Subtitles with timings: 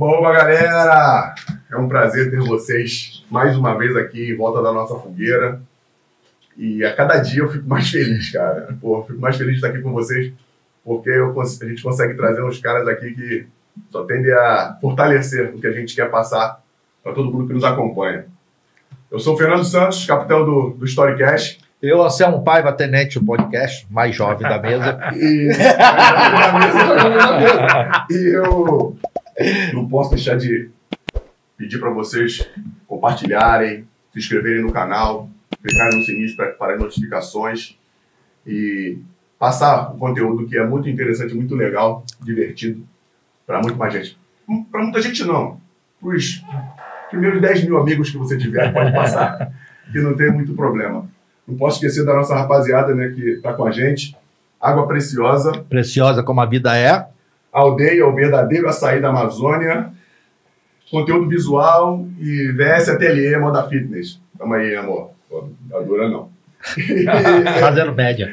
[0.00, 1.34] Boa, galera!
[1.70, 5.60] É um prazer ter vocês mais uma vez aqui em volta da nossa fogueira.
[6.56, 8.74] E a cada dia eu fico mais feliz, cara.
[8.80, 10.32] Pô, fico mais feliz de estar aqui com vocês,
[10.82, 13.46] porque eu, a gente consegue trazer uns caras aqui que
[13.90, 16.62] só tendem a fortalecer o que a gente quer passar
[17.02, 18.24] para todo mundo que nos acompanha.
[19.10, 21.60] Eu sou o Fernando Santos, capitão do, do Storycast.
[21.82, 24.98] Eu, Anselmo Paiva, tenente o podcast, mais jovem da mesa.
[25.14, 25.50] E,
[28.10, 28.96] e eu
[29.72, 30.70] não posso deixar de
[31.56, 32.48] pedir para vocês
[32.86, 35.28] compartilharem, se inscreverem no canal,
[35.62, 37.78] clicarem no sininho para as notificações
[38.46, 38.98] e
[39.38, 42.86] passar o conteúdo que é muito interessante, muito legal, divertido
[43.46, 44.18] para muito mais gente.
[44.70, 45.60] Para muita gente não.
[46.00, 46.44] Para os
[47.08, 49.52] primeiros 10 mil amigos que você tiver, pode passar,
[49.90, 51.08] que não tem muito problema.
[51.46, 54.16] Não posso esquecer da nossa rapaziada né, que está com a gente.
[54.60, 55.52] Água Preciosa.
[55.68, 57.06] Preciosa como a vida é.
[57.52, 59.92] Aldeia, o verdadeiro açaí da Amazônia.
[60.90, 64.20] Conteúdo visual e VS Ateliê Moda Fitness.
[64.36, 65.10] Tamo aí, amor.
[65.72, 66.30] Adora não.
[67.60, 68.30] Fazendo média.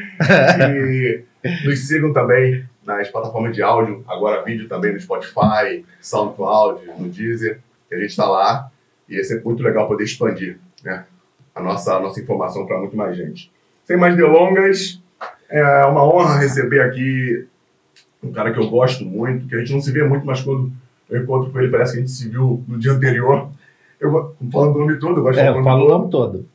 [0.83, 1.23] e
[1.65, 7.59] nos sigam também nas plataformas de áudio, agora vídeo também no Spotify, SoundCloud, no Deezer,
[7.89, 8.71] que a gente está lá.
[9.09, 11.05] E é sempre muito legal poder expandir né,
[11.53, 13.51] a, nossa, a nossa informação para muito mais gente.
[13.85, 15.01] Sem mais delongas,
[15.49, 17.47] é uma honra receber aqui
[18.23, 20.71] um cara que eu gosto muito, que a gente não se vê muito, mas quando
[21.09, 23.49] eu encontro com ele, parece que a gente se viu no dia anterior.
[23.99, 26.45] Eu falando o nome todo, eu gosto é, de falar o nome todo.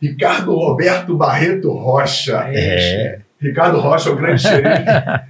[0.00, 2.44] Ricardo Roberto Barreto Rocha.
[2.48, 3.20] É.
[3.38, 4.84] Ricardo Rocha, o grande xerife,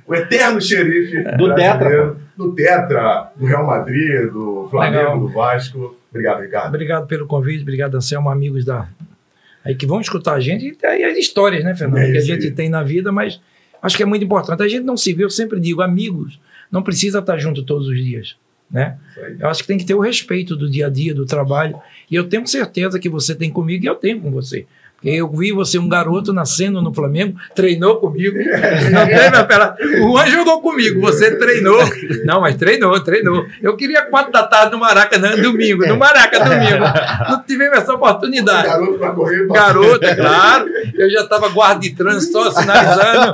[0.07, 2.17] o eterno xerife do Tetra.
[2.37, 5.21] Do Tetra, do Real Madrid, do Flamengo, Legal.
[5.21, 5.97] do Vasco.
[6.11, 6.69] Obrigado, Ricardo.
[6.69, 8.89] Obrigado pelo convite, obrigado, Anselmo, amigos da.
[9.65, 12.21] Aí que vão escutar a gente e aí as histórias, né, Fernando, é que a
[12.21, 13.41] gente tem na vida, mas
[13.83, 14.63] acho que é muito importante.
[14.63, 16.39] A gente não se vê, eu sempre digo, amigos,
[16.71, 18.37] não precisa estar junto todos os dias.
[18.71, 18.99] Né?
[19.39, 21.79] Eu acho que tem que ter o respeito do dia a dia, do trabalho.
[22.11, 24.67] E eu tenho certeza que você tem comigo e eu tenho com você.
[25.05, 28.37] Eu vi você, um garoto nascendo no Flamengo, treinou comigo.
[28.91, 30.03] Não teve.
[30.03, 31.79] O Juan jogou comigo, você treinou.
[32.25, 33.45] Não, mas treinou, treinou.
[33.63, 36.85] Eu queria quatro da tarde no Maracanã, domingo, no Maraca, domingo.
[37.31, 38.69] Não tivemos essa oportunidade.
[38.69, 39.47] Garoto para correr.
[39.47, 40.67] Garoto, é claro.
[40.95, 43.33] Eu já estava guarda de trânsito, só sinalizando.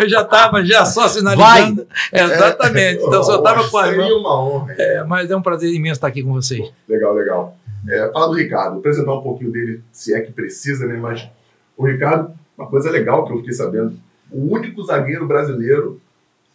[0.00, 1.86] Eu já estava já só sinalizando.
[2.12, 2.24] Vai.
[2.24, 3.02] Exatamente.
[3.02, 4.18] Então só estava com a mão.
[4.18, 4.74] uma honra.
[4.76, 6.68] É, mas é um prazer imenso estar aqui com vocês.
[6.88, 7.56] Legal, legal.
[7.88, 10.96] É, fala do Ricardo, apresentar um pouquinho dele, se é que precisa, né?
[10.96, 11.28] Mas
[11.76, 13.96] o Ricardo, uma coisa legal que eu fiquei sabendo,
[14.30, 16.00] o único zagueiro brasileiro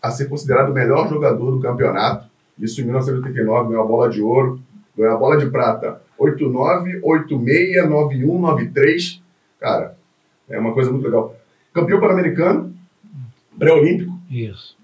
[0.02, 4.22] a ser considerado o melhor jogador do campeonato, isso em 1989, ganhou a bola de
[4.22, 4.60] ouro,
[4.98, 9.22] ganhou a bola de prata, 89, 86, 91, 93,
[9.60, 9.98] cara,
[10.50, 11.36] é uma coisa muito legal.
[11.74, 12.74] Campeão pan-americano,
[13.58, 14.18] pré-olímpico.
[14.30, 14.76] Isso.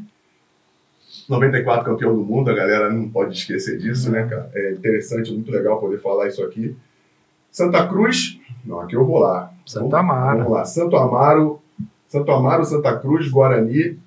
[1.28, 4.50] 94 campeão do mundo, a galera não pode esquecer disso, né, cara?
[4.54, 6.76] É interessante, muito legal poder falar isso aqui.
[7.52, 9.52] Santa Cruz, não, aqui eu vou lá.
[9.66, 10.38] Santa Amaro.
[10.40, 11.60] Vamos lá, Santo Amaro,
[12.08, 13.98] Santo Amaro, Santa Cruz, Guarani,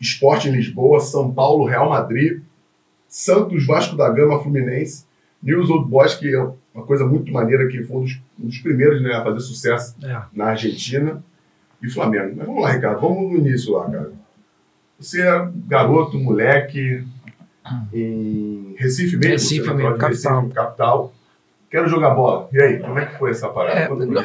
[0.00, 2.42] Esporte em Lisboa, São Paulo, Real Madrid,
[3.08, 5.04] Santos, Vasco da Gama, Fluminense,
[5.42, 6.40] News Old Boys, que é
[6.74, 9.96] uma coisa muito maneira, que foi um dos, um dos primeiros né, a fazer sucesso
[10.02, 10.22] é.
[10.32, 11.22] na Argentina,
[11.82, 12.34] e Flamengo.
[12.36, 14.12] Mas vamos lá, Ricardo, vamos no início lá, cara.
[15.02, 17.04] Você é garoto, moleque,
[17.92, 19.32] em Recife mesmo?
[19.32, 20.40] Recife é mesmo, capital.
[20.40, 21.12] Recife, capital.
[21.68, 22.48] Quero jogar bola.
[22.52, 23.78] E aí, como é que foi essa parada?
[23.78, 24.22] É, não,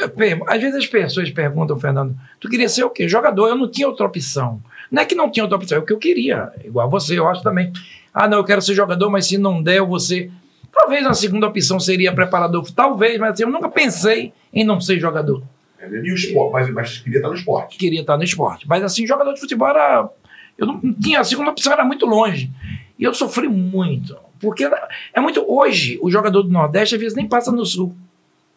[0.48, 3.08] às vezes as pessoas perguntam, Fernando, tu queria ser o quê?
[3.08, 3.48] Jogador.
[3.48, 4.62] Eu não tinha outra opção.
[4.92, 6.52] Não é que não tinha outra opção, é o que eu queria.
[6.64, 7.72] Igual você, eu acho também.
[8.14, 10.32] Ah, não, eu quero ser jogador, mas se não der, eu vou ser...
[10.72, 12.70] Talvez a segunda opção seria preparador.
[12.72, 15.42] Talvez, mas assim, eu nunca pensei em não ser jogador.
[15.80, 16.52] É, e o esporte?
[16.54, 17.78] Mas, mas queria estar no esporte.
[17.78, 18.68] Queria estar no esporte.
[18.68, 20.10] Mas assim, jogador de futebol era
[20.58, 22.52] eu não tinha, a segunda opção era muito longe.
[22.98, 24.18] E eu sofri muito.
[24.40, 24.70] Porque
[25.14, 25.44] é muito.
[25.48, 27.96] Hoje, o jogador do Nordeste às vezes nem passa no Sul.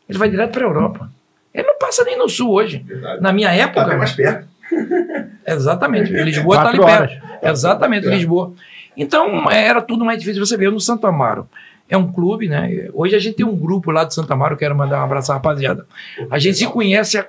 [0.09, 1.11] Ele vai direto para a Europa.
[1.53, 2.79] Ele não passa nem no Sul hoje.
[2.79, 3.23] Verdade.
[3.23, 3.85] Na minha época.
[3.85, 4.49] Tá mais perto.
[5.47, 6.13] Exatamente.
[6.13, 7.27] Lisboa está ali perto.
[7.43, 8.11] Exatamente, é.
[8.11, 8.53] Lisboa.
[8.97, 10.45] Então, era tudo mais difícil.
[10.45, 11.49] Você vê, no Santo Amaro.
[11.89, 12.89] É um clube, né?
[12.95, 15.35] Hoje a gente tem um grupo lá de Santo Amaro, quero mandar um abraço à
[15.35, 15.85] rapaziada.
[16.31, 17.27] A gente se conhece há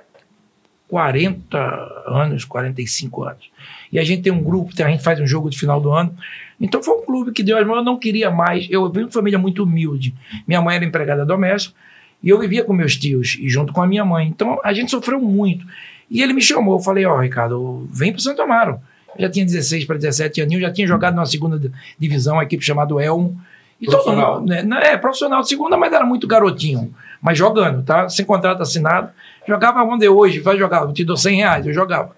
[0.88, 1.58] 40
[2.06, 3.50] anos, 45 anos.
[3.92, 6.16] E a gente tem um grupo, a gente faz um jogo de final do ano.
[6.58, 8.66] Então foi um clube que deu as mãos, eu não queria mais.
[8.70, 10.14] Eu vim de uma família muito humilde.
[10.46, 11.74] Minha mãe era empregada doméstica
[12.22, 14.28] e eu vivia com meus tios e junto com a minha mãe.
[14.28, 15.66] Então a gente sofreu muito.
[16.10, 18.80] E ele me chamou, eu falei: Ó, oh, Ricardo, vem para Santo Amaro.
[19.16, 21.60] Eu já tinha 16 para 17 aninhos, já tinha jogado na segunda
[21.98, 23.38] divisão, uma equipe chamada Elmo.
[23.80, 24.34] E profissional.
[24.34, 26.94] Todo, né, é, profissional de segunda, mas era muito garotinho.
[27.20, 28.08] Mas jogando, tá?
[28.08, 29.10] Sem contrato assinado.
[29.46, 32.14] Jogava onde hoje, vai jogar, eu te dou 100 reais, eu jogava.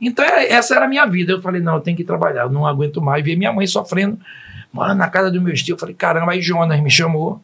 [0.00, 1.32] Então, é, essa era a minha vida.
[1.32, 4.18] Eu falei, não, eu tenho que trabalhar, eu não aguento mais ver minha mãe sofrendo
[4.76, 5.72] Mora na casa do meu tio.
[5.72, 7.40] Eu falei, caramba, aí Jonas me chamou.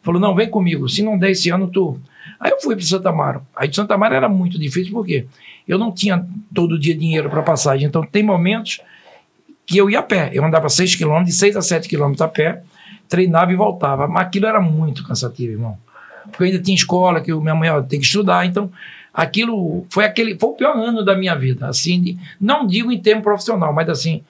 [0.00, 0.88] Falou, não, vem comigo.
[0.88, 2.00] Se não der esse ano, tu.
[2.38, 3.42] Aí eu fui para Santa Amaro.
[3.56, 5.26] Aí de Santa Amaro era muito difícil, porque
[5.66, 6.24] eu não tinha
[6.54, 7.88] todo dia dinheiro para passagem.
[7.88, 8.80] Então tem momentos
[9.66, 10.30] que eu ia a pé.
[10.32, 12.62] Eu andava 6 quilômetros, de 6 a 7 quilômetros a pé,
[13.08, 14.06] treinava e voltava.
[14.06, 15.76] Mas aquilo era muito cansativo, irmão.
[16.30, 18.46] Porque eu ainda tinha escola, que minha mãe tem que estudar.
[18.46, 18.70] Então,
[19.12, 21.68] aquilo foi aquele foi o pior ano da minha vida.
[21.68, 24.22] Assim, de, não digo em termo profissional, mas assim,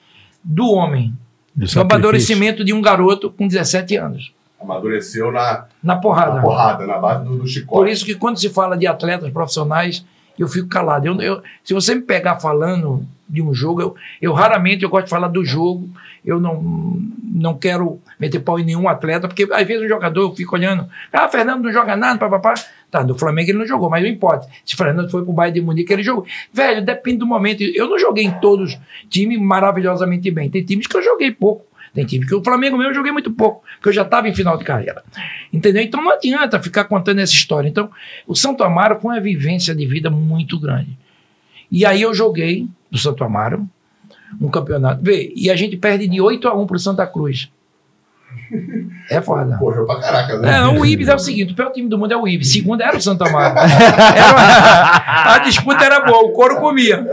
[0.43, 1.13] do homem.
[1.55, 4.33] Do amadurecimento de um garoto com 17 anos.
[4.61, 6.35] Amadureceu na, na porrada.
[6.35, 7.77] Na porrada, na base do, do chicote.
[7.79, 10.05] Por isso que quando se fala de atletas profissionais,
[10.37, 11.07] eu fico calado.
[11.07, 15.05] Eu, eu, se você me pegar falando de um jogo, eu, eu raramente eu gosto
[15.05, 15.89] de falar do jogo.
[16.25, 16.61] Eu não,
[17.23, 20.87] não quero meter pau em nenhum atleta, porque às vezes um jogador eu fico olhando,
[21.13, 22.53] ah, Fernando não joga nada, papapá.
[22.91, 24.47] Tá, no Flamengo ele não jogou, mas não importa.
[24.65, 26.25] Se Fernando foi pro Bayern de Munique, ele jogou.
[26.51, 27.61] Velho, depende do momento.
[27.61, 30.49] Eu não joguei em todos times maravilhosamente bem.
[30.49, 31.65] Tem times que eu joguei pouco.
[31.93, 34.33] Tem time que o Flamengo mesmo eu joguei muito pouco, porque eu já estava em
[34.33, 35.03] final de carreira.
[35.51, 35.81] Entendeu?
[35.81, 37.67] Então não adianta ficar contando essa história.
[37.67, 37.89] Então,
[38.27, 40.97] o Santo Amaro foi uma vivência de vida muito grande.
[41.71, 43.67] E aí eu joguei do Santo Amaro
[44.39, 45.03] um campeonato.
[45.03, 47.51] Vê, e a gente perde de 8 a 1 pro Santa Cruz.
[49.11, 49.57] É foda.
[49.57, 50.57] Correu pra caraca, né?
[50.57, 52.51] É, o Ibis é o seguinte: o pior time do mundo é o Ibis.
[52.51, 53.55] Segundo era o Santa Amaro.
[53.59, 57.05] Era, a disputa era boa, o couro comia.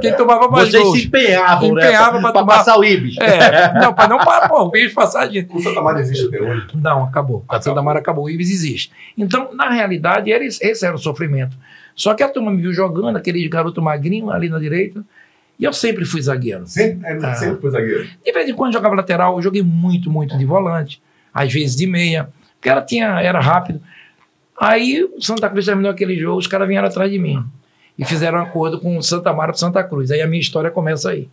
[0.00, 1.00] Quem tomava mais Vocês gols.
[1.00, 2.20] se empenhavam, Empenhava né?
[2.22, 3.16] pra Pra tomar- passar o Ibis.
[3.18, 5.46] É, não, pra não parar, pô, o Ibis passagem.
[5.50, 6.66] O Santa Maria existe até hoje.
[6.74, 7.44] Não, acabou.
[7.48, 8.92] A Santa Amaro acabou, o Ibis existe.
[9.16, 11.56] Então, na realidade, esse era o sofrimento.
[11.94, 15.02] Só que a turma me viu jogando, aquele garoto magrinho ali na direita,
[15.58, 16.66] e eu sempre fui zagueiro.
[16.66, 17.34] Sempre, é, Ah.
[17.34, 18.08] sempre foi zagueiro.
[18.24, 21.02] De vez em quando jogava lateral, eu joguei muito, muito de volante,
[21.34, 23.80] às vezes de meia, porque ela tinha, era rápido.
[24.60, 27.44] Aí o Santa Cruz terminou aquele jogo, os caras vieram atrás de mim
[27.98, 30.10] e fizeram um acordo com o Santa Mara para Santa Cruz.
[30.10, 31.28] Aí a minha história começa aí.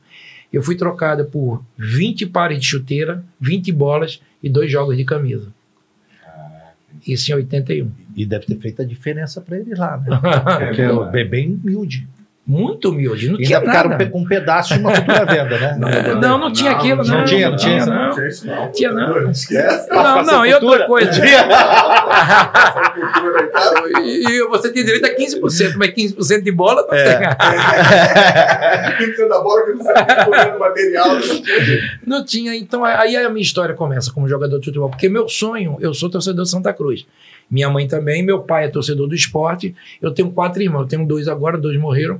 [0.53, 5.51] Eu fui trocado por 20 pares de chuteira, 20 bolas e dois jogos de camisa.
[7.05, 7.91] Isso em 81.
[8.15, 10.07] E deve ter feito a diferença pra eles lá, né?
[10.61, 12.07] É, Porque bebê é humilde.
[12.47, 14.05] Muito humilde, não E tinha ainda nada.
[14.05, 15.75] com um pedaço de uma futura venda, né?
[16.21, 17.17] Não, não tinha aquilo, não.
[17.17, 17.85] não tinha, não tinha.
[17.85, 18.11] não.
[18.11, 18.71] tinha isso, não.
[18.71, 19.31] Tinha, não.
[19.31, 19.89] Esquece.
[19.89, 21.09] Não, não, e outra coisa.
[24.03, 27.03] E você tem direito a 15%, mas 15% de bola não É.
[27.17, 27.27] tem.
[28.97, 31.07] Quem precisa da bola, quem precisa do material.
[32.05, 35.77] Não tinha, então aí a minha história começa como jogador de futebol, porque meu sonho,
[35.79, 37.05] eu sou torcedor de Santa Cruz.
[37.49, 39.75] Minha mãe também, meu pai é torcedor do esporte.
[40.01, 42.19] Eu tenho quatro irmãos, eu tenho dois agora, dois morreram.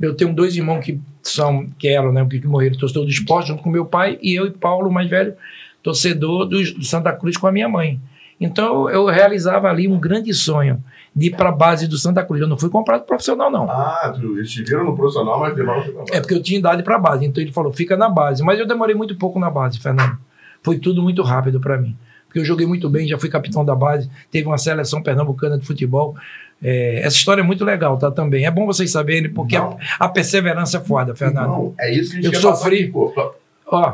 [0.00, 3.62] Eu tenho dois irmãos que são, que eram, né, que morreram, torcedor do esporte, junto
[3.62, 5.34] com meu pai, e eu e Paulo, mais velho,
[5.82, 8.00] torcedor do, do Santa Cruz com a minha mãe.
[8.40, 10.82] Então eu realizava ali um grande sonho
[11.14, 12.40] de ir para a base do Santa Cruz.
[12.40, 13.70] Eu não fui comprado profissional, não.
[13.70, 16.04] Ah, eles te viram no profissional, mas levaram.
[16.10, 18.42] É porque eu tinha idade para base, então ele falou, fica na base.
[18.42, 20.16] Mas eu demorei muito pouco na base, Fernando.
[20.62, 21.94] Foi tudo muito rápido para mim.
[22.26, 25.66] Porque eu joguei muito bem, já fui capitão da base, teve uma seleção pernambucana de
[25.66, 26.14] futebol.
[26.62, 28.10] É, essa história é muito legal, tá?
[28.10, 28.44] Também.
[28.44, 31.46] É bom vocês saberem, porque a, a perseverança é foda, Fernando.
[31.48, 32.82] Não, é isso que a gente Eu sofri.
[32.82, 33.10] aqui, pô.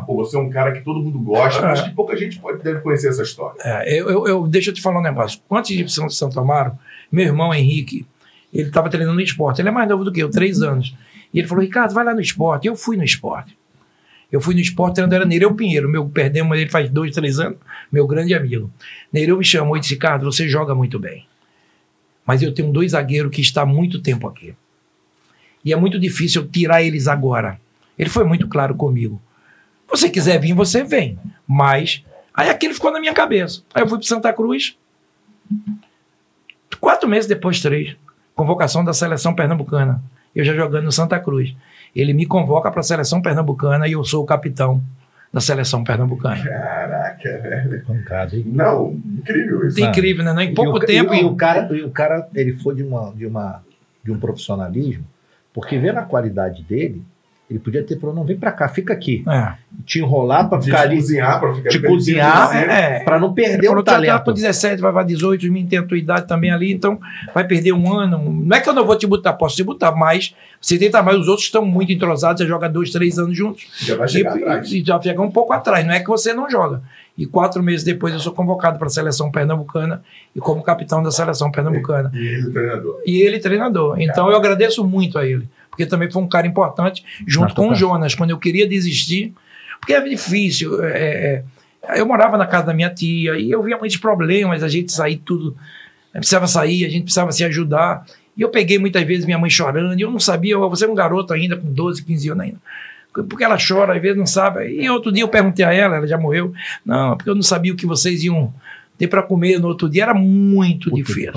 [0.07, 1.83] Pô, você é um cara que todo mundo gosta, mas É.
[1.85, 3.61] que pouca gente pode, deve conhecer essa história.
[3.63, 5.39] É, eu, eu, eu- deixa eu te falar um negócio.
[5.51, 6.73] Antes de ir São Santo Amaro,
[7.13, 8.07] meu irmão Henrique,
[8.55, 9.61] ele estava treinando no esporte.
[9.61, 10.97] Ele é mais novo do que eu, três anos.
[11.33, 12.67] E ele falou: Ricardo, vai lá no esporte.
[12.67, 13.55] Eu fui no esporte.
[14.33, 15.89] Eu fui no esporte treinando, era Nereu Pinheiro.
[15.91, 17.59] Meu perdemos ele faz dois, três anos,
[17.93, 18.71] meu grande amigo.
[19.13, 21.27] Nereu me chamou e disse: Ricardo, você joga muito bem.
[22.27, 24.55] Mas eu tenho dois zagueiros que estão há muito tempo aqui.
[25.65, 27.61] E é muito difícil eu tirar eles agora.
[27.99, 29.21] Ele foi muito claro comigo.
[29.89, 31.19] Você quiser vir, você vem.
[31.47, 32.05] Mas.
[32.35, 33.63] Aí aquilo ficou na minha cabeça.
[33.73, 34.77] Aí eu fui para Santa Cruz.
[36.81, 37.97] Quatro meses depois, três.
[38.35, 40.03] Convocação da seleção pernambucana.
[40.35, 41.55] Eu já jogando no Santa Cruz.
[41.95, 44.83] Ele me convoca para a seleção pernambucana e eu sou o capitão
[45.37, 46.43] da seleção pernambucana.
[46.43, 47.85] Caraca, velho.
[47.85, 48.45] Pancada, hein?
[48.47, 49.85] Não, incrível isso.
[49.85, 50.45] É incrível, né?
[50.45, 51.13] Em pouco e o, tempo.
[51.13, 53.63] E, o cara, e o cara, ele foi de, uma, de, uma,
[54.03, 55.05] de um profissionalismo,
[55.53, 57.05] porque vendo a qualidade dele,
[57.49, 59.23] ele podia ter falado, não, vem pra cá, fica aqui.
[59.29, 59.53] É.
[59.85, 62.57] Te enrolar pra De ficar ali, cozinhar, pra ficar Te cozinhar?
[62.57, 63.05] É.
[63.05, 64.25] pra não perder falou o tá talento.
[64.25, 66.99] com 17, vai para 18, os meninos têm a tua idade também ali, então
[67.33, 68.19] vai perder um ano.
[68.45, 71.19] Não é que eu não vou te botar, posso te botar, mas você tenta mais,
[71.19, 73.65] os outros estão muito entrosados, você joga dois, três anos juntos.
[73.79, 74.73] Já vai E, chegar atrás.
[74.73, 76.83] e já fica um pouco atrás, não é que você não joga.
[77.17, 80.03] E quatro meses depois eu sou convocado para a seleção pernambucana
[80.35, 82.11] e como capitão da seleção pernambucana.
[82.13, 83.03] E ele, o treinador.
[83.07, 84.01] E ele treinador.
[84.01, 87.75] Então eu agradeço muito a ele, porque também foi um cara importante, junto com o
[87.75, 89.35] Jonas, quando eu queria desistir,
[89.79, 90.83] porque é difícil.
[90.83, 91.45] é,
[91.87, 94.91] é, eu morava na casa da minha tia e eu via muitos problemas, a gente
[94.91, 95.55] sair tudo,
[96.13, 98.07] precisava sair, a gente precisava se ajudar.
[98.35, 100.95] E eu peguei muitas vezes minha mãe chorando, e eu não sabia, você é um
[100.95, 102.59] garoto ainda, com 12, 15 anos ainda.
[103.13, 104.67] porque ela chora, às vezes não sabe.
[104.67, 106.55] E outro dia eu perguntei a ela, ela já morreu.
[106.85, 108.53] Não, porque eu não sabia o que vocês iam
[108.97, 110.05] ter para comer no outro dia.
[110.05, 111.33] Era muito Puta difícil.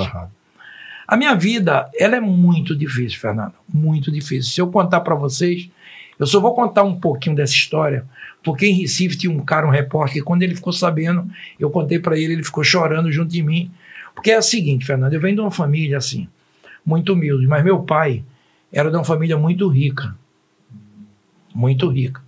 [1.10, 3.54] A minha vida, ela é muito difícil, Fernando.
[3.68, 4.52] Muito difícil.
[4.52, 5.70] Se eu contar para vocês,
[6.20, 8.06] eu só vou contar um pouquinho dessa história,
[8.44, 11.28] porque em Recife tinha um cara, um repórter, que quando ele ficou sabendo,
[11.60, 13.72] eu contei para ele, ele ficou chorando junto de mim.
[14.14, 16.28] Porque é o seguinte, Fernando, eu venho de uma família assim,
[16.86, 18.24] muito humilde, mas meu pai
[18.72, 20.16] era de uma família muito rica
[21.54, 22.22] muito rica.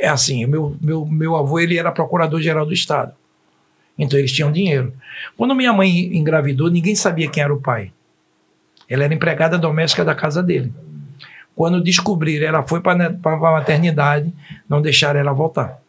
[0.00, 3.12] É assim, meu, meu, meu avô ele era procurador-geral do Estado.
[3.96, 4.92] Então eles tinham dinheiro.
[5.36, 7.92] Quando minha mãe engravidou, ninguém sabia quem era o pai.
[8.88, 10.72] Ela era empregada doméstica da casa dele.
[11.54, 14.32] Quando descobriram, ela foi para a maternidade,
[14.68, 15.80] não deixaram ela voltar.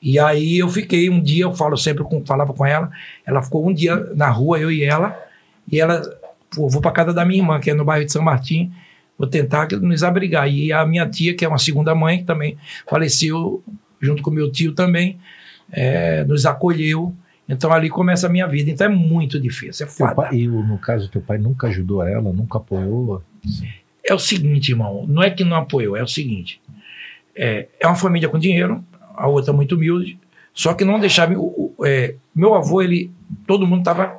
[0.00, 2.90] E aí eu fiquei um dia, eu falo sempre com, falava com ela,
[3.26, 5.18] ela ficou um dia na rua, eu e ela,
[5.70, 6.00] e ela,
[6.54, 8.70] pô, vou para casa da minha irmã, que é no bairro de São Martim,
[9.18, 10.48] vou tentar nos abrigar.
[10.48, 13.64] E a minha tia, que é uma segunda mãe, que também faleceu
[13.98, 15.18] junto com meu tio também,
[15.72, 17.14] é, nos acolheu.
[17.48, 18.70] Então ali começa a minha vida.
[18.70, 19.86] Então é muito difícil.
[19.86, 23.22] É pai, e no caso, teu pai nunca ajudou ela, nunca apoiou?
[24.02, 26.60] É o seguinte, irmão, não é que não apoiou, é o seguinte.
[27.34, 28.84] É, é uma família com dinheiro,
[29.14, 30.18] a outra muito humilde,
[30.52, 31.34] só que não deixava.
[31.34, 33.10] O, o, é, meu avô, ele.
[33.46, 34.16] Todo mundo estava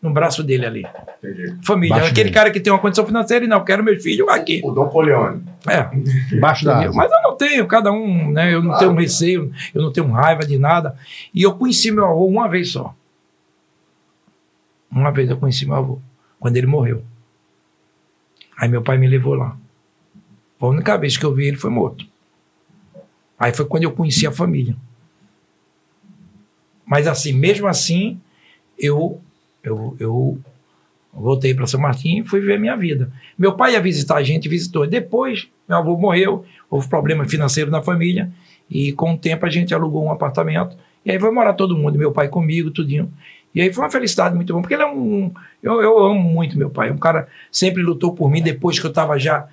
[0.00, 0.86] no braço dele ali.
[1.18, 1.56] Entendi.
[1.64, 1.96] Família.
[1.96, 2.34] Baixo Aquele dele.
[2.34, 4.60] cara que tem uma condição financeira e não, quero meu filho aqui.
[4.64, 5.42] O Dom Polione.
[5.66, 5.88] É.
[6.38, 6.92] Baixo da asa.
[6.92, 8.54] Mas eu não tenho, cada um, né?
[8.54, 8.86] Eu não claro.
[8.86, 10.96] tenho receio, eu não tenho raiva de nada.
[11.34, 12.94] E eu conheci meu avô uma vez só.
[14.90, 15.98] Uma vez eu conheci meu avô,
[16.38, 17.02] quando ele morreu.
[18.56, 19.56] Aí meu pai me levou lá.
[20.60, 22.06] A única vez que eu vi ele foi morto.
[23.38, 24.74] Aí foi quando eu conheci a família.
[26.84, 28.20] Mas assim, mesmo assim,
[28.78, 29.20] eu
[29.62, 30.38] eu, eu
[31.12, 33.10] voltei para São Martim e fui ver minha vida.
[33.38, 34.86] Meu pai ia visitar a gente, visitou.
[34.86, 38.30] Depois, meu avô morreu, houve problema financeiro na família,
[38.70, 41.98] e com o tempo a gente alugou um apartamento, e aí foi morar todo mundo,
[41.98, 43.12] meu pai comigo, tudinho.
[43.54, 45.32] E aí foi uma felicidade muito bom, porque ele é um.
[45.62, 46.90] Eu, eu amo muito meu pai.
[46.90, 49.48] Um cara sempre lutou por mim depois que eu estava já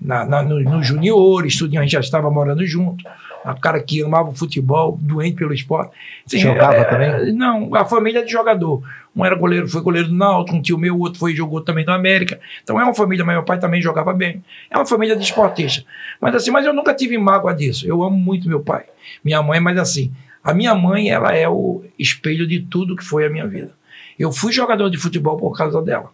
[0.00, 3.04] na, na, no, no a gente já estava morando junto
[3.44, 5.92] a cara que amava o futebol, doente pelo esporte.
[6.26, 7.32] Assim, Jogava é, também?
[7.32, 8.82] Não, a família de jogador.
[9.14, 11.92] Um era goleiro, foi goleiro do Náutico, um tio meu, outro foi jogou também no
[11.92, 12.38] América.
[12.62, 14.42] Então é uma família, mas meu pai também jogava bem.
[14.70, 15.84] É uma família de esportista.
[16.20, 17.86] Mas assim, mas eu nunca tive mágoa disso.
[17.86, 18.84] Eu amo muito meu pai.
[19.24, 20.12] Minha mãe, mas assim,
[20.44, 23.72] a minha mãe, ela é o espelho de tudo que foi a minha vida.
[24.18, 26.10] Eu fui jogador de futebol por causa dela.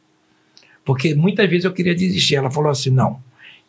[0.85, 2.37] Porque muitas vezes eu queria desistir.
[2.37, 3.21] Ela falou assim: não,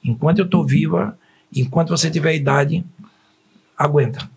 [0.03, 1.17] enquanto eu estou viva,
[1.55, 2.83] enquanto você tiver idade,
[3.77, 4.29] aguenta.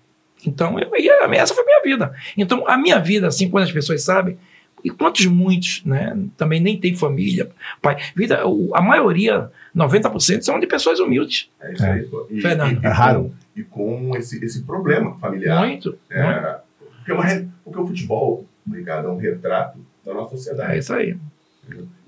[0.46, 0.90] Então, eu,
[1.34, 2.14] essa foi a minha vida.
[2.36, 4.38] Então, a minha vida, assim, quando as pessoas sabem,
[4.82, 7.50] e quantos muitos, né, também nem tem família,
[7.82, 8.42] pai, vida,
[8.74, 11.50] a maioria, 90% são de pessoas humildes.
[11.60, 12.00] É isso aí.
[12.00, 12.34] É.
[12.34, 12.82] E, Fernando.
[12.82, 13.34] E, é raro.
[13.54, 15.66] E com esse, esse problema familiar.
[15.66, 15.98] Muito.
[16.08, 16.60] É, muito.
[16.96, 20.72] Porque, uma, porque o futebol, Ricardo, é um retrato da nossa sociedade.
[20.72, 21.16] É isso aí.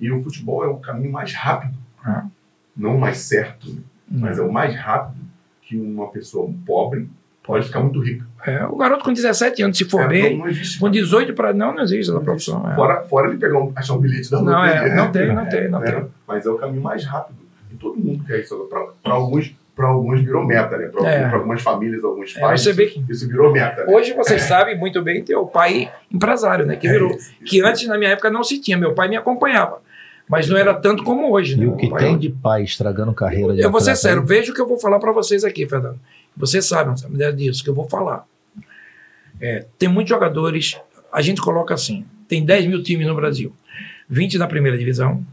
[0.00, 2.26] E o futebol é o caminho mais rápido, ah.
[2.76, 3.66] Não o mais certo,
[4.08, 5.22] mas é o mais rápido
[5.62, 7.08] que uma pessoa pobre
[7.42, 8.24] pode ficar muito rico.
[8.46, 11.52] É, o garoto com 17 anos, se for é, bem, não, não com 18 para.
[11.52, 12.70] Não, não existe essa profissão.
[12.70, 12.74] É.
[12.74, 15.68] Fora, fora ele pegar um, achar um bilhete da Não, é, não tem, não tem,
[15.68, 16.06] não é, tem.
[16.26, 17.38] Mas é o caminho mais rápido.
[17.70, 18.56] E todo mundo quer isso.
[19.02, 20.86] Para alguns, para alguns virou meta, né?
[20.86, 21.24] Para é.
[21.24, 22.62] algumas famílias, alguns pais.
[22.62, 23.84] você vê que isso virou meta.
[23.84, 23.92] Né?
[23.92, 26.76] Hoje vocês sabem muito bem ter o pai empresário, né?
[26.76, 27.10] Que virou.
[27.10, 27.44] Isso, isso.
[27.44, 28.76] Que antes, na minha época, não se tinha.
[28.76, 29.80] Meu pai me acompanhava.
[30.28, 31.56] Mas não era tanto como hoje.
[31.56, 31.64] Né?
[31.64, 34.54] E o que tem de pai estragando carreira de Eu vou ser sério, veja o
[34.54, 35.98] que eu vou falar para vocês aqui, Fernando.
[36.36, 38.26] Você sabe, mulher disso que eu vou falar.
[39.40, 40.80] É, tem muitos jogadores,
[41.12, 43.52] a gente coloca assim: tem 10 mil times no Brasil,
[44.08, 45.24] 20 na primeira divisão,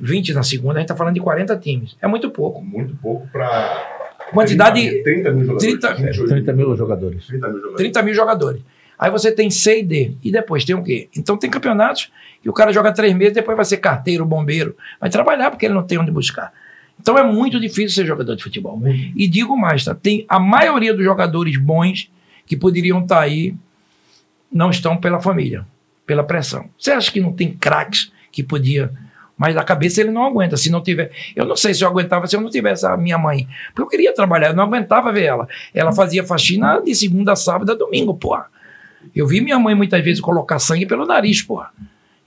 [0.00, 1.96] 20 na segunda, a gente está falando de 40 times.
[2.00, 2.62] É muito pouco.
[2.62, 3.94] Muito pouco para.
[4.32, 5.02] Quantidade.
[5.02, 5.80] 30 mil jogadores.
[5.80, 7.26] 30, 30 mil jogadores.
[7.26, 7.76] 30 mil jogadores.
[7.76, 8.62] 30 mil jogadores.
[8.98, 10.12] Aí você tem C e D.
[10.22, 11.08] E depois tem o quê?
[11.16, 12.10] Então tem campeonatos
[12.42, 14.76] que o cara joga três meses, depois vai ser carteiro, bombeiro.
[15.00, 16.52] Vai trabalhar porque ele não tem onde buscar.
[17.00, 18.76] Então é muito difícil ser jogador de futebol.
[18.76, 19.12] Uhum.
[19.14, 19.94] E digo mais, tá?
[19.94, 22.10] Tem a maioria dos jogadores bons
[22.46, 23.54] que poderiam estar tá aí
[24.50, 25.66] não estão pela família,
[26.06, 26.70] pela pressão.
[26.78, 28.92] Você acha que não tem craques que podia
[29.36, 30.56] mas a cabeça ele não aguenta.
[30.56, 31.10] Se não tiver.
[31.34, 33.46] Eu não sei se eu aguentava se eu não tivesse a minha mãe.
[33.68, 35.46] Porque eu queria trabalhar, eu não aguentava ver ela.
[35.74, 38.46] Ela fazia faxina de segunda a sábado a domingo, porra.
[39.14, 41.72] Eu vi minha mãe muitas vezes colocar sangue pelo nariz, porra.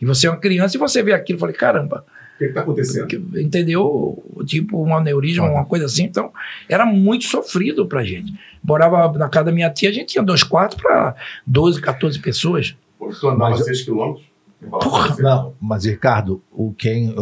[0.01, 1.37] E você é uma criança e você vê aquilo.
[1.37, 2.05] Eu falei, caramba,
[2.39, 3.39] que está acontecendo?
[3.39, 4.23] Entendeu?
[4.45, 6.03] Tipo um aneurisma, uma coisa assim.
[6.03, 6.31] Então,
[6.69, 8.33] era muito sofrido para gente.
[8.63, 12.75] Morava na casa da minha tia, a gente tinha dois quartos para 12, 14 pessoas.
[12.99, 14.25] Você andava 6 quilômetros?
[14.69, 15.15] Porra.
[15.19, 17.13] Não, mas Ricardo, o quem.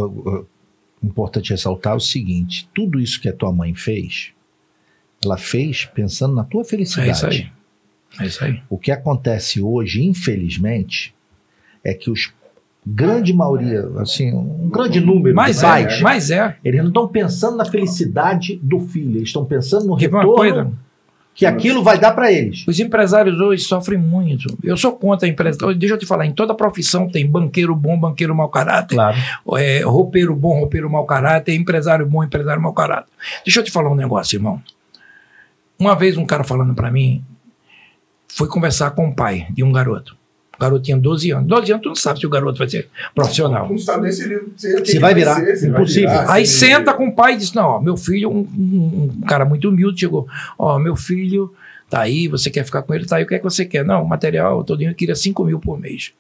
[1.04, 4.32] importante ressaltar o seguinte: tudo isso que a tua mãe fez,
[5.24, 7.10] ela fez pensando na tua felicidade.
[7.10, 7.57] É isso aí.
[8.20, 8.62] É isso aí.
[8.70, 11.14] O que acontece hoje, infelizmente,
[11.84, 12.34] é que os
[12.86, 16.56] grande maioria, assim, um grande número Mas de é, pais, mas é.
[16.64, 20.78] eles não estão pensando na felicidade do filho, eles estão pensando no uma retorno
[21.38, 22.66] que aquilo vai dar para eles.
[22.68, 24.58] Os empresários hoje sofrem muito.
[24.64, 25.60] Eu sou contra a empresa.
[25.76, 29.18] Deixa eu te falar, em toda profissão tem banqueiro bom, banqueiro mau caráter, Claro.
[29.56, 33.12] é, roupeiro bom, roupeiro mau caráter, empresário bom, empresário mau caráter.
[33.46, 34.60] Deixa eu te falar um negócio, irmão.
[35.78, 37.24] Uma vez um cara falando para mim,
[38.28, 40.16] foi conversar com o pai de um garoto.
[40.56, 41.48] O garoto tinha 12 anos.
[41.48, 43.70] 12 anos, tu não sabe se o garoto vai ser profissional.
[43.70, 44.42] Não sabe nem se ele,
[44.86, 45.36] se vai virar.
[45.36, 46.10] ser, se vai Impossível.
[46.10, 49.22] virar, Aí se- senta com o pai e diz: Não, ó, meu filho, um, um-
[49.28, 51.54] cara muito humilde, chegou: Ó, meu filho
[51.90, 53.06] tá aí, você quer ficar com ele?
[53.06, 53.86] Tá aí, o que é que você quer?
[53.86, 56.12] Não, material, todinho, eu queria 5 mil por mês.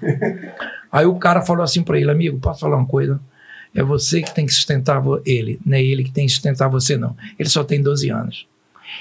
[0.92, 3.18] aí o cara falou assim pra ele: Amigo, posso falar uma coisa?
[3.74, 6.96] É você que tem que sustentar ele, não é ele que tem que sustentar você,
[6.96, 7.16] não.
[7.38, 8.46] Ele só tem 12 anos.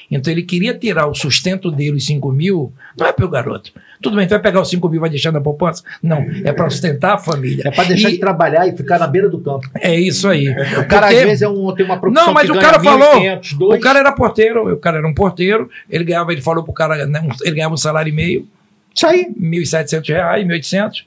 [0.09, 3.71] Então ele queria tirar o sustento dele, os 5 mil, não é pelo garoto.
[4.01, 5.83] Tudo bem, tu vai pegar os 5 mil e vai deixar na poupança?
[6.03, 7.63] Não, é para sustentar a família.
[7.65, 9.67] É para deixar E- de trabalhar e ficar na beira do campo.
[9.75, 10.49] É isso aí.
[10.49, 10.53] O
[10.87, 13.53] cara, Porque- às vezes, é um, tem uma profissão Não, mas o cara falou, 1.500,
[13.53, 13.79] dois.
[13.79, 17.07] O cara era porteiro, o cara era um porteiro, ele ganhava, ele falou pro cara,
[17.07, 18.47] né, ele ganhava um salário e meio,
[18.93, 19.27] Isso aí.
[19.39, 21.03] 1.700 reais, 1.800,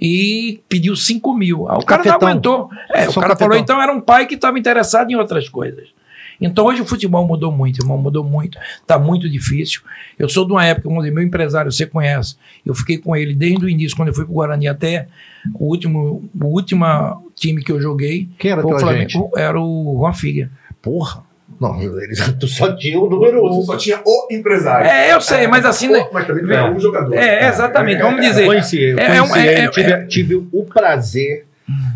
[0.00, 1.62] e pediu 5 mil.
[1.62, 2.18] O cara Cafetão.
[2.20, 2.70] não aguentou.
[2.92, 5.88] É, o cara falou, então era um pai que estava interessado em outras coisas.
[6.40, 9.80] Então hoje o futebol mudou muito, irmão, mudou muito, tá muito difícil.
[10.18, 13.64] Eu sou de uma época, dizer, meu empresário, você conhece, eu fiquei com ele desde
[13.64, 15.08] o início, quando eu fui pro Guarani até
[15.54, 16.84] o último, o último
[17.34, 18.78] time que eu joguei, Quem era o?
[18.78, 20.50] Flamengo, era o Juan Figa.
[20.82, 21.24] Porra.
[21.60, 23.62] Não, eles tu só tinha o número Você um.
[23.62, 24.86] só tinha o empresário.
[24.88, 25.88] É, eu sei, mas assim?
[25.88, 27.14] O- Mas também era um jogador.
[27.14, 28.44] É, exatamente, vamos dizer.
[28.46, 31.46] Conheci, eu É, conheci é um- é- ele, é- tive, tive o prazer,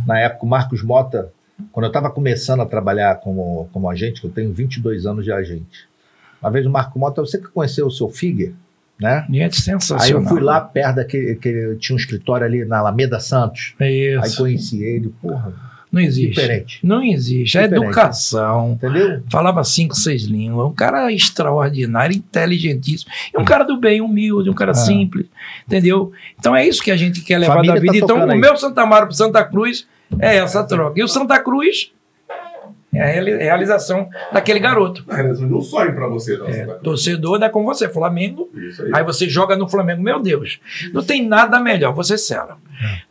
[0.06, 1.32] na época, o Marcos Mota,
[1.72, 5.32] quando eu estava começando a trabalhar como, como agente, que eu tenho 22 anos de
[5.32, 5.88] agente.
[6.42, 8.52] Uma vez o Marco Mota, você que conheceu o seu Figuer,
[8.98, 9.24] né?
[9.30, 10.22] Gente, Aí sensacional.
[10.22, 13.74] eu fui lá perto daquele, que tinha um escritório ali na Alameda Santos.
[13.78, 14.36] Aí Isso.
[14.38, 15.52] conheci ele, porra,
[15.92, 16.30] Não existe.
[16.30, 16.80] diferente.
[16.86, 17.58] Não existe.
[17.58, 17.84] É Diferente.
[17.86, 18.72] educação.
[18.72, 19.22] Entendeu?
[19.30, 20.66] Falava cinco, seis línguas.
[20.66, 23.10] Um cara extraordinário, inteligentíssimo.
[23.34, 24.74] E um cara do bem, humilde, um cara Ah.
[24.74, 25.26] simples.
[25.66, 26.12] Entendeu?
[26.38, 27.92] Então é isso que a gente quer levar Família da vida.
[27.92, 28.38] tá então, o aí.
[28.38, 29.86] meu Santa Amaro pro Santa Cruz
[30.18, 30.98] é essa troca.
[30.98, 31.92] E o Santa Cruz
[32.92, 35.04] é a reali- realização daquele garoto.
[35.06, 36.36] Na realização de um sonho pra você.
[36.36, 37.48] Nossa, É, torcedor, né?
[37.48, 38.50] Como você, Flamengo.
[38.54, 38.90] Isso aí.
[38.94, 40.58] Aí você joga no Flamengo, meu Deus,
[40.92, 42.58] não tem nada melhor, você sela.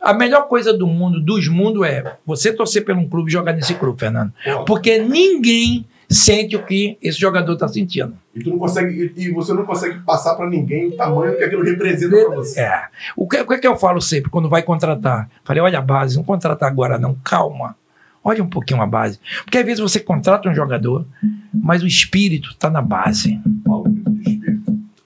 [0.00, 3.52] A melhor coisa do mundo, dos mundos, é você torcer por um clube e jogar
[3.52, 4.32] nesse clube, Fernando.
[4.66, 8.14] Porque ninguém sente o que esse jogador está sentindo.
[8.34, 11.62] E, tu não consegue, e, você não consegue passar pra ninguém o tamanho que aquilo
[11.62, 12.60] representa pra você.
[12.60, 12.82] É.
[13.16, 15.30] O que, o que é que eu falo sempre quando vai contratar?
[15.44, 17.76] Falei, olha a base, não contrata agora não, calma.
[18.24, 19.20] Olha um pouquinho a base.
[19.44, 21.06] Porque às vezes você contrata um jogador,
[21.54, 23.40] mas o espírito está na base.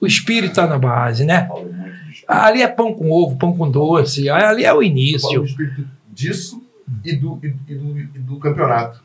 [0.00, 1.48] O espírito está na base, né?
[2.26, 5.40] Ali é pão com ovo, pão com doce, ali é o início.
[5.40, 6.64] do espírito disso
[7.04, 9.03] e do, e do, e do campeonato.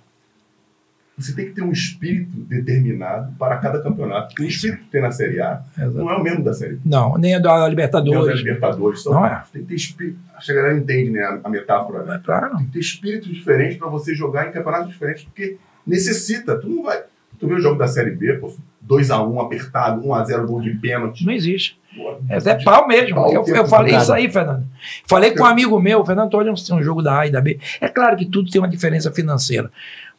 [1.20, 4.30] Você tem que ter um espírito determinado para cada campeonato.
[4.30, 6.82] Porque o espírito que tem na Série A não é o mesmo da Série B.
[6.86, 8.38] Não, nem a da Nem o da Libertadores.
[8.40, 9.06] Libertadores.
[9.06, 9.44] Não é.
[9.52, 10.20] Tem que ter espírito.
[10.36, 12.04] Acho que a galera entende né, a, a metáfora.
[12.04, 12.16] Né?
[12.16, 12.58] É claro.
[12.58, 16.58] Tem que ter espírito diferente para você jogar em campeonatos diferentes, porque necessita.
[16.58, 17.04] Tu não vai.
[17.40, 18.54] Tu vê o jogo da Série B, pô,
[18.88, 21.26] 2x1 apertado, 1x0 gol de pênalti.
[21.26, 21.80] Não existe.
[21.96, 23.16] Pô, É até pau mesmo.
[23.16, 24.66] Pau eu, eu falei isso aí, Fernando.
[25.08, 27.60] Falei com um amigo meu, Fernando, olha um, um jogo da A e da B.
[27.80, 29.72] É claro que tudo tem uma diferença financeira.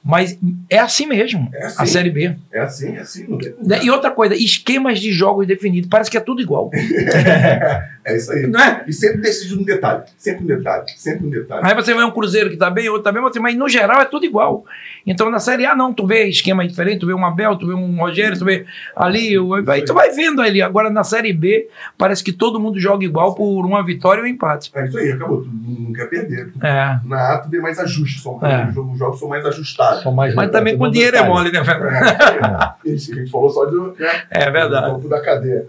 [0.03, 0.39] Mas
[0.71, 1.83] é assim mesmo, É assim.
[1.83, 2.35] a Série B.
[2.51, 3.27] É assim, é assim.
[3.63, 3.81] Né?
[3.85, 5.91] E outra coisa, esquemas de jogos definidos.
[5.91, 6.71] Parece que é tudo igual.
[8.11, 8.47] É isso aí.
[8.47, 8.85] Não é?
[8.87, 10.03] E sempre decide um detalhe.
[10.19, 10.85] Sempre um detalhe.
[10.97, 11.61] Sempre um detalhe.
[11.65, 14.01] Aí você vê um Cruzeiro que tá bem, outro tá bem, outro, mas no geral
[14.01, 14.65] é tudo igual.
[15.07, 17.75] Então na Série A não, tu vê esquema diferente, tu vê um Abel, tu vê
[17.75, 20.61] um Rogério, tu vê ali, o- aí tu vai vendo ali.
[20.61, 24.31] Agora na Série B parece que todo mundo joga igual por uma vitória ou um
[24.31, 24.71] empate.
[24.75, 25.43] É isso aí, acabou.
[25.43, 26.53] Tu não quer perder.
[26.63, 26.99] É.
[27.05, 28.23] Na A tu vê mais ajustes.
[28.23, 28.69] São, É.
[28.69, 30.03] Os jogos, os jogos são mais ajustados.
[30.03, 31.35] São mais Mas também com dinheiro é detalhe.
[31.35, 31.93] mole, né, Fernando?
[31.95, 34.87] É, que a gente falou só do, né, É do verdade.
[34.95, 35.67] topo da cadeia.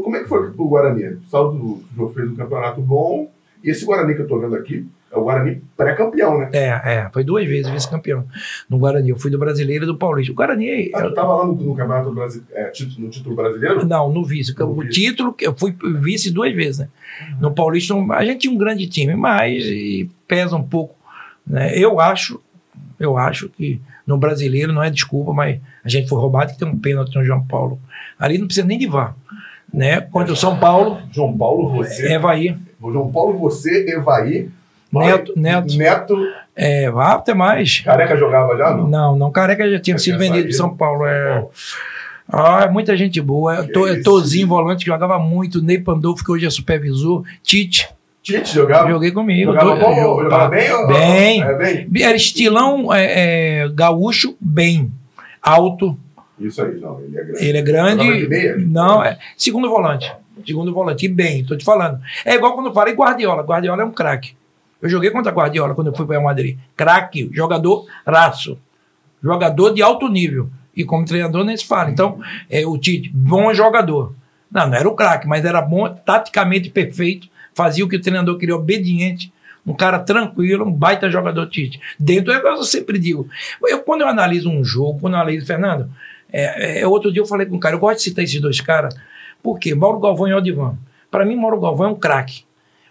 [0.00, 1.04] Como é que foi pro Guarani?
[1.04, 3.30] O Saldo jogo fez um campeonato bom.
[3.62, 6.48] E esse Guarani que eu tô vendo aqui é o Guarani pré-campeão, né?
[6.52, 7.10] É, é.
[7.12, 8.24] Foi duas vezes vice-campeão
[8.68, 9.10] no Guarani.
[9.10, 10.32] Eu fui do brasileiro e do Paulista.
[10.32, 10.90] O Guarani.
[10.94, 13.84] Ah, tu eu- tava lá no, no campeonato brasileiro, é, título- no título brasileiro?
[13.86, 14.54] não, no vice.
[14.58, 14.92] No o vice.
[15.00, 16.88] título, eu fui vice duas vezes, né?
[17.40, 19.62] No Paulista, a gente tinha um grande time, mas
[20.26, 20.96] pesa um pouco.
[21.46, 21.76] Né?
[21.78, 22.40] Eu acho,
[22.98, 26.66] eu acho que no brasileiro não é desculpa, mas a gente foi roubado que tem
[26.66, 27.78] um pênalti no João Paulo.
[28.18, 29.14] Ali não precisa nem de VAR.
[29.72, 30.00] Né?
[30.02, 32.08] Contra o São Paulo, João Paulo, você.
[32.08, 32.56] é Evaí.
[32.80, 34.50] João Paulo, você, Evaí.
[34.92, 35.74] Neto, Neto.
[35.78, 36.16] Neto
[36.54, 37.80] É, vá até mais.
[37.80, 38.86] Careca jogava já, não?
[38.86, 40.52] Não, não, Careca já tinha sido vendido saído?
[40.54, 41.06] São Paulo.
[41.06, 41.46] É.
[42.28, 43.64] Ah, é muita gente boa.
[43.64, 45.62] Que To, isso, Tozinho, volante, que jogava muito.
[45.62, 47.22] Ney Pandolfo, que hoje é supervisor.
[47.42, 47.88] Tite,
[48.22, 48.90] Tite jogava?
[48.90, 49.52] joguei comigo.
[49.52, 49.92] Jogava bom?
[49.96, 50.48] eu- Jogava tá.
[50.48, 50.70] bem?
[50.72, 51.42] ou- Bem.
[51.42, 51.88] É, bem?
[52.02, 54.90] Era estilão é, é, gaúcho, bem.
[55.42, 55.96] Alto.
[56.46, 57.00] Isso aí, não.
[57.00, 57.44] Ele é grande.
[57.44, 58.64] Ele é grande.
[58.66, 59.18] Não, é.
[59.36, 60.12] Segundo volante.
[60.46, 61.06] Segundo volante.
[61.06, 62.00] E bem, tô te falando.
[62.24, 63.42] É igual quando eu falei Guardiola.
[63.42, 64.34] Guardiola é um craque.
[64.80, 66.58] Eu joguei contra Guardiola quando eu fui para o Madrid.
[66.76, 68.58] Craque, jogador raço.
[69.22, 70.50] Jogador de alto nível.
[70.74, 71.90] E como treinador nem se fala.
[71.90, 74.14] Então, é, o Tite, bom jogador.
[74.50, 77.28] Não, não era o craque, mas era bom, taticamente perfeito.
[77.54, 79.32] Fazia o que o treinador queria, obediente.
[79.64, 81.80] Um cara tranquilo, um baita jogador Tite.
[81.98, 83.28] Dentro é eu sempre digo.
[83.62, 85.88] Eu, quando eu analiso um jogo, quando eu analiso, Fernando,
[86.32, 88.60] é, é, outro dia eu falei com um cara, eu gosto de citar esses dois
[88.60, 88.94] caras,
[89.42, 89.74] por quê?
[89.74, 90.76] Mauro Galvão e Odivan.
[91.10, 92.44] Para mim, Mauro Galvão é um craque.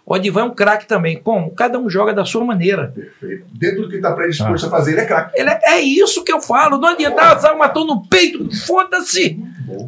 [0.04, 1.16] O Odivan é um craque também.
[1.16, 1.50] Como?
[1.52, 2.92] Cada um joga da sua maneira.
[2.94, 3.44] Perfeito.
[3.52, 5.40] Dentro do que está predisposto a fazer, ele é craque.
[5.40, 6.76] Ele é, é isso que eu falo.
[6.78, 8.48] Não adianta, ah, Zé matou no peito.
[8.66, 9.38] Foda-se.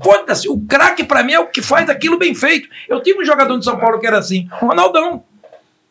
[0.02, 0.48] Foda-se.
[0.48, 2.68] O craque, pra mim, é o que faz aquilo bem feito.
[2.88, 5.22] Eu tive um jogador de São Paulo que era assim, o Ronaldão.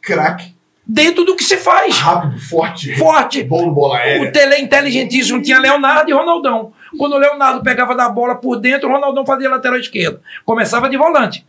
[0.02, 0.54] Craque,
[0.86, 1.98] Dentro do que se faz.
[1.98, 3.42] rápido, forte, Forte.
[3.44, 4.32] bom no bola O aérea.
[4.34, 6.74] Tele inteligentíssimo tinha Leonardo e Ronaldão.
[6.98, 10.22] Quando o Leonardo pegava da bola por dentro, o Ronaldão fazia lateral esquerda.
[10.46, 11.46] Começava de volante.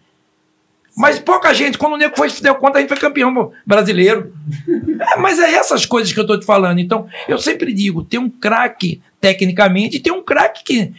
[0.96, 4.32] Mas pouca gente, quando o Nego foi se deu conta, a gente foi campeão brasileiro.
[5.00, 6.78] É, mas é essas coisas que eu tô te falando.
[6.78, 10.92] Então, eu sempre digo, tem um craque tecnicamente e tem um craque que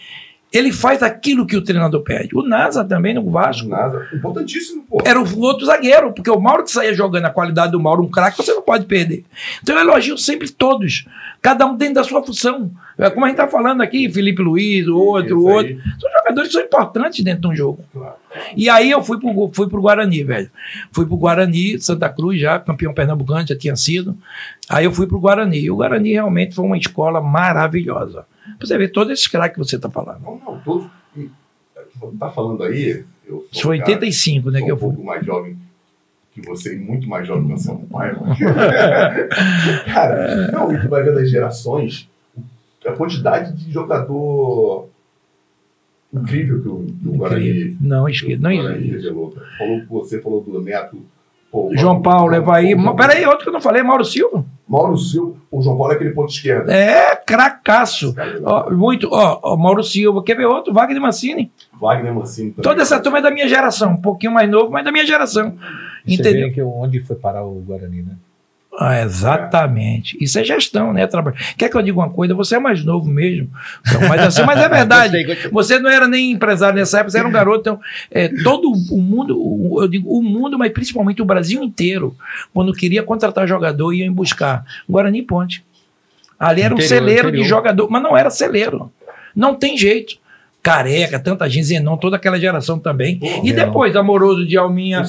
[0.51, 2.36] ele faz aquilo que o treinador pede.
[2.36, 3.67] O Nasa também no Vasco.
[3.67, 4.08] Nada.
[4.13, 5.01] Importantíssimo, pô.
[5.03, 8.10] Era o outro zagueiro, porque o Mauro que saía jogando a qualidade do Mauro, um
[8.10, 9.23] craque, você não pode perder.
[9.62, 11.05] Então eu elogio sempre todos,
[11.41, 12.71] cada um dentro da sua função.
[12.97, 15.75] É como a gente está falando aqui, Felipe Luiz, outro, outro.
[15.99, 17.84] São jogadores que são importantes dentro de um jogo.
[17.91, 18.15] Claro.
[18.55, 20.49] E aí eu fui pro, fui pro Guarani, velho.
[20.93, 24.17] Fui pro Guarani, Santa Cruz já, campeão pernambucano, já tinha sido.
[24.69, 25.60] Aí eu fui pro Guarani.
[25.60, 28.25] E o Guarani realmente foi uma escola maravilhosa.
[28.58, 30.21] Pra você ver todos esses craques que você está falando.
[30.21, 30.88] Não, não, todos.
[32.19, 33.03] Tá falando aí.
[33.27, 34.88] Eu Isso foi um cara- 85, né, sou que eu um fui.
[34.89, 35.58] pouco mais jovem
[36.34, 38.19] que você e muito mais jovem que o Paiva.
[39.86, 42.10] Cara, não, e tu vai ver das gerações
[42.88, 44.88] a quantidade de jogador
[46.13, 47.78] incrível que o, que o Guarani.
[47.82, 48.50] Não, esquerda.
[48.50, 48.95] Não o Guarani existe.
[48.95, 49.32] revelou.
[49.32, 49.48] cara.
[49.58, 50.98] Falou, você falou do Neto.
[51.52, 52.76] pô, João Paulo, Evaí.
[52.76, 52.95] Paulo.
[52.95, 54.45] Peraí, outro que eu não falei, Mauro Silva.
[54.67, 56.69] Mauro Silva, o João Paulo é aquele ponto esquerdo.
[56.69, 58.15] É, cracaço.
[58.43, 60.24] Ó, muito, ó, ó, Mauro Silva.
[60.24, 60.74] Quer ver outro?
[60.74, 61.52] Wagner Mancini.
[61.80, 62.63] Wagner Mancini também.
[62.63, 63.91] Toda essa turma é da minha geração.
[63.91, 65.56] Um pouquinho mais novo, mas da minha geração.
[66.06, 66.48] Você Entendeu?
[66.48, 68.15] vê que onde foi parar o Guarani, né?
[68.77, 70.17] Ah, exatamente.
[70.21, 71.07] Isso é gestão, né?
[71.07, 71.38] Trabalho.
[71.57, 72.33] Quer que eu diga uma coisa?
[72.33, 73.49] Você é mais novo mesmo.
[73.88, 75.49] Então, mas, assim, mas é verdade.
[75.51, 77.59] Você não era nem empresário nessa época, você era um garoto.
[77.61, 77.79] Então,
[78.11, 82.15] é, todo o mundo, eu digo o mundo, mas principalmente o Brasil inteiro,
[82.53, 85.63] quando queria contratar jogador, ia em buscar Guarani Ponte.
[86.38, 87.47] Ali era um Interior, celeiro de interior.
[87.47, 88.91] jogador, mas não era celeiro.
[89.33, 90.17] Não tem jeito.
[90.65, 93.19] Careca, tanta gente, Zenon, toda aquela geração também.
[93.21, 93.65] e Zenon.
[93.67, 95.04] depois, amoroso de Alminha.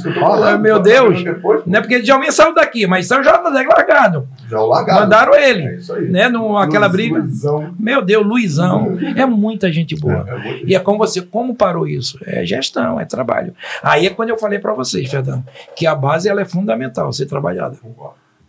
[0.44, 1.24] Ah, meu tá Deus.
[1.24, 4.28] Depois, Não é porque de Alminha saiu daqui, mas saiu já largado.
[4.50, 5.00] já o largado.
[5.00, 5.62] Mandaram ele.
[5.62, 6.08] É isso aí.
[6.10, 7.18] Né, num- aquela briga.
[7.20, 7.74] Luizão.
[7.78, 8.98] Meu Deus, Luizão.
[9.16, 10.26] É muita gente boa.
[10.28, 12.18] É, é E é como você, como parou isso?
[12.26, 13.54] É gestão, é trabalho.
[13.82, 15.42] Aí é quando eu falei para vocês, Fernando,
[15.74, 17.76] que a base ela é fundamental ser trabalhada.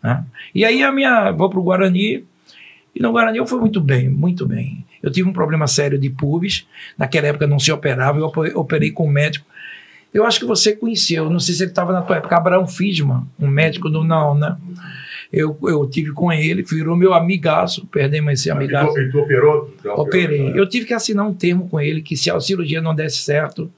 [0.03, 0.23] Né?
[0.53, 2.25] E aí a minha, vou pro Guarani,
[2.93, 4.85] e no Guarani eu fui muito bem, muito bem.
[5.07, 6.67] Eu tive um problema sério de pubis,
[6.97, 9.45] naquela época não se operava, eu ope- operei com um médico.
[10.13, 13.23] Eu acho que você conheceu, não sei se ele estava na tua época, Abraão Fisman,
[13.39, 14.55] um médico do não, né?
[15.31, 18.97] Eu, eu tive com ele, virou meu amigaço, perdemos esse amigaço.
[18.97, 19.75] E tu, operou?
[20.01, 20.43] Operei.
[20.53, 20.53] né?
[20.59, 23.69] Eu tive que assinar um termo com ele que se a cirurgia não desse certo,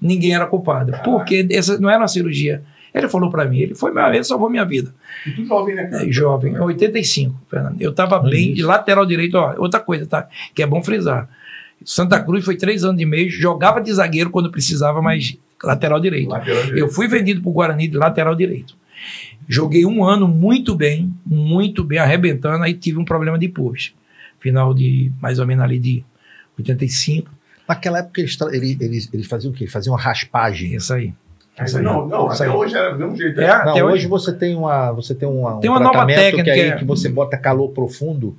[0.00, 0.92] ninguém era culpado.
[1.04, 2.62] Porque essa não era uma cirurgia.
[2.98, 4.94] Ele falou para mim, ele foi meu, ele salvou minha vida.
[5.26, 6.06] E tu jovem, né, cara?
[6.06, 7.80] É, jovem, em 85, Fernando.
[7.80, 9.36] Eu estava bem de lateral direito.
[9.36, 10.28] Ó, outra coisa, tá?
[10.54, 11.28] Que é bom frisar.
[11.84, 16.28] Santa Cruz foi três anos e meio, jogava de zagueiro quando precisava, mas lateral direito.
[16.28, 16.78] Lateral direito.
[16.78, 18.74] Eu fui vendido para o Guarani de lateral direito.
[19.48, 23.94] Joguei um ano muito bem, muito bem, arrebentando, aí tive um problema de pubis.
[24.40, 26.04] Final de, mais ou menos ali de
[26.58, 27.30] 85,
[27.68, 29.66] Naquela época eles, eles faziam o quê?
[29.66, 30.74] Faziam uma raspagem.
[30.74, 31.12] isso aí.
[31.82, 33.40] Não, não, até hoje era do mesmo jeito.
[33.40, 33.48] É, né?
[33.64, 34.06] Não, até hoje, hoje.
[34.06, 36.76] você tem uma, você tem uma, Tem um uma nova tratamento técnica, que, aí, é.
[36.76, 38.36] que você bota calor profundo.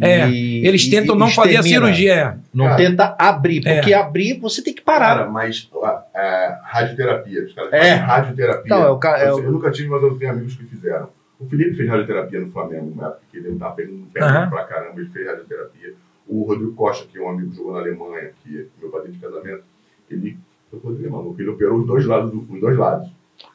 [0.00, 1.86] É, e- Eles tentam e não fazer a extermina.
[1.86, 2.14] cirurgia.
[2.14, 2.34] é.
[2.54, 3.74] Não Cara, tenta abrir, é.
[3.74, 5.16] porque abrir você tem que parar.
[5.18, 7.78] Cara, mas a, a radioterapia, os caras É.
[7.80, 8.70] fazem radioterapia.
[8.76, 11.08] Não, é o é eu, o- eu nunca tive, mas eu tenho amigos que fizeram.
[11.38, 14.48] O Felipe fez radioterapia no Flamengo, na época que ele não tava pegando pé Aham.
[14.48, 15.92] pra caramba, ele fez radioterapia.
[16.26, 19.14] O Rodrigo Costa, que é um amigo que jogou na Alemanha, que é meu padrinho
[19.14, 19.62] de casamento,
[20.10, 20.38] ele,
[20.72, 23.08] o Rodrigo é maluco, ele operou os dois lados, do- os dois lados.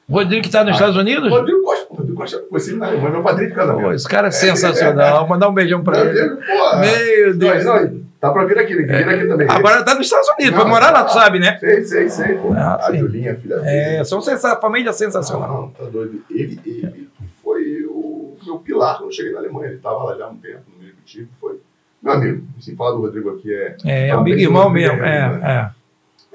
[0.10, 0.76] Rodrigo que está nos Ah.
[0.76, 1.30] Estados Unidos?
[1.32, 3.86] O Rodrigo Costa, o Rodrigo Costa, conheci na Alemanha, meu padrinho de casamento.
[3.86, 5.28] Pô, esse cara é sensacional.
[5.28, 6.14] Mandar um beijão pra Meu ele.
[6.14, 6.40] Deus.
[6.80, 7.66] Meu Deus.
[7.66, 9.48] Não, não, tá pra vir aqui, ele vir aqui também.
[9.50, 11.58] Agora tá nos Estados Unidos, Não, foi morar lá, tu sabe, né?
[11.60, 12.54] Sei, sei, sei, pô.
[12.54, 13.00] Ah, a sim.
[13.00, 15.48] Julinha, filha É, são sensa família sensacional.
[15.50, 16.22] Não, não, tá doido.
[16.32, 17.10] Ele, ele
[17.44, 19.70] foi o meu pilar quando eu cheguei na Alemanha.
[19.70, 21.28] Ele tava lá já há um tempo, no executivo.
[21.40, 21.60] Foi
[22.02, 22.44] meu amigo.
[22.58, 23.76] Assim, falar do Rodrigo aqui é.
[23.86, 24.98] É, Fala amigo irmão mesmo.
[24.98, 25.40] né?
[25.44, 25.77] É, é.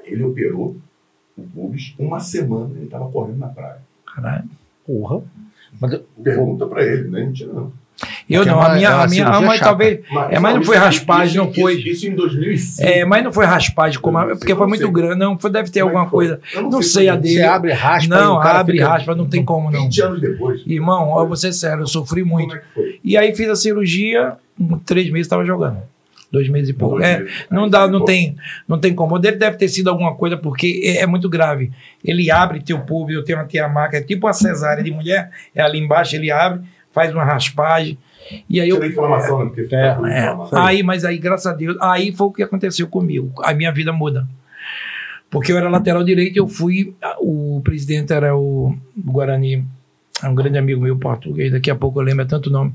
[0.05, 0.75] Ele operou
[1.37, 2.71] o pubis uma semana.
[2.75, 3.77] Ele tava correndo na praia.
[4.13, 4.43] Caralho.
[4.85, 5.21] Porra.
[5.81, 7.71] Mas, Pergunta pra ele, não é mentira, não.
[8.29, 9.59] Eu Porque não, é uma- a minha, é a minha, a chata.
[9.59, 9.99] talvez.
[10.31, 11.75] É, mas não foi isso- raspagem, isso- não isso- foi.
[11.75, 12.87] Isso, em 2005.
[12.89, 14.91] É, mas não foi raspagem, como a- não porque sei, foi não muito sei.
[14.91, 15.15] grande.
[15.19, 16.39] Não, foi- deve ter Como é alguma coisa.
[16.53, 17.35] Eu Não sei a como dele.
[17.35, 18.15] você abre raspa.
[18.15, 19.83] Não, abre fica- raspa, não tem como não.
[19.83, 20.61] 20 anos depois.
[20.65, 22.47] Irmão, ó, vou ser sério, eu sofri muito.
[22.49, 22.99] Como é que foi?
[23.03, 24.33] E aí fiz a cirurgia,
[24.85, 25.77] três meses estava jogando.
[26.33, 26.95] Dois meses e pouco.
[26.95, 27.45] Dois É, meses.
[27.51, 28.35] não Aí dá, foi não tem,
[28.67, 29.13] não tem como.
[29.13, 31.71] O dele deve ter sido alguma coisa, porque é, é muito grave.
[32.03, 35.29] Ele abre teu público, eu tenho aqui a marca, é tipo uma cesárea de mulher,
[35.53, 37.99] é ali embaixo, ele abre, faz uma raspagem.
[38.49, 38.77] E aí eu.
[38.77, 39.51] Tira a inflamação, né?
[39.53, 43.31] Porque É, É, aí, mas aí, graças a Deus, aí foi o que aconteceu comigo.
[43.43, 44.27] A minha vida muda.
[45.29, 46.95] Porque eu era lateral direito, eu fui.
[47.19, 49.63] O presidente era o Guarani,
[50.23, 52.73] é um grande amigo meu português, daqui a pouco eu lembro é tanto nome.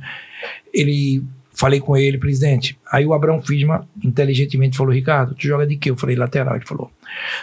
[0.73, 1.25] Ele.
[1.59, 2.79] Falei com ele, presidente.
[2.91, 5.91] Aí o Abraão Fisma, inteligentemente, falou: Ricardo, tu joga de quê?
[5.91, 6.55] Eu falei: lateral.
[6.57, 6.91] Ele falou: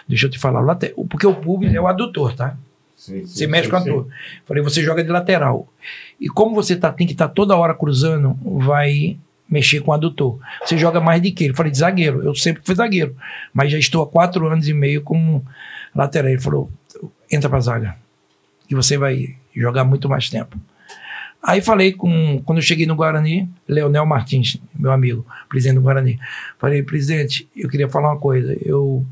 [0.08, 2.56] Deixa eu te falar, late- porque o público é o adutor, tá?
[2.95, 3.89] Sim, sim, Você mexe sim, com a sim.
[3.89, 4.08] dor.
[4.45, 5.67] Falei, você joga de lateral.
[6.19, 9.17] E como você tá, tem que estar toda hora cruzando, vai
[9.49, 10.39] mexer com o adutor.
[10.65, 11.43] Você joga mais de quê?
[11.43, 12.23] Ele falei, de zagueiro.
[12.23, 13.15] Eu sempre fui zagueiro.
[13.54, 15.45] Mas já estou há quatro anos e meio como
[15.93, 16.32] lateral.
[16.32, 16.71] Ele falou,
[17.30, 17.95] entra pra zaga.
[18.69, 20.58] E você vai jogar muito mais tempo.
[21.46, 26.20] Aí falei com, quando eu cheguei no Guarani, Leonel Martins, meu amigo, presidente do Guarani.
[26.58, 28.58] Falei, presidente, eu queria falar uma coisa.
[28.66, 29.06] Eu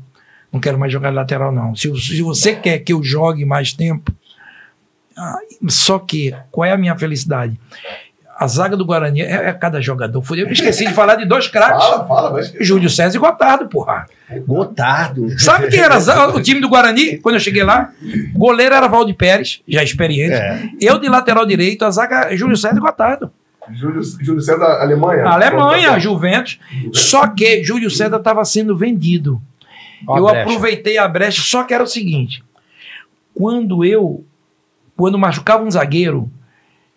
[0.52, 1.76] não quero mais jogar lateral, não.
[1.76, 4.12] Se, se você quer que eu jogue mais tempo,
[5.16, 7.58] ah, só que, qual é a minha felicidade?
[8.36, 10.20] A zaga do Guarani é, é cada jogador.
[10.22, 11.84] Foi- Eu esqueci de falar de dois craques.
[11.84, 12.52] Fala, fala, mas.
[12.60, 14.06] Júlio César e Gotardo, porra.
[14.46, 15.38] Gotardo.
[15.38, 17.90] Sabe quem era a o time do Guarani quando eu cheguei lá?
[18.34, 20.34] Goleiro era Valde Pérez, já experiente.
[20.34, 20.68] É.
[20.80, 23.30] Eu de lateral direito, a zaga é Júlio César e Gotardo.
[23.72, 25.24] Júlio, Júlio César, Alemanha.
[25.26, 26.58] Alemanha, Juventus.
[26.92, 29.40] Só que Júlio César estava sendo vendido.
[30.06, 30.40] Ó a eu brecha.
[30.42, 32.42] aproveitei a brecha, só que era o seguinte:
[33.32, 34.24] quando eu,
[34.96, 36.30] quando machucava um zagueiro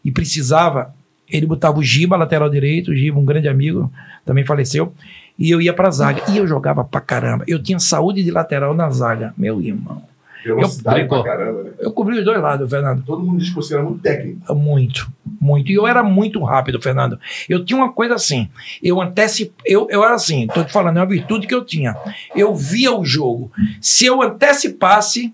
[0.04, 0.94] e precisava,
[1.30, 3.92] ele botava o Giba, lateral direito, o Giba, um grande amigo,
[4.26, 4.94] também faleceu,
[5.38, 6.22] e eu ia pra zaga.
[6.32, 7.44] E eu jogava pra caramba.
[7.48, 10.02] Eu tinha saúde de lateral na zaga, meu irmão.
[10.44, 11.72] Velocidade Eu- pra caramba, né?
[11.80, 13.04] Eu cobri os dois lados, Fernando.
[13.04, 14.56] Todo mundo diz que você era muito técnico.
[14.56, 15.12] Muito,
[15.42, 15.70] muito.
[15.70, 17.20] E eu era muito rápido, Fernando.
[17.50, 18.48] Eu tinha uma coisa assim.
[18.82, 19.54] Eu antecipo.
[19.66, 21.98] Eu, eu era assim, tô te falando, é uma virtude que eu tinha.
[22.34, 23.52] Eu via o jogo.
[23.82, 25.34] Se eu antecipasse,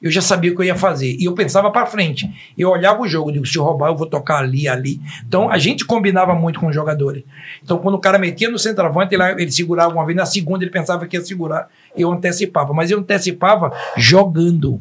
[0.00, 1.16] eu já sabia o que eu ia fazer.
[1.18, 2.30] E eu pensava pra frente.
[2.56, 5.00] Eu olhava o jogo, digo, se eu roubar, eu vou tocar ali, ali.
[5.26, 7.24] Então a gente combinava muito com os jogadores.
[7.62, 10.70] Então quando o cara metia no centroavante, ele, ele segurava uma vez, na segunda ele
[10.70, 11.68] pensava que ia segurar.
[11.96, 12.72] Eu antecipava.
[12.72, 14.80] Mas eu antecipava jogando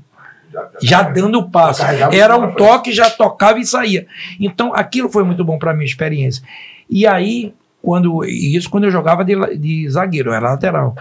[0.82, 1.84] já dando o passo.
[2.12, 4.08] Era um toque, já tocava e saía.
[4.39, 6.43] Então, aquilo foi muito bom para minha experiência.
[6.89, 10.95] E aí, quando isso quando eu jogava de, de zagueiro, eu era lateral.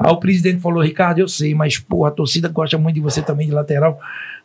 [0.00, 3.22] Aí o presidente falou, Ricardo, eu sei, mas porra, a torcida gosta muito de você
[3.22, 4.00] também de lateral.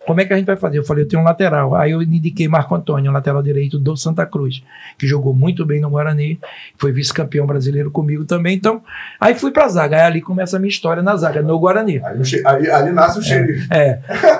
[0.05, 0.79] Como é que a gente vai fazer?
[0.79, 1.75] Eu falei, eu tenho um lateral.
[1.75, 4.63] Aí eu indiquei Marco Antônio, um lateral direito do Santa Cruz,
[4.97, 6.39] que jogou muito bem no Guarani,
[6.77, 8.55] foi vice-campeão brasileiro comigo também.
[8.55, 8.81] Então,
[9.19, 9.97] aí fui pra zaga.
[9.97, 12.01] Aí ali começa a minha história na zaga, no Guarani.
[12.45, 13.67] Aí, ali nasce o xerife.
[13.71, 13.99] É.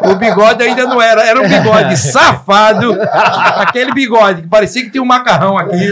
[0.10, 2.98] O bigode ainda não era, era um bigode safado.
[3.58, 5.90] Aquele bigode que parecia que tinha um macarrão aqui.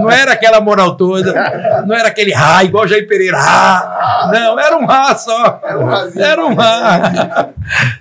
[0.00, 1.84] Não era aquela moral toda.
[1.86, 3.36] Não era aquele ra, igual Jair Pereira.
[3.36, 4.30] Ra.
[4.32, 5.60] Não, era um ra só.
[5.62, 6.24] Era um rasinho.
[6.24, 6.56] Era um.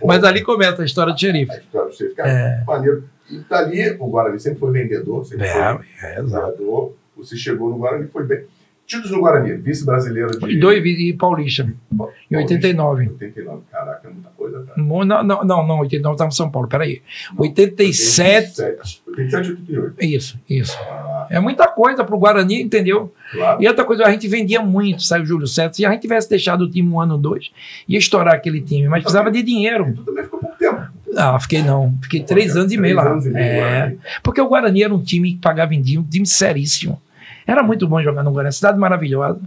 [0.06, 1.52] Mas ali começa a história do xerife.
[1.52, 3.04] A história do xerife, cara, maneiro.
[3.30, 6.96] E dali, o Guarani sempre foi vendedor, sempre É, foi é, vendedor.
[7.18, 8.46] Você chegou no Guarani, foi bem.
[8.86, 10.52] Títulos no Guarani, vice-brasileiro de...
[10.52, 11.64] E dois e Paulista,
[12.30, 13.08] em 89.
[13.08, 14.74] 89, caraca, é muita coisa, cara.
[14.78, 17.02] Não, não, não, não 89 estava em São Paulo, peraí.
[17.38, 18.62] 87.
[18.62, 19.96] 87, 87 88.
[20.02, 20.78] Isso, isso.
[21.30, 23.14] É muita coisa pro Guarani, entendeu?
[23.32, 23.64] Claro.
[23.64, 25.74] E outra coisa, a gente vendia muito, saiu o Júlio César.
[25.74, 27.52] Se a gente tivesse deixado o time um ano ou dois,
[27.88, 29.94] ia estourar aquele time, mas precisava de dinheiro.
[29.96, 30.73] Tu também ficou pouco tempo.
[31.18, 31.94] Ah, fiquei não.
[32.02, 33.12] Fiquei três anos e meio Três lá.
[33.14, 36.04] anos e meio, É, porque o Guarani era um time que pagava em dia, um
[36.04, 37.02] time seríssimo.
[37.46, 39.40] Era muito bom jogar no Guarani, cidade maravilhosa.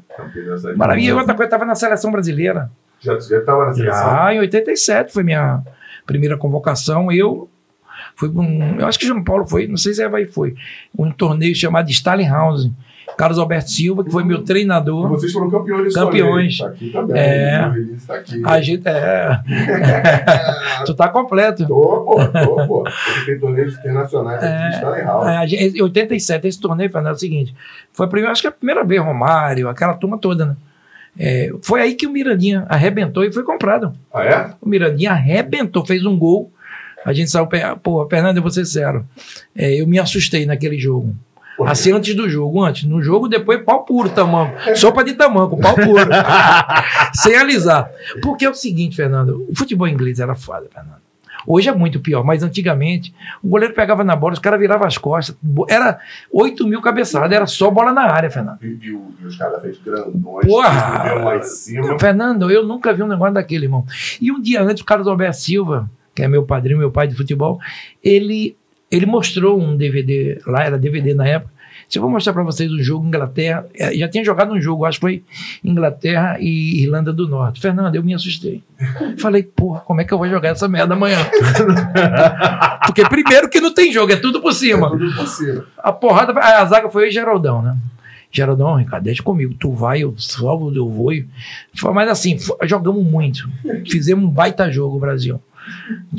[0.77, 1.09] Maravilha.
[1.09, 2.71] E outra coisa, estava na seleção brasileira.
[3.01, 4.11] Já, já tava na seleção.
[4.11, 5.63] Já em 87 foi minha
[6.07, 7.11] primeira convocação.
[7.11, 7.49] Eu
[8.15, 8.79] fui um.
[8.79, 10.55] Eu acho que João Paulo foi, não sei se é vai foi.
[10.99, 12.71] Um torneio chamado Stalin House.
[13.17, 15.09] Carlos Alberto Silva, que foi meu E treinador.
[15.09, 15.95] vocês foram campeões.
[15.95, 16.59] Campeões.
[16.59, 17.17] Tá aqui também.
[17.19, 17.69] É.
[17.71, 18.43] Release tá aqui.
[18.45, 19.41] A gente é.
[20.85, 21.67] tu tá completo.
[21.67, 22.85] Tô, pô, tô, pô.
[23.25, 24.47] Tem torneios internacionais É.
[24.67, 25.29] aqui, está legal.
[25.29, 27.55] É, a gente- Em 87, esse torneio, Fernando, é o seguinte:
[27.93, 30.57] foi a primeira, acho que é a primeira vez, Romário, aquela turma toda, né?
[31.19, 33.93] É, foi aí que o Mirandinha arrebentou e foi comprado.
[34.13, 34.51] Ah, é?
[34.61, 36.53] O Mirandinha arrebentou, fez um gol.
[37.07, 37.49] A gente saiu,
[37.83, 39.07] pô, Fernando, eu vou ser sincero.
[39.57, 41.15] é, eu me assustei naquele jogo.
[41.65, 42.85] Assim, antes do jogo, antes.
[42.85, 44.55] No jogo, depois, pau puro, tamanco.
[44.77, 46.11] Sopa de tamanco, pau puro.
[47.15, 47.91] Sem alisar.
[48.23, 51.07] Porque é o seguinte, Fernando, o futebol inglês era foda, Fernando.
[51.47, 54.99] Hoje é muito pior, mas antigamente o goleiro pegava na bola, os caras viravam as
[54.99, 55.37] costas.
[55.69, 56.01] Era
[56.33, 58.59] 8 mil cabeçadas, era só bola na área, Fernando.
[58.63, 61.15] E, e e os caras fez grandões, Porra!
[61.15, 61.99] lá em cima.
[61.99, 63.85] Fernando, eu nunca vi um negócio daquele, irmão.
[64.21, 67.15] E um dia antes, o Carlos Alberto Silva, que é meu padrinho, meu pai de
[67.15, 67.61] futebol,
[68.03, 68.57] ele,
[68.91, 71.57] ele mostrou um DVD, lá era DVD na época.
[71.89, 74.85] Se eu vou mostrar para vocês um jogo Inglaterra, eh, já tinha jogado um jogo,
[74.85, 75.25] acho que foi
[75.63, 77.61] Inglaterra e Irlanda do Norte.
[77.61, 78.63] Fernando, eu me assustei.
[79.19, 81.19] Falei, porra, como é que eu vou jogar essa merda amanhã?
[82.87, 84.91] Porque primeiro que não tem jogo, é tudo por cima.
[84.91, 85.65] Tudo possível.
[85.79, 87.77] A porrada, a zaga foi eu e Geraldão, né?
[88.33, 89.55] Geraldão, Ricardo, deixa comigo.
[89.55, 91.13] Tu vai, eu salvo, eu vou.
[91.95, 93.49] Mas assim, jogamos muito.
[93.89, 95.41] Fizemos um baita jogo, o Brasil.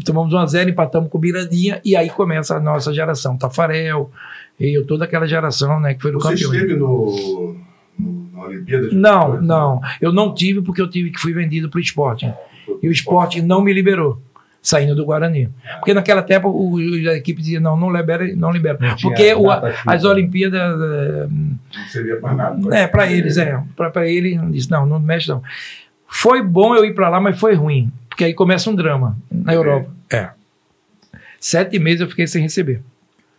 [0.06, 3.38] Tomamos 1x0, empatamos com o Mirandinha, e aí começa a nossa geração.
[3.38, 4.12] Tafarel,
[4.60, 6.54] eu, toda aquela geração, né, que foi do Você campeão.
[6.54, 7.56] esteve no,
[8.00, 8.90] no, na Olimpíada?
[8.90, 9.48] de Não, 22?
[9.48, 9.82] não.
[10.02, 12.32] Eu não tive porque eu tive que fui vendido pro esporte.
[12.82, 14.22] E o esporte não me liberou,
[14.62, 15.50] saindo do Guarani.
[15.80, 18.78] Porque naquela época o, o- a equipe dizia, não, não libera, não libera.
[18.80, 22.76] Não Porque o- as Olimpíadas eh, Não servia pra nada.
[22.78, 23.62] É, para eles, é.
[23.76, 25.42] Para ele, disse: não, não mexe não.
[26.10, 27.92] Foi bom eu ir para lá, mas foi ruim.
[28.18, 29.92] Porque aí começa um drama na Europa.
[30.10, 30.32] É.
[31.40, 32.82] Sete meses eu fiquei sem receber.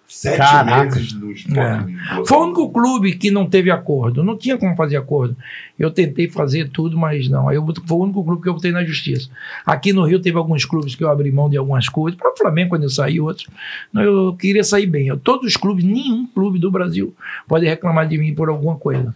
[0.07, 0.95] Sete Caraca.
[0.95, 1.59] meses no esporte.
[1.59, 2.25] É.
[2.25, 4.23] Foi o único clube que não teve acordo.
[4.23, 5.37] Não tinha como fazer acordo.
[5.77, 7.49] Eu tentei fazer tudo, mas não.
[7.49, 9.29] Aí eu, foi o único clube que eu botei na justiça.
[9.67, 12.17] Aqui no Rio teve alguns clubes que eu abri mão de algumas coisas.
[12.17, 13.49] Para o Flamengo, quando eu saí, outros.
[13.93, 15.09] Não, eu queria sair bem.
[15.09, 17.13] Eu, todos os clubes, nenhum clube do Brasil
[17.49, 19.13] pode reclamar de mim por alguma coisa.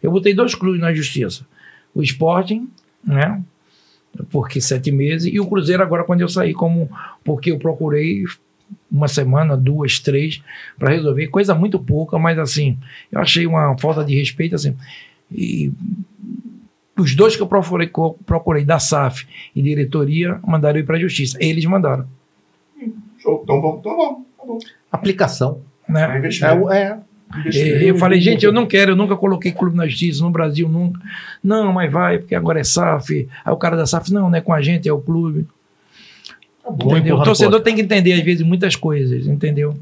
[0.00, 1.44] Eu botei dois clubes na justiça.
[1.92, 2.70] O Sporting,
[3.04, 3.42] né?
[4.30, 5.32] Porque sete meses.
[5.32, 6.90] E o Cruzeiro agora, quando eu saí, como
[7.24, 8.24] porque eu procurei
[8.90, 10.42] uma semana, duas, três,
[10.78, 11.28] para resolver.
[11.28, 12.78] Coisa muito pouca, mas assim,
[13.10, 14.76] eu achei uma falta de respeito, assim.
[15.30, 15.72] E
[16.96, 17.90] os dois que eu procurei,
[18.26, 21.38] procurei da SAF e diretoria, mandaram ir para a justiça.
[21.40, 22.06] Eles mandaram,
[23.18, 23.40] Show.
[23.42, 24.22] Então vamos, então vamos.
[24.36, 24.58] Tá bom.
[24.90, 25.60] Aplicação.
[25.88, 26.22] Né?
[26.70, 26.98] É, é.
[27.52, 30.68] E eu falei, gente, eu não quero, eu nunca coloquei clube na justiça, no Brasil
[30.68, 31.00] nunca.
[31.42, 33.28] Não, mas vai, porque agora é SAF.
[33.44, 35.46] Aí o cara da SAF, não, não é com a gente, é o clube.
[36.62, 36.90] Tá bom.
[36.96, 37.16] Entendeu?
[37.16, 39.74] O torcedor tem que entender, às vezes, muitas coisas, entendeu?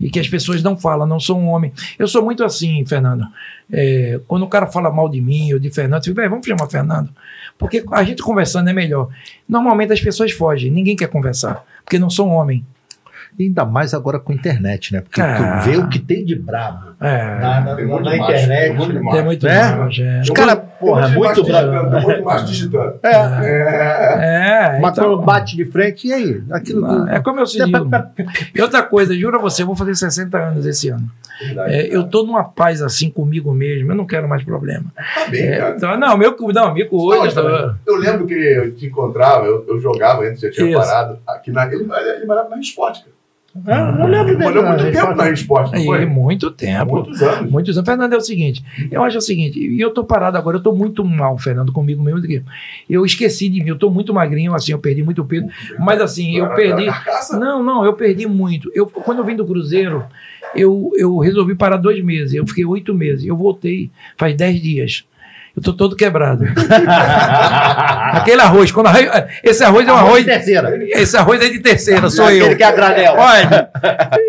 [0.00, 1.72] E que as pessoas não falam, não sou um homem.
[1.98, 3.26] Eu sou muito assim, Fernando.
[3.70, 6.46] É, quando o cara fala mal de mim ou de Fernando, eu digo, "Véi, vamos
[6.46, 7.10] chamar Fernando.
[7.58, 9.08] Porque a gente conversando é melhor.
[9.48, 12.64] Normalmente as pessoas fogem, ninguém quer conversar, porque não sou um homem.
[13.38, 15.00] Ainda mais agora com internet, né?
[15.00, 15.58] Porque Ah.
[15.62, 18.68] tu vê o que tem de brabo É, na, na- Tem na muito macho, internet.
[18.68, 19.24] tem muito é macho.
[19.24, 19.74] muito né?
[19.76, 20.20] mais, é.
[20.20, 22.94] Os Tem caras, muito- porra, tem muito digitando, tem muito macho digitando.
[23.02, 24.18] É, É.
[24.76, 26.42] É, mas então- quando bate de frente, e aí?
[26.50, 27.88] Aquilo Não, é como eu se digo.
[28.54, 31.08] E outra coisa, juro a você, eu vou fazer 60 anos esse ano.
[31.40, 34.84] Verdade, É, eu tô numa paz assim comigo mesmo, eu não quero mais problema.
[34.94, 35.74] Tá bem, É, cara.
[35.76, 37.36] então, não, meu não, amigo Não, hoje.
[37.36, 40.78] eu, eu eu lembro que eu te encontrava, eu, eu jogava antes, já tinha Isso.
[40.78, 41.18] parado.
[41.26, 41.84] Aqui na, ele,
[42.16, 43.12] ele morava na Esporte, cara.
[43.66, 46.06] Ah, não lembro Ele dele, muito tempo na Esporte, não Aí, foi?
[46.06, 46.92] muito tempo.
[46.92, 47.50] Muitos anos.
[47.50, 47.88] Muitos anos.
[47.88, 50.72] Fernando, é o seguinte, eu acho o seguinte, e eu tô parado agora, eu tô
[50.72, 52.22] muito mal, Fernando, comigo mesmo.
[52.88, 55.46] Eu esqueci de mim, eu tô muito magrinho, assim, eu perdi muito peso.
[55.78, 56.86] Mas assim, eu perdi.
[57.32, 58.70] Não, não, eu perdi muito.
[58.74, 60.04] Eu, quando eu vim do Cruzeiro,
[60.54, 62.34] eu, eu resolvi parar dois meses.
[62.34, 63.24] Eu fiquei oito meses.
[63.24, 65.04] Eu voltei faz dez dias.
[65.54, 66.44] Eu tô todo quebrado.
[68.12, 69.06] Aquele arroz, quando arroz,
[69.44, 70.24] esse arroz é um arroz.
[70.24, 70.78] terceira.
[70.88, 72.44] Esse arroz é de terceira, sou eu.
[72.44, 73.14] Aquele que é a granel.
[73.18, 73.70] Olha,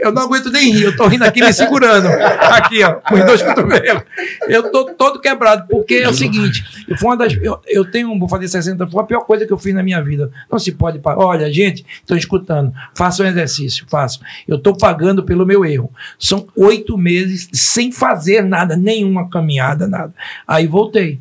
[0.02, 2.08] eu não aguento nem rir, eu tô rindo aqui me segurando.
[2.08, 4.04] Aqui, ó, com os dois cotovelos.
[4.50, 8.18] Eu tô todo quebrado, porque é o seguinte, eu, foi uma das, eu, eu tenho,
[8.20, 10.30] vou fazer 60, foi a pior coisa que eu fiz na minha vida.
[10.52, 11.00] Não se pode.
[11.04, 14.22] Olha, gente, estão escutando, façam um exercício, façam.
[14.46, 15.90] Eu tô pagando pelo meu erro.
[16.20, 20.14] São oito meses sem fazer nada, nenhuma caminhada, nada.
[20.46, 21.13] Aí voltei.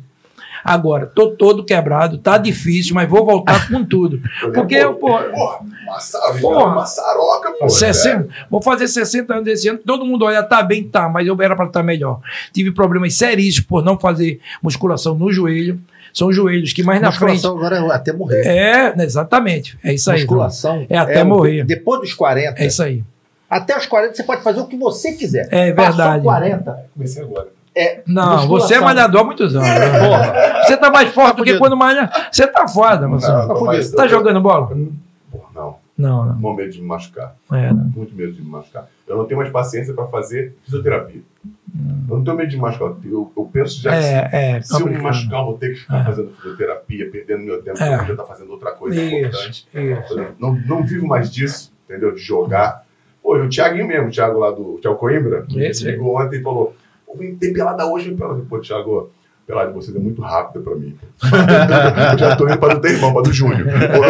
[0.63, 4.21] Agora, tô todo quebrado, tá difícil, mas vou voltar com tudo.
[4.53, 6.75] Porque eu, pô, Porra, massa, Porra.
[6.75, 7.67] maçaroca, pô.
[7.69, 9.79] 60, vou fazer 60 anos esse ano.
[9.85, 12.19] Todo mundo olha, tá bem, tá, mas eu era para estar melhor.
[12.53, 15.79] Tive problemas seríssimos por não fazer musculação no joelho.
[16.13, 17.33] São os joelhos que mais na frente.
[17.43, 18.45] Musculação agora é até morrer.
[18.45, 19.77] É, exatamente.
[19.83, 20.19] É isso aí.
[20.19, 21.63] Musculação É até o- morrer.
[21.65, 22.61] Depois dos 40.
[22.61, 23.03] É isso aí.
[23.49, 25.47] Até os 40 você pode fazer o que você quiser.
[25.51, 26.23] É Passou verdade.
[26.23, 26.85] 40.
[26.93, 27.47] Comecei agora.
[27.75, 28.01] É.
[28.07, 29.67] Não, você é malhador há muitos anos.
[29.67, 29.99] né?
[29.99, 30.63] Porra.
[30.63, 31.59] Você tá mais forte do que fudido.
[31.59, 32.09] quando malha.
[32.31, 33.07] Você tá foda.
[33.07, 34.67] Não, tá mas- Tá jogando bola?
[34.67, 35.83] Porra, não.
[35.95, 36.41] Não, não.
[36.41, 37.35] Com medo de me machucar.
[37.51, 37.83] É, não.
[37.95, 38.87] Muito medo de me machucar.
[39.07, 41.21] Eu não tenho mais paciência para fazer fisioterapia.
[42.09, 42.93] Eu não tenho medo de me machucar.
[43.05, 44.61] Eu, eu penso já que É, é.
[44.61, 46.03] se eu me machucar, eu vou ter que ficar É.
[46.03, 47.93] fazendo fisioterapia, perdendo meu tempo, É.
[47.93, 49.49] eu podia estar fazendo outra coisa importante.
[49.49, 50.19] Isso, isso.
[50.19, 52.11] Eu Não, não vivo mais disso, entendeu?
[52.13, 52.83] De jogar.
[53.21, 56.19] Pô, e o Thiaguinho mesmo, o Thiago lá do o Thiago Coimbra, me Esse, ligou
[56.19, 56.75] ontem e falou:
[57.13, 58.41] Pô, vem tem pelada hoje, vem pelada.
[58.49, 59.11] Pô, Thiago,
[59.45, 60.97] pelada de vocês é muito rápida pra mim.
[62.13, 63.65] eu já tô indo pra do teu irmão, pra do Júnior.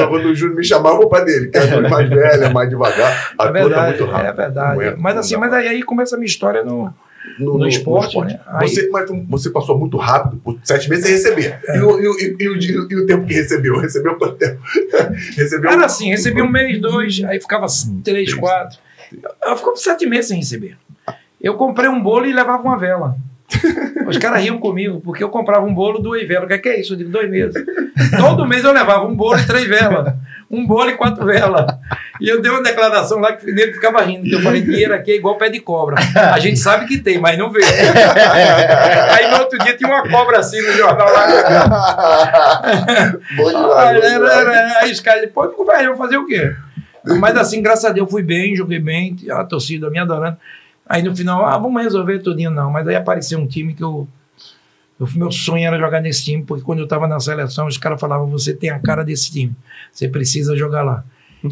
[0.10, 3.34] Quando o Júnior me chamar, eu vou pra dele, que é mais velha, mais devagar.
[3.38, 4.30] A É tá verdade, muito rápida.
[4.30, 4.72] é verdade.
[4.74, 6.94] Aguento, Mas assim, mas aí, aí começa a minha história no,
[7.40, 8.40] no esporte, né?
[8.48, 11.60] Aí- Você, mas você passou muito rápido, por sete meses sem receber.
[11.68, 11.78] É.
[11.78, 13.80] E, o, e, e, o, e o- tempo que recebeu?
[13.80, 14.60] Recebeu quanto tempo?
[15.36, 17.66] recebeu Era assim, recebi um mês, dois, aí ficava
[18.04, 18.78] três, quatro.
[19.46, 20.76] Eu ficava sete meses sem receber.
[21.44, 23.16] Eu comprei um bolo e levava uma vela.
[24.08, 26.46] Os caras riam comigo, porque eu comprava um bolo, duas velas.
[26.46, 26.94] O que é, que é isso?
[26.94, 27.54] Eu digo, dois meses.
[28.18, 30.14] Todo mês eu levava um bolo e três velas.
[30.50, 31.66] Um bolo e quatro velas.
[32.22, 34.24] E eu dei uma declaração lá que ele ficava rindo.
[34.24, 35.96] que Eu falei, dinheiro aqui é igual pé de cobra.
[36.16, 37.62] A gente sabe que tem, mas não vê.
[39.12, 41.28] Aí no outro dia tinha uma cobra assim no jornal lá.
[43.36, 44.76] Bom demais, Ah, bom era- demais.
[44.78, 46.54] Aí os caras, pô, eu vou fazer o quê?
[47.20, 50.38] Mas assim, graças a Deus, fui bem, joguei bem, a torcida me adorando.
[50.88, 52.70] Aí no final, ah, vamos resolver tudinho, não.
[52.72, 54.08] Mas aí apareceu um time que eu.
[55.00, 58.00] eu- meu sonho era jogar nesse time, porque quando eu estava na seleção, os caras
[58.00, 59.56] falavam: você tem a cara desse time,
[59.92, 61.04] você precisa jogar lá.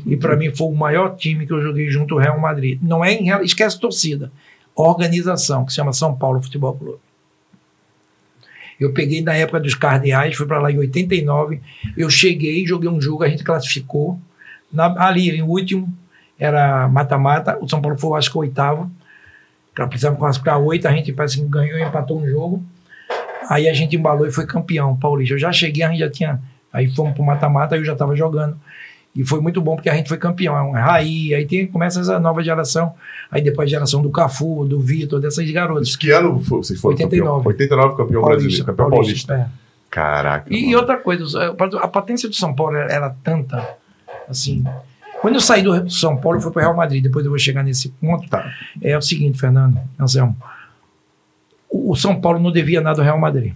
[0.06, 2.80] E para mim foi o maior time que eu joguei junto ao Real Madrid.
[2.82, 4.32] Não é em esquece torcida,
[4.76, 7.00] organização, que se chama São Paulo Futebol Clube.
[8.80, 11.60] Eu peguei na época dos Cardeais, fui para lá em 89.
[11.96, 14.20] Eu cheguei, joguei um jogo, a gente classificou.
[14.74, 15.92] Na- ali, em último,
[16.40, 17.58] era mata-mata.
[17.62, 18.90] O São Paulo foi, acho que, o oitavo.
[19.78, 22.64] Ela precisava classificar oito, a gente parece que ganhou e empatou um jogo.
[23.50, 25.34] Aí a gente embalou e foi campeão paulista.
[25.36, 26.42] Eu já cheguei, a gente já tinha.
[26.72, 28.58] Aí fomos pro mata-mata, eu já estava jogando.
[29.14, 30.56] E foi muito bom porque a gente foi campeão.
[30.56, 32.94] É um Raí, aí tem, começa essa nova geração.
[33.30, 35.90] Aí depois a geração do Cafu, do Vitor, dessas garotas.
[35.90, 37.44] Isso que ano foi- vocês foram 89.
[37.44, 37.48] campeão?
[37.52, 39.34] 89 campeão brasileiro, campeão paulista.
[39.34, 39.48] é.
[39.90, 40.46] Caraca.
[40.54, 43.68] E, e outra coisa, a potência do São Paulo era, era tanta,
[44.30, 44.64] assim.
[45.22, 47.04] Quando eu saí do São Paulo, eu fui para o Real Madrid.
[47.04, 48.28] Depois eu vou chegar nesse ponto.
[48.28, 48.52] Tá.
[48.82, 50.36] É o seguinte, Fernando, Anselmo.
[51.70, 53.54] O, o São Paulo não devia nada ao Real Madrid,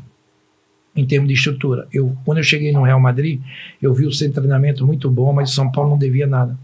[0.96, 1.88] em termos de estrutura.
[1.92, 3.42] Eu, quando eu cheguei no Real Madrid,
[3.82, 6.56] eu vi o centro de treinamento muito bom, mas o São Paulo não devia nada.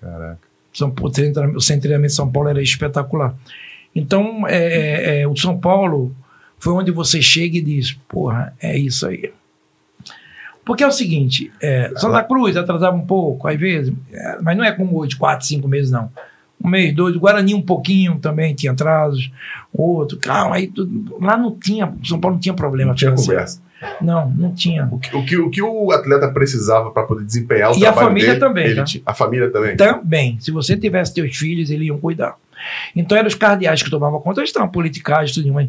[0.00, 0.40] Caraca.
[0.72, 3.36] São, o centro o centro de treinamento de São Paulo era espetacular.
[3.94, 6.16] Então, é, é, é, o São Paulo
[6.58, 9.30] foi onde você chega e diz: porra, é isso aí.
[10.64, 14.64] Porque é o seguinte: é, Santa Cruz atrasava um pouco, às vezes, é, mas não
[14.64, 16.10] é como hoje, quatro, cinco meses, não.
[16.64, 17.16] Um mês, dois.
[17.16, 19.32] O Guarani um pouquinho também tinha atrasos.
[19.72, 22.90] Outro, calma, aí tudo, lá não tinha, São Paulo não tinha problema.
[22.90, 23.60] Não tinha conversa.
[24.00, 24.88] Não, não tinha.
[24.92, 27.92] O que, o que, o que o atleta precisava para poder desempenhar o E a
[27.92, 28.84] trabalho família dele, também, tá?
[29.04, 29.76] A família também.
[29.76, 30.38] Também.
[30.40, 32.36] Se você tivesse teus filhos, eles iam cuidar.
[32.94, 35.68] Então eram os cardeais que tomavam conta, eles estavam politicagem, tudo mas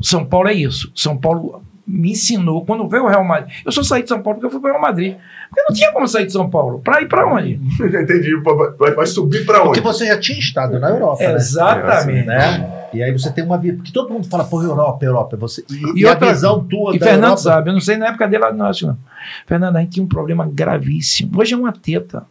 [0.00, 0.90] São Paulo é isso.
[0.96, 3.52] São Paulo me ensinou, quando veio o Real Madrid.
[3.64, 5.16] Eu só saí de São Paulo porque eu fui para o Real Madrid.
[5.48, 6.80] Porque não tinha como sair de São Paulo.
[6.80, 7.54] Para ir para onde?
[7.82, 8.34] Entendi.
[8.78, 9.68] Vai, vai subir para onde?
[9.68, 11.34] Porque você já tinha estado na Europa, né?
[11.34, 12.26] Exatamente.
[12.26, 12.86] né?
[12.92, 13.76] E aí você tem uma vida.
[13.78, 15.36] Porque todo mundo fala, pô, Europa, Europa.
[15.36, 17.42] Você, e, E e a outra- visão tua E da Fernando Europa.
[17.42, 18.98] sabe, eu não sei na época dele, não acho não.
[19.46, 21.40] Fernando, a gente tinha um problema gravíssimo.
[21.40, 22.24] Hoje é uma teta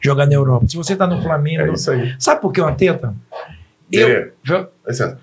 [0.00, 0.66] jogar na Europa.
[0.68, 1.62] Se você está no Flamengo.
[1.62, 2.14] É isso aí.
[2.18, 3.14] Sabe por que é uma teta?
[3.90, 4.32] Eu,
[4.86, 5.18] licença.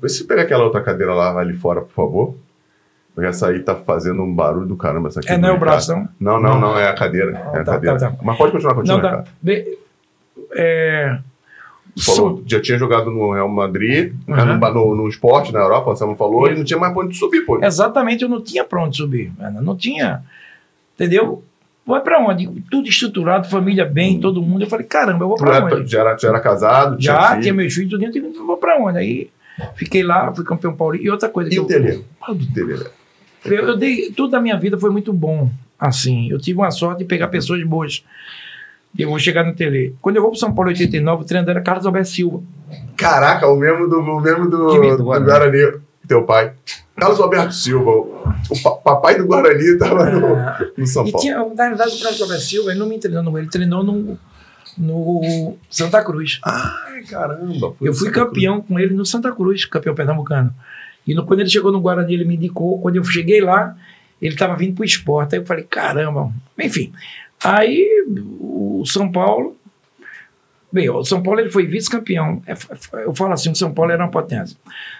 [0.00, 2.34] Vê se pega aquela outra cadeira lá ali fora, por favor.
[3.14, 5.08] Porque essa aí tá fazendo um barulho do caramba.
[5.08, 6.08] Essa aqui é, não é o braço, não?
[6.18, 7.42] Não, não, não, é a cadeira.
[7.52, 7.98] Ah, é a tá, cadeira.
[7.98, 8.16] tá, tá.
[8.22, 9.24] Mas pode continuar, continua, Não, tá.
[9.42, 9.64] Bem,
[10.54, 11.18] é,
[12.02, 14.58] falou, já tinha jogado no Real Madrid, Uhum.
[14.58, 17.14] no, no, no esporte na Europa, o Anselmo falou, e não tinha mais pra onde
[17.16, 17.62] subir, pô.
[17.62, 19.30] Exatamente, eu não tinha pra onde subir.
[19.38, 20.22] Ana, Não tinha.
[20.94, 21.42] Entendeu?
[21.84, 22.46] Vai pra onde?
[22.70, 24.62] Tudo estruturado, família bem, todo mundo.
[24.62, 25.90] Eu falei, caramba, eu vou pra onde?
[25.90, 27.42] já, era, já era casado, tinha Já filho.
[27.42, 28.98] tinha meus filhos, tudo dentro, eu vou pra onde?
[28.98, 29.30] Aí
[29.74, 31.06] fiquei lá, fui campeão paulista.
[31.06, 32.04] E outra coisa E o eu, Tele?
[32.20, 32.84] Fala do Tele, né?
[33.44, 34.10] Eu, eu dei.
[34.12, 35.50] Tudo da minha vida foi muito bom.
[35.78, 38.04] Assim, eu tive uma sorte de pegar pessoas boas.
[38.96, 39.96] Eu vou chegar no Tele.
[40.02, 42.42] Quando eu vou pro São Paulo em 89, o treinador era Carlos Alberto Silva.
[42.96, 45.80] Caraca, o mesmo do, o mesmo do, do, do Guarani.
[46.06, 46.52] Teu pai.
[46.96, 50.36] Carlos Alberto Silva, o, pa- papai do Guarani tava no,
[50.76, 51.22] no São E Paulo.
[51.22, 54.18] tinha, na verdade, o Carlos Alberto Silva, ele não me treinou no ele treinou no,
[54.76, 56.38] no Santa Cruz.
[56.44, 57.74] Ai, caramba.
[57.80, 58.28] Eu fui Santa Cruz.
[58.28, 60.52] campeão com ele no Santa Cruz, campeão pernambucano.
[61.06, 62.80] E no- quando ele chegou no Guarani, ele me indicou.
[62.80, 63.76] Quando eu cheguei lá,
[64.20, 65.34] ele estava vindo para o esporte.
[65.34, 66.32] Aí eu falei, caramba.
[66.58, 66.92] Enfim.
[67.42, 67.88] Aí
[68.40, 69.56] o São Paulo.
[70.72, 72.42] Bem, o São Paulo ele foi vice-campeão.
[72.46, 72.54] É,
[73.04, 74.56] eu falo assim, o São Paulo era uma potência.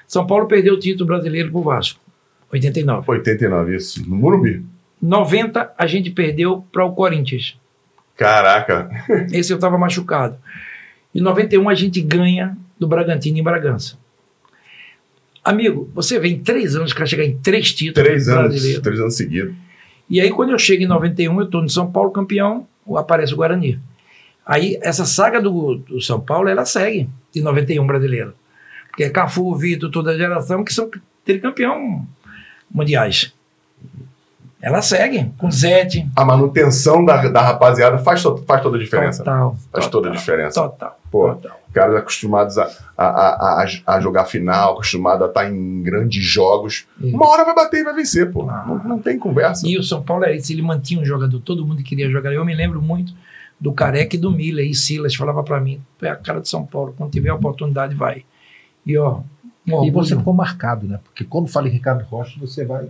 [0.06, 1.98] São Paulo perdeu o título brasileiro pro Vasco.
[2.52, 3.04] 89.
[3.10, 4.06] 89, isso.
[4.08, 4.62] No Morumbi.
[5.00, 7.56] 90, a gente perdeu para o Corinthians.
[8.16, 8.90] Caraca.
[9.32, 10.36] Esse eu estava machucado.
[11.14, 13.96] Em 91, a gente ganha do Bragantino em Bragança.
[15.44, 19.54] Amigo, você vem três anos para chegar em três títulos três anos, três anos seguidos.
[20.08, 22.66] E aí, quando eu chego em 91, eu estou no São Paulo campeão,
[22.96, 23.80] aparece o Guarani.
[24.44, 28.34] Aí, essa saga do, do São Paulo, ela segue de 91 brasileiro.
[28.88, 30.90] Porque é Cafu, Vitor, toda a geração que são
[31.24, 32.06] tricampeão
[32.70, 33.32] mundiais.
[34.62, 36.08] Ela segue, com Zete.
[36.14, 39.24] A manutenção da, da rapaziada faz, to, faz toda a diferença.
[39.24, 39.56] Total.
[39.72, 40.62] Faz total, toda a diferença.
[40.62, 41.00] Total.
[41.10, 41.60] Pô, total.
[41.72, 46.86] caras acostumados a, a, a, a, jogar final, acostumados a estar em grandes jogos.
[47.00, 47.16] Isso.
[47.16, 48.48] Uma hora vai bater e vai vencer, pô.
[48.48, 48.64] Ah.
[48.64, 49.66] Não, não, tem conversa.
[49.66, 52.32] E o São Paulo é isso, ele mantinha um jogador, todo mundo queria jogar.
[52.32, 53.12] Eu me lembro muito
[53.60, 54.64] do Careca e do Miller.
[54.64, 57.96] E Silas falava para mim: é a cara de São Paulo, quando tiver a oportunidade,
[57.96, 58.24] vai.
[58.86, 59.22] E ó.
[59.66, 60.98] Um e você ficou marcado, né?
[61.04, 62.88] Porque quando fala em Ricardo Rocha, você vai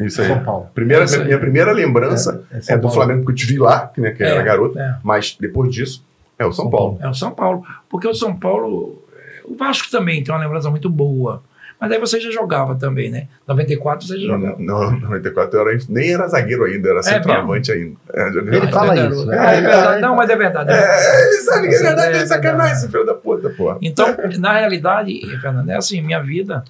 [0.00, 0.28] isso aí.
[0.28, 0.68] São Paulo.
[0.74, 3.92] Primeira, é minha primeira lembrança é, é, é do Flamengo que eu te vi lá,
[3.96, 4.98] né, que era é, garoto, é.
[5.02, 6.04] mas depois disso
[6.38, 6.96] é o São, São Paulo.
[6.96, 7.06] Paulo.
[7.06, 7.62] É o São Paulo.
[7.88, 9.02] Porque o São Paulo.
[9.44, 11.42] O Vasco também tem uma lembrança muito boa.
[11.80, 13.26] Mas aí você já jogava também, né?
[13.46, 14.56] 94 você já jogava.
[14.58, 17.96] Não, 94 eu era, nem era zagueiro ainda, era centroavante ainda.
[18.14, 19.26] ele fala isso.
[19.26, 19.98] Né?
[20.00, 20.70] não, mas é verdade.
[20.72, 23.76] ele sabe que é verdade, ele sacanagem, esse filho da puta, pô.
[23.82, 24.06] Então,
[24.38, 26.64] na realidade, Fernando, é assim, minha vida,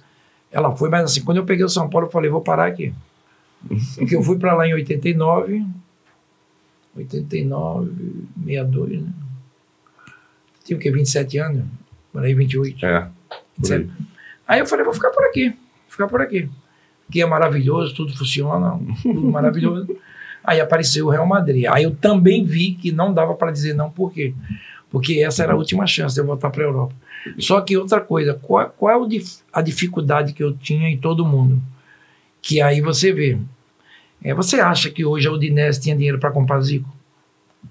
[0.51, 2.93] ela foi, mas assim, quando eu peguei o São Paulo, eu falei, vou parar aqui.
[3.95, 5.65] Porque eu fui para lá em 89,
[6.95, 7.91] 89,
[8.45, 9.13] 62, né?
[10.63, 10.91] Tinha o quê?
[10.91, 11.65] 27 anos?
[12.11, 12.85] Por aí, 28.
[12.85, 13.09] É.
[13.57, 13.89] 27.
[14.47, 14.59] Aí.
[14.59, 15.57] eu falei, vou ficar por aqui, vou
[15.89, 16.49] ficar por aqui.
[17.07, 19.95] Aqui é maravilhoso, tudo funciona, tudo maravilhoso.
[20.43, 21.65] Aí apareceu o Real Madrid.
[21.71, 24.33] Aí eu também vi que não dava para dizer não, por quê?
[24.91, 26.93] Porque essa era a última chance de eu voltar para a Europa.
[27.39, 29.07] Só que outra coisa, qual, qual
[29.51, 31.59] a dificuldade que eu tinha em todo mundo?
[32.41, 33.39] Que aí você vê,
[34.23, 36.89] é, você acha que hoje a Udinese tinha dinheiro para comprar Zico?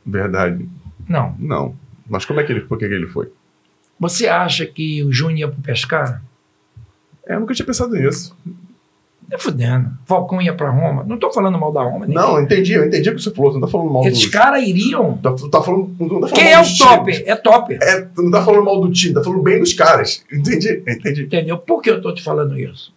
[0.05, 0.68] Verdade.
[1.09, 1.34] Não.
[1.38, 1.74] Não.
[2.09, 3.30] Mas como é que ele, por que ele foi?
[3.99, 6.22] Você acha que o Júnior ia pro Pescar?
[7.26, 8.36] É, eu nunca tinha pensado nisso.
[9.30, 9.90] É fudendo.
[10.05, 11.03] Falcão ia pra Roma.
[11.05, 12.07] Não tô falando mal da Roma.
[12.07, 12.14] Ninguém.
[12.14, 13.53] Não, entendi, eu entendi o que você falou.
[13.53, 14.30] Você não tá falando mal Esses dos...
[14.30, 15.16] caras iriam.
[15.18, 17.24] Tá, tá falando, não tá falando Quem é o top?
[17.26, 17.78] É top.
[17.82, 20.22] É, não tá falando mal do time, tá falando bem dos caras.
[20.30, 21.22] Entendi, entendi.
[21.22, 21.57] Entendeu?
[21.57, 22.92] Por que eu tô te falando isso?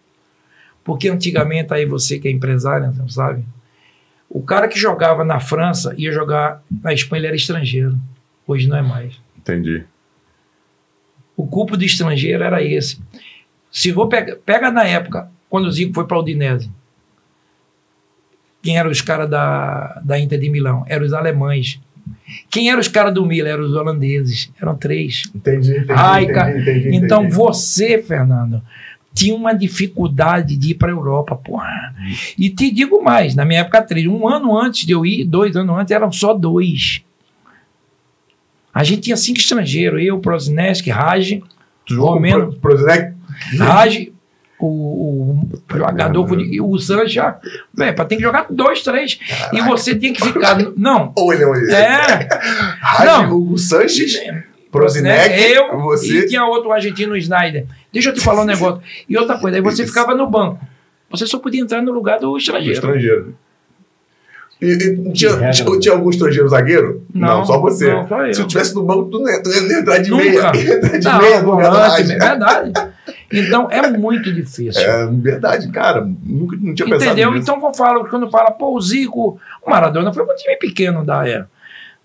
[0.88, 3.44] Porque antigamente, aí você que é empresário, não sabe?
[4.26, 7.94] O cara que jogava na França ia jogar na Espanha, ele era estrangeiro.
[8.46, 9.20] Hoje não é mais.
[9.36, 9.84] Entendi.
[11.36, 13.02] O culpo do estrangeiro era esse.
[13.70, 16.70] Se vou pega, pega na época, quando o Zico foi para o Udinese.
[18.62, 20.86] Quem eram os caras da, da Inter de Milão?
[20.88, 21.78] Eram os alemães.
[22.48, 23.50] Quem eram os caras do Milan?
[23.50, 24.50] Eram os holandeses.
[24.58, 25.30] Eram três.
[25.34, 25.92] Entendi, entendi.
[25.94, 27.36] Ai, entendi, entendi, entendi então entendi.
[27.36, 28.62] você, Fernando,
[29.18, 31.92] tinha uma dificuldade de ir para a Europa, porra.
[32.38, 35.56] E te digo mais, na minha época, três, um ano antes de eu ir, dois
[35.56, 37.02] anos antes, eram só dois.
[38.72, 41.40] A gente tinha cinco estrangeiros, eu, Proznesk, Raj,
[41.90, 43.12] Romeno, Proznesk,
[43.58, 44.08] Raj,
[44.60, 47.38] o, o jogador, e o Sancha,
[47.74, 49.56] para ter que jogar dois, três, Caraca.
[49.56, 51.12] e você tinha que ficar, não.
[51.18, 52.28] Ou ele é,
[52.80, 53.50] Raj, não.
[53.50, 54.16] o Sanches,
[54.70, 56.20] Proznesk, eu você...
[56.20, 57.66] e tinha outro argentino, Snyder.
[57.92, 58.82] Deixa eu te falar um negócio.
[59.08, 60.60] E outra coisa, aí você ficava no banco.
[61.10, 62.80] Você só podia entrar no lugar do estrangeiro.
[62.80, 63.34] Do estrangeiro.
[64.60, 67.06] E, e tinha, tinha, tinha, algum estrangeiro zagueiro?
[67.14, 67.94] Não, não só você.
[67.94, 68.32] Não, só.
[68.32, 70.24] Se eu tivesse no banco, tu não ia, tu ia entrar de Nunca.
[70.24, 70.52] meia.
[70.56, 72.72] Ia entrar de não, meia volante, é verdade.
[73.32, 74.82] Então é muito difícil.
[74.82, 76.06] É verdade, cara.
[76.24, 77.36] Nunca não tinha pensado Entendeu?
[77.36, 81.26] Então eu falo, quando fala, pô, o Zico, o Maradona foi um time pequeno da
[81.26, 81.48] era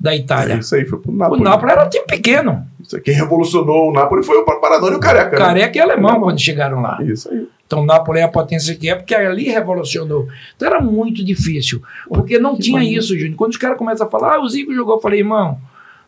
[0.04, 0.56] da Itália.
[0.56, 1.40] É isso aí, foi pro Napoli.
[1.40, 2.68] O Napoli era um time pequeno.
[2.82, 5.32] Isso aí, quem revolucionou o Napoli foi o Paradona e o Careca.
[5.32, 5.38] Né?
[5.38, 7.02] Careca e alemão quando chegaram lá.
[7.02, 7.48] Isso aí.
[7.66, 10.28] Então o Napoli é a potência que é, porque ali revolucionou.
[10.56, 13.00] Então era muito difícil, porque não que tinha maneiro.
[13.00, 13.38] isso, Júnior.
[13.38, 15.58] Quando os caras começam a falar, ah, o Zico jogou, eu falei, irmão,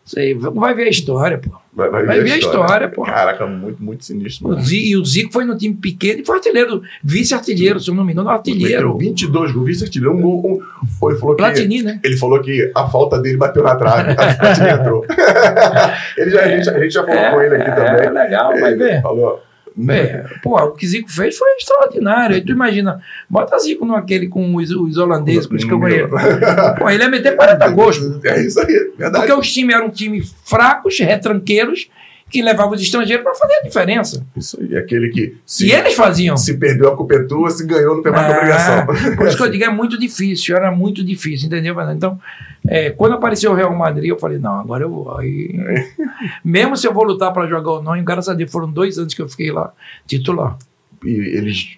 [0.06, 1.50] você vai ver a história, pô.
[1.74, 3.04] Vai, vai, vai ver, a história, história pô.
[3.04, 4.48] Caraca, muito, muito sinistro.
[4.50, 7.96] O Zico, e o Zico foi no time pequeno e foi artilheiro, vice-artilheiro, se eu
[7.96, 8.96] não me engano, artilheiro.
[9.00, 10.16] 22 gols, vice-artilheiro.
[10.16, 10.46] Um gol.
[10.46, 12.00] Um, foi, falou Platini, que, né?
[12.04, 15.06] Ele falou que a falta dele bateu na trave, a Platini entrou.
[16.18, 18.06] ele já, é, a, gente, a gente já falou é, com ele aqui também.
[18.06, 19.02] É legal, vai ver.
[19.02, 19.42] Falou.
[19.90, 22.36] É, pô, o que Zico fez foi extraordinário.
[22.36, 25.66] Aí tu imagina, bota Zico naquele com os, os holandeses, com os.
[26.80, 28.00] Pô, ele ia meter 40 gols.
[28.24, 29.26] É isso aí, verdade.
[29.26, 31.90] Porque os times eram times fracos, retranqueiros,
[32.30, 34.26] que levava os estrangeiros para fazer a diferença.
[34.36, 36.36] Isso aí, aquele que se, e eles faziam.
[36.36, 39.16] se perdeu a culpa é tua, se ganhou não tem mais É, obrigação.
[39.16, 41.76] Por isso que eu digo, é muito difícil, era muito difícil, entendeu?
[41.92, 42.20] Então,
[42.68, 45.18] é, quando apareceu o Real Madrid, eu falei, não, agora eu vou.
[45.18, 45.56] Aí,
[46.44, 49.14] mesmo se eu vou lutar para jogar ou não, graças a Deus foram dois anos
[49.14, 49.72] que eu fiquei lá,
[50.08, 50.58] titular.
[51.04, 51.78] E eles,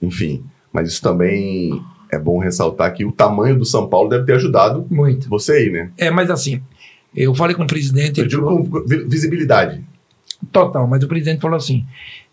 [0.00, 4.34] enfim, mas isso também é bom ressaltar que o tamanho do São Paulo deve ter
[4.34, 5.28] ajudado Muito.
[5.28, 5.90] você aí, né?
[5.98, 6.62] É, mas assim,
[7.16, 9.82] eu falei com o presidente, Eu digo falou, com vi- visibilidade.
[10.52, 11.84] total, mas o presidente falou assim,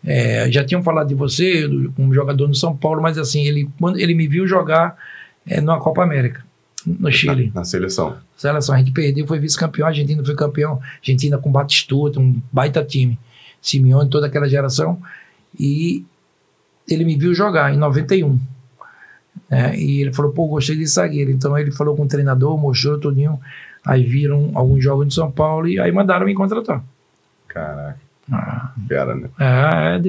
[0.04, 1.66] é, já tinham falado de você
[1.96, 4.96] como jogador no São Paulo, mas assim, ele, quando ele me viu jogar
[5.46, 6.44] é, numa Copa América,
[6.86, 7.46] no Chile.
[7.54, 8.16] Na, na seleção.
[8.36, 8.74] seleção.
[8.74, 10.78] A gente perdeu, foi vice-campeão, a Argentina foi campeão.
[11.00, 13.18] Argentina com Batistuta, um baita time.
[13.62, 15.00] Simeone, toda aquela geração.
[15.58, 16.04] E
[16.86, 18.38] ele me viu jogar em 91.
[19.50, 21.30] É, e ele falou, pô, gostei de zagueiro.
[21.30, 23.40] Então ele falou com o treinador, mostrou tudinho.
[23.86, 26.82] Aí viram alguns jogos de São Paulo e aí mandaram me contratar.
[27.48, 27.98] Caraca,
[28.32, 29.28] Ah, né?
[29.38, 30.00] é,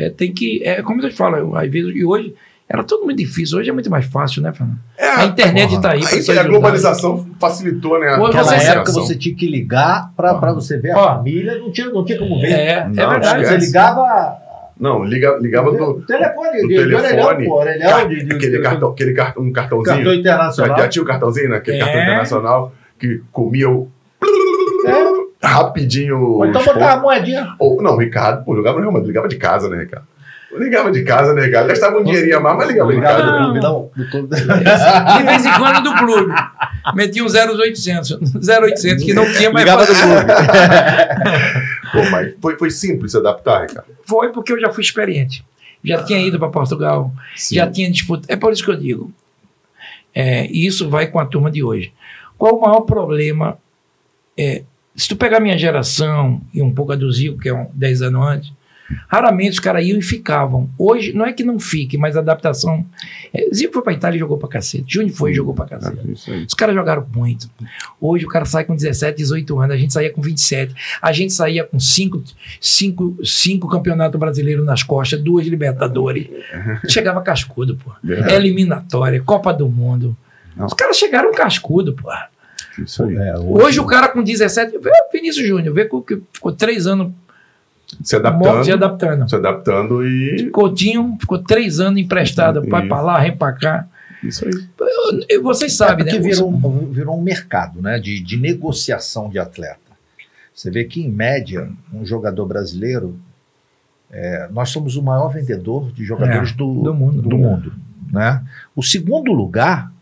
[0.00, 0.62] é é, tem que.
[0.64, 2.34] É, como eu te falo, eu, às vezes, e hoje
[2.68, 3.58] era tudo muito difícil.
[3.58, 4.78] Hoje é muito mais fácil, né, Fernando?
[4.96, 6.00] É, A internet está aí.
[6.04, 8.12] Aí a globalização facilitou, né?
[8.16, 11.04] Hoje Naquela você- época você tinha que ligar pra, pra você ver a Ó.
[11.16, 12.50] família, não tinha, não tinha como ver.
[12.52, 13.46] É, é Não, verdade.
[13.46, 14.36] Você ligava.
[14.80, 17.46] Não, liga, ligava do, telefone, do telefone.
[17.46, 19.96] pô, orelhão, de, de, aquele, de- cartão, aquele cartão, um cartãozinho.
[19.96, 20.78] cartão internacional.
[20.78, 21.56] já tinha o cartãozinho, né?
[21.56, 21.80] Aquele É.
[21.80, 23.90] cartão internacional que comia o.
[25.42, 26.20] Rapidinho.
[26.20, 26.82] Ou então pontos.
[26.82, 27.54] a moedinha.
[27.58, 30.06] Ou, não, o Ricardo, pô, jogava no Real Madrid, ligava de casa, né, Ricardo?
[30.56, 31.68] Ligava de casa, né, Ricardo?
[31.68, 33.24] Gastava um dinheirinho a mais, mas ligava de casa.
[33.24, 33.90] não.
[33.94, 34.28] do clube.
[34.34, 36.34] De vez em quando do clube.
[36.94, 38.18] Metia um 0800.
[38.48, 40.24] 0800 que não tinha mais Ligava do clube.
[41.92, 43.88] Pô, mas foi, foi simples se adaptar, Ricardo.
[44.04, 45.44] Foi porque eu já fui experiente.
[45.84, 47.56] Já tinha ido para Portugal, Sim.
[47.56, 48.26] já tinha disputado.
[48.28, 49.12] É por isso que eu digo.
[50.14, 51.92] É, e isso vai com a turma de hoje.
[52.38, 53.58] Qual o maior problema?
[54.38, 54.62] É,
[54.94, 58.02] se tu pegar minha geração e um pouco a do Zico, que é um 10
[58.02, 58.52] anos antes,
[59.06, 60.70] raramente os caras iam e ficavam.
[60.78, 62.84] Hoje, não é que não fique, mas a adaptação.
[63.34, 64.84] É, Zico foi para Itália e jogou para cacete.
[64.86, 66.30] Júnior foi e jogou para cacete.
[66.30, 66.44] É.
[66.46, 67.50] Os caras jogaram muito.
[68.00, 70.74] Hoje o cara sai com 17, 18 anos, a gente saía com 27.
[71.02, 72.22] A gente saía com cinco,
[72.60, 76.28] cinco, cinco campeonatos brasileiros nas costas, duas Libertadores.
[76.88, 77.92] Chegava cascudo, pô.
[78.02, 78.34] Verdade.
[78.34, 80.16] Eliminatória, Copa do Mundo.
[80.58, 80.66] Não.
[80.66, 82.10] Os caras chegaram cascudo, pô.
[82.82, 83.16] Isso aí.
[83.16, 87.12] É, Hoje o cara com 17, vê o Vinícius Júnior, vê que ficou três anos
[88.02, 88.64] Se adaptando.
[88.64, 89.28] se adaptando.
[89.30, 90.50] Se adaptando e.
[90.50, 93.86] Coutinho ficou três anos emprestado, vai pra lá, vem pra cá.
[94.22, 94.50] Isso aí.
[95.28, 96.28] Eu- Vocês É sabem, porque né?
[96.28, 99.78] virou, um- virou um mercado né, de, de negociação de atleta.
[100.54, 103.16] Você vê que, em média, um jogador brasileiro,
[104.10, 107.22] é, nós somos o maior vendedor de jogadores É, do, do mundo.
[107.22, 107.72] do mundo,
[108.10, 108.42] né?
[108.74, 109.92] O segundo lugar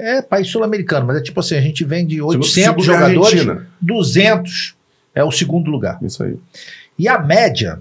[0.00, 3.40] é país sul-americano, mas é tipo assim, a gente vende 800 Segundo é a jogadores,
[3.40, 3.66] Argentina.
[3.80, 4.74] 200
[5.14, 5.98] é o segundo lugar.
[6.02, 6.38] Isso aí.
[6.98, 7.80] E a média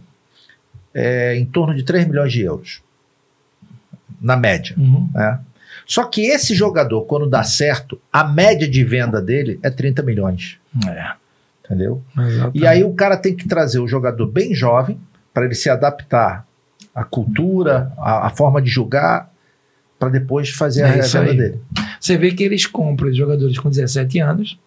[0.93, 2.81] é em torno de 3 milhões de euros.
[4.21, 4.75] Na média.
[4.77, 5.09] Uhum.
[5.13, 5.39] né?
[5.85, 10.57] Só que esse jogador, quando dá certo, a média de venda dele é 30 milhões.
[10.87, 11.13] É,
[11.65, 12.03] Entendeu?
[12.17, 12.59] exatamente.
[12.59, 14.99] E aí o cara tem que trazer o jogador bem jovem
[15.33, 16.45] para ele se adaptar
[16.93, 19.31] à cultura, à, à forma de jogar,
[19.97, 21.61] para depois fazer a É isso venda dele.
[21.99, 24.57] Você vê que eles compram os jogadores com 17 anos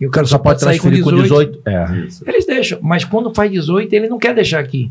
[0.00, 1.60] e o cara Só pode sair transferir com 18.
[1.66, 1.86] É.
[2.26, 4.90] Eles deixam, mas quando faz 18, ele não quer deixar aqui.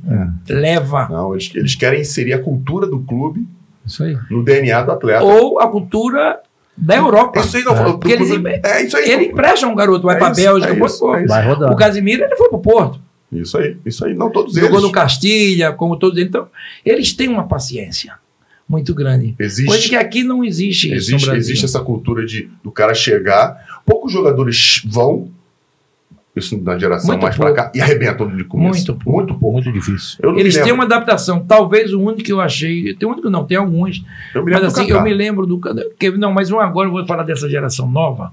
[0.49, 0.53] É.
[0.53, 1.07] Leva.
[1.09, 3.45] Não, eles, eles querem inserir a cultura do clube
[3.85, 4.17] Isso aí.
[4.29, 5.23] no DNA do atleta.
[5.23, 6.39] Ou a cultura
[6.75, 7.39] da Europa.
[7.39, 7.75] Isso aí não É.
[7.83, 7.91] foi.
[7.93, 8.29] Porque eles-
[8.63, 9.09] é isso aí.
[9.09, 10.73] Ele empresta um garoto, vai É pra isso, Bélgica.
[10.73, 11.27] é isso, é isso.
[11.33, 11.73] Vai rodando.
[11.73, 12.99] O Casimiro ele foi pro Porto.
[13.31, 14.13] Isso aí, isso aí.
[14.13, 14.83] Não todos Jogou eles.
[14.83, 16.29] no Castilha, como todos eles.
[16.29, 16.47] Então,
[16.85, 18.13] eles têm uma paciência
[18.67, 19.33] muito grande.
[19.37, 23.81] Coisa Existe, que aqui não existe, existe, existe essa cultura de do cara chegar.
[23.85, 25.29] Poucos jogadores vão,
[26.35, 27.61] isso na geração Muito mais pra pouco.
[27.61, 28.69] cá, e arrebentam de começo.
[28.75, 29.11] Muito pouco.
[29.17, 29.53] Muito pouco.
[29.53, 30.17] Muito difícil.
[30.37, 31.39] Eles têm uma adaptação.
[31.43, 32.93] Talvez o único que eu achei.
[32.93, 34.03] Tem um único não, tem alguns.
[34.35, 35.59] Eu me Mas lembro do assim, eu me lembro do.
[35.97, 38.31] Que, não, mas um agora eu vou falar dessa geração nova.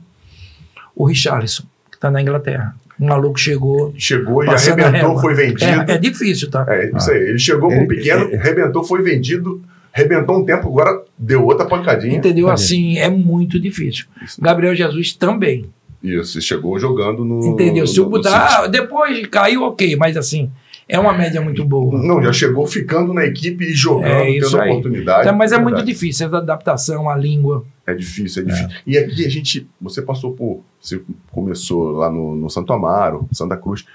[0.94, 2.74] O Richarlison, que está na Inglaterra.
[3.00, 3.92] Um maluco chegou.
[3.96, 5.64] Chegou e arrebentou, foi vendido.
[5.90, 6.64] É, é difícil, tá?
[6.68, 7.20] É, isso aí.
[7.30, 9.60] Ele chegou com Ele- pequeno, é- arrebentou, foi vendido,
[9.94, 12.16] arrebentou um tempo, agora deu outra pancadinha.
[12.16, 12.50] Entendeu?
[12.50, 14.06] Assim, é muito difícil.
[14.22, 14.40] Isso.
[14.40, 15.66] Gabriel Jesus também.
[16.02, 17.46] Isso, chegou jogando no.
[17.46, 17.86] Entendeu?
[17.86, 20.50] Se o ah, depois caiu, ok, mas assim,
[20.86, 21.98] é uma média muito boa.
[22.02, 24.70] Não, já chegou ficando na equipe e jogando, É isso tendo aí.
[24.70, 25.22] oportunidade.
[25.22, 27.64] Então, mas é muito difícil, essa adaptação à língua.
[27.86, 28.68] É difícil, é difícil.
[28.86, 29.66] E aqui a gente.
[29.80, 30.62] Você passou por.
[30.78, 33.86] Você começou lá no, no Santo Amaro, Santa Cruz.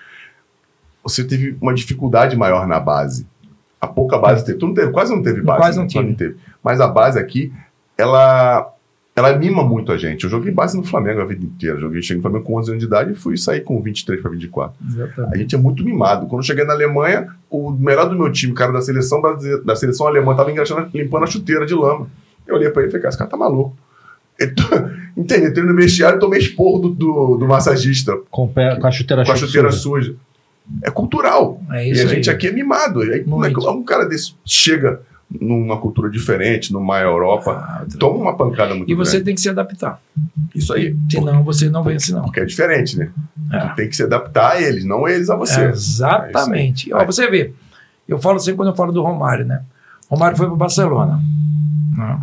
[1.03, 3.27] Você teve uma dificuldade maior na base.
[3.79, 4.57] A pouca base teve.
[4.57, 5.59] Tu não teve, quase não teve base.
[5.59, 5.89] Quase não né?
[5.89, 6.13] tive.
[6.15, 6.35] teve.
[6.63, 7.53] Mas a base aqui,
[7.97, 8.73] ela.
[9.15, 10.25] ela mima muito a gente.
[10.25, 11.79] Eu joguei base no Flamengo a vida inteira.
[11.79, 14.31] Joguei, cheguei no Flamengo com 11 anos de idade e fui sair com 23 para
[14.31, 14.75] 24.
[14.85, 15.33] Exatamente.
[15.33, 16.27] A gente é muito mimado.
[16.27, 19.21] Quando eu cheguei na Alemanha, o melhor do meu time, o cara da seleção
[19.63, 22.07] da seleção alemã, estava engraxando, limpando a chuteira de lama.
[22.45, 23.77] Eu olhei para ele e falei, cara, esse cara tá maluco.
[25.15, 25.47] Entende?
[25.47, 28.17] Entrei no vestiário e tomei esporro do, do, do massagista.
[28.31, 30.07] Com, pé, com, a chuteira, com a chuteira suja.
[30.07, 30.15] suja.
[30.83, 31.61] É cultural.
[31.71, 33.01] É e a gente aqui é mimado.
[33.01, 38.73] Aí, é um cara desse chega numa cultura diferente, numa Europa, ah, toma uma pancada
[38.73, 39.25] muito E você grande.
[39.25, 40.01] tem que se adaptar.
[40.55, 40.95] Isso aí.
[41.09, 42.23] Senão você não vence, não.
[42.23, 43.11] Porque é diferente, né?
[43.51, 43.59] É.
[43.75, 45.61] Tem que se adaptar a eles, não eles a você.
[45.61, 46.91] É exatamente.
[46.91, 47.53] Ó, você vê,
[48.07, 49.61] eu falo sempre quando eu falo do Romário, né?
[50.09, 51.21] Romário foi para Barcelona.
[51.95, 52.19] Né?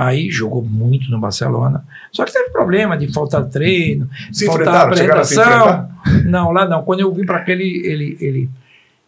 [0.00, 1.84] Aí jogou muito no Barcelona.
[2.12, 5.88] Só que teve problema de faltar treino, se faltar apresentação.
[6.24, 6.84] Não, lá não.
[6.84, 8.50] Quando eu vim para cá, ele, ele, ele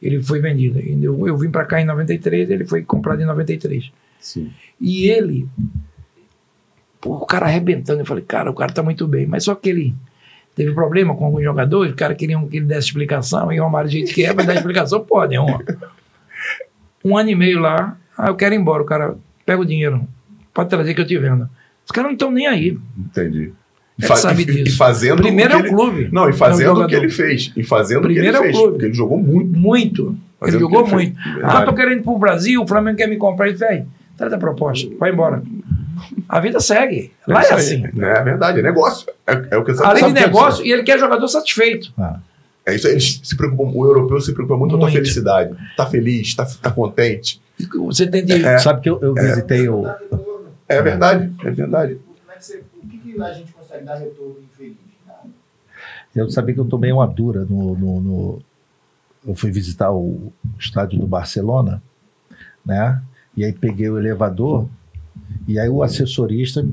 [0.03, 0.81] ele foi vendido.
[0.81, 3.93] Eu, eu vim para cá em 93, ele foi comprado em 93.
[4.19, 4.51] Sim.
[4.81, 5.47] E ele,
[7.01, 9.27] pô, o cara arrebentando, eu falei, cara, o cara tá muito bem.
[9.27, 9.95] Mas só que ele
[10.57, 13.89] teve problema com alguns jogadores, o cara queria que ele desse explicação, e o Romário,
[13.89, 15.59] gente que é, para dar explicação, pode, é um,
[17.05, 19.17] um ano e meio lá, ah, eu quero ir embora, o cara
[19.47, 20.07] pega o dinheiro,
[20.53, 21.49] pode trazer que eu te vendo.
[21.85, 22.79] Os caras não estão nem aí.
[22.99, 23.53] Entendi.
[23.99, 24.69] E, fa sabe disso.
[24.69, 26.09] e fazendo Primeiro é o ele, clube.
[26.11, 27.53] Não, e fazendo o que ele fez.
[27.55, 28.57] E fazendo Primeiro o que ele é o fez.
[28.57, 28.73] clube.
[28.73, 29.59] Porque ele jogou muito.
[29.59, 30.17] Muito.
[30.39, 31.19] Fazendo ele jogou ele muito.
[31.43, 33.49] Ah, tô querendo ir pro Brasil, o Flamengo quer me comprar.
[33.49, 33.87] Ele velho,
[34.17, 35.43] trata a proposta, vai embora.
[36.29, 37.13] A vida segue.
[37.29, 37.85] É Lá é, é assim.
[37.85, 39.07] É verdade, é negócio.
[39.27, 41.93] É, é o que você Além de negócio, e ele quer jogador satisfeito.
[41.99, 42.19] Ah.
[42.65, 44.81] É isso aí, eles se preocupam, o europeu se preocupa muito, muito.
[44.81, 45.55] com a tua felicidade.
[45.77, 47.41] Tá feliz, tá, tá contente.
[47.87, 48.45] Você tem de...
[48.45, 49.85] É, Sabe que eu, eu visitei o.
[50.71, 51.95] É verdade, é verdade.
[51.95, 54.77] O que, que a gente consegue dar retorno infeliz?
[56.15, 58.43] Eu sabia que eu tomei uma dura no, no, no,
[59.27, 61.83] Eu fui visitar o estádio do Barcelona,
[62.65, 63.03] né?
[63.37, 64.69] E aí peguei o elevador
[65.47, 66.65] e aí o assessorista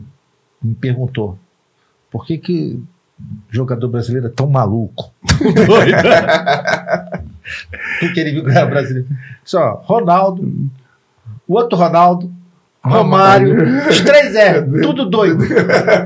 [0.62, 1.38] me perguntou
[2.10, 2.82] por que que
[3.50, 5.12] jogador brasileiro é tão maluco?
[5.66, 5.98] Doido.
[8.00, 9.08] Porque ele viu que era brasileiro.
[9.44, 10.70] Só, Ronaldo,
[11.48, 12.32] o outro Ronaldo,
[12.88, 15.44] Romário, os três é, tudo doido.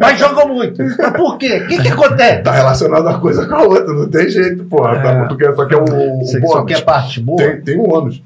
[0.01, 0.83] Mas jogam muito.
[0.83, 1.61] Mas por quê?
[1.63, 2.43] O que, que acontece?
[2.43, 4.97] Tá relacionado uma coisa com a outra, não tem jeito, porra.
[4.97, 5.01] É.
[5.01, 7.37] Tá, quer, só quer o, o Você só quer parte boa?
[7.37, 8.21] Tem, tem um ônus.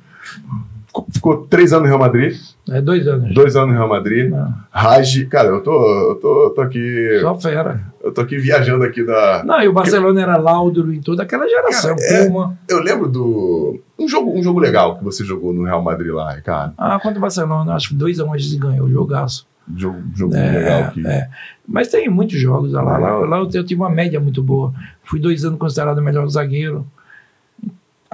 [1.11, 2.35] Ficou três anos no Real Madrid.
[2.69, 3.33] É, dois anos.
[3.33, 4.33] Dois anos no Real Madrid.
[4.33, 4.47] É.
[4.71, 5.71] Raj, cara, eu tô,
[6.09, 7.19] eu tô, eu tô aqui.
[7.21, 7.81] Só fera.
[8.03, 9.43] Eu tô aqui viajando aqui da.
[9.43, 11.95] Não, e o Barcelona era Laudro em toda aquela geração.
[11.95, 13.79] Cara, é, eu lembro do.
[13.97, 16.73] Um jogo, um jogo legal que você jogou no Real Madrid lá, Ricardo.
[16.77, 19.47] Ah, contra o Barcelona, acho que dois a um a gente ganhou, jogaço.
[19.75, 21.07] Jogo, jogo é, legal aqui.
[21.07, 21.27] É.
[21.67, 22.83] Mas tem muitos jogos lá.
[22.83, 24.71] Lá, lá, lá eu, eu tive uma média muito boa.
[25.03, 26.85] Fui dois anos considerado o melhor zagueiro.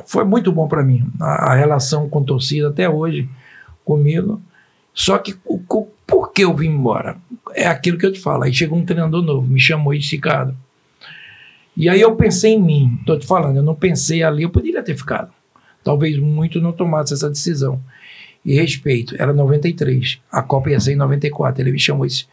[0.05, 1.09] Foi muito bom para mim.
[1.19, 3.29] A, a relação com torcida até hoje
[3.83, 4.41] comigo.
[4.93, 7.17] Só que o, o, por que eu vim embora?
[7.53, 8.43] É aquilo que eu te falo.
[8.43, 10.55] Aí chegou um treinador novo, me chamou e disse, Ricardo.
[11.75, 14.83] E aí eu pensei em mim, estou te falando, eu não pensei ali, eu poderia
[14.83, 15.31] ter ficado.
[15.83, 17.81] Talvez muito não tomasse essa decisão.
[18.43, 21.61] E respeito, era 93, a Copa ia ser em 94.
[21.61, 22.25] Ele me chamou disse: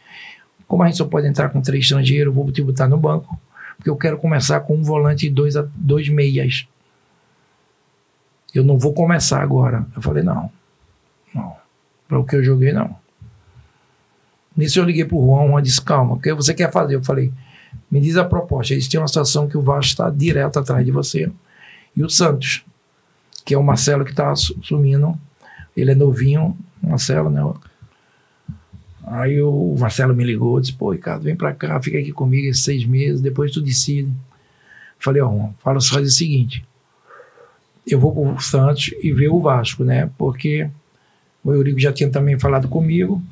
[0.67, 3.39] Como a gente só pode entrar com três estrangeiros, eu vou te botar no banco,
[3.77, 6.67] porque eu quero começar com um volante e dois, dois meias.
[8.55, 9.87] Eu não vou começar agora.
[9.95, 10.51] Eu falei: Não,
[11.35, 11.57] não.
[12.09, 12.97] Para o que eu joguei, não.
[14.59, 16.97] Nisso eu liguei para o Juan, Juan disse, calma, o que você quer fazer?
[16.97, 17.33] Eu falei,
[17.89, 18.73] me diz a proposta.
[18.73, 21.31] Eles têm uma situação que o Vasco está direto atrás de você.
[21.95, 22.65] E o Santos,
[23.45, 25.17] que é o Marcelo que está sumindo,
[25.77, 27.41] ele é novinho, Marcelo, né?
[29.07, 32.65] Aí o Marcelo me ligou, disse, pô, Ricardo, vem para cá, fica aqui comigo esses
[32.65, 34.13] seis meses, depois tu decide.
[34.99, 36.67] Falei, ó, Juan, fala só o seguinte,
[37.89, 40.11] eu vou para o Santos e ver o Vasco, né?
[40.19, 40.69] Porque
[41.43, 43.23] o Eurico já tinha também falado comigo.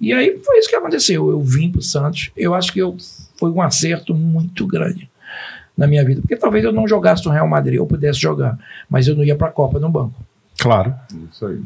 [0.00, 1.30] E aí foi isso que aconteceu.
[1.30, 2.30] Eu vim para o Santos.
[2.36, 2.96] Eu acho que eu,
[3.38, 5.10] foi um acerto muito grande
[5.76, 6.20] na minha vida.
[6.20, 9.36] Porque talvez eu não jogasse no Real Madrid, eu pudesse jogar, mas eu não ia
[9.36, 10.14] para a Copa no banco.
[10.58, 10.94] Claro.
[11.30, 11.60] Isso aí.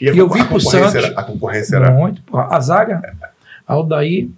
[0.00, 0.94] E, e eu vim para o Santos.
[0.94, 1.90] Era, a concorrência era.
[1.90, 2.22] Muito.
[2.34, 3.14] A zaga,
[3.66, 4.28] Aldair.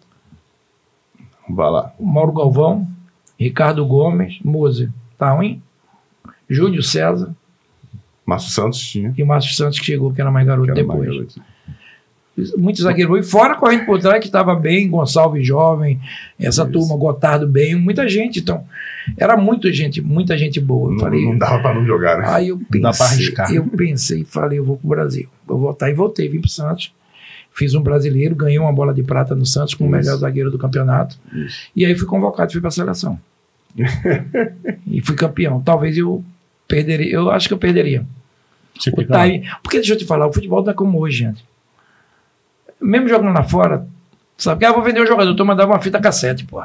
[1.48, 1.92] Vai lá.
[1.98, 2.86] Mauro Galvão,
[3.38, 4.90] Ricardo Gomes, Moser.
[5.16, 5.62] Tá ruim?
[6.48, 7.34] Júlio César.
[8.24, 9.14] Márcio Santos tinha.
[9.16, 10.98] E o Márcio Santos que chegou, que era mais garoto era depois.
[10.98, 11.42] Mais garoto.
[12.56, 13.16] Muito zagueiro.
[13.16, 15.98] E fora correndo por trás, que estava bem, Gonçalves jovem,
[16.38, 16.70] essa Isso.
[16.70, 18.38] turma, Gotardo bem, muita gente.
[18.38, 18.64] Então,
[19.16, 20.90] era muita gente, muita gente boa.
[20.90, 22.24] Não, falei, não dava para não jogar, né?
[22.28, 25.28] Aí eu pensei, eu pensei, falei, eu vou pro Brasil.
[25.46, 26.94] Vou voltar e voltei, vim pro Santos.
[27.52, 30.58] Fiz um brasileiro, ganhei uma bola de prata no Santos como o melhor zagueiro do
[30.58, 31.18] campeonato.
[31.32, 31.68] Isso.
[31.74, 33.18] E aí fui convocado, fui para a seleção.
[34.86, 35.60] e fui campeão.
[35.60, 36.22] Talvez eu
[36.68, 38.04] perderia, eu acho que eu perderia.
[38.76, 41.44] O time, porque deixa eu te falar, o futebol não é como hoje, gente.
[42.80, 43.88] Mesmo jogando lá fora,
[44.38, 46.62] Sabe que ah, vou vender o jogador, tu mandava uma fita cassete, pô.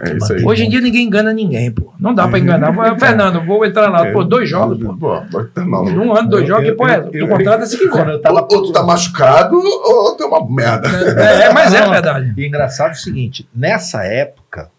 [0.00, 0.44] É isso aí.
[0.44, 1.92] Hoje em dia ninguém engana ninguém, pô.
[1.98, 2.74] Não dá pra enganar.
[2.74, 4.94] Pô, Fernando, vou entrar lá, pô, dois jogos, pô.
[4.96, 5.92] Pô, pode tá maluco.
[5.92, 8.08] Num ano, dois jogos, que pô, é, tu contrata se Quando quiser.
[8.08, 10.88] eu tava Ou, ou tu tá machucado, ou tu é uma merda.
[10.88, 12.34] É, é, mas é Não, verdade.
[12.36, 14.70] E engraçado é o seguinte, nessa época,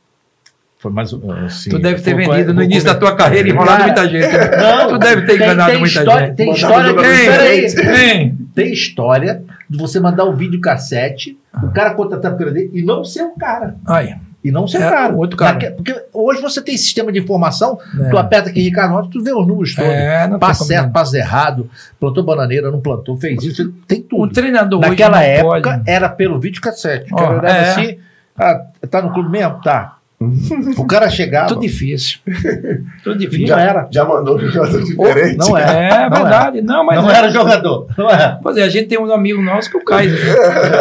[0.80, 3.84] foi mais um- assim, Tu deve ter foi- vendido no início da tua carreira enrolado
[3.84, 4.26] muita gente.
[4.28, 4.50] né?
[4.58, 6.36] Não, tu deve ter tem- enganado tem muita história, gente.
[6.38, 7.96] Tem história, tem.
[7.96, 8.38] Hein?
[8.56, 13.04] tem história de você mandar o vídeo cassete, o cara contratar pro dele e não
[13.04, 13.76] ser o cara.
[13.86, 14.16] Aí.
[14.42, 15.14] E não ser É, o cara.
[15.16, 15.52] outro cara.
[15.56, 18.10] Naque- Porque hoje você tem sistema de informação, É.
[18.10, 19.92] tu aperta aqui Ricardo Rocha, tu vê os números todos.
[19.92, 20.92] É, tem como certo, não.
[20.94, 21.70] passo errado,
[22.00, 24.32] plantou bananeira, não plantou, fez isso, tem O tudo.
[24.34, 25.84] treinador Naquela época pode.
[25.92, 27.12] era pelo vídeo cassete.
[27.12, 27.70] O cara olhava é.
[27.70, 27.98] assim,
[28.38, 29.60] ah, tá no clube mesmo?
[29.62, 29.98] Tá.
[30.78, 31.48] O cara chegava.
[31.50, 32.20] Tudo difícil.
[33.04, 33.48] Tudo difícil.
[33.48, 33.88] Não era.
[33.90, 35.38] Já mandou um jogador diferente.
[35.38, 35.58] Não.
[35.58, 36.62] É Não verdade.
[36.62, 37.18] Não, mas não é.
[37.18, 37.88] era jogador.
[37.98, 38.40] Não era.
[38.44, 40.12] Pois é, a gente tem um amigo nosso que é o Caio.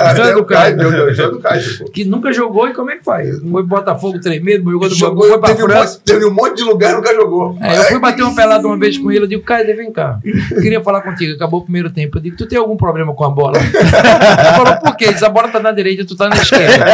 [0.08, 1.84] É, do o já é do Caio.
[1.92, 3.38] Que nunca jogou e como é que faz?
[3.40, 5.92] Foi Botafogo tremendo, jogou no Jogou, Bangu, foi pra teve, um França.
[5.94, 7.58] monte, teve um monte de lugar e nunca jogou.
[7.60, 10.18] É, eu fui bater uma pelada uma vez com ele, eu digo, Caio, vem cá.
[10.24, 12.18] Eu queria falar contigo, acabou o primeiro tempo.
[12.18, 13.58] Eu digo, tu tem algum problema com a bola?
[13.58, 15.04] Ele falou, por quê?
[15.04, 16.84] Ele disse, a bola tá na direita e tu tá na esquerda.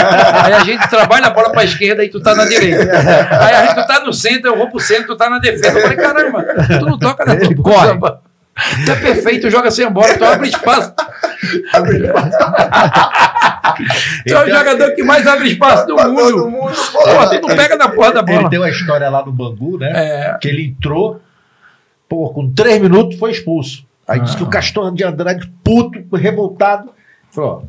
[0.45, 2.93] Aí a gente trabalha a bola pra esquerda e tu tá na direita.
[3.41, 5.79] Aí a gente, tu tá no centro, eu vou pro centro, tu tá na defesa.
[5.79, 6.43] Eu falei, caramba,
[6.79, 7.99] tu não toca na tua corre.
[8.85, 10.95] Tu é perfeito, joga sem a bola, tu abre espaço.
[14.27, 16.51] Tu é o jogador que mais abre espaço do Todo mundo.
[16.51, 18.51] mundo, Pô, tu não pega na porra da Ele bola.
[18.51, 19.91] tem uma história lá no Bangu, né?
[19.95, 21.21] É, Que ele entrou,
[22.09, 23.85] pô, com três minutos foi expulso.
[24.07, 24.39] Aí disse Ah.
[24.39, 26.91] que o Castor de Andrade, puto, revoltado,
[27.31, 27.67] falou: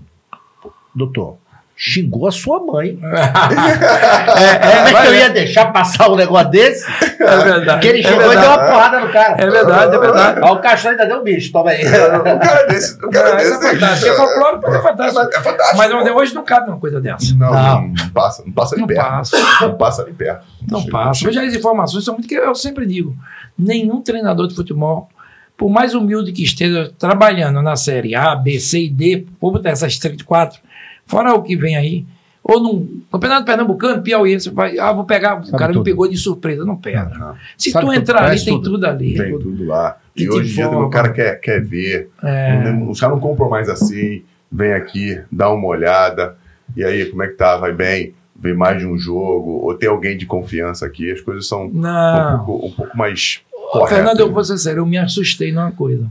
[0.93, 1.37] doutor,
[1.77, 2.97] xingou a sua mãe.
[3.03, 6.85] é, Como é que eu ia deixar passar um negócio desse?
[7.19, 7.81] É verdade.
[7.81, 9.35] Que ele é chegou e deu uma porrada no cara.
[9.37, 10.39] É verdade, é verdade.
[10.43, 11.83] Aí o Castor ainda deu um bicho, toma aí.
[11.85, 13.65] O cara desse, o cara isso desse.
[13.75, 14.11] é fantástico.
[14.11, 15.19] É folclórico, mas é fantástico.
[15.21, 15.77] É fantástico.
[15.77, 17.33] Mas não- hoje não cabe uma coisa dessa.
[17.35, 17.81] Não, Não.
[17.87, 19.01] não, passa, não passa de Não perto.
[19.09, 19.37] passa.
[19.61, 20.45] Não passa de perto.
[20.71, 21.27] Não Chega, passa.
[21.27, 23.15] Hoje as informações são muito que eu sempre digo.
[23.57, 25.09] Nenhum treinador de futebol,
[25.57, 29.69] por mais humilde que esteja trabalhando na série A, B, C e D, vou botar
[29.69, 30.59] essas três, quatro,
[31.05, 32.05] fora o que vem aí,
[32.43, 35.83] ou num campeonato pernambucano, Piauí, você vai, ah, vou pegar, o Sabe cara me tudo.
[35.83, 37.05] pegou de surpresa, não pega.
[37.17, 38.71] Não, Se Sabe tu entrar ali, tem tudo.
[38.73, 39.15] tudo ali.
[39.15, 39.97] Tem tudo lá.
[40.15, 42.09] E hoje em dia o cara quer, quer ver.
[42.23, 42.71] É.
[42.87, 44.21] Os caras não compram mais assim.
[44.51, 46.37] Vem aqui, dá uma olhada.
[46.77, 47.57] E aí, como é que tá?
[47.57, 48.13] Vai bem?
[48.39, 49.59] Vê mais de um jogo?
[49.63, 51.11] Ou tem alguém de confiança aqui?
[51.11, 53.41] As coisas são um pouco, um pouco mais
[53.71, 53.97] corretas.
[53.97, 56.07] Fernando, eu vou ser sério, eu me assustei numa coisa.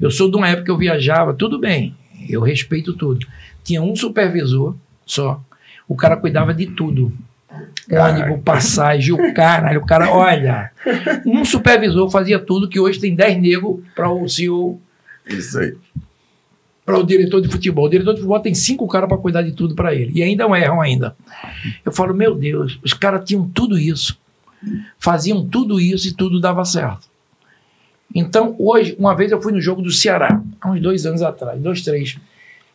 [0.00, 1.94] Eu sou de uma época que eu viajava, tudo bem,
[2.28, 3.26] eu respeito tudo.
[3.64, 4.74] Tinha um supervisor
[5.06, 5.40] só.
[5.88, 7.12] O cara cuidava de tudo.
[7.90, 10.70] Ônibus, passagem, o caralho, o cara, olha.
[11.26, 14.80] Um supervisor fazia tudo que hoje tem 10 negros para o CEO,
[15.26, 15.76] Isso aí.
[16.86, 17.86] para o diretor de futebol.
[17.86, 20.12] O diretor de futebol tem cinco caras para cuidar de tudo para ele.
[20.14, 21.16] E ainda não erram ainda.
[21.84, 24.16] Eu falo, meu Deus, os caras tinham tudo isso.
[24.98, 27.08] Faziam tudo isso e tudo dava certo.
[28.14, 31.60] Então, hoje, uma vez eu fui no jogo do Ceará, há uns dois anos atrás,
[31.60, 32.16] dois, três.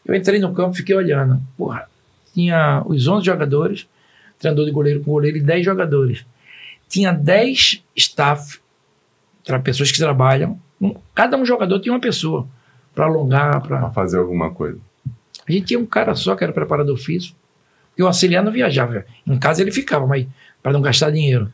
[0.05, 1.41] Eu entrei no campo, fiquei olhando.
[1.57, 1.87] Porra,
[2.33, 3.87] tinha os 11 jogadores,
[4.39, 6.25] treinador de goleiro com goleiro e 10 jogadores.
[6.87, 8.59] Tinha 10 staff,
[9.63, 10.59] pessoas que trabalham.
[10.79, 12.47] Um- cada um jogador tinha uma pessoa
[12.93, 14.77] para alongar, para fazer alguma coisa.
[15.47, 17.35] a gente tinha um cara só que era preparador físico.
[17.97, 19.05] E o auxiliar não viajava.
[19.27, 20.25] Em casa ele ficava, mas
[20.61, 21.51] para não gastar dinheiro.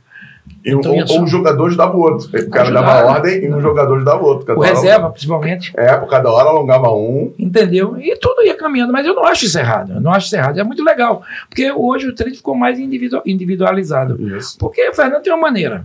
[0.64, 2.28] E um, Então, ia ou, um jogador ajudava o outro.
[2.28, 2.86] O cara Ajudava.
[2.86, 4.46] dava ordem e um jogador ajudava o outro.
[4.46, 5.74] Cada O hora- reserva, principalmente.
[5.76, 7.34] É, por cada hora alongava um.
[7.40, 7.98] Entendeu?
[8.00, 9.94] E tudo ia caminhando, mas eu não acho isso errado.
[9.94, 10.60] Eu não acho isso errado.
[10.60, 11.24] É muito legal.
[11.50, 14.22] Porque hoje o treino ficou mais individu- individualizado.
[14.38, 14.58] Isso.
[14.60, 15.84] Porque o Fernando tem uma maneira.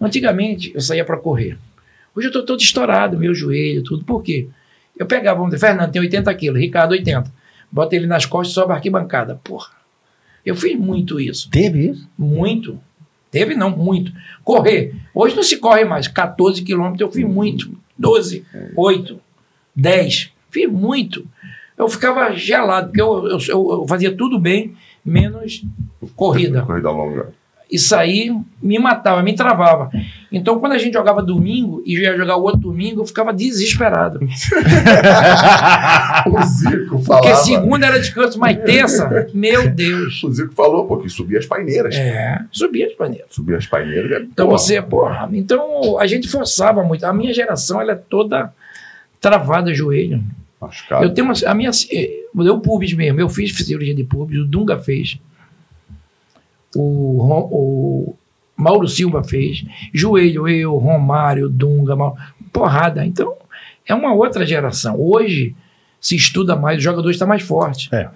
[0.00, 1.58] Antigamente eu saía para correr.
[2.16, 4.04] Hoje eu estou todo estourado, meu joelho, tudo.
[4.04, 4.48] Por quê?
[4.98, 7.30] Eu pegava, vamos dizer, Fernando tem 80 quilos, Ricardo 80.
[7.70, 9.38] Bota ele nas costas e sobe a arquibancada.
[9.44, 9.68] Porra.
[10.44, 11.48] Eu fiz muito isso.
[11.50, 12.08] Teve isso?
[12.18, 12.78] Muito.
[13.30, 14.12] Teve não, muito.
[14.44, 14.94] Correr.
[15.14, 16.08] Hoje não se corre mais.
[16.08, 17.70] 14 quilômetros eu fiz muito.
[17.98, 18.44] 12,
[18.76, 19.20] 8,
[19.76, 20.32] 10.
[20.50, 21.26] Fiz muito.
[21.78, 24.74] Eu ficava gelado, porque eu, eu, eu- eu fazia tudo bem,
[25.04, 25.64] menos
[26.16, 26.62] corrida.
[26.62, 27.32] Corrida longa.
[27.70, 29.90] Isso aí me matava, me travava.
[30.32, 34.18] Então, quando a gente jogava domingo e ia jogar o outro domingo, eu ficava desesperado.
[36.26, 37.26] o Zico falava.
[37.26, 40.22] Porque segunda era descanso, mas terça, meu Deus.
[40.24, 41.94] O Zico falou, pô, que subia as paineiras.
[41.94, 43.28] É, subia as paneiras.
[43.30, 44.10] Subia as paineiras.
[44.10, 47.04] é, Então pô, você, porra, então a gente forçava muito.
[47.04, 48.52] A minha geração, ela é toda
[49.20, 50.22] travada joelho.
[50.60, 51.04] machucado.
[51.04, 54.44] Eu tenho uma, a minha, eh, eu pubis mesmo, eu fiz cirurgia de pubis, o
[54.44, 55.18] Dunga fez.
[56.74, 57.18] O,
[57.50, 58.16] o
[58.56, 59.64] Mauro Silva fez.
[59.92, 62.16] Joelho, eu, Romário, Dunga, Mauro,
[62.52, 63.04] porrada.
[63.04, 63.34] Então,
[63.86, 65.00] é uma outra geração.
[65.00, 65.54] Hoje
[66.00, 67.94] se estuda mais, o jogador está mais forte.
[67.94, 68.08] É.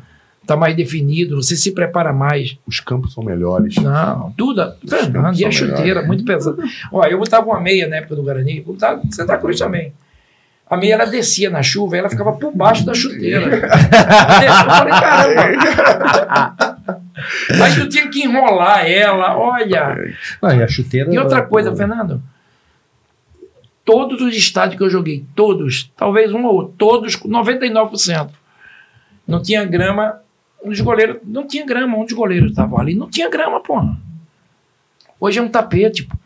[0.47, 2.57] tá mais definido, você se prepara mais.
[2.67, 3.77] Os campos são melhores.
[3.77, 4.75] Não, tudo.
[4.87, 6.07] Fernando, e a chuteira, melhores.
[6.07, 6.63] muito pesada.
[6.93, 9.93] Olha, eu botava uma meia na época do Guarani, botava Santa Cruz também.
[10.69, 13.57] A meia ela descia na chuva, ela ficava por baixo da chuteira.
[13.57, 13.69] eu
[14.67, 17.04] falei, caramba.
[17.59, 19.97] Mas tu tinha que enrolar ela, olha.
[20.43, 21.13] Não, e a chuteira.
[21.13, 22.23] E outra coisa, Fernando.
[23.85, 28.31] Todos os estádios que eu joguei, todos, talvez um ou outro, todos, 99%.
[29.27, 30.21] Não tinha grama.
[30.63, 31.19] Um dos goleiros.
[31.25, 32.95] Não tinha grama, um dos goleiros estava ali.
[32.95, 33.97] Não tinha grama, porra.
[35.21, 36.17] Hoje é um tapete, pô.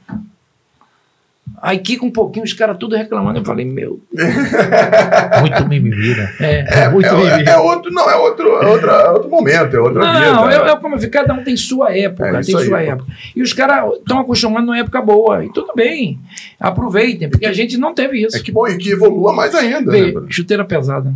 [1.62, 3.38] Aí com um pouquinho, os caras tudo reclamando.
[3.38, 4.28] Eu falei, meu Deus.
[5.40, 6.34] muito mimimi, né?
[6.40, 7.48] É, é muito é, mimimi.
[7.48, 10.32] É, é, outro, não, é outro, é outro, é outro momento, é outra não, vida.
[10.32, 13.06] Não, é, é como eu cada um tem sua época, é, tem sua aí, época.
[13.06, 13.12] Pô.
[13.36, 15.44] E os caras estão acostumados numa época boa.
[15.44, 16.18] E tudo bem.
[16.60, 18.36] Aproveitem, porque a gente não teve isso.
[18.36, 19.90] É que bom, e que evolua mais ainda.
[19.90, 21.12] Vê, né, chuteira pesada.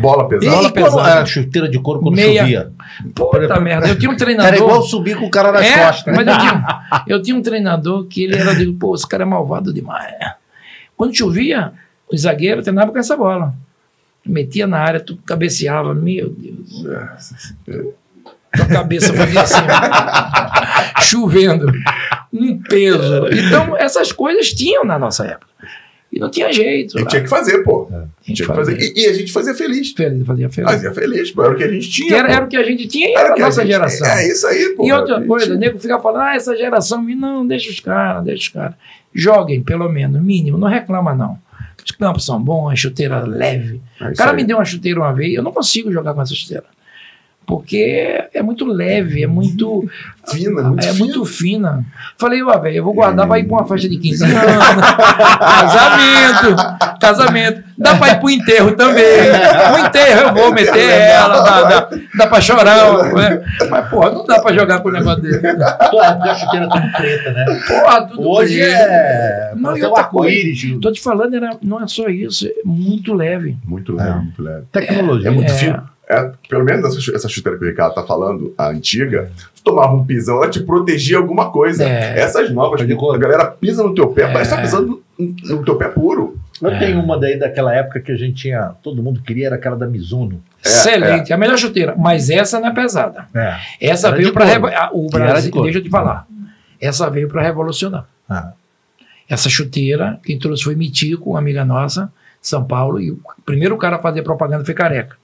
[0.00, 0.56] Bola pesada.
[0.56, 1.26] Bola pesada.
[1.26, 2.42] chuteira de couro quando Meia...
[2.42, 2.72] chovia.
[3.14, 3.88] Puta merda.
[3.88, 4.52] Eu tinha um treinador.
[4.52, 6.14] Era igual subir com o cara nas é, costas.
[6.14, 9.26] Mas eu tinha, eu tinha um treinador que ele era de, pô, esse cara é
[9.26, 10.14] malvado demais.
[10.96, 11.72] Quando chovia,
[12.12, 13.54] o zagueiro treinava com essa bola.
[14.24, 15.94] Metia na área, tu cabeceava.
[15.94, 16.84] Meu Deus.
[17.64, 19.62] Tua cabeça fazia assim.
[21.08, 21.72] chovendo.
[22.30, 23.28] Um peso.
[23.32, 25.50] Então, essas coisas tinham na nossa época.
[26.12, 26.96] E não tinha jeito.
[26.96, 27.88] A gente tinha que fazer, pô.
[27.92, 28.04] É.
[28.22, 28.80] Tinha que fazer.
[28.80, 29.92] E, e, a gente fazia feliz.
[29.92, 30.70] Feliz, fazia feliz.
[30.70, 31.44] Fazia feliz, pô.
[31.44, 32.16] Era o que a gente tinha.
[32.16, 34.08] Era, era, o que a gente tinha e era, a nossa gente, geração.
[34.08, 34.84] É isso aí, pô.
[34.84, 37.02] E outra coisa, o nego fica falando, ah, essa geração.
[37.02, 38.74] Não, deixa os caras, deixa os caras.
[39.14, 40.58] Joguem, pelo menos, mínimo.
[40.58, 41.38] Não reclama, não.
[41.84, 43.80] Os campos são bons, chuteira leve.
[44.00, 44.36] É o cara aí.
[44.36, 46.64] me deu uma chuteira uma vez, eu não consigo jogar com essa chuteira
[47.50, 49.84] porque é muito leve, é muito
[50.30, 51.04] fina, muito é fina.
[51.04, 51.84] muito fina.
[52.16, 53.28] Falei, ó, velho, eu vou guardar é.
[53.28, 54.36] para ir para uma festa de 15 anos,
[55.40, 57.70] casamento, casamento.
[57.76, 59.04] Dá para ir para o enterro também.
[59.74, 63.42] O enterro eu vou meter ela, dá, dá, dá para chorar, né?
[63.68, 65.40] mas porra, não dá para jogar com o negócio dele.
[65.44, 67.44] a chuteira tudo preta, né?
[67.66, 68.76] Porra, tudo Hoje preto.
[68.76, 73.12] é não, e outra coisa, tô te falando, era, não é só isso, é muito
[73.12, 73.56] leve.
[73.64, 74.14] Muito leve, é.
[74.14, 74.66] muito leve.
[74.70, 75.28] Tecnologia.
[75.28, 78.52] É, é muito fino é, pelo menos essa, essa chuteira que o Ricardo tá falando,
[78.58, 81.84] a antiga, tu tomava um pisão, ela te protegia alguma coisa.
[81.84, 82.18] É.
[82.18, 84.32] Essas novas, a galera pisa no teu pé, é.
[84.32, 86.36] parece que tá pisando no, no teu pé puro.
[86.60, 86.78] Eu é.
[86.80, 89.86] tenho uma daí daquela época que a gente tinha, todo mundo queria, era aquela da
[89.86, 90.42] Mizuno.
[90.64, 91.34] É, Excelente, é.
[91.34, 93.26] a melhor chuteira, mas essa não é pesada.
[93.32, 93.56] É.
[93.80, 96.26] Essa era veio para o Brasil, de deixa eu te falar.
[96.80, 98.04] Essa veio para revolucionar.
[98.28, 98.52] Ah.
[99.28, 103.94] Essa chuteira, quem trouxe foi Mitico, uma amiga nossa, São Paulo, e o primeiro cara
[103.94, 105.16] a fazer propaganda foi Careca.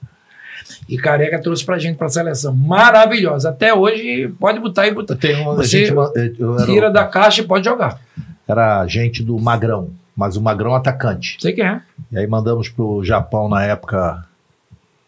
[0.87, 2.55] E Careca trouxe pra gente pra seleção.
[2.55, 3.49] Maravilhosa.
[3.49, 5.15] Até hoje, pode botar e botar.
[5.15, 7.99] Tem uma, Você gente, tira da caixa e pode jogar.
[8.47, 11.37] Era gente do Magrão, mas o Magrão atacante.
[11.39, 11.81] Sei que é.
[12.11, 14.25] E aí mandamos pro Japão na época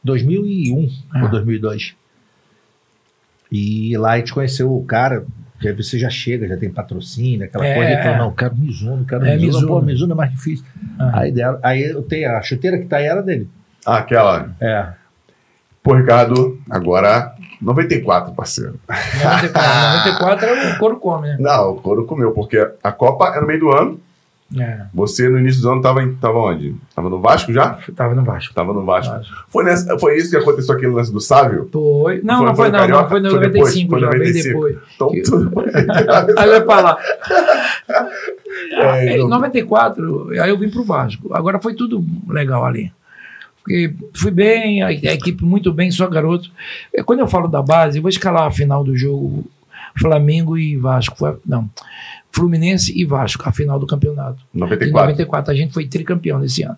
[0.04, 1.24] 2001 é.
[1.24, 1.96] ou 2002.
[3.52, 5.26] E lá a gente conheceu o cara,
[5.60, 7.94] que aí você já chega, já tem patrocínio, aquela é, coisa.
[7.94, 9.48] Então, não, quero Mizuno, quero é, Mizuno.
[9.48, 9.68] Mizuno.
[9.68, 10.66] Pô, Mizuno é mais difícil.
[11.00, 11.22] Ah.
[11.22, 13.50] Aí, deram, aí eu tenho a chuteira que tá aí era dele.
[13.86, 14.54] Ah, aquela.
[14.60, 14.99] É.
[15.82, 18.80] Pô, Ricardo, agora 94, parceiro.
[18.88, 19.50] 94,
[19.98, 21.38] 94 era o couro come, né?
[21.40, 24.00] Não, o couro comeu, porque a Copa é no meio do ano.
[24.58, 24.88] É.
[24.96, 26.76] Você, no início do ano, tava, em, tava onde?
[26.96, 27.78] Tava no Vasco já?
[27.96, 28.54] Tava no Vasco.
[28.54, 29.14] Tava no Vasco.
[29.14, 29.46] Vasco.
[29.48, 31.70] Foi, nessa, foi isso que aconteceu aquele lance do Sávio?
[31.72, 32.20] Foi.
[32.24, 33.10] Não, foi, não foi, não, não.
[33.10, 34.34] Foi no foi 95, depois, já, foi 95.
[34.34, 34.78] bem depois.
[34.96, 35.22] Então, que...
[35.22, 35.54] tudo...
[36.40, 36.98] aí vai falar.
[38.72, 41.34] É, em 94, aí eu vim pro Vasco.
[41.34, 42.92] Agora foi tudo legal ali
[43.62, 46.50] porque fui bem, a, equipe muito bem, só garoto.
[46.94, 49.46] É, quando eu falo da base, eu vou escalar a final do jogo
[49.98, 51.16] Flamengo e Vasco.
[51.18, 51.70] Foi, não,
[52.32, 54.42] Fluminense e Vasco, a final do campeonato.
[54.54, 54.88] 94.
[54.88, 55.52] Em 94.
[55.52, 56.78] A gente foi tricampeão nesse ano.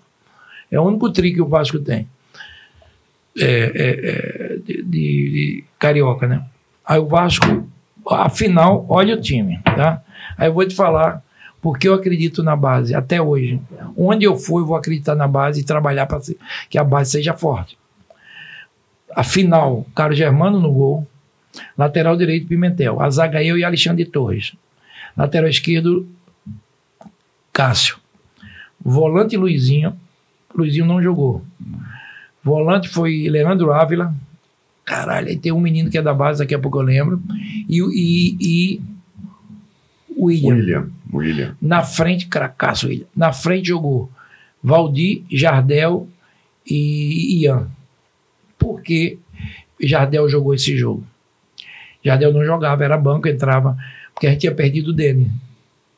[0.70, 2.08] É o único tri que o Vasco tem.
[3.40, 6.44] É, é, é de, de, de, carioca, né?
[6.86, 7.68] Aí o Vasco,
[8.10, 10.02] a final, olha o time, tá?
[10.38, 11.24] Aí eu vou te falar
[11.62, 13.62] porque eu acredito na base até hoje.
[13.96, 16.20] Onde eu for, eu vou acreditar na base e trabalhar para
[16.70, 17.78] que a base seja forte.
[19.16, 21.08] Afinal, Carlos Germano no gol,
[21.78, 24.54] lateral direito Pimentel, a zaga eu e Alexandre Torres.
[25.16, 26.08] Lateral esquerdo
[27.54, 27.98] Cássio.
[28.84, 29.96] Volante Luizinho,
[30.56, 31.44] Luizinho não jogou.
[32.44, 34.14] Volante foi Leandro Ávila.
[34.84, 37.22] Caralho, aí tem um menino que é da base, daqui a pouco eu lembro.
[37.70, 38.82] E, e, e
[40.22, 40.56] William.
[40.56, 40.90] William.
[41.12, 41.56] William.
[41.62, 43.08] Na frente, cracaço, William.
[43.16, 44.10] Na frente jogou
[44.64, 46.08] Valdir, Jardel
[46.70, 47.68] e Ian.
[48.58, 49.18] Por que
[49.82, 51.04] Jardel jogou esse jogo?
[52.04, 53.78] Jardel não jogava, era banco, entrava,
[54.14, 55.28] porque a gente tinha perdido o Denner.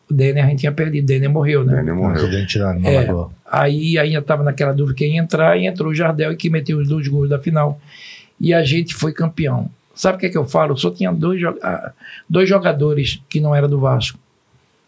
[0.09, 1.75] O Denner a gente tinha perdido, o Denner morreu, né?
[1.77, 2.23] Denner morreu.
[2.79, 3.05] No é,
[3.49, 6.77] Aí ainda estava naquela dúvida quem ia entrar, e entrou o Jardel e que meteu
[6.77, 7.79] os dois gols da final.
[8.39, 9.69] e a gente foi campeão.
[9.93, 10.75] Sabe o que é que eu falo?
[10.77, 11.93] Só tinha dois, ah,
[12.29, 14.17] dois jogadores que não eram do Vasco.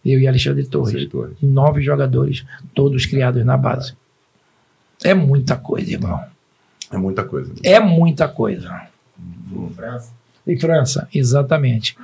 [0.03, 1.07] Eu e Alexandre Torres.
[1.07, 1.35] Torres.
[1.41, 3.93] Nove jogadores, todos criados na base.
[5.03, 6.23] É muita coisa, irmão.
[6.91, 7.53] É muita coisa.
[7.63, 8.87] É muita coisa.
[9.75, 10.13] França.
[10.45, 11.97] E França, exatamente.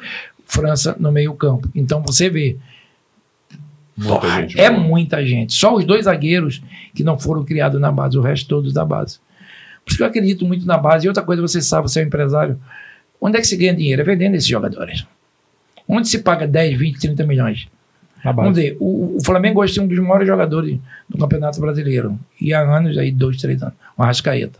[0.45, 1.69] França no meio-campo.
[1.75, 2.57] Então você vê,
[3.95, 4.83] Muita porra, gente é boa.
[4.83, 5.53] muita gente.
[5.53, 6.61] Só os dois zagueiros
[6.95, 9.19] que não foram criados na base, o resto todos da base.
[9.85, 11.05] Por isso que eu acredito muito na base.
[11.05, 12.59] E outra coisa, você sabe, você é um empresário.
[13.21, 14.01] Onde é que se ganha dinheiro?
[14.01, 15.05] É vendendo esses jogadores.
[15.87, 17.67] Onde se paga 10, 20, 30 milhões?
[18.23, 20.77] Vamos ver, o, o Flamengo hoje tem um dos maiores jogadores
[21.09, 22.19] do Campeonato Brasileiro.
[22.39, 24.59] E há anos, aí, dois, três anos, o Arrascaeta.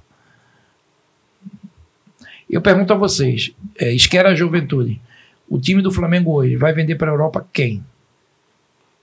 [2.49, 4.99] Eu pergunto a vocês, é, esquece a juventude.
[5.49, 7.83] O time do Flamengo hoje vai vender para a Europa quem?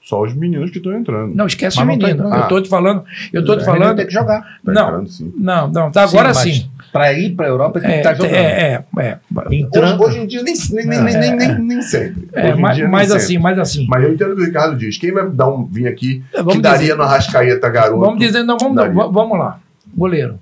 [0.08, 1.34] Só os meninos que estão entrando.
[1.34, 3.96] Não, esquece Mas o não tá eu tô te falando, eu tô te Ele falando.
[3.96, 4.40] tem que jogar.
[4.40, 4.82] Tá não.
[4.88, 5.32] entrando, sim.
[5.36, 6.66] Não, não, tá agora sim.
[6.90, 8.32] Pra ir pra Europa tem que É, estar jogando.
[8.34, 9.18] é, é, é,
[9.52, 10.02] Entrando.
[10.02, 12.26] Hoje, hoje em dia nem, nem, nem, nem, nem, nem, nem sempre.
[12.32, 13.22] é, mas, dia, mas sempre.
[13.22, 13.86] assim, mas assim.
[13.86, 14.96] Mas eu entendo o que o Ricardo diz.
[14.96, 18.00] Quem vai dar um, vir aqui É, vamos que daria dizer- no Arrascaeta garoto?
[18.00, 18.94] Vamos dizer, não, vamos, Daria.
[18.94, 19.58] va- vamos lá.
[19.94, 20.38] Goleiro.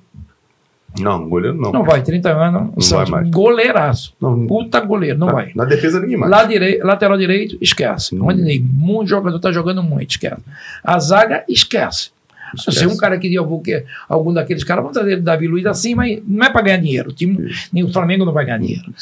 [1.01, 1.73] Não, goleiro não.
[1.73, 2.71] Não vai, 30 anos.
[2.75, 3.35] o Santos, vai mais.
[3.35, 4.15] Goleiraço.
[4.21, 5.53] Não, Puta goleiro, não na, vai.
[5.55, 6.31] Na defesa ninguém mais.
[6.83, 8.15] Lateral direito, esquece.
[8.15, 8.27] Não.
[8.27, 10.41] Rondinei, muito jogador tá jogando muito, esquece.
[10.83, 12.11] A zaga, esquece.
[12.57, 15.67] Se um cara que eu vou que algum daqueles caras, vamos trazer o Davi Luiz
[15.67, 17.11] assim, mas não é para ganhar dinheiro.
[17.11, 18.93] O time, nem o Flamengo não vai ganhar dinheiro.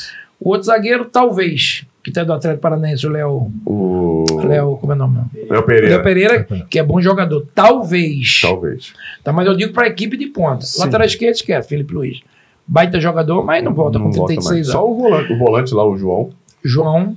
[0.41, 3.51] O outro zagueiro, talvez, que tá do Atlético Paranaense, o Léo.
[3.65, 5.21] O Léo, como é o nome?
[5.51, 5.89] Léo Pereira.
[5.97, 7.47] Léo Pereira, que é bom jogador.
[7.55, 8.41] Talvez.
[8.43, 8.93] Talvez.
[9.25, 10.67] Tá, mas eu digo para a equipe de ponta.
[10.67, 10.81] Sim.
[10.81, 12.21] Lateral esquerdo, esquece, Felipe Luiz.
[12.67, 14.69] Baita jogador, mas não volta Não com volta 36 mais.
[14.69, 14.73] anos.
[14.73, 16.31] Só o volante, o volante lá, o João.
[16.63, 17.17] João,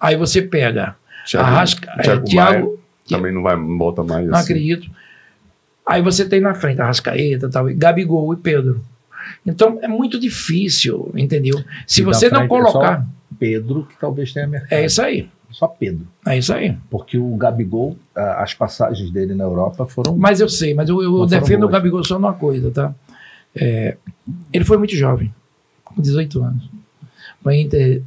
[0.00, 0.96] aí você pega
[1.26, 4.26] Thiago, Arrasca, é, Thiago, Thiago, Maia também não, vai, não volta mais.
[4.26, 4.52] não assim.
[4.52, 4.90] acredito.
[5.86, 8.80] Aí você tem na frente Arrascaeta, tal, e Gabigol e Pedro.
[9.46, 11.62] Então é muito difícil, entendeu?
[11.86, 13.06] Se E você não frente é só- colocar.
[13.44, 14.72] Pedro, que talvez tenha mercado.
[14.72, 15.28] É isso aí.
[15.50, 16.06] Só Pedro.
[16.26, 16.76] É isso aí.
[16.90, 20.16] Porque o Gabigol, as passagens dele na Europa foram.
[20.16, 21.72] Mas eu sei, mas eu, eu defendo o boas.
[21.72, 22.94] Gabigol só numa coisa, tá?
[23.54, 23.96] É,
[24.52, 25.32] ele foi muito jovem,
[25.84, 26.68] com 18 anos.
[27.42, 28.02] Pra Inter,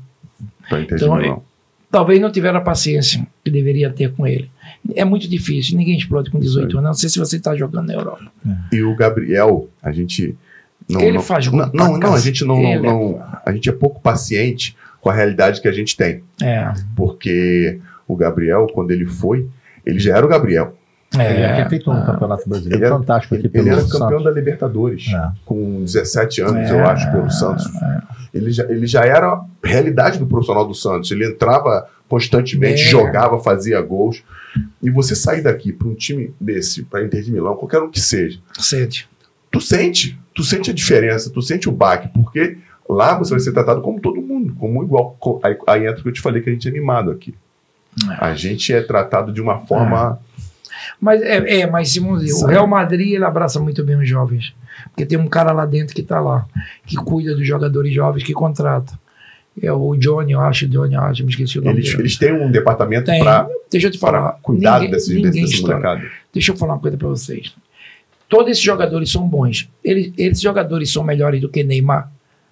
[0.67, 1.43] Pra Inter Então,
[1.91, 4.49] talvez não tiveram a paciência que deveria ter com ele.
[4.95, 6.79] É muito difícil, ninguém explode com 18 Isso aí.
[6.79, 6.89] anos.
[6.89, 8.29] Não sei se você está jogando na Europa.
[8.73, 10.35] E o Gabriel, a gente.
[10.89, 13.67] Não, Ele não, faz gol não, não, não, a gente não, é não- a gente
[13.69, 14.75] é pouco paciente
[15.07, 16.21] com a realidade que a gente tem.
[16.41, 19.47] É, Porque o Gabriel, quando ele foi,
[19.85, 20.75] ele já era o Gabriel.
[21.13, 21.53] Ele já é.
[21.55, 24.09] tinha feito um ah, campeonato brasileiro Ele era- fantástico aqui Ele, pelo ele era campeão
[24.09, 24.23] Santos.
[24.25, 25.31] da Libertadores, É.
[25.45, 27.65] com 17 anos, É, eu acho, pelo Santos.
[28.33, 31.09] Ele já, ele já era a realidade do profissional do Santos.
[31.09, 32.87] Ele entrava constantemente, É.
[32.87, 34.21] jogava, fazia gols.
[34.83, 38.01] E você sair daqui para um time desse, para Inter de Milão, qualquer um que
[38.01, 39.07] seja, Sente.
[39.49, 42.57] tu sente, tu sente a diferença, tu sente o baque, porque
[42.89, 45.17] lá você vai ser tratado como todo mundo, como igual.
[45.43, 47.33] Aí, aí entra o que eu te falei que a gente é animado aqui.
[48.19, 50.19] A gente é tratado de uma forma.
[51.01, 52.45] Mas, é, é, mas Simão, o.
[52.45, 54.53] Real Madrid ele abraça muito bem os jovens.
[54.89, 56.45] Porque tem um cara lá dentro que está lá,
[56.85, 58.97] que cuida dos jogadores jovens que contrata.
[59.59, 62.03] É o Johnny, eu acho, Johnny, eu acho, me esqueci o nome Eles, dele.
[62.03, 64.33] eles têm um departamento para Deixa eu te falar.
[64.43, 65.63] cuidar ninguém, desses, ninguém desses.
[66.31, 67.55] Deixa eu falar uma coisa para vocês.
[68.29, 69.67] Todos esses jogadores são bons.
[69.83, 72.11] Eles, esses jogadores são melhores do que Neymar?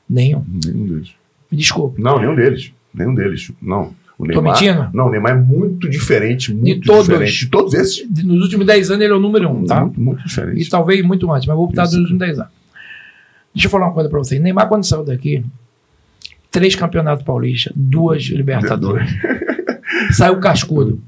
[0.10, 0.44] Nenhum.
[0.66, 1.10] Nenhum deles.
[1.52, 2.02] Me desculpe.
[2.02, 2.72] Não, nenhum deles.
[2.94, 3.52] Nenhum deles.
[3.62, 3.94] Não.
[4.18, 4.90] O Tô Neymar, mentindo?
[4.94, 6.54] Não, o Neymar é muito diferente.
[6.54, 7.06] Muito todos.
[7.08, 7.40] diferente.
[7.40, 8.08] De todos esses.
[8.24, 9.82] Nos últimos 10 anos ele é o número um, tá?
[9.82, 10.62] Muito, muito diferente.
[10.62, 11.92] E talvez muito antes, mas vou botar Isso.
[11.94, 12.52] dos últimos 10 anos.
[13.54, 14.42] Deixa eu falar uma coisa pra vocês.
[14.42, 15.44] Neymar, quando saiu daqui,
[16.50, 19.10] três campeonatos paulistas, duas Libertadores.
[20.16, 21.02] saiu cascudo.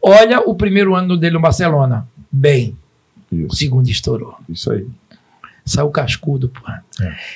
[0.00, 2.06] Olha o primeiro ano dele no Barcelona.
[2.30, 2.76] Bem.
[3.30, 4.36] O Isso, segundo estourou.
[4.48, 4.86] isso aí.
[5.64, 6.60] Saiu cascudo, pô.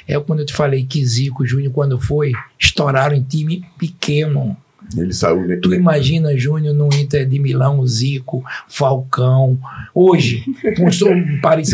[0.09, 0.19] É.
[0.21, 4.57] quando eu te falei que Zico, Júnior, quando foi, estouraram em time pequeno.
[4.97, 5.47] Ele saiu.
[5.47, 5.57] né?
[5.57, 9.59] Tu imagina Júnior no Inter de Milão, Zico, Falcão.
[9.95, 10.45] Hoje,
[10.77, 11.71] com o Paris.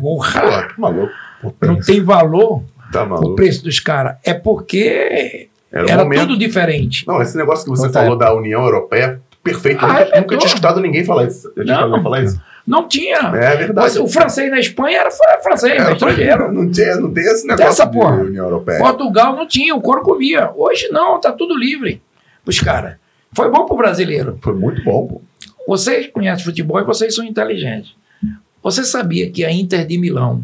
[0.00, 1.12] Porra, tá maluco.
[1.62, 2.62] não tem valor
[2.92, 3.34] Tá o maluco.
[3.36, 4.16] preço dos caras.
[4.24, 6.20] É porque Era, o era momento.
[6.22, 7.06] tudo diferente.
[7.06, 9.84] Não, esse negócio que você falou da União Europeia, perfeito.
[9.84, 10.20] Eu Ah, nunca, arrebentou.
[10.22, 11.52] nunca tinha escutado ninguém falar isso.
[11.56, 12.02] Eu tinha Não.
[12.02, 12.40] falar isso.
[12.66, 13.18] Não tinha.
[13.18, 13.72] É verdade.
[13.74, 16.52] Mas o francês na Espanha era fra- francês, É, era estrangeiro.
[16.52, 18.16] não, tinha, não tem esse negócio essa de porra.
[18.16, 18.78] União Europeia.
[18.80, 20.50] Portugal não tinha, o couro comia.
[20.56, 22.02] Hoje não, tá tudo livre.
[22.44, 22.96] Os caras.
[23.32, 24.38] Foi bom pro brasileiro.
[24.42, 25.22] Foi muito bom, pô.
[25.68, 27.94] Vocês conhecem futebol e vocês são inteligentes.
[28.62, 30.42] Você sabia que a Inter de Milão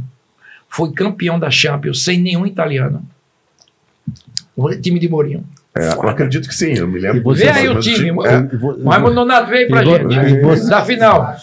[0.69, 3.03] foi campeão da Champions sem nenhum italiano?
[4.57, 5.45] O time de Mourinho.
[5.75, 7.23] É, eu acredito que sim, eu me lembro.
[7.23, 8.09] Você- Vê aí o Mas time.
[8.27, 10.15] É, vo- O Raimundo Nonato veio pra E gente.
[10.35, 11.35] e você- Da final.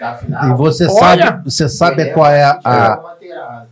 [0.00, 1.24] E você Olha!
[1.26, 3.66] sabe, você sabe qual é a, a, Materazzi.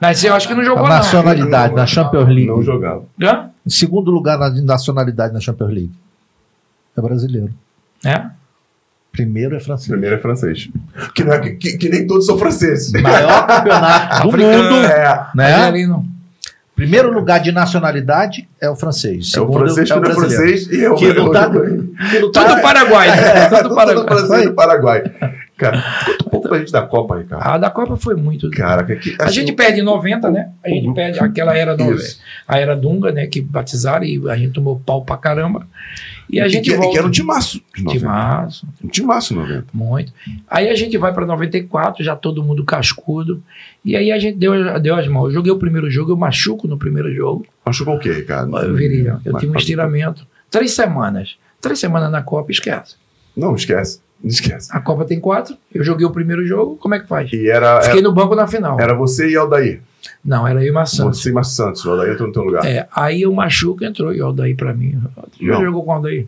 [0.00, 0.96] Mas eu acho que não jogou, A não.
[0.96, 2.46] nacionalidade na Champions League.
[2.46, 3.02] Não jogava.
[3.20, 3.50] Hã?
[3.66, 5.92] Em segundo lugar na nacionalidade na Champions League.
[6.96, 7.50] É brasileiro.
[8.04, 8.26] É?
[9.10, 9.88] Primeiro é francês.
[9.88, 10.68] Primeiro é francês.
[11.14, 12.92] Que, não é, que, que- que nem todos são franceses.
[12.92, 14.62] Maior campeonato do Africano.
[14.70, 14.86] mundo.
[14.86, 15.54] É, Né?
[15.54, 16.04] Ali não.
[16.76, 19.32] Primeiro lugar de nacionalidade é o francês.
[19.34, 20.36] é o Segundo francês que não é brasileiro.
[20.36, 20.94] francês e eu.
[20.94, 23.08] Que não tá- eu- Que não tá- Tudo Paraguai.
[23.08, 24.06] É, Tudo tudo Paraguai.
[24.06, 25.02] francês do Paraguai.
[25.58, 27.42] Cara, conta um pouco pra gente da Copa, Ricardo.
[27.42, 28.48] A da Copa foi muito.
[28.52, 30.52] Cara, que, que, A assim, gente perde em 90, né?
[30.64, 31.96] A gente perde aquela era do,
[32.46, 33.26] a era Dunga, né?
[33.26, 35.66] Que batizaram e a gente tomou pau pra caramba.
[36.30, 36.92] E a que, gente que, volta.
[36.92, 37.60] que era um timaço.
[37.74, 37.98] de 90.
[37.98, 39.64] Timaço, Um timaço 90.
[39.74, 40.12] muito.
[40.48, 43.42] Aí a gente vai pra 94, já todo mundo cascudo.
[43.84, 45.26] E aí a gente deu, deu as mãos.
[45.26, 47.44] Eu joguei o primeiro jogo, eu machuco no primeiro jogo.
[47.66, 48.56] Machucou o quê, Ricardo?
[48.58, 49.18] Eu viria.
[49.24, 50.24] Eu tive um estiramento.
[50.48, 51.36] Três semanas.
[51.60, 52.94] Três semanas na Copa, esquece.
[53.36, 54.00] Não, esquece.
[54.22, 54.68] Não esquece.
[54.72, 55.56] A Copa tem quatro.
[55.72, 57.32] Eu joguei o primeiro jogo, como é que faz?
[57.32, 58.78] E era, Fiquei era, no banco na final.
[58.80, 59.80] era você e Aldair.
[60.24, 61.04] Não, era eu e Maçã.
[61.04, 61.84] Você e Santos.
[61.84, 62.64] O Aldair entrou no teu lugar.
[62.66, 64.98] É, aí o Machuca entrou e o Aldair pra mim.
[65.40, 66.26] Já jogou com o Aldair?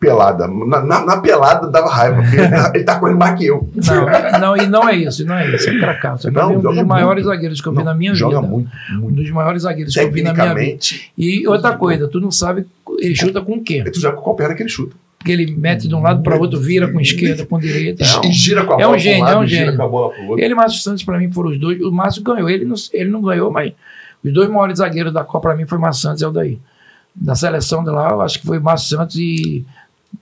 [0.00, 0.48] Pelada.
[0.48, 3.68] Na, na- na pelada dava raiva, porque ele, tá- ele tá correndo mais que eu.
[3.74, 5.68] Não, não, e não é isso, não é isso.
[5.70, 6.26] É cracaço.
[6.28, 6.86] É Não, um dos muito.
[6.88, 8.48] maiores zagueiros que eu vi na minha Joga vida.
[8.52, 9.14] muito, Um muito.
[9.16, 10.54] dos maiores zagueiros que eu vi na minha vida.
[10.56, 12.66] Tecnicamente, E outra coisa, tu não sabe,
[12.98, 13.84] ele chuta com o quê?
[13.84, 14.96] tu já com qual perna que ele chuta.
[15.18, 18.04] Porque ele mete de um lado para outro, vira com esquerda, com direita.
[18.24, 19.88] E gira com a É um bola gênio, um lado, é um gira gênio.
[19.88, 20.14] bola.
[20.38, 21.80] Ele e Márcio Santos, pra mim, foram os dois.
[21.80, 22.48] O Márcio ganhou.
[22.48, 23.72] Ele não, ele não ganhou, mas
[24.22, 26.58] os dois maiores zagueiros da Copa, pra mim, foi Márcio Santos e Aldair.
[27.20, 29.64] Na seleção de lá, eu acho que foi Márcio Santos e,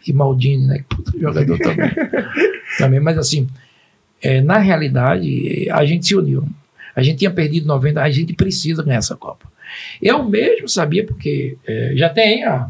[0.06, 0.78] e Maldini, né?
[0.78, 1.90] Que puta jogador também.
[2.78, 3.00] também.
[3.00, 3.48] Mas assim,
[4.22, 6.44] é, na realidade, a gente se uniu.
[6.96, 9.52] A gente tinha perdido 90, a gente precisa ganhar essa Copa.
[10.00, 12.66] Eu mesmo sabia, porque é, já tem a.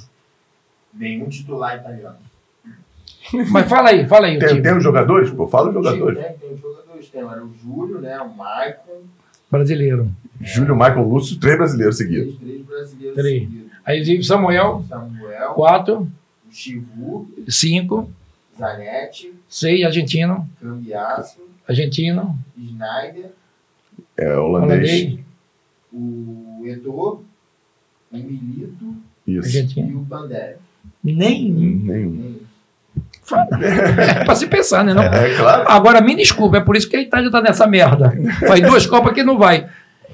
[0.94, 2.16] Nenhum titular italiano.
[3.50, 5.30] Mas fala aí, fala aí Tem, tem os jogadores?
[5.30, 6.18] Pô, fala os jogadores.
[6.22, 7.08] Tem, tem os jogadores.
[7.08, 8.20] Tem, era o Júlio, né?
[8.20, 9.02] O Maicon.
[9.50, 10.10] Brasileiro.
[10.40, 12.36] Júlio, Michael, Lúcio, três brasileiros seguidos.
[12.36, 13.42] Três, três brasileiros Três.
[13.42, 13.70] seguidos.
[13.84, 16.10] Aí Samuel, Samuel, quatro,
[16.48, 18.10] o Chivu, cinco,
[18.58, 21.38] Zanetti, seis, argentino, Cambiasso,
[21.68, 23.30] argentino, Schneider,
[24.16, 24.90] É, holandês.
[24.90, 25.20] holandês,
[25.92, 27.24] o Eto'o,
[28.10, 28.96] o Milito
[29.26, 29.36] Isso.
[29.36, 30.00] e argentino.
[30.00, 30.56] o Pandev.
[31.04, 31.80] Nenhum.
[31.84, 32.34] Nenhum.
[33.60, 34.94] É pra se pensar, né?
[34.94, 35.02] Não?
[35.02, 35.64] É claro.
[35.66, 38.12] Agora, me desculpa, é por isso que a Itália tá nessa merda.
[38.46, 39.68] Faz duas Copas que não vai.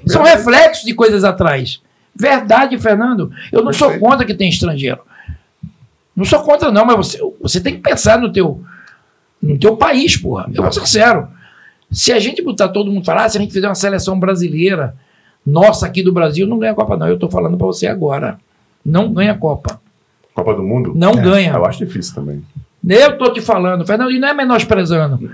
[0.05, 1.81] São reflexos de coisas atrás.
[2.15, 3.31] Verdade, Fernando.
[3.51, 4.99] Eu não sou contra que tem estrangeiro.
[6.15, 8.61] Não sou contra, não, mas você, você tem que pensar no teu,
[9.41, 10.49] no teu país, porra.
[10.53, 11.27] Eu vou ser sincero.
[11.89, 14.95] Se a gente botar todo mundo falar, se a gente fizer uma seleção brasileira,
[15.45, 17.07] nossa aqui do Brasil, não ganha a Copa, não.
[17.07, 18.37] Eu tô falando pra você agora.
[18.85, 19.80] Não ganha a Copa.
[20.33, 20.93] Copa do Mundo?
[20.95, 21.53] Não É, ganha.
[21.53, 22.43] Eu acho difícil também.
[22.87, 25.31] Eu tô te falando, Fernando, e não é menosprezando.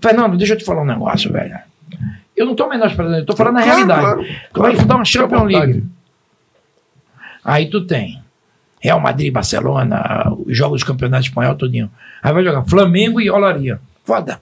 [0.00, 1.58] Fernando, deixa eu te falar um negócio, velho.
[2.36, 4.00] Eu não tô menosprezando, eu tô falando a Claro, realidade.
[4.02, 4.24] claro,
[4.54, 5.42] Tu vai disputar uma Champions.
[5.52, 5.84] League.
[7.44, 8.22] Aí tu tem
[8.80, 11.90] Real Madrid, Barcelona, os jogos do Campeonato Espanhol, tudinho.
[12.22, 13.78] Aí vai jogar Flamengo e Olaria.
[14.04, 14.40] Foda.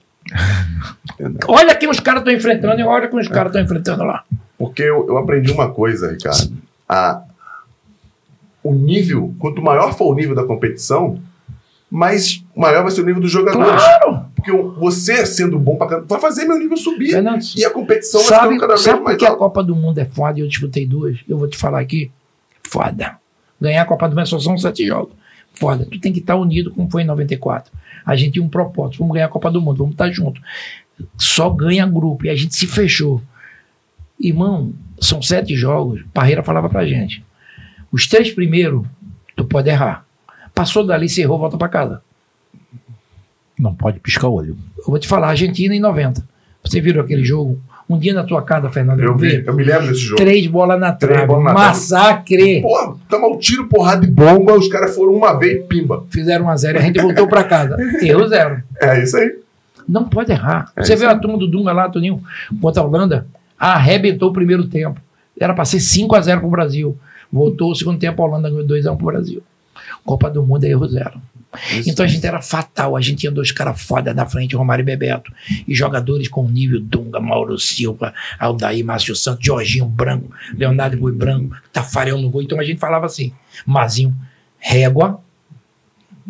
[1.47, 4.23] Olha quem os caras estão enfrentando e olha quem os caras estão enfrentando lá.
[4.57, 6.53] Porque eu, eu aprendi uma coisa, Ricardo.
[6.87, 7.23] A,
[8.63, 11.19] o nível, quanto maior for o nível da competição,
[11.89, 13.83] mais maior vai ser o nível dos jogadores.
[13.83, 14.25] Claro!
[14.35, 17.11] Porque você, sendo bom pra caramba, vai fazer meu nível subir.
[17.11, 19.35] Fernando, E a competição vai sabe, ficando cada vez sabe mais que a.
[19.35, 21.19] Copa do Mundo é foda e eu disputei duas?
[21.27, 22.09] Eu vou te falar aqui.
[22.63, 23.17] Foda.
[23.59, 25.13] Ganhar a Copa do Mundo só são sete jogos.
[25.53, 25.85] Foda.
[25.85, 27.71] Tu tem que estar unido como foi em 94.
[28.05, 28.99] A gente tinha um propósito.
[28.99, 29.77] Vamos ganhar a Copa do Mundo.
[29.77, 30.41] Vamos estar juntos.
[31.17, 32.25] Só ganha grupo.
[32.25, 33.21] E a gente se fechou.
[34.19, 36.01] Irmão, são sete jogos.
[36.13, 37.23] Parreira falava pra gente.
[37.91, 38.85] Os três primeiros,
[39.35, 40.05] tu pode errar.
[40.53, 42.01] Passou dali, você errou, volta pra casa.
[43.59, 44.57] Não pode piscar o olho.
[44.77, 46.23] Eu vou te falar, Argentina em 90.
[46.63, 47.59] Você viu aquele jogo?
[47.89, 49.01] Um dia na tua casa, Fernando.
[49.01, 49.43] Eu vi.
[49.45, 50.15] eu me lembro desse jogo.
[50.15, 51.27] Três bolas na trave.
[51.27, 51.53] na.
[51.53, 52.61] Massacre.
[52.61, 56.05] Porra, tava um tiro, porrada de bomba, os caras foram uma vez, pimba.
[56.09, 57.75] Fizeram uma zero e a gente voltou pra casa.
[58.01, 58.63] Erro zero.
[58.79, 59.35] É isso aí.
[59.87, 60.71] Não pode errar.
[60.75, 62.23] É Você viu a turma do Dunga lá, Toninho,
[62.61, 63.27] contra a Holanda?
[63.59, 64.99] Arrebentou o primeiro tempo.
[65.37, 66.97] Era pra ser 5 a 0 pro Brasil.
[67.31, 69.41] Voltou o segundo tempo, a Holanda ganhou 2 a 1 pro Brasil.
[70.05, 71.21] Copa do Mundo é erro zero.
[71.77, 71.89] Isso.
[71.89, 72.95] Então a gente era fatal.
[72.95, 75.31] A gente tinha dois caras foda na frente, Romário e Bebeto.
[75.67, 81.55] E jogadores com nível Dunga, Mauro Silva, Aldair, Márcio Santos, Jorginho Branco, Leonardo Boi Branco,
[81.73, 82.41] Tafarel no gol.
[82.41, 83.33] Então a gente falava assim,
[83.65, 84.15] Mazinho,
[84.57, 85.19] régua.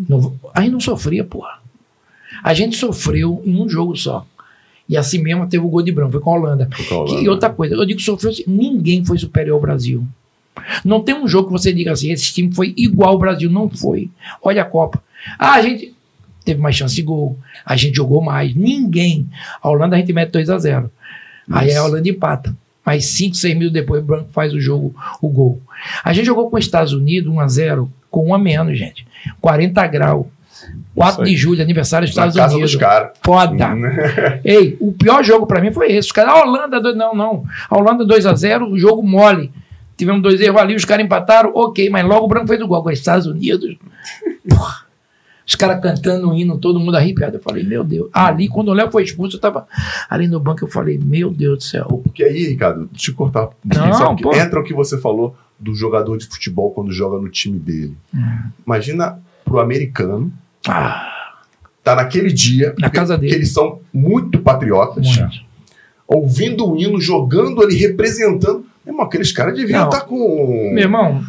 [0.10, 1.60] Não- aí não sofria, porra.
[2.44, 4.26] A gente sofreu em um jogo só.
[4.90, 6.68] E assim mesmo teve o gol de branco, foi com a Holanda.
[7.06, 10.06] Que- e outra coisa, eu digo que sofreu assim, ninguém foi superior ao Brasil.
[10.84, 13.69] Não tem um jogo que você diga assim, esse time foi igual ao Brasil, não
[13.69, 14.10] foi.
[14.41, 15.02] Olha a Copa.
[15.38, 15.94] Ah, a gente
[16.44, 19.28] teve mais chance de gol, a gente jogou mais, ninguém.
[19.61, 20.91] A Holanda a gente mete 2 a 0
[21.52, 22.49] Aí a Holanda empata.
[22.84, 25.61] Mas Mas 5, 6 minutos depois, o Branco faz o jogo, o gol.
[26.03, 29.06] A gente jogou com os Estados Unidos 1 a 0 com um a menos, gente.
[29.40, 30.26] 40 graus.
[30.95, 32.72] 4 de julho, aniversário dos Na Estados casa Unidos.
[32.72, 33.11] dos caras.
[33.23, 33.69] Foda.
[34.44, 36.07] Ei, o pior jogo pra mim foi esse.
[36.07, 37.44] Os caras, a Holanda, dois- não, não.
[37.69, 39.52] A Holanda 2x0, o jogo mole.
[40.02, 42.80] Tivemos dois erros ali, os caras empataram, ok, mas logo o Branco fez o gol.
[42.80, 43.78] Agora, Estados Unidos.
[44.49, 44.86] Porra.
[45.45, 47.38] Os caras cantando o hino, todo mundo arrepiado.
[47.38, 48.10] Eu falei, meu Deus.
[48.11, 49.68] Ali, quando o Léo foi expulso, eu tava
[50.10, 51.86] ali no banco, eu falei, meu Deus do céu.
[52.03, 53.44] Porque aí, Ricardo, deixa eu cortar.
[53.45, 57.22] um Não, só que entra o que você falou do jogador de futebol quando joga
[57.22, 57.95] no time dele.
[58.65, 60.34] Imagina pro americano,
[60.68, 61.36] Ah,
[61.84, 63.36] tá naquele dia, na casa que dele.
[63.36, 65.41] eles são muito patriotas, Muito.
[66.07, 68.65] ouvindo o hino, jogando ali, representando.
[68.86, 71.24] Irmão, aqueles caras deviam estar com, Meu irmão,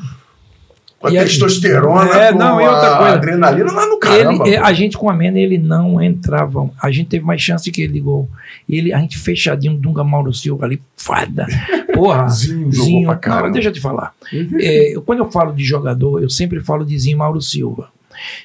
[0.98, 3.12] com a e testosterona, É, com não, outra a coisa.
[3.14, 4.46] adrenalina lá no caramba.
[4.46, 6.70] Ele, é, a gente com a Mena, ele não entrava.
[6.80, 8.28] A gente teve mais chance que ele de gol.
[8.68, 11.46] Ele, a gente fechadinho, Dunga Mauro Silva ali, fada.
[11.92, 12.28] Porra.
[12.30, 13.46] Zinho jogou Zinho, pra caramba.
[13.46, 14.14] não, deixa eu te falar.
[14.60, 17.88] É, eu- quando eu falo de jogador, eu sempre falo de Zinho Mauro Silva.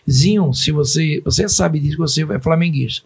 [0.10, 1.22] Zinho, se você.
[1.24, 3.06] Você sabe disso, você é flamenguista.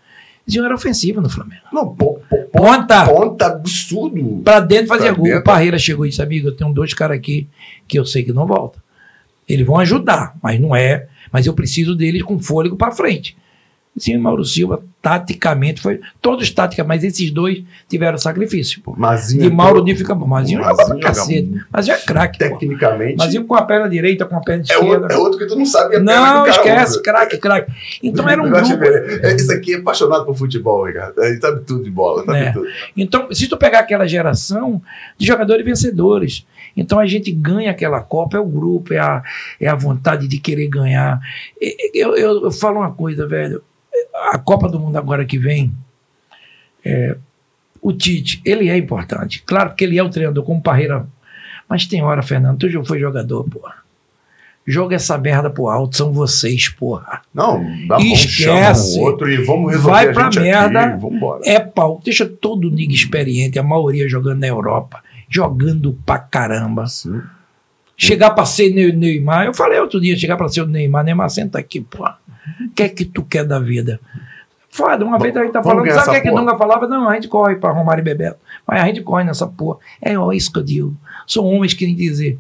[0.50, 1.62] Zinho era ofensivo no Flamengo.
[1.72, 3.06] Não, pô, pô, Ponta!
[3.06, 4.42] ponta absurdo.
[4.44, 5.24] Pra dentro fazia Pra gol.
[5.26, 5.40] dentro.
[5.40, 7.48] O Parreira chegou e disse: Amigo, eu tenho dois caras aqui
[7.88, 8.82] que eu sei que não voltam.
[9.48, 11.08] Eles vão ajudar, mas não é.
[11.32, 13.38] Mas eu preciso deles com fôlego pra frente.
[13.98, 16.00] Sim, Mauro Silva, taticamente, foi.
[16.22, 18.82] Todos tática, mas esses dois tiveram sacrifício.
[18.82, 18.96] Pô.
[18.98, 20.26] Mazinho De Mauro de fica bom.
[20.26, 21.66] Mazinho joga Mazinho pra joga cacete.
[21.72, 22.40] Mazinho é craque.
[22.40, 22.58] pô.
[22.58, 25.08] Tecnicamente, Mazinho com a perna direita, com a perna é, esquerda.
[25.12, 27.72] é outro que tu não sabe a Não, esquece, craque, craque.
[28.02, 28.84] Então era um grupo.
[28.84, 31.22] é- Esse aqui é apaixonado por futebol, Ricardo.
[31.22, 32.52] Ele sabe tudo de bola, sabe É.
[32.54, 32.68] tudo.
[32.96, 34.82] Então, se tu pegar aquela geração
[35.18, 36.46] de jogadores vencedores,
[36.78, 39.22] então a gente ganha aquela Copa, é o grupo, é a,
[39.60, 41.20] é a vontade de querer ganhar.
[41.60, 43.62] E- Eu, eu, eu falo uma coisa, velho.
[44.32, 45.74] A Copa do Mundo agora que vem,
[46.86, 47.18] é,
[47.82, 49.42] o Tite, ele é importante.
[49.46, 51.06] Claro que ele é o treinador, como Parreira.
[51.68, 53.76] Mas tem hora, Fernando, tu já foi jogador, porra.
[54.68, 57.22] Joga essa merda pro alto, são vocês, porra.
[57.34, 58.44] Não, dá bom, Esquece.
[58.44, 60.80] chama um outro e vamos resolver Vai pra merda.
[60.86, 61.42] aqui, vamos embora.
[61.46, 62.00] É pau.
[62.04, 66.86] Deixa todo nigga experiente, a maioria jogando na Europa, jogando pra caramba.
[66.88, 67.22] Sim.
[67.98, 71.30] Chegar pra ser Ney- Neymar, eu falei outro dia, chegar pra ser o Neymar, Neymar,
[71.30, 72.08] senta aqui, pô.
[72.72, 74.00] O que é que tu quer da vida?
[74.70, 76.32] Foda, uma vez a gente tá falando, sabe o que é que.
[76.32, 76.88] Dunga falava?
[76.88, 78.40] Não, a gente corre pra Romário e Bebeto.
[78.66, 79.80] Mas a gente corre nessa porra.
[80.02, 80.96] É ó, isso que eu digo.
[81.28, 82.40] São homens que nem dizer.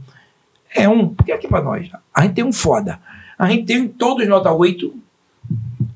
[0.74, 2.98] É um, porque aqui pra nós, a gente tem um foda.
[3.38, 4.94] A gente tem todos nota 8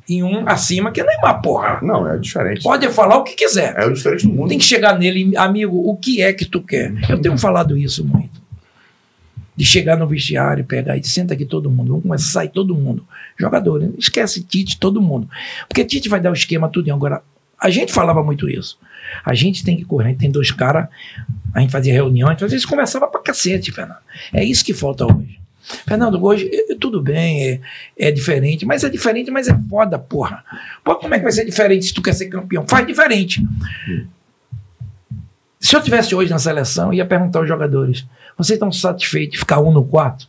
[0.10, 1.80] e um acima, que é Neymar, porra.
[1.82, 2.64] Não, é diferente.
[2.64, 3.74] Pode falar o que quiser.
[3.78, 4.50] É o diferente do mundo.
[4.50, 6.94] Tem que chegar nele, amigo, o que é que tu quer?
[7.10, 8.35] Eu tenho falado isso muito.
[9.56, 12.76] De chegar no vestiário, pegar e senta aqui todo mundo, vamos começar a sair todo
[12.76, 13.08] mundo.
[13.38, 13.92] Jogador, né?
[13.98, 15.30] esquece Tite, todo mundo.
[15.68, 16.92] Porque Tite vai dar o esquema tudo.
[16.92, 17.22] Agora,
[17.60, 18.78] a gente falava muito isso.
[19.24, 20.88] A gente tem que correr, a gente tem dois caras,
[21.54, 24.00] a gente fazia reunião, gente fazia isso, conversava pra cacete, Fernando.
[24.34, 25.40] É isso que falta hoje.
[25.88, 27.60] Fernando, hoje eh, tudo bem, é,
[27.98, 30.44] é diferente, mas é diferente, mas é foda, porra.
[30.84, 32.68] Pô, como é que vai ser diferente se tu quer ser campeão?
[32.68, 33.44] Faz diferente.
[35.60, 38.06] Se eu tivesse hoje na seleção, eu ia perguntar aos jogadores:
[38.38, 40.28] vocês estão satisfeitos de ficar um no quarto?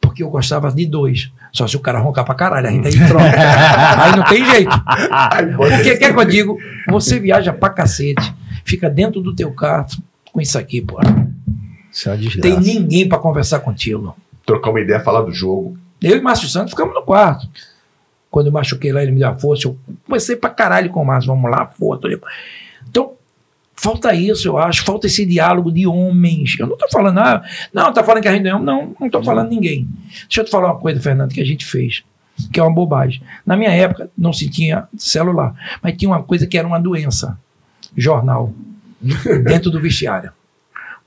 [0.00, 1.30] Porque eu gostava de dois.
[1.52, 3.24] Só se o cara roncar pra caralho, a gente aí troca.
[4.02, 4.84] aí não tem jeito.
[5.56, 6.58] Porque quer que eu digo?
[6.88, 8.34] Você viaja pra cacete,
[8.64, 10.00] fica dentro do teu quarto
[10.32, 11.00] com isso aqui, pô.
[11.90, 12.40] Isso é uma desgraça.
[12.40, 14.16] Tem ninguém pra conversar contigo.
[14.46, 15.76] Trocar uma ideia, falar do jogo.
[16.00, 17.48] Eu e Márcio Santos ficamos no quarto.
[18.30, 19.66] Quando eu machuquei lá, ele me deu a força.
[19.66, 19.76] Eu
[20.06, 21.28] comecei pra caralho com o Márcio.
[21.34, 22.06] Vamos lá, força.
[22.88, 23.12] Então,
[23.80, 24.84] falta isso, eu acho.
[24.84, 26.56] Falta esse diálogo de homens.
[26.58, 27.42] Eu não tô falando, ah,
[27.72, 28.62] não, tá falando que a gente não.
[28.62, 29.88] Não, não tô falando ninguém.
[30.22, 32.04] Deixa eu te falar uma coisa, Fernando, que a gente fez.
[32.52, 33.22] Que é uma bobagem.
[33.44, 35.54] Na minha época, não se tinha celular.
[35.82, 37.38] Mas tinha uma coisa que era uma doença.
[37.96, 38.52] Jornal.
[39.44, 40.32] dentro do vestiário.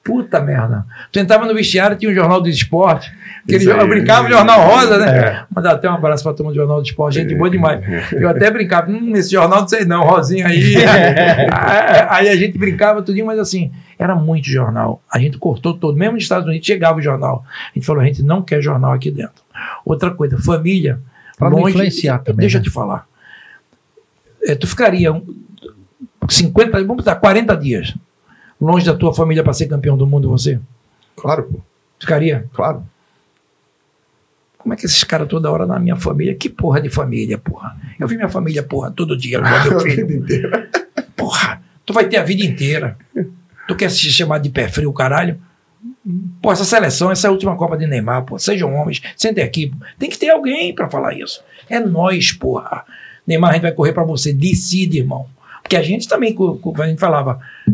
[0.03, 0.86] Puta merda.
[1.11, 3.11] Tu entrava no vestiário, tinha um jornal do esporte.
[3.48, 3.64] Aí.
[3.64, 5.18] eu brincava, jornal rosa, né?
[5.18, 5.44] É.
[5.53, 7.84] Mandar até um abraço pra turma do Jornal do Esporte, gente boa demais.
[8.11, 10.76] Eu até brincava, hum, esse jornal não sei não, Rosinha aí.
[10.78, 11.48] aí.
[12.10, 15.02] aí a gente brincava tudinho, mas assim, era muito jornal.
[15.11, 17.44] A gente cortou todo, mesmo nos Estados Unidos chegava o jornal.
[17.69, 19.44] A gente falou, a gente não quer jornal aqui dentro.
[19.86, 20.99] Outra coisa, família,
[21.38, 21.72] Pra não longe.
[21.72, 22.61] influenciar também, Deixa né?
[22.61, 23.07] eu te falar.
[24.44, 25.23] É, tu ficaria um,
[26.30, 27.95] 50, vamos botar 40 dias
[28.62, 30.60] longe da tua família para ser campeão do mundo, você?
[31.18, 31.60] Claro, pô.
[32.00, 32.48] Ficaria?
[32.54, 32.84] Claro.
[34.58, 36.36] Como é que esses caras toda hora na minha família?
[36.36, 37.76] Que porra de família, porra?
[38.00, 40.08] Eu vi minha família, porra, todo dia, meu A filho.
[40.08, 40.70] vida inteira.
[41.16, 42.96] Porra, tu vai ter a vida inteira.
[43.68, 45.40] Tu quer se chamar de pé frio, caralho?
[46.42, 48.38] Pô, essa seleção, essa é a última Copa de Neymar, pô.
[48.38, 49.68] Sejam homens, sentem aqui.
[49.70, 49.78] pô.
[49.98, 51.44] Tem que ter alguém pra falar isso.
[51.68, 52.84] É nós, porra.
[53.26, 54.32] Neymar, a gente vai correr pra você.
[54.32, 55.28] Decide, irmão.
[55.64, 56.36] Porque a gente também,
[56.80, 57.72] a gente falava, a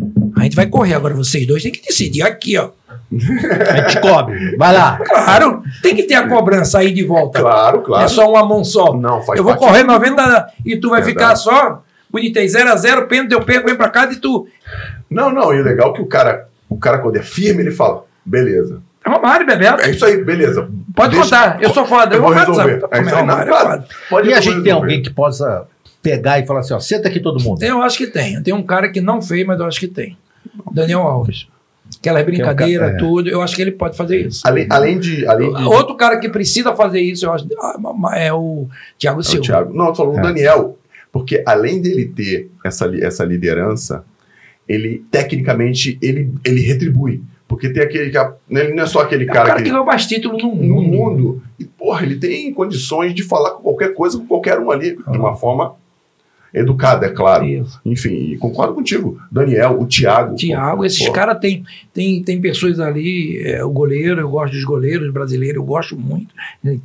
[0.48, 0.94] gente vai correr.
[0.96, 2.70] Agora vocês dois têm que decidir aqui, ó.
[2.90, 4.58] A gente cobre.
[4.58, 4.98] Vai lá.
[4.98, 7.40] Claro, tem que ter a cobrança aí de volta.
[7.40, 8.04] Claro, claro.
[8.06, 8.94] é só uma mão só.
[8.94, 9.66] Não, faz eu vou parte.
[9.66, 11.26] correr 90 e tu vai Verdade.
[11.28, 11.84] ficar só.
[12.10, 14.48] Bonitei, 0 a 0 pênalti, eu pego, vem pra casa e tu.
[15.10, 17.72] Não, não, e o legal é que o cara, o cara quando é firme, ele
[17.72, 18.82] fala, beleza.
[19.06, 19.82] É Romário, Bebeto.
[19.84, 20.68] É isso aí, beleza.
[20.96, 22.16] Pode Deixa- contar, eu sou foda.
[22.16, 22.86] Eu vou Romário resolver.
[22.92, 23.86] É isso aí, não, é foda.
[24.10, 24.72] Pode E a eu vou gente tem resolver.
[24.72, 25.66] alguém que possa
[26.02, 27.62] pegar e falar assim, ó, senta aqui todo mundo.
[27.64, 28.42] Eu acho que tem.
[28.42, 30.18] Tem um cara que não fez, mas eu acho que tem.
[30.72, 31.48] Daniel Alves.
[32.00, 32.94] Aquela brincadeira, é.
[32.98, 34.42] tudo, eu acho que ele pode fazer isso.
[34.46, 35.26] Além, além de.
[35.26, 37.78] Além de Outro cara que precisa fazer isso, eu acho, ah,
[38.16, 38.68] é o
[39.00, 39.46] Thiago É o Silva.
[39.46, 39.74] Thiago.
[39.74, 40.22] Não, tu falou o É.
[40.22, 40.78] Daniel.
[41.12, 44.04] Porque além dele ter essa, essa liderança,
[44.68, 47.24] ele, tecnicamente, ele, ele retribui.
[47.48, 48.18] Porque tem aquele que.
[48.50, 49.70] Ele não é só aquele É o cara, cara que que.
[49.70, 50.92] ganhou mais título no No mundo.
[50.92, 51.44] mundo.
[51.58, 54.98] E, porra, ele tem condições de falar com qualquer coisa com qualquer um ali.
[54.98, 55.76] De uma forma
[56.54, 57.46] educada, é claro.
[57.46, 57.80] Isso.
[57.86, 59.20] Enfim, e concordo contigo.
[59.32, 60.36] Daniel, o Thiago.
[60.36, 61.12] Thiago, esses Pô.
[61.12, 61.64] caras tem,
[61.94, 66.34] tem, tem pessoas ali, é, o goleiro, eu gosto dos goleiros brasileiros, eu gosto muito.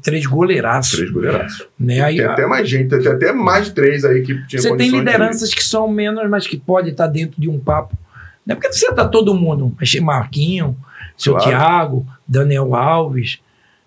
[0.02, 0.96] Três goleiraços.
[0.96, 1.66] Três goleiraços.
[1.78, 2.00] Né?
[2.00, 4.90] Aí, Tem até mais gente, tem até mais de três aí que tinha você tem
[4.90, 7.96] lideranças que são menos, mas que pode estar dentro de um papo.
[8.44, 10.76] Não é porque você tá todo mundo, mas Marquinho,
[11.16, 11.48] seu Claro.
[11.48, 13.38] Thiago, Daniel Alves,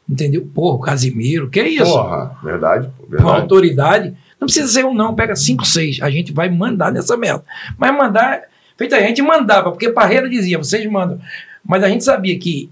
[0.10, 0.48] entendeu?
[0.54, 1.92] Porra, Casimiro, que é isso?
[1.92, 3.42] Porra, verdade, verdade.
[3.42, 4.14] autoridade.
[4.46, 6.00] Não precisa ser um não, pega cinco, seis.
[6.04, 7.44] A gente vai mandar nessa merda.
[7.80, 8.44] Mas mandar,
[8.78, 11.20] feita a gente mandava, porque Parreira dizia, vocês mandam.
[11.66, 12.70] Mas a gente sabia que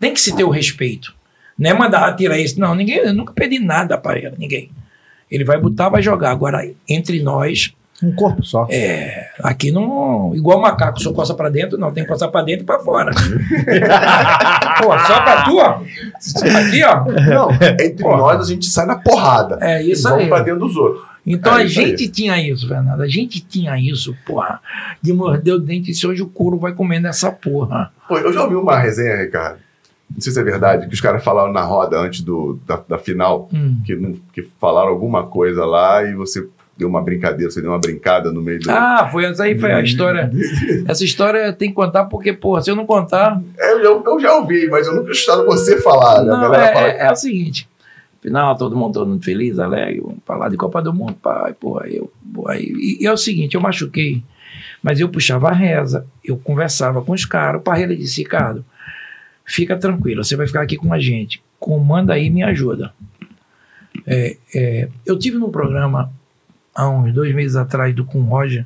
[0.00, 1.14] tem que se ter o respeito.
[1.56, 2.58] Não é mandar ah, tira isso.
[2.58, 4.68] Não, ninguém, eu nunca pedi nada a Parreira, ninguém.
[5.30, 6.32] Ele vai botar, vai jogar.
[6.32, 7.72] Agora, entre nós,
[8.02, 8.66] Um corpo só.
[8.68, 10.34] é, aqui não.
[10.34, 13.12] Igual macaco, só coça pra dentro, não, tem que coçar pra dentro e pra fora.
[14.82, 15.80] Pô, só pra tu, ó.
[16.58, 17.04] Aqui, ó.
[17.30, 18.16] Não, entre Porra.
[18.16, 19.58] nós a gente sai na porrada.
[19.60, 20.28] É isso e vamos aí.
[20.28, 21.11] pra dentro dos outros.
[21.26, 21.86] Então É a isso aí.
[21.90, 23.00] gente tinha isso, Fernando.
[23.00, 24.60] A gente tinha isso, porra.
[25.00, 27.92] De morder o dente e disse, hoje o couro vai comendo essa porra.
[28.08, 29.58] Pô, eu já ouvi uma resenha, Ricardo.
[30.12, 32.98] Não sei se é verdade, que os caras falaram na roda antes do, da, da
[32.98, 33.80] final, Hum.
[33.86, 33.96] que,
[34.34, 36.46] que falaram alguma coisa lá e você
[36.76, 38.70] deu uma brincadeira, você deu uma brincada no meio do.
[38.70, 40.30] Ah, foi essa aí, foi a história.
[40.86, 43.40] Essa história tem que contar, porque, porra, se eu não contar.
[43.58, 46.22] É, eu, já- eu já ouvi, mas eu nunca escutado você falar.
[46.24, 46.30] né?
[46.32, 47.68] Não, é, fala- é- é o seguinte.
[48.22, 51.88] Final, todo mundo, todo mundo feliz, alegre, vamos falar de Copa do Mundo, pai, porra,
[51.88, 52.10] eu.
[52.32, 54.22] Porra, e, e é o seguinte, eu machuquei,
[54.80, 58.64] mas eu puxava a reza, eu conversava com os caras, o Parreira disse, Ricardo,
[59.44, 62.94] fica tranquilo, você vai ficar aqui com a gente, comanda aí e me ajuda.
[64.06, 66.12] É, é, eu tive num programa
[66.72, 68.64] há uns dois meses atrás do com Roger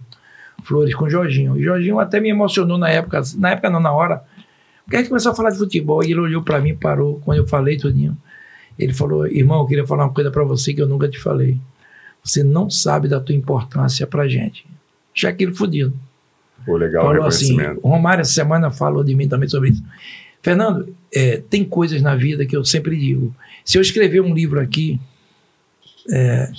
[0.65, 1.55] Flores, com o Jorginho.
[1.55, 4.23] O Jorginho até me emocionou na época, na época não, na hora,
[4.85, 7.39] porque a gente começou a falar de futebol e ele olhou para mim, parou, quando
[7.39, 8.17] eu falei tudinho.
[8.79, 11.59] Ele falou, irmão, eu queria falar uma coisa para você que eu nunca te falei.
[12.23, 14.67] Você não sabe da tua importância pra gente.
[15.15, 15.95] Já aquilo fudido.
[16.65, 17.81] Pô, legal o falou assim, reconhecimento.
[17.83, 19.83] o Romário essa semana falou de mim também sobre isso.
[20.43, 23.35] Fernando, é, tem coisas na vida que eu sempre digo.
[23.65, 25.01] Se eu escrever um livro aqui,
[26.11, 26.51] é,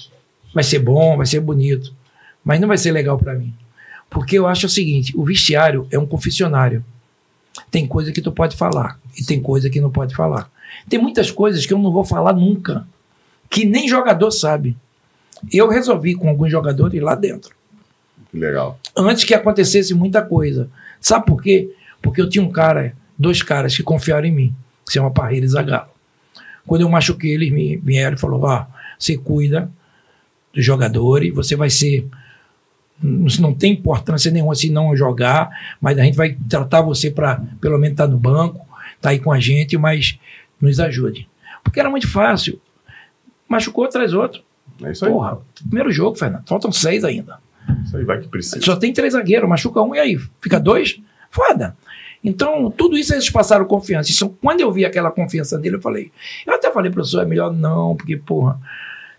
[0.54, 1.94] vai ser bom, vai ser bonito,
[2.44, 3.54] mas não vai ser legal para mim.
[4.10, 6.84] Porque eu acho o seguinte, o vestiário é um confessionário.
[7.70, 10.50] Tem coisa que tu pode falar e tem coisa que não pode falar.
[10.90, 12.88] Tem muitas coisas que eu não vou falar nunca,
[13.50, 14.76] que nem jogador sabe.
[15.52, 17.56] Eu resolvi com alguns jogadores ir lá dentro
[18.32, 18.80] Que legal.
[18.96, 20.70] antes que acontecesse muita coisa.
[21.00, 21.72] Sabe por quê?
[22.02, 25.46] Porque eu tinha um cara, dois caras que confiaram em mim, que se chama Parreira
[25.46, 25.90] e Zagallo.
[26.66, 28.68] Quando eu machuquei, eles me vieram e falaram: ah,
[28.98, 29.72] você cuida
[30.54, 32.08] dos jogadores, você vai ser.
[33.26, 35.50] Isso não tem importância nenhuma se não jogar,
[35.80, 38.66] mas a gente vai tratar você para pelo menos estar no banco,
[38.96, 40.18] estar aí com a gente, mas
[40.62, 41.28] nos ajude.
[41.64, 42.60] Porque era muito fácil.
[43.48, 44.42] Machucou, traz outro.
[44.84, 45.12] É isso aí.
[45.12, 46.48] Porra, primeiro jogo, Fernando.
[46.48, 47.40] Faltam seis ainda.
[47.84, 48.62] Isso aí vai que precisa.
[48.62, 50.18] Só tem três zagueiros, machuca um e aí?
[50.42, 51.00] Fica dois?
[51.30, 51.76] Foda.
[52.24, 54.10] Então, tudo isso eles passaram confiança.
[54.10, 56.12] Isso, quando eu vi aquela confiança dele, eu falei.
[56.46, 58.60] Eu até falei, professor, é melhor não, porque, porra,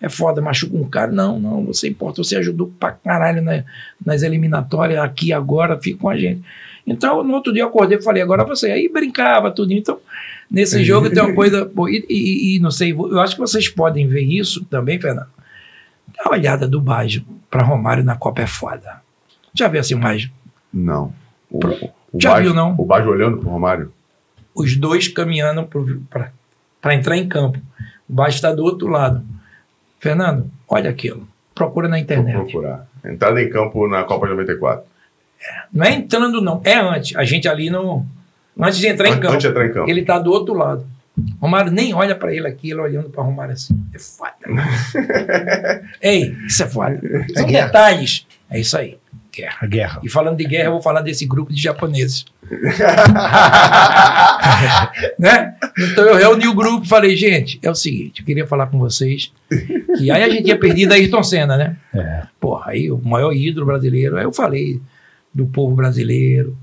[0.00, 1.10] é foda, machuca um cara.
[1.10, 3.64] Não, não, você importa, você ajudou pra caralho né,
[4.04, 6.42] nas eliminatórias, aqui agora, fica com a gente.
[6.88, 8.70] Então, no outro dia eu acordei e falei, agora você.
[8.70, 9.72] Aí brincava, tudo.
[9.72, 9.98] Então,
[10.50, 11.70] nesse jogo tem uma coisa.
[11.88, 15.28] e, e- e não sei, eu acho que vocês podem ver isso também, Fernando.
[16.20, 19.00] A olhada do Baggio pra Romário na Copa é foda.
[19.54, 20.32] Já viu essa imagem?
[20.72, 21.12] Não.
[21.50, 21.58] O,
[22.12, 22.74] o Já Baggio- viu, não?
[22.78, 23.92] O Baggio olhando pro Romário.
[24.54, 25.68] Os dois caminhando
[26.80, 27.58] para entrar em campo.
[28.08, 29.22] O Baggio está do outro lado.
[30.00, 31.28] Fernando, olha aquilo.
[31.54, 32.34] Procura na Vou internet.
[32.34, 32.86] procurar.
[33.04, 34.84] Entrada em campo na Copa de 94.
[35.72, 36.60] Não é entrando, não.
[36.64, 37.16] É antes.
[37.16, 38.04] A gente ali no.
[38.58, 39.34] Antes de entrar em campo.
[39.34, 39.90] Antes de entrar em campo.
[39.90, 40.86] Ele tá do outro lado.
[41.40, 43.78] Romário nem olha para ele aqui, ele olhando para Romário assim.
[43.92, 45.82] É foda.
[46.00, 47.00] Ei, isso é foda.
[47.34, 47.66] São guerra.
[47.66, 48.26] detalhes.
[48.50, 48.98] É isso aí.
[49.32, 49.66] guerra.
[49.66, 50.00] Guerra.
[50.02, 52.24] E falando de guerra, eu vou falar desse grupo de japoneses.
[55.18, 55.54] né?
[55.78, 58.78] Então eu reuni o grupo e falei, gente, é o seguinte, eu queria falar com
[58.78, 59.32] vocês
[59.98, 61.76] que aí a gente tinha perdido a Ayrton Senna, né?
[61.94, 62.22] É.
[62.40, 64.16] Porra, aí o maior ídolo brasileiro.
[64.16, 64.80] Aí eu falei
[65.32, 66.56] do povo brasileiro,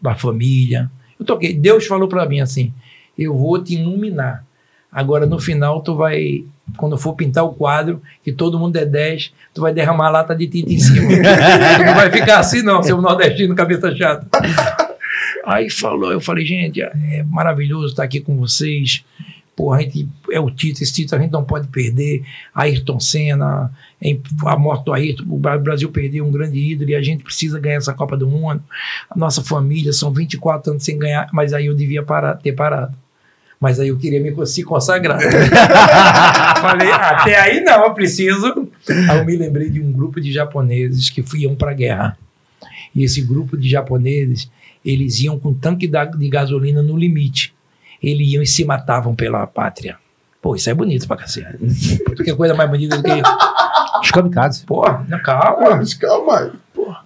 [0.00, 0.90] da família.
[1.18, 1.54] Eu toquei.
[1.54, 2.72] Deus falou pra mim assim:
[3.18, 4.44] eu vou te iluminar.
[4.90, 6.44] Agora no final tu vai,
[6.76, 10.46] quando for pintar o quadro, que todo mundo é 10, tu vai derramar lata de
[10.46, 11.08] tinta em cima.
[11.86, 14.26] Não vai ficar assim não, seu nordestino cabeça chata.
[15.46, 19.04] Aí falou, eu falei, gente, é maravilhoso estar aqui com vocês.
[19.54, 22.24] Pô, a gente é o título, esse título a gente não pode perder.
[22.54, 23.70] Ayrton Senna,
[24.46, 27.60] a morte do Ayrton, o Bra- Brasil perdeu um grande ídolo e a gente precisa
[27.60, 28.62] ganhar essa Copa do Mundo.
[29.10, 32.96] A nossa família são 24 anos sem ganhar, mas aí eu devia parar, ter parado.
[33.60, 34.32] Mas aí eu queria me
[34.64, 35.20] consagrar.
[36.60, 38.68] Falei, até aí não, eu preciso.
[38.88, 42.18] Aí eu me lembrei de um grupo de japoneses que iam para a guerra.
[42.94, 44.50] E esse grupo de japoneses,
[44.84, 47.54] eles iam com tanque de gasolina no limite.
[48.02, 49.96] Eles iam e se matavam pela pátria.
[50.40, 51.56] Pô, isso é bonito pra cacete.
[52.24, 53.38] Que coisa mais bonita do que isso.
[54.02, 54.64] Os kamikazes.
[54.64, 55.76] Pô, não, calma.
[55.76, 56.52] Mas calma aí.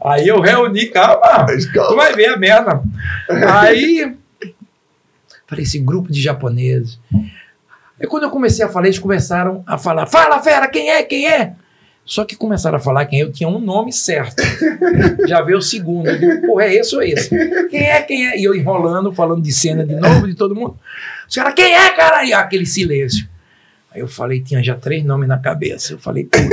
[0.03, 1.45] Aí eu reuni, calma.
[1.47, 1.97] Mas Tu calma.
[1.97, 2.83] vai ver a merda.
[3.61, 4.17] Aí,
[5.47, 6.99] falei, esse grupo de japoneses.
[8.01, 11.03] E quando eu comecei a falar, eles começaram a falar: fala, fera, quem é?
[11.03, 11.53] Quem é?
[12.07, 14.41] Só que começaram a falar quem eu tinha um nome certo.
[15.27, 16.09] Já veio o segundo.
[16.09, 17.29] Eu digo, Porra, é esse ou esse?
[17.69, 18.01] Quem é?
[18.03, 18.39] Quem é?
[18.39, 20.79] E eu enrolando, falando de cena de novo, de todo mundo.
[21.29, 22.25] Os caras, quem é, cara?
[22.25, 23.29] E aquele silêncio.
[23.93, 25.95] Aí eu falei, tinha já três nomes na cabeça.
[25.95, 26.49] Eu falei, puta.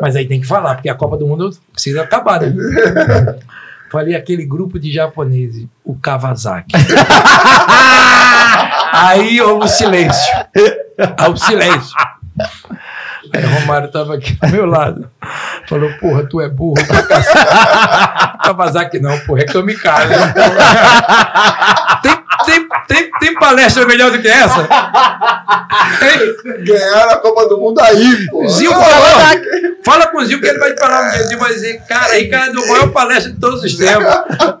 [0.00, 2.54] Mas aí tem que falar, porque a Copa do Mundo precisa acabar, né?
[3.90, 6.72] Falei aquele grupo de japoneses, o Kawasaki.
[8.92, 10.34] Aí houve o silêncio.
[11.18, 11.94] Aí o silêncio.
[13.32, 15.10] Aí Romário tava aqui do meu lado.
[15.68, 17.38] Falou, porra, tu é burro pra cacete.
[18.44, 20.14] Kawasaki não, porra, é kamikaze.
[22.02, 24.68] Tem, tem, tem, tem palestra melhor do que essa?
[26.64, 28.46] Ganharam a Copa do Mundo aí, pô.
[28.48, 29.56] Zil falou.
[29.84, 31.36] Fala com o Zil que ele vai te falar um dia.
[31.36, 34.06] Vai dizer, cara, Ricardo, a maior palestra de todos os tempos.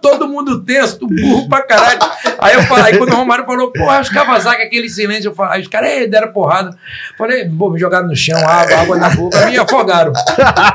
[0.00, 1.98] Todo mundo tenso, tu burro pra caralho.
[2.38, 5.62] Aí eu falei, aí quando o Romário falou, porra, os Kawasaki, aquele silêncio, eu falei,
[5.62, 6.76] os caras deram porrada.
[7.18, 10.12] Falei, pô, me jogaram no chão, água, água na boca, me afogaram.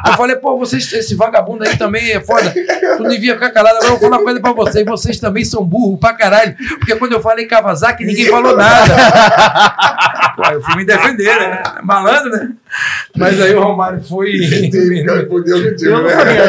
[0.08, 2.54] Eu falei, pô, vocês, esse vagabundo aí também é foda.
[2.98, 3.78] Tu devia ficar calado.
[3.78, 6.56] Agora eu vou falar uma coisa pra vocês, vocês também são burros pra caralho.
[6.80, 7.71] Porque quando eu falei Kawasaki,
[8.06, 8.94] ninguém falou nada.
[10.36, 11.62] Pô, eu fui me defender, né?
[11.84, 12.52] Malandro, né?
[13.16, 14.32] Mas aí o Romário foi.
[14.32, 16.16] Eu não né?
[16.16, 16.44] sabia,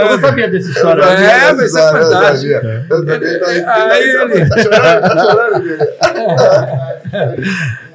[0.00, 1.02] eu não sabia dessa história.
[1.04, 2.54] É, mas isso é fantástico.
[3.66, 5.64] Aí ele- Tá chorando, tá chorando.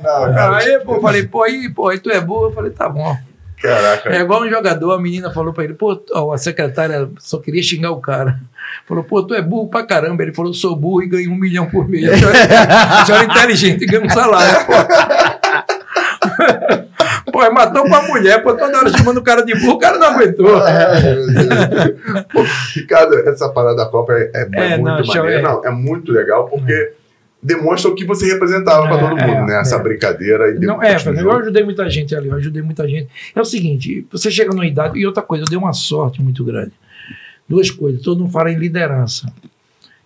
[0.55, 2.45] Aí, pô, eu falei, pô, aí, pô, aí tu é burro.
[2.45, 3.17] Eu falei, tá bom.
[3.61, 4.09] Caraca.
[4.09, 5.99] É igual um jogador, a menina falou pra ele, pô,
[6.33, 8.39] a secretária só queria xingar o cara.
[8.87, 10.23] Falou, pô, tu é burro pra caramba.
[10.23, 12.05] Ele falou, sou burro e ganho um milhão por mês.
[12.11, 14.73] A senhora, é inteligente e ganha um salário, pô.
[17.31, 19.97] Pô, matou com a mulher, pô, toda hora chamando o cara de burro, o cara
[19.97, 20.47] não aguentou.
[22.31, 22.43] Pô,
[22.75, 25.39] Ricardo, essa parada da Copa é, é- é É, muito não, maneira.
[25.39, 25.41] é.
[25.41, 26.93] Não, é muito legal porque
[27.43, 29.59] demonstra o que você representava para É, todo mundo, é, né?
[29.59, 29.79] Essa é.
[29.79, 30.51] brincadeira.
[30.51, 33.09] E Não, é, eu ajudei muita gente ali, eu ajudei muita gente.
[33.35, 36.43] É o seguinte, você chega numa idade, e outra coisa, eu dei uma sorte muito
[36.43, 36.71] grande.
[37.47, 39.31] Duas coisas, todo mundo fala em liderança.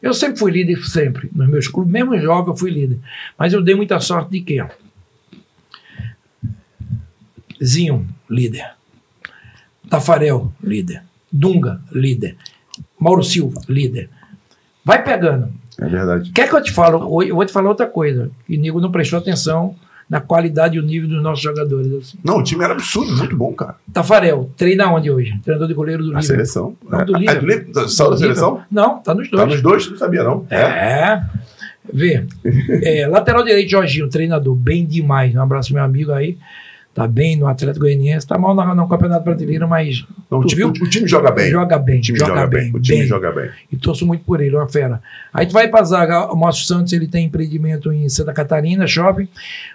[0.01, 1.29] Eu sempre fui líder, sempre.
[1.33, 2.99] Nos meus clubes, mesmo jovem, eu fui líder.
[3.37, 4.65] Mas eu dei muita sorte de quê?
[7.63, 8.71] Zinho, líder.
[9.89, 11.03] Tafarel, líder.
[11.31, 12.37] Dunga, líder.
[12.99, 14.09] Mauro Silva, líder.
[14.83, 15.53] Vai pegando.
[15.77, 16.31] É verdade.
[16.31, 17.23] Quer que eu te falo?
[17.23, 18.31] Eu vou te falar outra coisa.
[18.45, 19.75] Que o nego não prestou atenção
[20.09, 21.91] na qualidade e o nível dos nossos jogadores.
[21.93, 22.17] Assim.
[22.23, 23.75] Não, o time era absurdo, muito bom, cara.
[23.93, 25.37] Tafarel, treina onde hoje?
[25.43, 26.35] Treinador de goleiro do A Liverpool.
[26.35, 26.77] seleção.
[26.89, 27.51] Não, do É, Liverpool.
[27.51, 27.89] é do?
[27.89, 28.61] Saiu da seleção?
[28.71, 29.51] Não, tá nos Tá dois.
[29.53, 29.89] nos dois?
[29.91, 30.45] Não sabia, não.
[30.49, 31.21] É.
[31.93, 32.25] Vê.
[32.83, 35.33] É, lateral direito, Jorginho, treinador, bem demais.
[35.35, 36.37] Um abraço, meu amigo aí.
[36.99, 38.27] Tá bem no Atlético Goianiense.
[38.27, 40.67] Tá mal no, no Campeonato Brasileiro, mas Não, o, time, viu?
[40.67, 41.49] o time joga bem.
[41.49, 41.99] joga bem.
[41.99, 42.75] o time joga, bem.
[42.75, 43.07] O time bem.
[43.07, 43.49] joga bem.
[43.71, 45.01] E torço muito por ele, uma fera.
[45.33, 49.29] Aí tu vai pra zaga, o Márcio Santos ele tem empreendimento em Santa Catarina, shopping.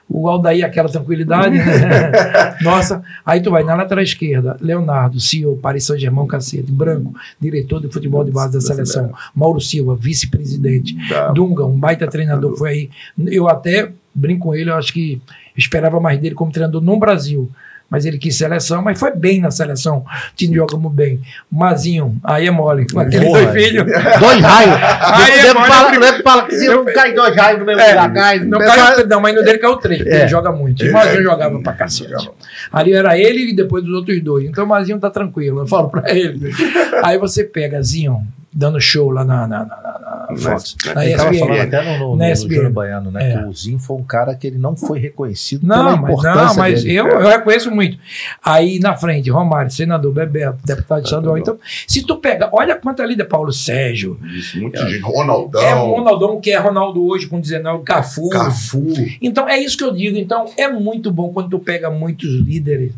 [0.07, 1.57] O Aldair, aquela tranquilidade.
[1.57, 1.65] né?
[2.61, 3.03] Nossa.
[3.25, 6.71] Aí tu vai na lateral esquerda, Leonardo, CEO, Paris Saint-Germain, cacete.
[6.71, 9.15] Branco, diretor de futebol de base da seleção.
[9.35, 10.95] Mauro Silva, vice-presidente.
[11.09, 11.33] Tá.
[11.33, 12.91] Dunga, um baita treinador, foi aí.
[13.29, 15.23] Eu até brinco com ele, eu acho que
[15.57, 17.51] esperava mais dele como treinador no Brasil.
[17.91, 19.99] Mas ele quis seleção, mas foi bem na seleção.
[19.99, 21.21] O time jogamos bem.
[21.53, 22.87] Mazinho, aí é mole.
[22.91, 23.43] Com aqueles Porra.
[23.45, 23.85] dois filhos.
[24.19, 24.75] Dois raios.
[25.15, 27.89] Aí é mole, fala, eu- fala que se não cai dois raios no mesmo É,
[27.91, 28.39] lugar, cai.
[28.41, 30.21] Não, caiu, não, mas no dele caiu três, porque É.
[30.21, 30.83] ele joga muito.
[30.85, 32.31] E o Mazinho jogava pra cacete.
[32.73, 34.47] Ali era ele e depois dos outros dois.
[34.49, 36.51] Então o Mazinho tá tranquilo, eu falo pra ele.
[37.05, 39.99] Aí você pega Zinho, dando show lá na, na, na, na,
[40.37, 41.61] Fox, na falando ESPN.
[41.61, 42.37] até no, no, Na no.
[42.37, 43.33] Júnior Baiano, né?
[43.33, 43.39] É.
[43.39, 46.45] Que o Zinho foi um cara que ele não foi reconhecido Não, pela mas, importância
[46.47, 46.97] não, mas dele.
[46.97, 47.99] eu, eu reconheço muito.
[48.45, 51.39] Aí na frente, Romário, senador Bebeto, deputado estadual.
[51.39, 55.01] Então, se tu pega, olha quanta líder Paulo Sérgio, Isso, muita gente.
[55.03, 55.63] Ronaldão.
[55.63, 58.29] é o Ronaldão, que é Ronaldo hoje com 19, Cafu.
[58.29, 58.85] Cafu.
[59.21, 60.17] Então, é isso que eu digo.
[60.17, 62.93] Então, é muito bom quando tu pega muitos líderes.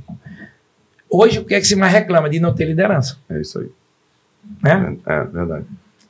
[1.09, 2.29] Hoje, o que é que se mais reclama?
[2.29, 3.17] De não ter liderança.
[3.31, 3.69] É isso aí.
[4.63, 4.97] Né?
[5.07, 5.65] É, é verdade.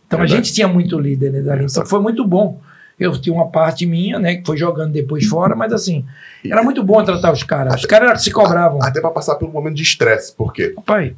[0.06, 0.44] Então, a Verdade.
[0.44, 1.64] gente tinha muito líder né, dali.
[1.64, 2.60] Então, foi muito bom.
[2.98, 6.04] Eu tinha uma parte minha, né, que foi jogando depois fora, mas assim,
[6.48, 7.74] era muito bom tratar os caras.
[7.80, 8.78] Os caras se cobravam.
[8.82, 11.14] Até pra passar pelo momento de estresse, porque Pai,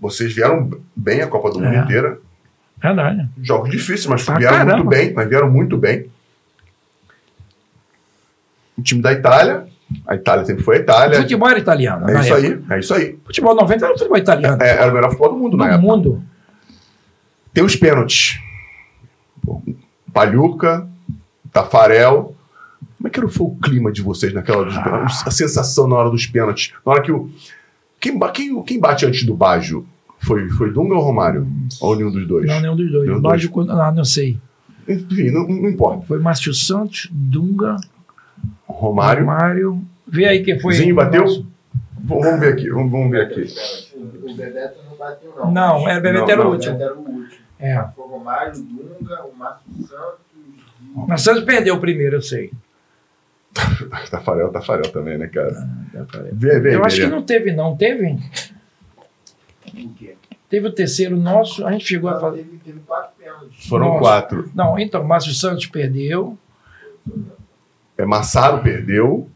[0.00, 1.78] vocês vieram bem a Copa do Mundo É.
[1.78, 2.18] inteira.
[2.82, 3.26] verdade.
[3.40, 4.76] Jogos difíceis, mas vieram caramba.
[4.76, 6.06] muito bem, mas vieram muito bem.
[8.76, 9.66] O time da Itália,
[10.06, 11.20] a Itália sempre foi a Itália.
[11.22, 12.08] Futebol era italiano.
[12.08, 12.64] É na isso época.
[12.74, 13.18] aí, é isso aí.
[13.24, 14.62] Futebol 90 era futebol italiano.
[14.62, 15.86] É, era o melhor futebol do mundo na no época.
[15.86, 16.22] mundo.
[17.58, 18.38] Tem os pênaltis.
[20.14, 20.86] Palhuca,
[21.52, 22.36] Tafarel.
[22.96, 24.82] Como é que era, foi o clima de vocês naquela dos Ah.
[24.82, 25.26] pênaltis?
[25.26, 26.72] A sensação na hora dos pênaltis.
[26.86, 27.28] Na hora que o.
[28.00, 29.84] Quem, quem, quem bate antes do Baggio?
[30.20, 31.48] Foi, foi Dunga ou Romário?
[31.80, 32.46] Ou nenhum dos dois?
[32.46, 33.08] Não, nenhum dos dois.
[33.08, 34.38] Nenhum Baggio, quando- ah, não sei.
[34.88, 36.06] Enfim, não, não importa.
[36.06, 37.74] Foi Márcio Santos, Dunga,
[38.68, 39.26] Romário.
[39.26, 39.82] Mário.
[40.06, 40.74] Vê aí quem foi.
[40.74, 41.22] Zinho bateu?
[41.22, 41.44] nosso-
[42.04, 42.70] Vamos, vamos ver aqui.
[42.70, 43.46] Vamos, vamos ver aqui.
[44.22, 45.50] O Bebeto não bateu, não.
[45.50, 46.48] Não, é Bebeto Não, era.
[46.48, 46.78] O último.
[47.60, 47.64] O.
[47.64, 47.88] É.
[47.94, 50.98] Foi o Romário, o Dunga, o Márcio Santos e...
[51.08, 52.50] Mas Santos perdeu o primeiro, eu sei.
[54.10, 55.68] Tafarel, Tafarel também, né, cara?
[56.32, 57.04] Vê, vê, Eu acho vê.
[57.04, 57.76] que não teve, não.
[57.76, 58.18] Teve?
[59.74, 60.14] O quê?
[60.48, 62.38] Teve o terceiro nosso, a gente chegou a Não, fazer.
[62.38, 63.68] teve, teve quatro pênaltis.
[63.68, 63.98] Foram Nossa.
[64.00, 64.50] quatro.
[64.54, 66.38] Não, então, Márcio Santos perdeu.
[67.98, 69.28] É, Massaro perdeu.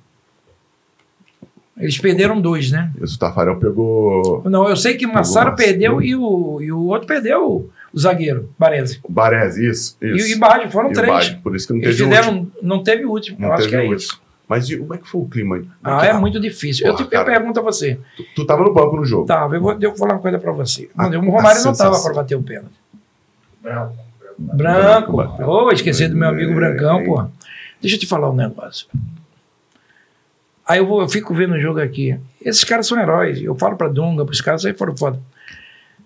[1.77, 2.93] Eles perderam dois, né?
[3.03, 5.57] Esse Tafarel pegou Não, eu sei que Massaro Massaro.
[5.57, 9.01] perdeu e o, e o outro perdeu o zagueiro, Baresi.
[9.02, 9.97] o Baresi, isso.
[10.01, 10.28] E, isso.
[10.36, 11.12] e Baggio, foram E o três.
[11.12, 12.52] Baggio, por isso que não Eles teve o último.
[12.62, 13.36] não teve o último.
[13.40, 14.20] Não eu acho que é o isso.
[14.48, 15.56] Mas e como é que foi o clima?
[15.56, 15.64] aí?
[15.82, 16.86] Ah, é muito difícil.
[16.86, 17.24] eu, Porra, te, eu cara.
[17.39, 17.98] pergunto a você.
[18.16, 19.27] Tu, tu tava no banco no jogo.
[19.27, 20.90] Tá, eu vou, eu vou falar uma coisa pra você.
[20.97, 22.02] A- o Romário não estava sensação.
[22.05, 22.74] para bater o pênalti.
[23.62, 23.97] Branco.
[24.39, 25.23] Branco.
[25.44, 27.05] Ô, esqueci do meu amigo É, Brancão, é.
[27.05, 27.24] pô.
[27.81, 28.86] Deixa eu te falar um negócio.
[30.66, 32.19] Aí eu, vou, eu fico vendo o jogo aqui.
[32.44, 33.43] Esses caras são heróis.
[33.43, 35.19] Eu falo pra Dunga, pros caras aí foram foda.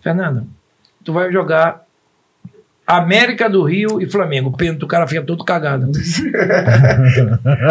[0.02, 0.46] Fernando,
[1.06, 1.86] tu vai jogar
[2.86, 4.50] América do Rio e Flamengo.
[4.50, 5.90] O pênalti, o cara fica todo cagado.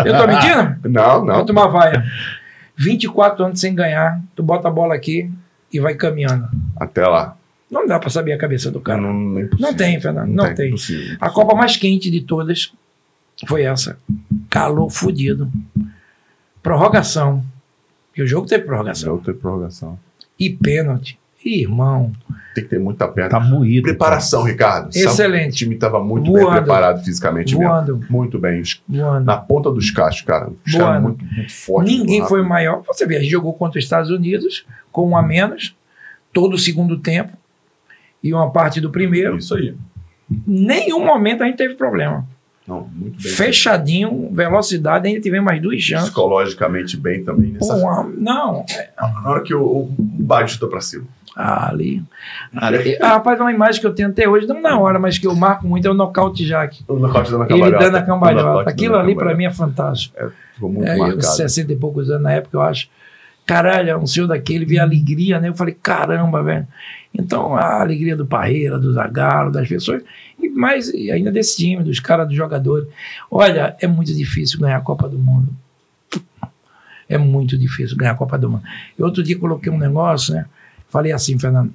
[0.06, 0.90] eu tô mentindo?
[0.90, 1.46] Não, Vai não.
[1.46, 2.04] tomar vaia.
[2.78, 5.30] 24 anos sem ganhar, tu bota a bola aqui
[5.72, 6.48] e vai caminhando.
[6.78, 7.38] Até lá.
[7.70, 9.02] Não dá pra saber a cabeça do cara.
[9.02, 9.50] Não, não, é.
[9.60, 10.68] Não tem, Fernando, não tem.
[10.70, 11.18] impossível.
[11.20, 12.74] A Copa mais quente de todas
[13.48, 13.98] foi essa.
[14.50, 15.52] Calor fudido.
[16.64, 17.44] Prorrogação.
[18.16, 19.14] E o jogo teve prorrogação.
[19.14, 20.00] outra prorrogação.
[20.40, 21.18] E pênalti.
[21.46, 22.12] Irmão.
[22.56, 23.30] Tem que ter muita perna.
[23.30, 23.84] Tá moído.
[23.84, 24.92] Preparação, Ricardo.
[24.94, 25.52] Sabe, Excelente.
[25.54, 26.46] O time estava muito Voando.
[26.48, 27.98] bem preparado fisicamente Voando.
[27.98, 28.12] mesmo.
[28.12, 28.64] Muito bem.
[28.88, 29.26] Voando.
[29.26, 30.50] Na ponta dos cachos, cara.
[30.66, 30.86] Os Voando.
[30.88, 31.94] caras muito, muito fortes.
[31.94, 32.82] Ninguém muito foi maior.
[32.88, 35.76] Você vê, a gente jogou contra os Estados Unidos com um a menos,
[36.34, 37.34] todo o segundo tempo
[38.24, 39.38] e uma parte do primeiro.
[39.38, 39.76] Isso aí.
[40.48, 42.26] Nenhum momento a gente teve problema.
[42.68, 43.32] Não, muito bem.
[43.32, 46.06] Fechadinho, velocidade, ainda tivemos mais duas chances.
[46.10, 47.54] Psicologicamente bem também.
[47.54, 47.76] Pô, Nessa...
[47.76, 48.66] uma- não,
[49.24, 51.04] Na hora que o, o Baggio chuta pra cima.
[51.36, 52.02] Ah, ali.
[52.56, 52.98] ali.
[53.02, 55.28] Ah, rapaz, é uma imagem que eu tenho até hoje, não na hora, mas que
[55.28, 56.84] eu marco muito é o nocaute Jack.
[56.88, 57.84] O nocaute dando a Ele cambalhota.
[57.86, 58.70] dando a cambalhota.
[58.70, 59.38] Aquilo ali pra cambalhota.
[59.38, 60.16] mim é fantástico.
[60.54, 61.22] Ficou muito É, eu, marcado.
[61.26, 62.88] 60 e poucos anos na época, eu acho.
[63.46, 65.50] Caralho, é um senhor daquele, vi alegria, né?
[65.50, 66.66] Eu falei, caramba, velho.
[67.14, 70.02] Então, a alegria do Parreira, do Zagallo, das pessoas,
[70.42, 72.88] e mais ainda desse time, dos caras, dos jogadores.
[73.30, 75.50] Olha, é muito difícil ganhar a Copa do Mundo.
[77.08, 78.64] É muito difícil ganhar a Copa do Mundo.
[78.98, 80.46] E outro dia coloquei um negócio, né?
[80.96, 81.74] Falei assim, Fernando.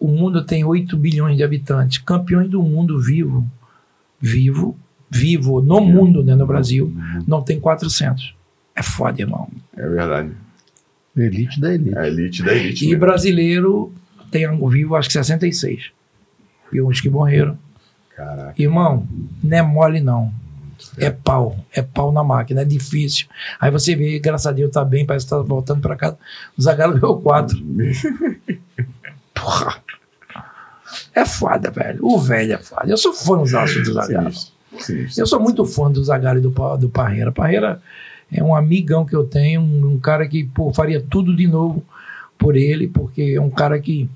[0.00, 1.98] O mundo tem 8 bilhões de habitantes.
[1.98, 3.46] Campeões do mundo vivo,
[4.18, 4.74] vivo,
[5.10, 6.90] vivo, no mundo, né, no Brasil,
[7.28, 8.34] não tem 400.
[8.74, 9.50] É foda, irmão.
[9.76, 10.30] É verdade.
[11.14, 11.94] Elite da elite.
[11.94, 12.84] É a elite da elite.
[12.86, 13.00] E mesmo.
[13.00, 13.92] brasileiro
[14.30, 15.90] tem vivo, acho que 66.
[16.72, 17.58] E uns que morreram.
[18.16, 18.54] Caraca.
[18.56, 19.06] Irmão,
[19.44, 20.32] não é mole, não.
[20.98, 21.56] É pau.
[21.72, 22.62] É pau na máquina.
[22.62, 23.26] É difícil.
[23.60, 26.18] Aí você vê, graças a Deus, tá bem, parece que tá voltando pra casa.
[26.56, 27.56] O Zagallo ganhou quatro.
[29.34, 29.82] Porra.
[31.14, 31.98] É foda, velho.
[32.02, 32.88] O velho é foda.
[32.88, 34.32] Eu sou fãzaço do Zagallo.
[34.32, 34.54] Sinistro.
[34.78, 35.22] Sinistro.
[35.22, 37.32] Eu sou muito fã do Zagallo e do, do Parreira.
[37.32, 37.80] Parreira
[38.30, 41.82] é um amigão que eu tenho, um, um cara que pô, faria tudo de novo
[42.36, 44.08] por ele, porque é um cara que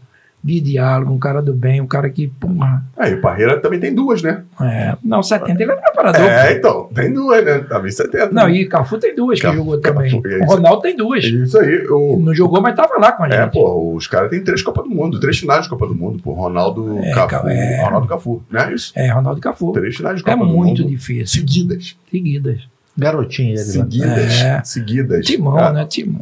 [0.43, 3.95] de diálogo, um cara do bem, um cara que, porra, Aí o Parreira também tem
[3.95, 4.43] duas, né?
[4.61, 6.23] é, não, 70 ele é preparador.
[6.23, 7.59] É, então, tem duas, né?
[7.61, 8.31] Também 70.
[8.33, 10.23] Não, e Cafu tem duas que Cafu- jogou Cafu, também.
[10.25, 10.47] é O.
[10.47, 11.25] Ronaldo tem duas.
[11.25, 11.87] Isso aí.
[11.91, 13.39] O, Não jogou, mas tava lá com a gente.
[13.39, 16.19] é, pô, os caras têm três Copas do Mundo, três finais de Copa do Mundo,
[16.23, 16.33] pô.
[16.33, 17.29] Ronaldo É, Cafu.
[17.45, 17.83] ca- é.
[17.85, 18.73] Ronaldo Cafu, né?
[18.73, 18.93] Isso.
[18.97, 19.73] É, Ronaldo Cafu.
[19.73, 20.91] Três finais de É Copa do muito Mundo.
[20.91, 21.27] difícil.
[21.41, 21.97] Seguidas.
[22.11, 22.61] Seguidas.
[22.97, 23.59] Garotinho ele.
[23.59, 24.41] Seguidas.
[24.43, 24.63] É.
[24.65, 25.25] Seguidas.
[25.27, 25.85] Timão, Ah, né?
[25.87, 26.21] Timão.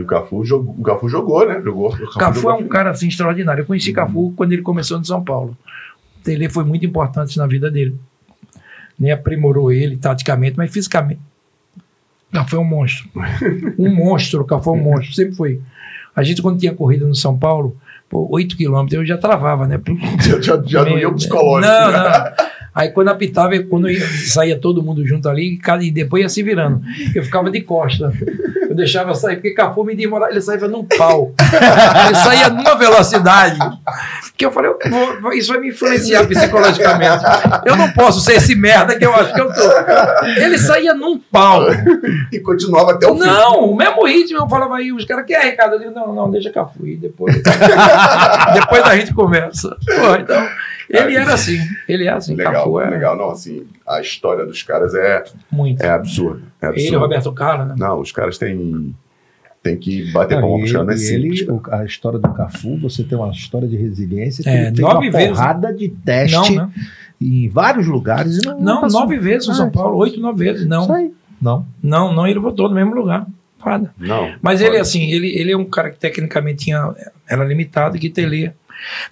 [0.00, 1.60] E o Cafu, jogou, o Cafu jogou, né?
[1.62, 1.88] Jogou.
[1.88, 2.58] O Cafu, Cafu jogou.
[2.58, 3.60] é um cara assim extraordinário.
[3.60, 5.54] Eu conheci Cafu quando ele começou no São Paulo.
[6.18, 7.94] O Tele foi muito importante na vida dele.
[8.98, 11.20] Nem aprimorou ele taticamente, mas fisicamente.
[12.32, 13.10] Cafu é um monstro.
[13.78, 15.14] Um monstro, Cafu é um monstro.
[15.14, 15.60] Sempre foi.
[16.16, 17.76] A gente, quando tinha corrida no São Paulo,
[18.08, 19.78] pô, 8 quilômetros, eu já travava, né?
[20.24, 21.72] Já, já, já não ia pro psicológico.
[21.72, 22.49] Não, não.
[22.74, 26.80] Aí quando apitava, quando ia, saía todo mundo junto ali, e depois ia se virando.
[27.14, 28.12] Eu ficava de costa.
[28.68, 31.34] Eu deixava sair, porque Cafu me demorava, ele saía num pau.
[32.06, 33.58] Ele saía numa velocidade.
[34.36, 34.78] Que eu falei, eu
[35.20, 37.24] vou- isso vai me influenciar psicologicamente.
[37.66, 40.24] Eu não posso ser esse merda que eu acho que eu tô.
[40.40, 41.66] Ele saía num pau.
[42.32, 43.26] E continuava até o fim.
[43.26, 44.38] Não, o mesmo ritmo.
[44.38, 45.74] Eu falava aí, os caras, quer Ricardo?
[45.74, 47.34] Eu digo, não, não, deixa Cafu ir, depois.
[48.54, 49.76] depois a gente conversa.
[49.84, 50.48] Pô, então,
[50.88, 51.58] ele era assim.
[51.88, 53.16] Ele é assim, Legal, Cafu é legal.
[53.16, 55.82] Não, assim, a história dos caras é, muito.
[55.82, 56.42] é absurda.
[56.60, 56.96] É ele, absurda.
[56.96, 57.74] o Roberto Carlos, né?
[57.78, 58.94] Não, os caras têm,
[59.62, 61.40] têm que bater Não, palma e caras, não é e simples.
[61.42, 65.06] ele, a história do Cafu, você tem uma história de resiliência É, ele fez nove
[65.08, 65.28] uma vezes.
[65.30, 66.72] porrada de teste Não, né?
[67.20, 70.60] em vários lugares e não, Não, nove vezes no Ah, São Paulo, oito, nove vezes.
[70.60, 71.12] Isso Não, aí.
[71.40, 71.66] Não.
[71.82, 73.26] não, não, ele votou no mesmo lugar.
[73.64, 73.92] Nada.
[73.98, 74.34] Não.
[74.40, 76.94] Mas ele, assim, ele, ele é um cara que tecnicamente tinha,
[77.28, 78.52] era limitado, que Tele.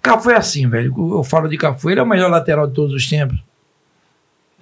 [0.03, 0.95] Cafu é assim, velho.
[0.97, 3.39] Eu falo de Cafu, ele é o melhor lateral de todos os tempos.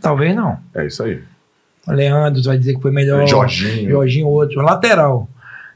[0.01, 0.59] Talvez não.
[0.74, 1.23] É isso aí.
[1.87, 3.27] O Leandro vai dizer que foi melhor.
[3.27, 3.91] Jorginho.
[3.91, 4.61] Jorginho, outro.
[4.61, 5.28] Lateral.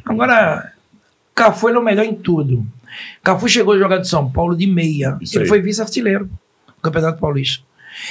[0.05, 0.73] Agora,
[1.35, 2.67] Cafu ele é o melhor em tudo.
[3.23, 5.17] Cafu chegou a jogar de São Paulo de meia.
[5.21, 5.49] Isso ele aí.
[5.49, 7.65] foi vice-artilheiro do Campeonato Paulista.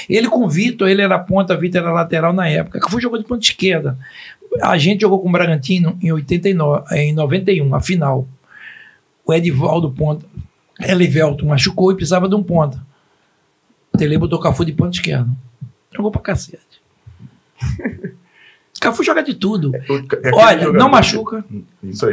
[0.08, 2.80] Ele com o Vitor, ele era ponta, Vitor era lateral na época.
[2.80, 3.98] Cafu jogou de ponta esquerda.
[4.62, 8.26] A gente jogou com o Bragantino em, 89, em 91, a final.
[9.24, 10.26] O Edivaldo ponta.
[10.88, 12.80] Elivelto machucou e precisava de um ponta.
[13.92, 15.28] O Tele botou Cafu de ponta esquerda.
[15.94, 16.80] Jogou pra cacete.
[18.80, 19.74] Cafu joga de tudo.
[19.74, 21.44] É aquele Olha, jogador- não machuca.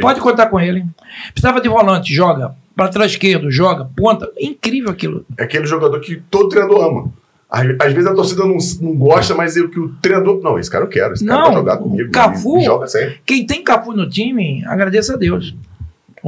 [0.00, 0.84] Pode contar com ele.
[1.32, 2.54] Precisava de volante, joga.
[2.76, 3.86] Lateral esquerdo, joga.
[3.96, 4.30] Ponta.
[4.38, 5.24] Incrível aquilo.
[5.38, 7.12] É aquele jogador que todo treinador ama.
[7.50, 10.42] Às, às vezes a torcida não, não gosta, mas é o que o treinador.
[10.42, 11.14] Não, esse cara eu quero.
[11.14, 12.10] Esse cara Não, vai jogar comigo.
[12.10, 13.20] Cafu- joga sempre.
[13.24, 15.54] Quem tem Cafu no time, agradeça a Deus.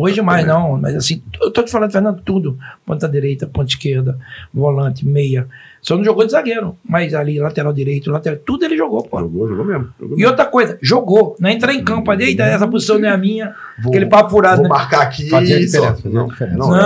[0.00, 2.58] Hoje mais não, mas assim, eu tô te falando, Fernando, tudo.
[2.86, 4.18] Ponta direita, ponta esquerda,
[4.52, 5.46] volante, meia.
[5.82, 9.18] Só não jogou de zagueiro, mas ali, lateral direito, lateral, tudo ele jogou, pô.
[9.18, 9.88] Jogou, jogou mesmo.
[9.98, 10.30] Jogou E mesmo.
[10.30, 11.36] outra coisa, jogou.
[11.40, 13.54] Não entra em campo, ali, eita, essa posição não é a minha.
[13.82, 14.68] Vou- Aquele papo furado, Vou né?
[14.68, 15.28] marcar aqui.
[15.30, 16.56] Fazia diferença, Não, diferença.
[16.58, 16.76] não, Não,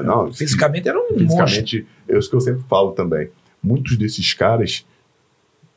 [0.00, 1.26] é- não, fisicamente era um monstro.
[1.46, 3.28] Fisicamente, é isso que eu sempre falo também.
[3.62, 4.86] Muitos desses caras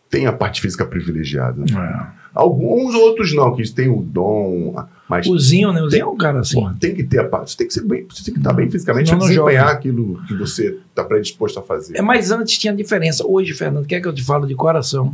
[0.10, 1.62] têm a parte física privilegiada.
[1.64, 2.21] É.
[2.34, 4.74] Alguns outros não, que têm o dom,
[5.10, 5.82] mas O Zinho, né?
[5.82, 6.56] O Zinho é um cara assim.
[6.56, 7.52] porra, tem que ter a parte.
[7.52, 9.72] Você tem que ser bem, você tem que estar bem fisicamente para desempenhar joga.
[9.78, 11.98] aquilo que você está predisposto a fazer.
[11.98, 13.26] É, mas antes tinha diferença.
[13.28, 15.14] Hoje, Fernando, quer que eu te falo de coração?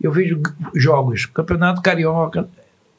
[0.00, 0.40] Eu vejo
[0.74, 2.48] jogos, Campeonato Carioca,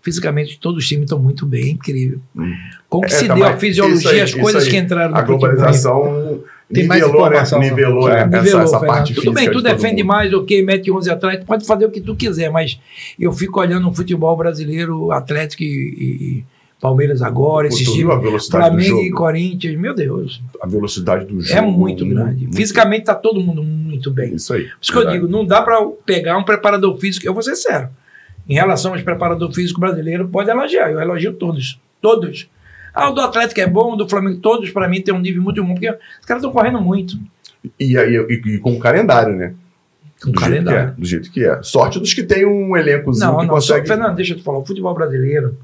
[0.01, 2.19] fisicamente todos os times estão muito bem, incrível.
[2.35, 2.53] Hum.
[2.89, 4.69] Como que É, se tá, deu a fisiologia, aí, as coisas aí.
[4.69, 5.39] que entraram A no futebol.
[5.39, 6.43] globalização
[6.73, 7.27] Tem mais nivelou, né?
[7.27, 7.59] informação.
[7.59, 8.25] Nivelou, né?
[8.25, 10.07] Nivelou, essa, essa parte Tudo bem, tu defende mundo.
[10.13, 12.79] mais, ok, mete 11 atrás, tu pode fazer o que tu quiser, mas
[13.19, 16.43] eu fico olhando o futebol brasileiro, Atlético e, e-
[16.81, 19.11] Palmeiras agora, esses times, a velocidade do Flamengo e?
[19.11, 21.57] Corinthians, meu Deus, A velocidade do jogo.
[21.57, 22.49] é muito grande.
[22.53, 24.35] Fisicamente tá todo mundo muito bem.
[24.35, 24.63] Isso aí.
[24.63, 27.25] Por isso que eu digo, não dá para pegar um preparador físico.
[27.25, 27.87] Eu vou ser sério.
[28.49, 30.91] Em relação aos preparador físico brasileiro, pode elogiar.
[30.91, 31.79] Eu elogio todos.
[32.01, 32.49] Todos.
[32.93, 35.41] Ah, o do Atlético é bom, o do Flamengo, todos para mim tem um nível
[35.41, 37.17] muito bom, porque os caras estão correndo muito.
[37.79, 39.53] E, aí, e, e com calendário, né?
[40.21, 40.93] Com do Jeito calendário.
[40.97, 41.61] é, do jeito que é.
[41.63, 43.87] Sorte dos que tem um elencozinho Não, que não, só, consegue.
[43.87, 44.59] Fernando, deixa eu te falar.
[44.59, 45.57] O futebol brasileiro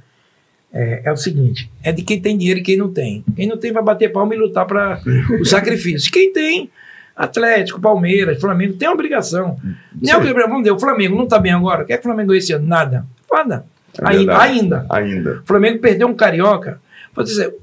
[0.73, 3.23] é, é o seguinte: é de quem tem dinheiro e quem não tem.
[3.35, 4.99] Quem não tem vai bater palma e lutar para
[5.39, 6.11] o sacrifício.
[6.11, 6.69] Quem tem,
[7.15, 9.57] Atlético, Palmeiras, Flamengo, tem obrigação.
[9.93, 11.83] Nem é o que vamos dizer, o Flamengo não está bem agora.
[11.83, 12.67] O que é que o Flamengo esse ano?
[12.67, 13.05] Nada.
[13.31, 13.65] Nada.
[13.97, 14.85] É ainda, ainda.
[14.89, 15.39] Ainda.
[15.43, 16.79] O Flamengo perdeu um carioca.
[17.19, 17.53] Vou dizer,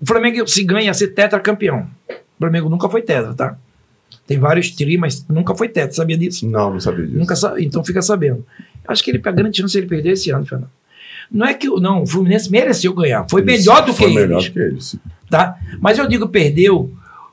[0.00, 1.86] o Flamengo se ganha a ser tetracampeão.
[2.10, 3.56] O Flamengo nunca foi tetra, tá?
[4.26, 5.92] Tem vários tri, mas nunca foi tetra.
[5.92, 6.48] Sabia disso?
[6.48, 7.18] Não, não sabia disso.
[7.18, 8.44] Nunca então fica sabendo.
[8.88, 10.70] Acho que ele a grande chance de ele perder esse ano, Fernando.
[11.30, 13.24] Não é que o- não, o Fluminense mereceu ganhar.
[13.30, 14.96] Foi melhor do que foi melhor eles, do que eles.
[15.30, 15.56] tá?
[15.80, 16.92] Mas eu digo perdeu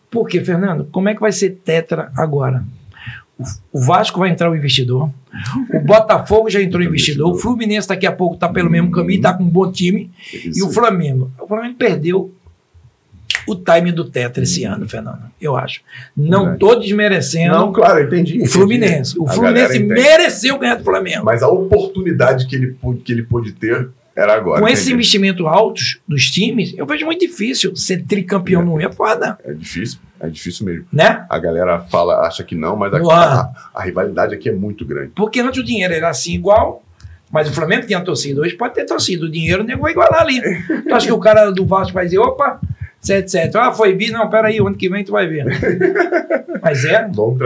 [0.09, 2.63] porque, Fernando, como é que vai ser tetra agora?
[3.71, 5.09] O Vasco vai entrar o investidor.
[5.73, 7.33] O Botafogo já entrou investidor.
[7.33, 10.11] O Fluminense daqui a pouco está pelo mesmo caminho, está com um bom time.
[10.33, 11.31] E o Flamengo.
[11.41, 12.33] O Flamengo perdeu
[13.47, 15.23] o time do Tetra esse ano, Fernando.
[15.41, 15.81] Eu acho.
[16.15, 18.41] Não estou desmerecendo Não, claro, entendi.
[18.41, 18.45] o.
[18.47, 19.19] Fluminense.
[19.19, 21.25] O Fluminense mereceu ganhar do Flamengo.
[21.25, 24.61] Mas a oportunidade que ele, pôde- que ele pôde ter era agora.
[24.61, 24.93] Com esse entendi.
[24.93, 29.99] investimento altos dos times, eu vejo muito difícil ser tricampeão no é foda, É difícil,
[30.19, 30.85] é difícil mesmo.
[30.91, 31.25] né?
[31.29, 35.11] A galera fala, acha que não, mas a, a, a rivalidade aqui é muito grande.
[35.15, 36.83] Porque antes o dinheiro era assim igual,
[37.31, 38.41] mas o Flamengo tinha torcida.
[38.41, 39.25] Hoje pode ter torcida.
[39.25, 40.39] O dinheiro o nego vai igualar ali.
[40.87, 42.59] Tu acha que o cara do Vasco vai dizer, opa,
[43.01, 43.57] 7, 7.
[43.57, 44.11] Ah, foi bi?
[44.11, 45.45] Não, peraí, o ano que vem tu vai ver.
[46.61, 46.97] Mas é.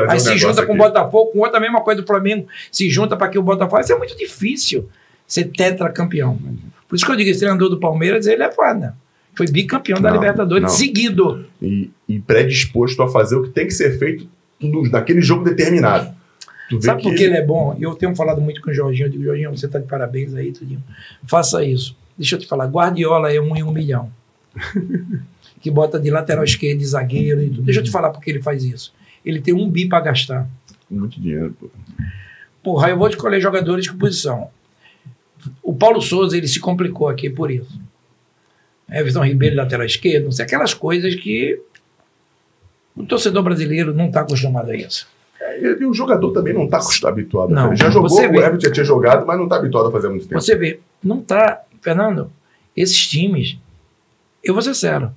[0.10, 0.84] Aí um se junta com o aqui.
[0.84, 3.82] Botafogo, com outra mesma coisa do Flamengo, se junta para que o Botafogo.
[3.82, 4.88] Isso é muito difícil
[5.28, 6.40] ser tetracampeão.
[6.88, 8.96] Por isso que eu digo, esse treinador do Palmeiras, ele é foda.
[9.36, 10.70] Foi bicampeão da Não, Libertadores não.
[10.70, 11.46] seguido.
[11.62, 14.28] E, e predisposto a fazer o que tem que ser feito
[14.60, 16.16] no- naquele jogo determinado.
[16.70, 17.78] Tu Sabe por que ele é bom?
[17.80, 19.06] Eu tenho falado muito com o Jorginho.
[19.08, 20.84] Eu digo, Jorginho, você está de parabéns aí, tudinho.
[21.26, 21.96] Faça isso.
[22.18, 24.12] Deixa eu te falar, Guardiola é um em um milhão.
[25.62, 27.62] que bota de lateral esquerdo, de zagueiro e tudo.
[27.64, 28.94] Deixa eu te falar por que ele faz isso.
[29.26, 30.48] Ele tem um bi para gastar.
[30.90, 31.70] Muito dinheiro, pô.
[32.64, 34.50] Porra, eu vou escolher jogadores de posição.
[35.62, 37.80] O Paulo Souza, ele se complicou aqui por isso.
[38.90, 41.60] Everton Ribeiro, lateral esquerdo, não sei, aquelas coisas que
[42.96, 45.08] o torcedor brasileiro não está acostumado a isso.
[45.62, 47.50] E, e o jogador também não está habituado.
[47.50, 48.38] Não, já jogou, você o vê.
[48.38, 50.40] Everton já tinha jogado, mas não está habituado a fazer muito tempo.
[50.42, 52.32] Você vê, não tá, Fernando,
[52.76, 53.58] esses times,
[54.44, 55.12] eu vou ser sério,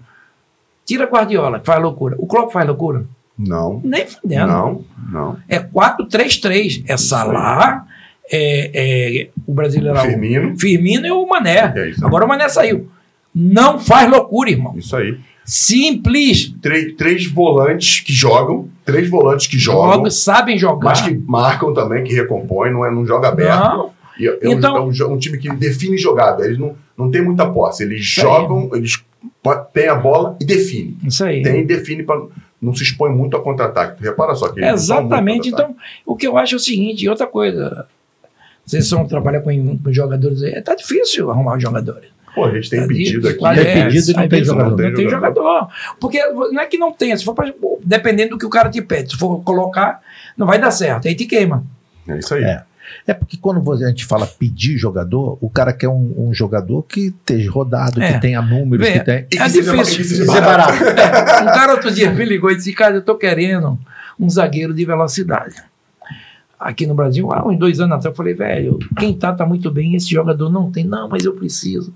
[0.85, 2.17] tira Guardiola, faz loucura.
[2.19, 3.05] O Klopp faz loucura?
[3.39, 4.47] Não, Nem fudendo.
[4.49, 5.39] não, não.
[5.49, 6.85] É 4-3-3.
[6.87, 7.87] É Salah,
[8.31, 8.71] é,
[9.23, 10.59] é o brasileiro Firmino.
[10.59, 11.73] Firmino e o Mané.
[11.77, 11.93] É.
[12.03, 12.89] Agora o Mané saiu.
[13.35, 14.75] Não faz loucura, irmão.
[14.77, 15.19] Isso aí.
[15.45, 16.55] Simples.
[16.63, 20.85] Três, três volantes que jogam, três volantes que jogam, Jogam, sabem jogar.
[20.91, 23.59] mas que marcam também, que recompõem, não, é, não joga aberto.
[23.59, 26.45] Não, E é, um- Então- é um, jo- um time que define jogada.
[26.45, 27.83] Eles não, não tem muita posse.
[27.83, 28.27] Eles Isso aí.
[28.27, 29.03] jogam, eles
[29.73, 30.97] têm a bola e definem.
[31.05, 31.43] isso aí.
[31.43, 32.21] Tem e define para
[32.61, 34.03] não se expõe muito a contra-ataque.
[34.03, 35.49] Repara só que Exatamente.
[35.49, 35.75] Então,
[36.05, 37.87] o que eu acho é o seguinte, e outra coisa.
[38.71, 40.61] Vocês são trabalhar com, com jogadores aí.
[40.63, 42.09] Tá difícil arrumar os jogadores.
[42.35, 43.39] Pô, a gente tem Tá pedido aqui.
[43.39, 44.83] quase Tem pedido e não tem jogador.
[44.83, 45.69] Não tem jogador.
[45.99, 47.53] Porque não é que não tenha, se for pra,
[47.85, 49.11] dependendo do que o cara te pede.
[49.11, 50.01] Se for colocar,
[50.37, 51.09] não vai dar certo.
[51.09, 51.65] Aí te queima.
[52.09, 52.45] É isso aí.
[52.45, 52.63] É.
[53.07, 56.83] É porque quando você- a gente fala pedir jogador, o cara quer um, um jogador
[56.85, 58.13] que esteja rodado, É.
[58.15, 59.19] que tenha números, Vê, que tenha.
[59.19, 60.25] É difícil.
[60.33, 60.85] é barato.
[60.85, 63.79] É, um cara outro dia me ligou e disse, cara, eu tô querendo
[64.19, 65.55] um zagueiro de velocidade.
[66.61, 69.71] Aqui no Brasil, há uns dois anos atrás, eu falei, velho, quem tá, tá muito
[69.71, 70.85] bem, esse jogador não tem.
[70.85, 71.95] Não, mas eu preciso.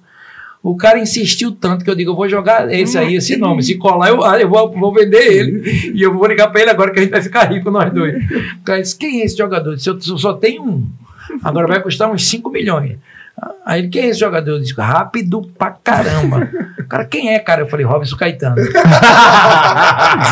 [0.62, 3.62] O cara insistiu tanto que eu digo, eu vou jogar esse aí, esse nome.
[3.62, 5.92] Se colar, eu, ah, eu vou, vou vender ele.
[5.94, 8.16] E eu vou ligar pra ele agora que a gente vai ficar rico, nós dois.
[8.60, 9.72] O cara disse, quem é esse jogador?
[9.72, 10.88] Eu disse, eu só tenho um.
[11.42, 12.96] Agora vai custar uns 5 milhões.
[13.66, 14.52] Aí ele, quem é esse jogador?
[14.52, 16.48] Eu disse, rápido pra caramba.
[16.78, 17.60] O cara, quem é, cara?
[17.60, 18.56] Eu falei, Robson Caetano.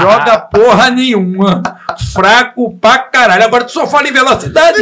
[0.00, 1.62] Joga porra nenhuma.
[1.98, 3.44] Fraco pra caralho.
[3.44, 4.78] Agora tu só fala em velocidade.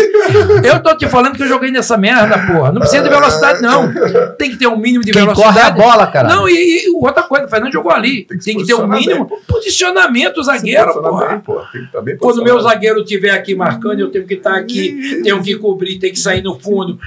[0.65, 2.73] Eu tô te falando que eu joguei nessa merda, porra.
[2.73, 3.93] Não precisa de velocidade, não.
[4.39, 5.55] Tem que ter um mínimo de Quem velocidade.
[5.55, 6.29] corre a bola, cara.
[6.29, 8.25] Não, e, e outra coisa, o Fernando jogou ali.
[8.25, 11.29] Tem que Tem que, ter um mínimo posicionamento zagueiro, porra.
[11.29, 11.55] bem, pô.
[11.73, 14.55] Tem que estar bem Quando o meu zagueiro estiver aqui marcando, eu tenho que estar
[14.57, 16.99] aqui, tenho que cobrir, tenho que sair no fundo.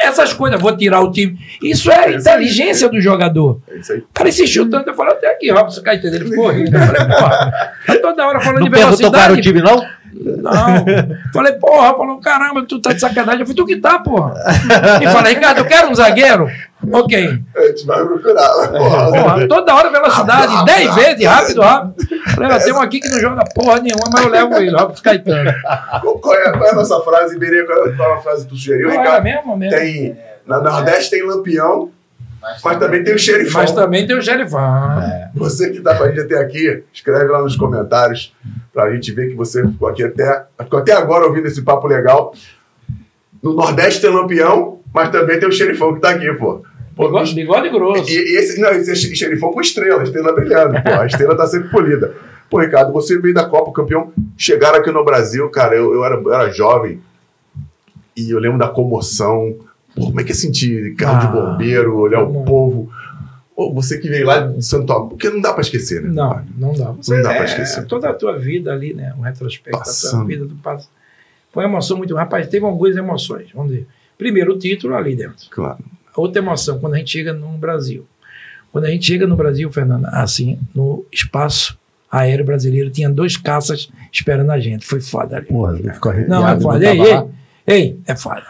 [0.00, 1.36] Essas coisas, vou tirar o time.
[1.62, 3.60] Isso é a inteligência do jogador.
[3.68, 3.98] É isso aí.
[3.98, 6.14] O cara insistiu tanto, eu falei, até aqui, Robson Caetano.
[6.14, 6.76] Ele ficou rindo.
[6.76, 7.52] Eu falei, porra,
[7.86, 9.42] tá toda hora falando Não de perguntou qual era o velocidade.
[9.42, 9.97] time, não?
[10.24, 10.84] Não.
[11.32, 13.40] Falei, porra, falou, caramba, tu tá de sacanagem.
[13.40, 14.34] Eu falei, tu que tá, porra.
[15.02, 16.48] E falei, Ricardo, eu quero um zagueiro.
[16.92, 17.42] Ok.
[17.56, 18.68] A gente vai procurar.
[18.68, 19.10] Porra.
[19.10, 21.94] Porra, toda hora velocidade, 10 vezes, rápido, rápido.
[22.34, 25.02] Falei, "Ah, tem um aqui que não joga porra nenhuma, mas eu levo ele, Robson
[25.02, 25.52] Caetano.
[26.00, 27.64] Qual, qual é, qual é a nossa frase, Iberê?
[27.64, 29.24] Qual é a frase que tu sugeriu, Ricardo?
[29.24, 29.76] mesmo, mesmo.
[29.76, 30.16] Tem,
[30.46, 31.90] na Nordeste tem lampião,
[32.40, 33.60] mas também tem o xerifão.
[33.60, 35.00] Mas também tem o Gerivão.
[35.34, 38.34] Você que tá com a gente até aqui, escreve lá nos comentários
[38.72, 42.32] pra gente ver que você ficou aqui até, ficou até agora ouvindo esse papo legal.
[43.42, 46.62] No Nordeste tem lampião, mas também tem o xerifão que tá aqui, pô.
[46.96, 48.10] Pô, Bigode, bigode grosso.
[48.10, 50.90] E, e esse, não, esse é xerifão com estrela, estrela brilhando, pô.
[50.90, 52.12] A estrela tá sempre polida.
[52.50, 56.14] Pô, Ricardo, você veio da Copa campeão, chegaram aqui no Brasil, cara, eu, eu, era,
[56.14, 57.00] eu era jovem
[58.16, 59.54] e eu lembro da comoção.
[59.98, 62.44] Pô, como é que é sentir carro de Ah, bombeiro, olhar o não.
[62.44, 62.90] povo?
[63.54, 66.10] Pô, você que veio lá de Santo Amaro, porque não dá pra esquecer, né?
[66.12, 66.92] Não, não dá.
[66.92, 67.86] Você, Não dá pra é, esquecer.
[67.86, 69.12] Toda a tua vida ali, né?
[69.18, 70.26] Um retrospecto da tua Passando.
[70.26, 70.90] vida do passado.
[71.52, 72.14] Foi uma emoção muito.
[72.14, 73.48] Rapaz, teve algumas emoções.
[73.52, 73.86] Vamos ver.
[74.16, 75.48] Primeiro, o título ali dentro.
[75.50, 75.78] Claro.
[76.16, 78.06] Outra emoção, quando a gente chega no Brasil.
[78.70, 81.76] Quando a gente chega no Brasil, Fernanda, assim, no espaço
[82.10, 84.84] aéreo brasileiro, tinha dois caças esperando a gente.
[84.86, 85.46] Foi foda ali.
[85.46, 86.84] Porra, ficou Não, é foda.
[86.84, 87.24] Ei, ei,
[87.66, 88.44] ei, é foda.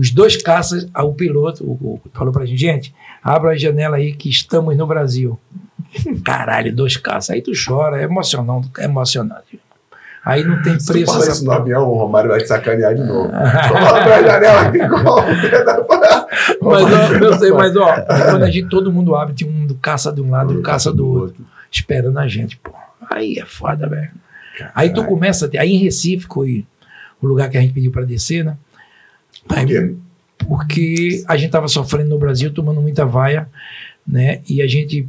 [0.00, 4.14] Os dois caças, o piloto o, o- falou pra gente, gente, abra a janela aí
[4.14, 5.38] que estamos no Brasil.
[6.24, 7.30] Caralho, dois caças.
[7.30, 9.60] Aí tu chora, é emocionante, é emocionante.
[10.24, 12.94] Aí não tem Se tu preço essa isso no avião, o Romário vai te sacanear
[12.94, 13.28] de novo.
[13.32, 15.24] Fala pra janela aqui, igual.
[16.62, 17.94] Mas, ó, eu sei, mas ó,
[18.30, 20.62] quando a gente, todo mundo abre, tem um do caça de um lado e um
[20.62, 22.70] caça do outro, esperando a gente, pô.
[23.10, 24.10] Aí é foda, velho.
[24.74, 25.60] Aí tu começa a.
[25.60, 26.66] Aí em Recife foi
[27.20, 28.56] o lugar que a gente pediu pra descer, né?
[29.46, 29.94] Por quê?
[30.38, 33.48] Porque a gente tava sofrendo no Brasil, tomando muita vaia,
[34.06, 34.40] né?
[34.48, 35.06] E a gente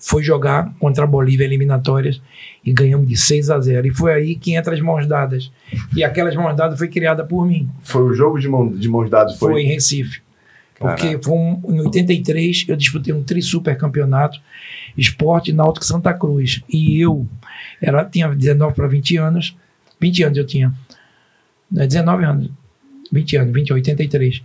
[0.00, 2.20] foi jogar contra a Bolívia eliminatórias
[2.64, 3.86] e ganhamos de 6 a 0.
[3.86, 5.50] E foi aí que entra as mãos dadas.
[5.96, 7.68] E aquelas mãos dadas foi criada por mim.
[7.82, 9.36] Foi o jogo de, mão, de mãos dadas?
[9.38, 9.62] Foi, Foi?
[9.62, 10.20] em Recife.
[10.78, 14.40] Porque foi um- em 83 eu disputei um tri-super campeonato
[14.96, 16.62] Esporte Náutico Santa Cruz.
[16.68, 17.26] E eu
[17.80, 19.56] era, tinha 19 para 20 anos.
[20.00, 20.72] 20 anos eu tinha.
[21.70, 22.50] Não, 19 anos.
[23.12, 24.42] 20 anos, 20, 83.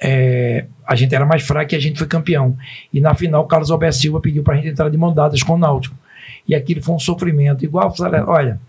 [0.00, 2.56] É, a gente era mais fraco e a gente foi campeão.
[2.92, 5.42] E na final, o Carlos Alberto Silva pediu para a gente entrar de mão dadas
[5.42, 5.96] com o Náutico.
[6.46, 7.64] E aquilo foi um sofrimento.
[7.64, 7.94] Igual,
[8.26, 8.60] olha,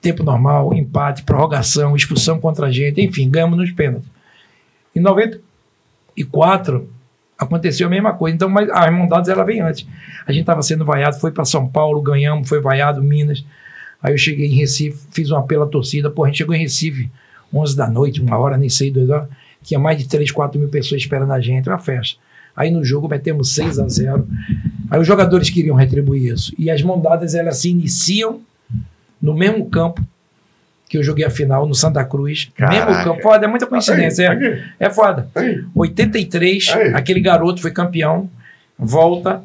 [0.00, 4.08] tempo normal, empate, prorrogação, expulsão contra a gente, enfim, ganhamos nos pênaltis.
[4.94, 6.90] Em 94
[7.38, 8.34] aconteceu a mesma coisa.
[8.34, 9.86] Então, mas a Irmandades ela vem antes.
[10.26, 13.44] A gente estava sendo vaiado, foi para São Paulo, ganhamos, foi vaiado, Minas.
[14.02, 16.10] Aí eu cheguei em Recife, fiz um apelo à torcida.
[16.10, 17.10] Pô, a gente chegou em Recife,
[17.54, 19.28] 11 da noite, uma hora, nem sei, duas horas.
[19.62, 22.18] Tinha mais de 3, 4 mil pessoas esperando a gente, uma festa.
[22.56, 24.26] Aí no jogo metemos 6 a 0
[24.90, 26.52] Aí os jogadores queriam retribuir isso.
[26.58, 28.40] E as mondadas elas se iniciam
[29.20, 30.02] no mesmo campo
[30.88, 32.50] que eu joguei a final no Santa Cruz.
[32.54, 32.90] Caraca.
[32.90, 33.22] Mesmo campo.
[33.22, 34.30] Foda, é muita coincidência.
[34.30, 34.52] Aí, é.
[34.52, 35.28] aí, É foda.
[35.34, 35.64] aí.
[35.74, 36.94] 83, Aí.
[36.94, 38.28] aquele garoto foi campeão,
[38.78, 39.42] volta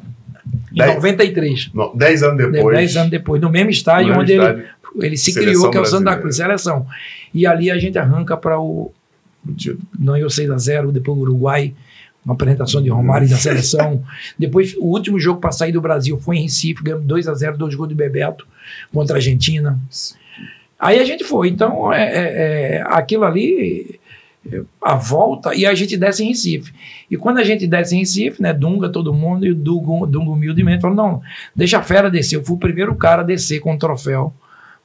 [0.72, 1.70] em Dez- 93.
[1.74, 2.76] No- Dez anos depois.
[2.76, 4.64] 10 anos depois, no mesmo estádio no mesmo onde ele, estádio,
[4.96, 6.16] ele se Seleção criou, que é o Santa.
[6.16, 6.86] Cruz, seleção.
[7.32, 8.92] E ali a gente arranca para o.
[9.46, 9.82] o título.
[9.98, 11.74] Ganhou 6 a 0 depois o Uruguai,
[12.24, 14.02] uma apresentação de Romário da seleção.
[14.38, 17.56] depois, o último jogo para sair do Brasil foi em Recife, ganhamos 2 a 0
[17.56, 18.46] dois gols de Bebeto
[18.92, 19.78] contra a Argentina.
[20.78, 21.48] Aí a gente foi.
[21.48, 24.00] Então, é, é- é, aquilo ali,
[24.50, 26.72] é, a volta, e a gente desce em Recife.
[27.10, 30.30] E quando a gente desce em Recife, né, Dunga, todo mundo, e o Dunga, Dunga
[30.30, 31.22] humildemente falou: não,
[31.54, 32.36] deixa a fera descer.
[32.36, 34.32] Eu fui o primeiro cara a descer com o troféu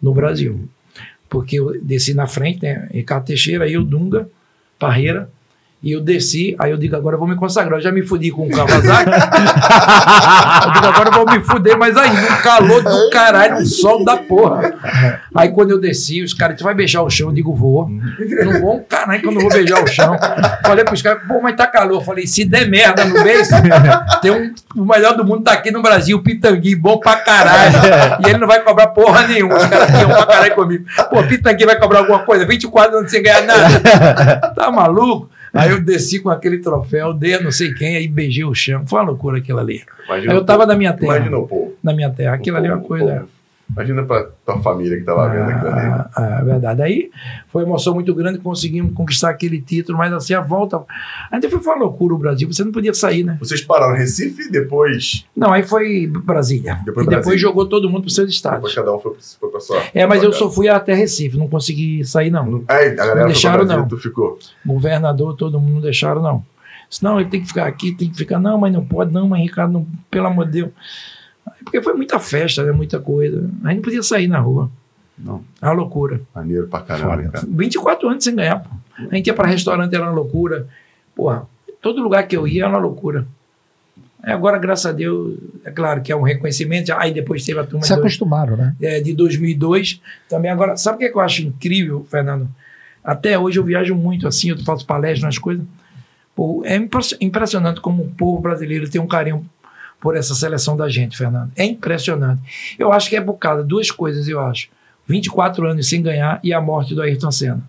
[0.01, 0.67] no Brasil.
[1.29, 4.29] Porque eu desci na frente, né, Ricardo Teixeira, eu, Dunga,
[4.77, 5.29] Parreira.
[5.85, 7.77] E eu desci, aí eu digo, agora eu vou me consagrar.
[7.77, 9.11] Eu já me fudi com o Kawasaki.
[10.65, 14.03] eu digo, agora eu vou me fuder, mas ainda, um calor do caralho, um sol
[14.03, 14.73] da porra.
[15.35, 17.27] Aí quando eu desci, os caras, tu vai beijar o chão?
[17.27, 17.87] Eu digo, vou.
[18.19, 20.17] Eu não vou, caralho, que eu não vou beijar o chão.
[20.65, 21.97] Falei pros caras, pô, mas tá calor.
[21.97, 23.51] Eu falei, se der merda no beijo,
[24.23, 27.75] tem um, o melhor do mundo tá aqui no Brasil, Pitangui, bom pra caralho.
[28.25, 29.55] E ele não vai cobrar porra nenhuma.
[29.55, 30.83] Os caras tinham pra caralho comigo.
[31.11, 32.43] Pô, Pitangui vai cobrar alguma coisa?
[32.43, 34.51] 24 anos sem ganhar nada.
[34.55, 35.29] Tá maluco?
[35.55, 38.85] Aí eu desci com aquele troféu, dei a não sei quem, aí beijei o chão.
[38.85, 39.83] Foi uma loucura aquilo ali.
[40.05, 41.15] Imagina Aí eu tava na minha terra.
[41.15, 41.73] Imagina o povo.
[41.81, 42.33] Na minha terra.
[42.33, 43.25] Aquilo ali é uma coisa.
[43.67, 45.71] Imagina pra tua família que tava vendo aquilo.
[45.71, 46.81] Ah, ah, é verdade.
[46.83, 47.09] Aí
[47.49, 50.81] foi uma emoção muito grande, conseguimos conquistar aquele título, mas assim, a volta.
[51.31, 53.37] Ainda foi uma loucura o Brasil, você não podia sair, né?
[53.39, 56.75] Vocês pararam Recife e depois, Não, aí foi Brasília.
[56.85, 57.37] Depois e depois Brasília.
[57.39, 58.75] jogou todo mundo para os seus depois estados.
[58.75, 59.81] cada um foi, foi pra sua.
[59.93, 60.43] É, mas eu casa.
[60.43, 62.63] só fui até Recife, não consegui sair, não.
[62.67, 63.87] Aí, a galera Não deixaram, Brasília, não.
[63.87, 64.37] tu ficou.
[64.65, 66.45] Governador, todo mundo não deixaram, não.
[66.87, 68.39] Senão ele tem que ficar aqui, tem que ficar.
[68.39, 70.69] Não, mas não pode, não, mas Ricardo, não, pelo amor de Deus.
[71.65, 72.71] Porque foi muita festa, né?
[72.71, 73.49] Muita coisa.
[73.63, 74.71] A gente não podia sair na rua.
[75.17, 75.43] Não.
[75.61, 76.21] É uma loucura.
[76.33, 77.45] Maneiro pra caramba, cara.
[77.47, 78.69] 24 anos sem ganhar, pô.
[79.11, 80.67] A gente ia para restaurante, era uma loucura.
[81.15, 81.45] Porra,
[81.81, 83.25] todo lugar que eu ia era uma loucura.
[84.23, 86.91] Aí Agora, graças a Deus, é claro que é um reconhecimento.
[86.93, 88.75] Aí depois teve a turma Se de, dois- acostumaram, né?
[88.81, 90.01] é, de 2002.
[90.29, 92.47] Também agora, sabe o que, é que eu acho incrível, Fernando?
[93.03, 95.63] Até hoje eu viajo muito assim, eu faço palestras nas coisas.
[96.35, 99.45] Pô, é impres- impressionante como o povo brasileiro tem um carinho
[99.99, 101.51] por essa seleção da gente, Fernando.
[101.55, 102.41] É impressionante.
[102.77, 104.69] Eu acho que é por causa duas coisas, eu acho.
[105.07, 107.63] 24 anos sem ganhar e a morte do Ayrton Senna.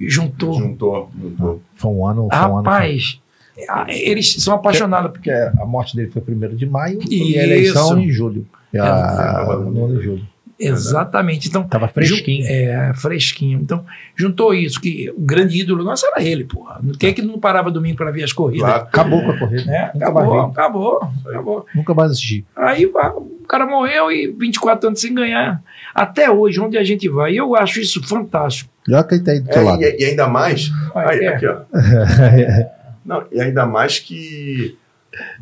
[0.00, 0.54] Juntou.
[0.58, 1.62] Juntou, juntou.
[1.76, 2.28] Foi um ano.
[2.30, 3.20] Foi um ano Rapaz,
[3.68, 5.12] a- eles são apaixonados.
[5.12, 7.38] porque a morte dele foi 1 de maio e Isso.
[7.38, 8.46] a eleição em julho.
[8.72, 10.26] E É, a, é, no ano de julho.
[10.58, 11.48] Exatamente.
[11.48, 12.44] Então, Tava fresquinho.
[12.46, 13.60] É, fresquinho.
[13.60, 13.84] Então,
[14.16, 16.80] juntou isso, que o grande ídolo nosso era ele, porra.
[16.98, 18.66] Quem é que não parava domingo para ver as corridas?
[18.68, 18.82] Claro.
[18.84, 19.64] Acabou com a corrida.
[19.64, 19.90] Né?
[19.94, 21.66] Mais Acabou, acabou, acabou.
[21.74, 22.44] Nunca mais assisti.
[22.56, 25.62] Aí o cara morreu e 24 anos sem ganhar.
[25.94, 27.34] Até hoje, onde a gente vai.
[27.34, 28.70] Eu acho isso fantástico.
[28.88, 29.82] Olha quem tá aí do teu É, lado.
[29.82, 30.70] e, e ainda mais.
[30.94, 31.28] Olha, Aí, é.
[31.28, 31.56] aqui, ó.
[33.04, 34.76] Não, e ainda mais que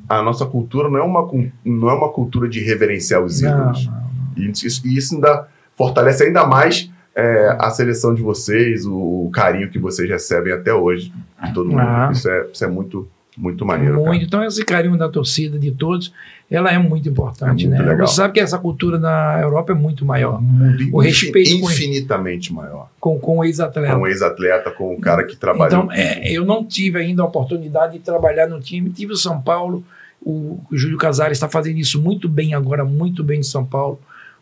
[0.09, 1.29] a nossa cultura não é uma,
[1.65, 3.91] não é uma cultura de reverenciar os Não, ídolos.
[4.37, 5.47] E isso, e isso ainda
[5.77, 11.13] fortalece ainda mais é, a seleção de vocês, o, carinho que vocês recebem até hoje.
[11.45, 11.81] de todo mundo.
[11.81, 12.11] Ah.
[12.13, 13.95] Isso, é, isso é muito, muito maneiro.
[13.97, 14.07] cara.
[14.07, 14.25] Muito.
[14.25, 16.13] Então, esse carinho da torcida de todos,
[16.51, 17.91] ela é muito importante, É muito né?
[17.91, 18.07] legal.
[18.07, 20.41] Você sabe que essa cultura na Europa é muito maior.
[20.41, 22.89] Mundo O respeito com- infinitamente maior.
[23.01, 23.95] Com, com o ex-atleta.
[23.95, 25.69] Com um ex-atleta, com um cara que trabalha.
[25.69, 28.91] Então, é, eu não tive ainda a oportunidade de trabalhar no time.
[28.91, 29.83] Tive o São Paulo,
[30.23, 33.99] o, o Júlio Casares está fazendo isso muito bem agora, muito bem em São Paulo.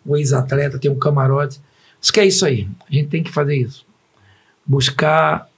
[0.07, 1.61] O ex-atleta tem um camarote.
[2.01, 2.69] Isso que é isso aí.
[2.91, 3.87] A gente tem que fazer isso.
[4.67, 5.49] Buscar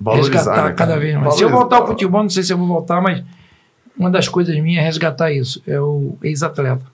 [0.00, 1.34] valorizar, resgatar né, cada vez mais.
[1.34, 1.58] Se eu Valorizar.
[1.58, 3.22] voltar ao futebol, não sei se eu vou voltar, mas
[3.96, 5.62] uma das coisas minhas é resgatar isso.
[5.66, 6.84] É o ex-atleta.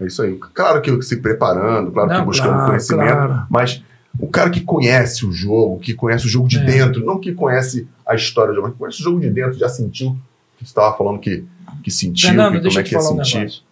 [0.00, 0.36] É isso aí.
[0.54, 3.46] Claro que se preparando, claro que Não, buscando claro, conhecimento, claro.
[3.50, 3.82] mas
[4.18, 6.64] o cara que conhece o jogo, que conhece o jogo de É.
[6.64, 9.58] dentro, não que conhece a história do jogo, mas que conhece o jogo de dentro,
[9.58, 10.16] já sentiu,
[10.56, 11.44] que você estava falando que,
[11.82, 13.38] que sentiu, Fernando, que, como é que um sentir.
[13.38, 13.62] negócio.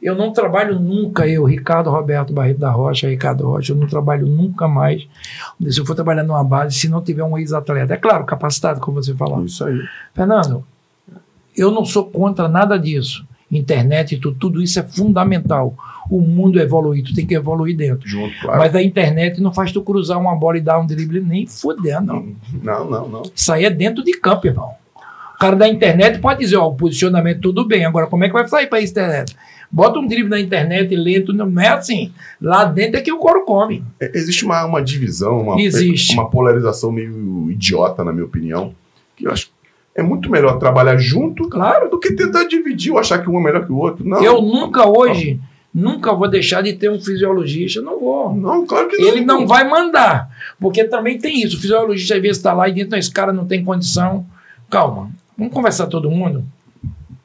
[0.00, 4.26] Eu não trabalho nunca, eu, Ricardo Roberto Barreto da Rocha, Ricardo Rocha, eu não trabalho
[4.26, 5.08] nunca mais.
[5.68, 7.94] Se eu for trabalhar numa base, se não tiver um ex-atleta.
[7.94, 9.44] É claro, capacitado, como você falou.
[9.44, 9.80] Isso aí.
[10.14, 10.64] Fernando,
[11.56, 13.26] eu não sou contra nada disso.
[13.50, 15.74] Internet e tudo, tudo isso é fundamental.
[16.08, 18.08] O mundo evolui, tu tem que evoluir dentro.
[18.08, 18.58] Junto, claro.
[18.58, 22.06] Mas a internet não faz tu cruzar uma bola e dar um drible nem fudendo,
[22.06, 22.36] não.
[22.62, 23.22] Não, não, não.
[23.34, 24.70] Isso aí é dentro de campo, irmão.
[25.34, 27.84] O cara da internet pode dizer, ó, o posicionamento tudo bem.
[27.84, 29.36] Agora, como é que vai sair para a internet?
[29.70, 32.12] Bota um drible na internet lento, não é assim.
[32.40, 33.84] Lá dentro é que o couro come.
[34.00, 36.14] É, Existe uma, uma divisão, uma, Existe.
[36.14, 38.74] uma polarização meio idiota, na minha opinião,
[39.16, 39.50] que eu acho
[39.94, 41.90] é muito melhor trabalhar junto Claro.
[41.90, 44.06] do que tentar dividir ou achar que um é melhor que o outro.
[44.08, 45.40] Não, Eu nunca hoje,
[45.74, 47.82] nunca vou deixar de ter um fisiologista.
[47.82, 48.32] Não vou.
[48.32, 49.08] não, claro que não.
[49.08, 50.30] Ele não vai mandar.
[50.60, 51.56] Porque também tem isso.
[51.56, 54.24] O fisiologista às vezes está lá e dentro, "Não, esse cara não tem condição.
[54.70, 55.10] Calma.
[55.36, 56.44] Vamos conversar todo mundo.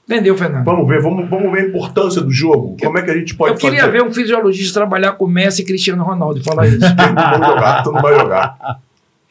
[0.05, 0.65] Entendeu, Fernando?
[0.65, 2.75] Vamos ver, vamos, vamos ver a importância do jogo.
[2.81, 3.91] Como é que a gente pode Eu queria fazer?
[3.91, 6.79] ver um fisiologista trabalhar com Messi e Cristiano Ronaldo e falar isso.
[6.83, 8.79] Tu não vai jogar, tu não vai jogar.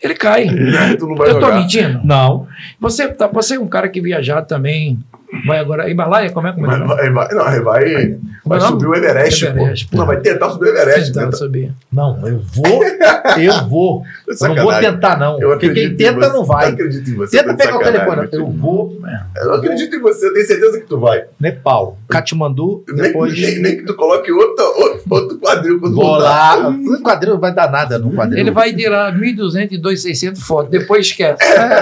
[0.03, 0.47] Ele cai.
[0.99, 1.57] Tu não vai Eu tô jogar.
[1.61, 2.01] mentindo.
[2.03, 2.47] Não.
[2.81, 4.99] Você, tá, você é um cara que viajar também.
[5.47, 5.91] Vai agora.
[5.91, 6.31] Himalaia?
[6.31, 6.85] Como é que Vai, é?
[6.85, 8.17] vai, vai, não, vai, vai, é
[8.57, 9.97] o subir o Everest, Everest, pô.
[9.99, 11.13] Não, vai tentar subir o Everest.
[11.13, 11.73] Tentar tenta- saber.
[11.93, 12.83] Não, eu vou.
[13.39, 14.03] Eu vou.
[14.29, 15.41] Eu não vou tentar, não.
[15.41, 16.33] Eu Porque quem em tenta você.
[16.33, 16.67] não vai.
[16.69, 17.39] Eu acredito em você.
[17.39, 18.29] Tenta tá pegar o telefone.
[18.33, 18.99] Eu vou.
[19.37, 21.25] Eu acredito em você, eu tenho certeza que tu vai.
[21.41, 23.33] Nepal, Katmandu, Nem, depois.
[23.41, 24.65] nem, nem que tu coloque outro,
[25.09, 26.57] outro, quadril quando Vou voltar.
[26.57, 26.71] lá.
[26.71, 28.39] No quadril não vai dar nada no quadril.
[28.39, 30.71] Ele vai tirar 1.200 e 2.600 fotos.
[30.71, 31.39] Depois esquece.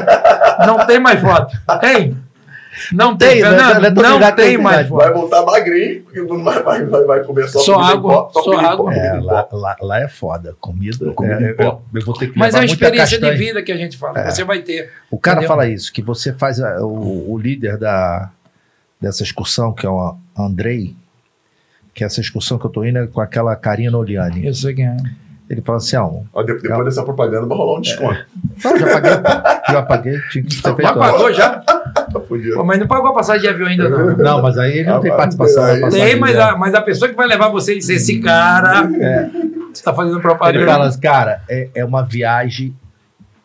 [0.67, 1.57] Não tem mais foto.
[1.81, 2.17] Tem?
[2.93, 3.91] Não tem, Tem, né?
[3.91, 4.89] Tô Não ligado que tem tem, mais.
[4.89, 8.51] Vai voltar magrinho, porque não vai, vai, vai, vai comer só, Só água, pó, só
[8.53, 8.95] pó, água.
[8.95, 10.57] É, lá, lá, lá é foda.
[10.61, 11.11] Comida.
[11.13, 13.77] Comida é, eu, eu vou ter que Mas é uma experiência de vida que a
[13.77, 14.31] gente fala.
[14.31, 14.91] Você vai ter.
[15.11, 15.49] O cara Entendeu?
[15.49, 18.31] fala isso, que você faz a- o, o líder da,
[19.01, 20.95] dessa excursão, que é o Andrei,
[21.95, 24.47] que essa excursão que eu tô indo é com aquela Karina Oliani.
[24.47, 24.97] Eu sei quem é.
[25.49, 28.25] Ele fala assim, ó, Ó, de- depois dessa propaganda vai rolar um desconto.
[28.65, 29.13] não, já paguei,
[29.75, 31.65] já paguei, tinha que ter feito Já pagou já?
[32.13, 32.21] Tá.
[32.21, 34.17] Pô, mas não pagou a passagem de avião ainda, não.
[34.19, 37.09] Não, mas aí ele não Ah, tem participação aí- Tem, mas a, mas a pessoa
[37.09, 38.89] que vai levar você e dizer, esse cara.
[39.73, 40.67] Você tá fazendo Ele propaganda.
[40.67, 42.75] fala assim, cara, é, é uma viagem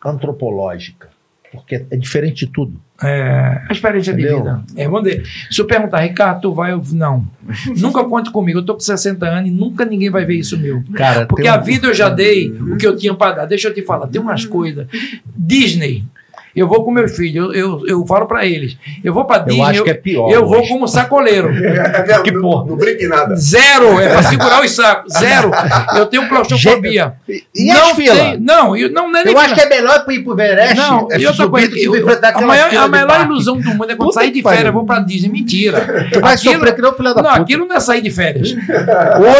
[0.04, 1.08] antropológica,
[1.52, 2.80] porque é diferente de tudo.
[3.02, 4.36] É, a experiência Entendeu?
[4.38, 4.62] de vida.
[4.74, 5.22] É, vamos ver.
[5.50, 6.72] Se eu perguntar, Ricardo, tu vai.
[6.72, 7.26] Eu, não.
[7.76, 8.60] nunca conte comigo.
[8.60, 10.82] Eu tô com 60 anos e nunca ninguém vai ver isso meu.
[10.94, 13.44] Cara, Porque a um- vida eu já dei o que eu tinha para dar.
[13.46, 14.86] Deixa eu te falar, tem umas coisas.
[15.36, 16.04] Disney.
[16.56, 18.78] Eu vou com meus filhos, eu, eu, eu falo para eles.
[19.04, 19.60] Eu vou para Disney.
[19.60, 20.30] Eu acho que é pior.
[20.30, 21.50] Eu vou como sacoleiro.
[21.50, 22.64] É, que porra.
[22.66, 23.36] Não brinque nada.
[23.36, 25.12] Zero, é para segurar os sacos.
[25.12, 25.50] Zero.
[25.96, 27.14] Eu tenho claustrofobia.
[27.28, 30.22] E, e não tem, Não, eu, não, não é Eu acho que é melhor ir
[30.22, 30.76] pro Everest.
[30.76, 34.20] Não, é eu tô com a maior, a maior ilusão do mundo é quando Puta
[34.20, 35.28] sair de férias, eu vou para Disney.
[35.28, 36.08] Mentira.
[36.12, 37.42] Tu vai aquilo, sofrer que não, da Não, puta.
[37.42, 38.54] aquilo não é sair de férias.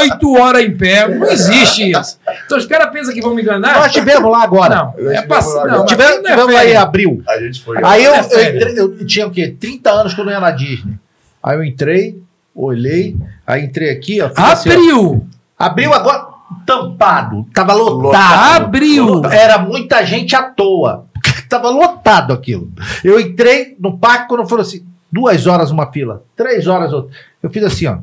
[0.01, 2.19] Oito horas em pé, não existe isso.
[2.45, 3.79] Então os caras pensam que vão me enganar.
[3.79, 4.93] Nós tivemos lá agora.
[4.97, 5.85] Não, é passar.
[5.85, 7.79] Tivemos, é tivemos aí abrir a gente foi.
[7.85, 9.55] Aí eu, é eu, entrei, eu, tinha o quê?
[9.59, 10.95] 30 anos quando eu ia na Disney.
[11.43, 12.21] Aí eu entrei,
[12.55, 13.17] olhei,
[13.47, 14.31] aí entrei aqui, ó.
[14.37, 15.13] Abriu!
[15.13, 16.27] Assim, abriu agora,
[16.67, 17.47] tampado.
[17.55, 18.03] Tava lotado.
[18.03, 18.65] lotado.
[18.65, 19.25] Abriu!
[19.27, 21.07] Era muita gente à toa.
[21.49, 22.73] tava lotado aquilo.
[23.05, 27.17] Eu entrei no parque quando foram assim, duas horas uma fila, três horas outra.
[27.43, 27.99] Eu fiz assim, ó.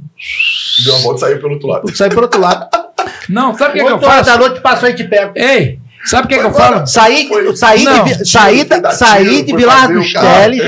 [0.85, 1.95] Deu uma volta e saiu pelo outro lado.
[1.95, 2.67] Saiu pelo outro lado.
[3.29, 4.29] Não, sabe o que, que eu faço?
[4.29, 5.33] da noite, passo aí e te pego.
[5.35, 6.85] Ei, sabe o que, que eu falo?
[6.87, 10.13] Saí, Foi- saí, Não, de, saí, da- saí de Vilar dos.
[10.13, 10.61] Teles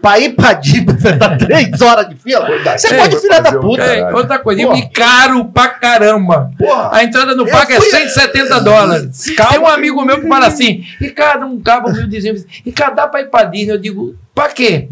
[0.00, 2.48] pra ir pra Diba, dar três horas de fila.
[2.64, 3.82] Dar Você tiro, pode filha da puta.
[3.84, 4.16] Caralho.
[4.16, 4.78] outra coisa, Porra.
[4.78, 6.50] e caro pra caramba.
[6.58, 6.90] Porra.
[6.92, 9.24] A entrada no Eu parque é fui- 170 dólares.
[9.36, 13.20] Tem um amigo meu que fala assim: Ricardo, um cabo meu dizendo, Ricardo, dá pra
[13.20, 13.72] ir pra Disney?
[13.74, 14.86] Eu digo, Pra quê?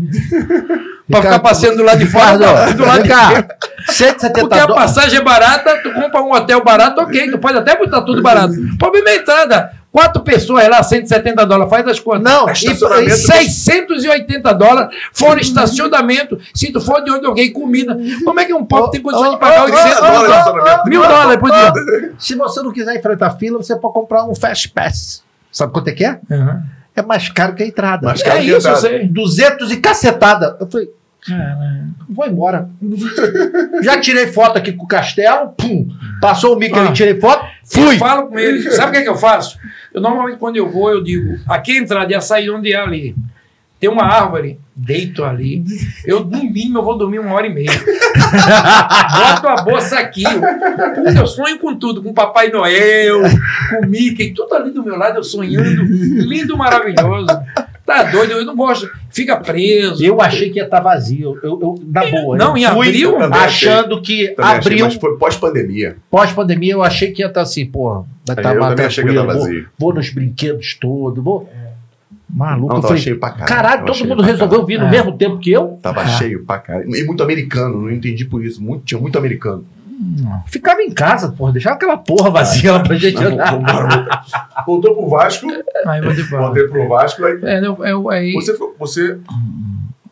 [1.07, 3.43] pra ficar passeando do lado de fora, Ricardo, do lado de cá.
[3.43, 3.57] cá.
[3.93, 7.77] 170 Porque a passagem é barata, tu compra um hotel barato, ok, tu pode até
[7.77, 8.55] botar tudo barato.
[8.79, 9.73] Problema é entrada.
[9.93, 12.23] Quatro pessoas lá, 170 dólares, faz as contas.
[12.23, 16.41] Não, e, e 680 dólares fora estacionamento.
[16.55, 17.97] Se tu for de onde alguém, comida.
[18.25, 20.83] Como é que um pobre tem condições de pagar ô, 800 ô, dólares.
[20.87, 22.15] Mil dólares por dia.
[22.19, 25.23] Se você não quiser enfrentar fila, você pode comprar um Fast Pass.
[25.53, 26.19] Sabe quanto é que é?
[26.31, 26.62] Uhum.
[26.97, 28.07] É mais caro que a entrada.
[28.07, 28.81] Mais É caro que isso, eu entrada.
[28.81, 29.09] sei.
[29.09, 30.57] 200 e cacetada.
[30.61, 30.89] Eu falei,
[32.09, 32.69] vou embora.
[33.83, 35.89] Já tirei foto aqui com o castelo, pum,
[36.21, 36.83] passou o mico Ah.
[36.87, 37.95] ali, tirei foto, fui.
[37.95, 38.62] Eu falo com ele.
[38.71, 39.59] Sabe o que, é que eu faço?
[39.93, 42.73] Eu normalmente, quando eu vou, eu digo: aqui é a entrada e a saída onde
[42.73, 43.15] é ali.
[43.85, 45.62] Tem uma árvore, deito ali.
[46.06, 47.69] Eu, no mínimo, eu vou dormir uma hora e meia.
[47.69, 50.24] Boto a bolsa aqui.
[50.24, 53.20] Puta, eu sonho com tudo, com Papai Noel,
[53.69, 55.82] com Mickey, tudo ali do meu lado, eu sonhando.
[55.85, 57.27] Lindo, maravilhoso.
[57.85, 58.90] Tá doido, eu não gosto.
[59.11, 60.02] Fica preso.
[60.02, 61.39] Eu achei que ia estar vazio.
[61.43, 62.39] Eu, eu, na boa.
[62.39, 63.19] Não, eu em abril?
[63.19, 63.69] Também achei.
[63.69, 65.97] achando que Também achei, abril, mas foi pós-pandemia.
[66.11, 69.11] pós-pandemia, eu achei que ia estar assim, pô, vai estar Eu mais também achei que
[69.11, 69.39] ia tranquilo.
[69.39, 69.69] estar vou, vazio.
[69.78, 71.51] vou nos brinquedos todos, vou.
[72.35, 73.48] Maluco, Não, eu tava falei, cheio pra caralho.
[73.48, 74.90] caralho, todo cheio mundo resolveu vir no É.
[74.90, 75.78] mesmo tempo que eu.
[75.81, 76.06] Tava Ah.
[76.09, 76.94] cheio pra caralho.
[76.94, 78.61] E muito americano, não entendi por isso.
[78.62, 79.65] Muito, tinha muito americano.
[80.47, 84.24] Ficava em casa, porra, deixava aquela porra vazia lá pra gente Não, andar.
[84.66, 85.47] Voltou pro Vasco,
[85.86, 89.16] Aí voltei pro Vasco, aí É, eu, eu, aí, você, ficou- você,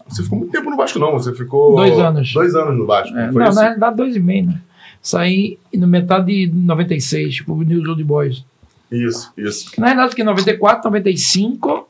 [0.08, 1.12] você ficou muito tempo no Vasco, não.
[1.12, 1.74] Você ficou.
[1.74, 2.32] Dois anos.
[2.32, 3.16] Dois anos no Vasco.
[3.18, 4.60] É, não, na realidade, dois e meio, né?
[5.02, 8.44] Saí no metade de 96, tipo, News Old Boys.
[8.90, 9.72] Isso, isso.
[9.80, 11.88] Na realidade, em 94, 95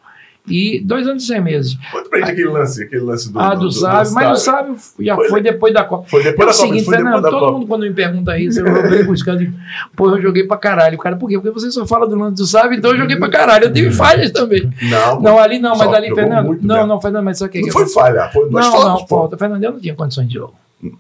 [0.49, 1.79] e dois anos e seis meses.
[1.93, 3.39] Conta pra gente aquele lance, aquele lance do.
[3.39, 6.09] ah, do, Sábio, mas o Sábio já Foi- foi, depois da Copa.
[6.09, 6.67] Foi É depois o da Copa.
[6.67, 7.53] seguinte, Foi Fernando, todo Copa.
[7.53, 9.53] mundo quando me pergunta isso, eu venho buscando,
[9.95, 10.97] pô, eu joguei pra caralho.
[10.97, 11.37] O cara, por quê?
[11.39, 13.67] Porque você só fala do lance do Sábio, então eu joguei pra caralho.
[13.67, 14.69] Eu tive falhas também.
[14.91, 16.59] Não, Não, ali não, mas ali, Fernando.
[16.61, 16.87] Não, mesmo.
[16.89, 19.01] não, Fernando, mas só que não que foi falha, foi duas Não, faltas.
[19.01, 19.37] não, falta.
[19.37, 20.55] Fernando, eu não tinha condições de jogo.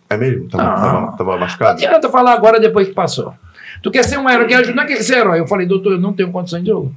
[0.08, 0.48] É mesmo?
[0.48, 0.76] Tava, Ah.
[0.76, 1.72] tava, tava Não machucado?
[1.72, 3.34] adianta falar agora depois que passou.
[3.82, 5.40] Tu quer ser um herói, quer ajudar, quer ser herói.
[5.40, 6.94] Eu falei, doutor, eu não tenho condições de jogo.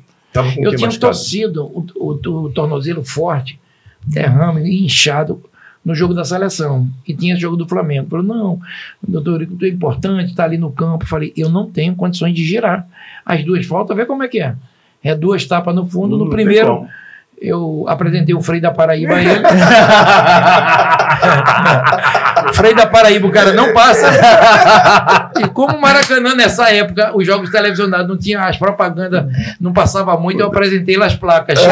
[0.57, 3.59] Eu tinha torcido o, o, o tornozelo forte,
[4.05, 5.41] derrame e inchado
[5.85, 6.87] no jogo da seleção.
[7.07, 8.09] E tinha jogo do Flamengo.
[8.09, 8.59] Falou, não,
[9.07, 11.03] doutor, é importante, está ali no campo.
[11.03, 12.87] Eu falei, eu não tenho condições de girar.
[13.23, 14.55] As duas faltas, vê como é que é.
[15.03, 16.17] É duas tapas no fundo.
[16.17, 16.87] No primeiro,
[17.39, 19.43] eu apresentei o Frei da Paraíba a ele.
[22.53, 24.07] Frei da Paraíba, o cara não passa.
[25.39, 29.25] E como o Maracanã, nessa época, os jogos televisionados não tinha as propagandas,
[29.59, 31.59] não passava muito, eu apresentei lá as placas.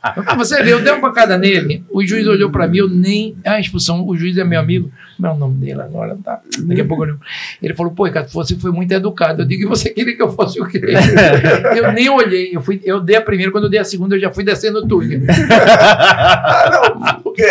[0.00, 3.36] Pra Você vê, eu dei uma pancada nele, o juiz olhou pra mim, eu nem.
[3.44, 6.40] A expulsão, o juiz é meu amigo, não é o nome dele agora, tá?
[6.60, 7.16] Daqui a pouco eu.
[7.62, 9.42] Ele falou, pô, Ricardo, você foi muito educado.
[9.42, 10.80] Eu digo, e você queria que eu fosse o quê?
[11.76, 14.20] Eu nem olhei, eu, fui, eu dei a primeira, quando eu dei a segunda, eu
[14.20, 15.20] já fui descendo o túnel.
[15.62, 17.44] Ah, não, porque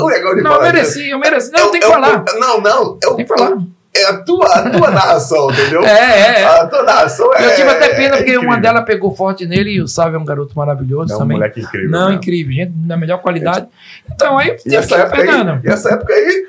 [0.00, 1.50] o legal de Não, eu falar mereci, eu mereci.
[1.52, 2.24] Não, é o- tem que é o- falar.
[2.38, 2.98] Não, não.
[3.02, 3.56] É, o- Tem que falar.
[3.96, 5.82] É a tua, a tua narração, entendeu?
[5.84, 5.88] É,
[6.38, 6.44] é, é.
[6.44, 7.46] A tua narração é.
[7.46, 8.60] Eu tive até pena, porque é uma incrível.
[8.62, 11.36] dela pegou forte nele e o Sávio é um garoto maravilhoso É um também.
[11.36, 11.90] moleque incrível.
[11.90, 12.14] Não, né?
[12.16, 13.66] incrível, gente, da melhor qualidade.
[14.10, 15.48] Então, aí, E essa época Fernando.
[15.50, 16.46] aí, e essa época aí,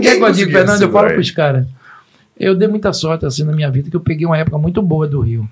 [0.00, 0.82] que é que eu digo, Fernando?
[0.82, 1.66] Eu falo pros caras.
[2.38, 5.08] Eu dei muita sorte assim na minha vida, que eu peguei uma época muito boa
[5.08, 5.48] do Rio.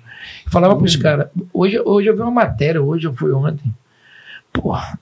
[0.49, 1.01] Falava pros Hum.
[1.01, 3.73] caras, hoje, hoje eu vi uma matéria, hoje eu fui ontem.
[4.53, 4.97] Porra,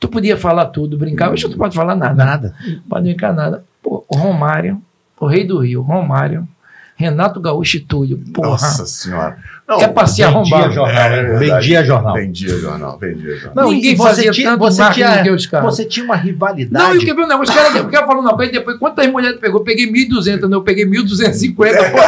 [0.00, 2.24] tu podia falar tudo, brincar, hoje tu não pode falar nada.
[2.24, 2.54] Nada.
[2.66, 3.62] Não pode brincar nada.
[3.82, 4.80] Pô, o Romário,
[5.20, 6.46] o rei do Rio, Romário,
[6.96, 8.18] Renato Gaúcho e Túlio.
[8.34, 9.38] Porra, Nossa senhora.
[9.68, 10.72] Não, é pra se Vendia arrombar.
[10.72, 11.38] jornal, É né?
[11.38, 12.14] vendia jornal.
[12.14, 13.52] Vendia jornal, vendia jornal.
[13.64, 15.66] Não, Ninguém e você fazia tinha, tanto você marketing tinha, que os caras.
[15.76, 16.84] Você tinha uma rivalidade.
[16.84, 18.78] Não, e o que viu um negócio, o cara, o cara falou uma coisa, depois,
[18.78, 19.60] quantas mulheres pegou?
[19.60, 21.54] Eu peguei 1.200, não, eu peguei 1.250.
[21.54, 21.98] pô.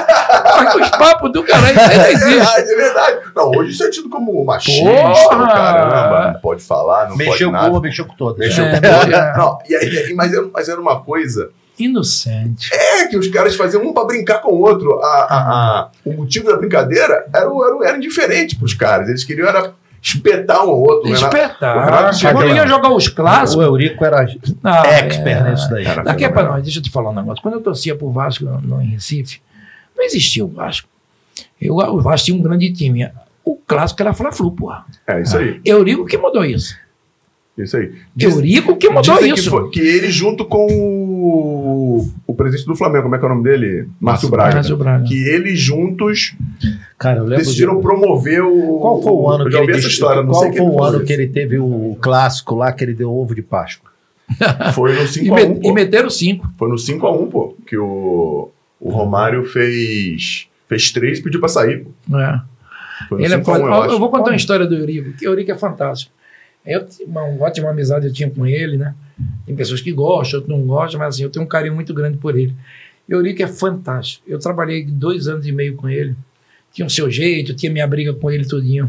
[0.56, 2.28] Mas os papos do caralho, isso aí não É existe.
[2.34, 3.18] verdade, é verdade.
[3.36, 5.46] Não, hoje isso é tido como machista, Porra!
[5.52, 6.32] caramba.
[6.32, 7.70] Não pode falar, não mexeu pode com nada.
[7.70, 8.38] uma, mexeu com todas.
[8.38, 9.06] Mexeu É, com toda.
[9.06, 9.36] mexeu.
[9.36, 11.50] Não, e aí, e aí- mas, era, mas era uma coisa.
[11.84, 12.70] Inocente.
[12.72, 14.98] É que os caras faziam um pra brincar com o outro.
[15.00, 19.08] A, a- a- o motivo da brincadeira era, o- era, o- era indiferente pros caras.
[19.08, 21.10] Eles queriam era espetar um ao outro.
[21.10, 21.16] né?
[21.16, 21.20] o.
[21.84, 23.64] Renato tinha Quando aquela- ia jogar os O clássicos.
[23.64, 24.26] Eurico era
[24.64, 25.50] ah, expert é.
[25.50, 25.84] nisso daí.
[25.86, 26.54] Era Daqui é pra fenomenal.
[26.54, 27.42] nós, deixa eu te falar um negócio.
[27.42, 29.40] Quando eu torcia pro Vasco no, no- em Recife,
[29.96, 30.88] não existia o Vasco.
[31.60, 33.08] Eu, o Vasco tinha um grande time.
[33.44, 34.84] O clássico era Fla-Flu, porra.
[35.06, 35.60] É isso aí.
[35.64, 36.74] Eurico que mudou isso.
[37.58, 37.92] Isso aí.
[38.16, 39.50] Diz- Eurico que mudou dizem que, isso.
[39.50, 41.09] foi- que ele, junto com o,
[42.26, 43.88] o presidente do Flamengo, como é que é o nome dele?
[44.00, 44.54] Márcio Braga.
[44.56, 45.04] Márcio Braga.
[45.04, 46.34] Que eles juntos
[46.98, 48.78] Cara, decidiram de- promover o.
[48.80, 50.66] Qual foi o ano Eu que já ele ouvi essa história, não Qual sei foi
[50.66, 53.90] o ano que ele teve o clássico lá que ele deu ovo de Páscoa?
[54.74, 55.72] Foi no E, 5x1, me- e pô.
[55.74, 56.48] meteram cinco.
[56.56, 57.56] Foi no 5x1, pô.
[57.66, 58.48] Que o,
[58.80, 60.46] o Romário fez.
[60.68, 62.16] Fez três e pediu pra sair, pô.
[62.16, 62.40] É.
[63.18, 63.58] Ele é 5x1, foda.
[63.86, 66.12] eu Eu, vou contar uma história do Eurico, que o Eurico é fantástico.
[66.64, 68.94] Eu tinha uma ótima amizade eu tinha com ele, né?
[69.46, 72.18] Tem pessoas que gostam, outras não gostam, mas assim, eu tenho um carinho muito grande
[72.18, 72.54] por ele.
[73.08, 74.24] Eurico é fantástico.
[74.28, 76.14] Eu trabalhei dois anos e meio com ele.
[76.72, 78.88] Tinha o seu jeito, tinha minha briga com ele tudinho.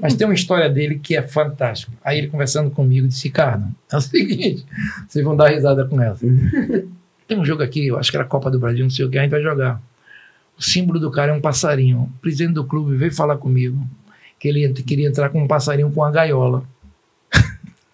[0.00, 1.92] Mas tem uma história dele que é fantástica.
[2.02, 4.64] Aí ele conversando comigo disse, Ricardo, é o seguinte,
[5.06, 6.26] vocês vão dar risada com essa.
[7.28, 9.18] Tem um jogo aqui, eu acho que era Copa do Brasil, não sei o que,
[9.18, 9.80] a gente vai jogar.
[10.58, 12.10] O símbolo do cara é um passarinho.
[12.16, 13.86] O presidente do clube veio falar comigo
[14.38, 16.64] que ele queria entrar com um passarinho com uma gaiola.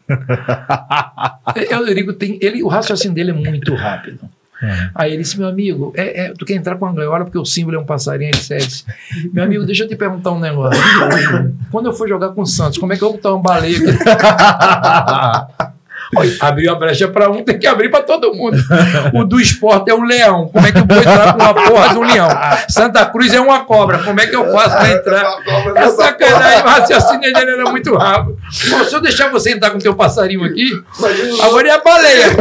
[1.71, 4.21] eu, digo, tem, ele, o raciocínio dele é muito rápido.
[4.63, 4.91] É.
[4.95, 7.45] Aí ele disse, meu amigo, é, é, tu quer entrar com uma gaiola porque o
[7.45, 8.31] símbolo é um passarinho?
[8.31, 8.85] Ele disse,
[9.33, 10.81] meu amigo, deixa eu te perguntar um negócio.
[11.71, 13.43] Quando eu for jogar com o Santos, como é que eu vou botar um
[16.13, 16.37] baleia?
[16.41, 18.57] abriu a brecha para um, tem que abrir para todo mundo.
[19.15, 20.49] O do esporte é um leão.
[20.49, 22.29] Como é que eu vou entrar com uma porra de um leão?
[22.69, 23.99] Santa Cruz é uma cobra.
[23.99, 25.39] Como é que eu faço para entrar?
[25.75, 26.63] É sacanagem.
[26.63, 28.39] O raciocínio dele era muito rápido.
[28.69, 30.71] Bom, se eu deixar você entrar com o teu passarinho aqui,
[31.43, 32.37] agora é a baleia.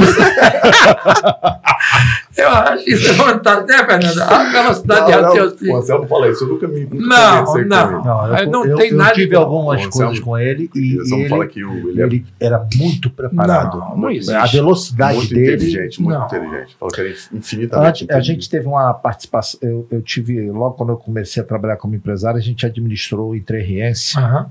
[2.37, 4.21] Eu acho isso fantástico, né, Fernando?
[4.21, 5.73] A velocidade de raciocínio.
[5.73, 6.81] O Anselmo fala isso, eu nunca me.
[6.81, 8.03] Nunca não, não.
[8.03, 8.37] não.
[8.37, 9.11] Eu, não eu, tem eu nada.
[9.11, 12.05] Eu tive algumas coisas com ele e, ele, fala que o, ele, é...
[12.05, 13.77] ele, era muito preparado.
[13.77, 14.33] Não, não existe.
[14.33, 15.55] A velocidade muito dele.
[15.55, 16.25] Inteligente, muito não.
[16.25, 16.75] inteligente.
[16.77, 18.03] Fala que era infinitamente.
[18.03, 19.59] Antes, a gente teve uma participação.
[19.61, 23.35] Eu, eu tive, logo quando eu comecei a trabalhar como empresário, a gente administrou o
[23.35, 24.17] Interriense.
[24.19, 24.45] Uhum.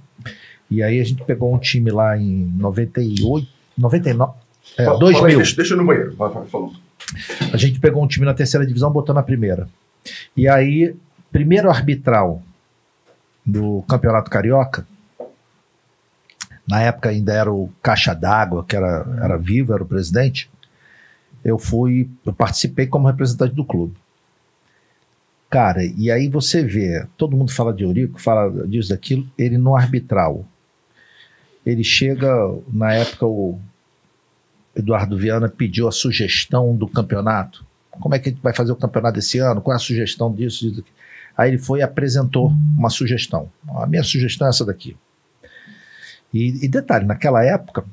[0.70, 3.46] E aí a gente pegou um time lá em 98,
[3.76, 4.32] 99.
[4.78, 5.20] É, fala, 2000.
[5.20, 6.14] Fala aí, deixa, deixa eu no banheiro.
[6.16, 6.83] Vai, vai, falando.
[7.52, 9.68] A gente pegou um time na terceira divisão, botou na primeira.
[10.36, 10.94] E aí,
[11.30, 12.42] primeiro arbitral
[13.44, 14.86] do Campeonato Carioca,
[16.66, 20.50] na época ainda era o Caixa d'Água, que era, era vivo, era o presidente.
[21.44, 23.94] Eu fui, eu participei como representante do clube.
[25.50, 29.76] Cara, e aí você vê, todo mundo fala de Eurico, fala disso, daquilo, ele no
[29.76, 30.44] arbitral.
[31.64, 32.28] Ele chega,
[32.68, 33.60] na época, o
[34.74, 37.64] Eduardo Viana pediu a sugestão do campeonato.
[37.90, 39.60] Como é que a gente vai fazer o campeonato esse ano?
[39.60, 40.70] Qual é a sugestão disso?
[40.70, 40.84] disso?
[41.36, 43.50] Aí ele foi e apresentou uma sugestão.
[43.68, 44.96] A minha sugestão é essa daqui.
[46.32, 47.84] E, e detalhe, naquela época,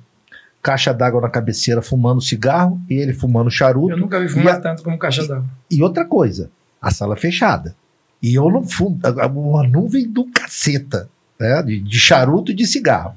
[0.61, 3.91] caixa d'água na cabeceira fumando cigarro e ele fumando charuto.
[3.91, 5.45] Eu nunca vi fumar a, tanto como caixa d'água.
[5.69, 6.49] E outra coisa,
[6.81, 7.75] a sala fechada.
[8.21, 8.99] E eu não fumo,
[9.33, 11.09] uma nuvem do caceta,
[11.39, 11.63] né?
[11.63, 13.15] De, de charuto e de cigarro.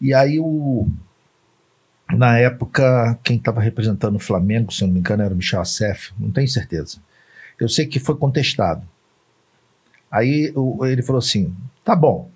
[0.00, 0.88] E aí o,
[2.12, 6.12] na época, quem estava representando o Flamengo, se não me engano, era o Michel Assef,
[6.18, 6.98] não tenho certeza.
[7.60, 8.82] Eu sei que foi contestado.
[10.10, 11.54] Aí o, ele falou assim:
[11.84, 12.30] tá bom,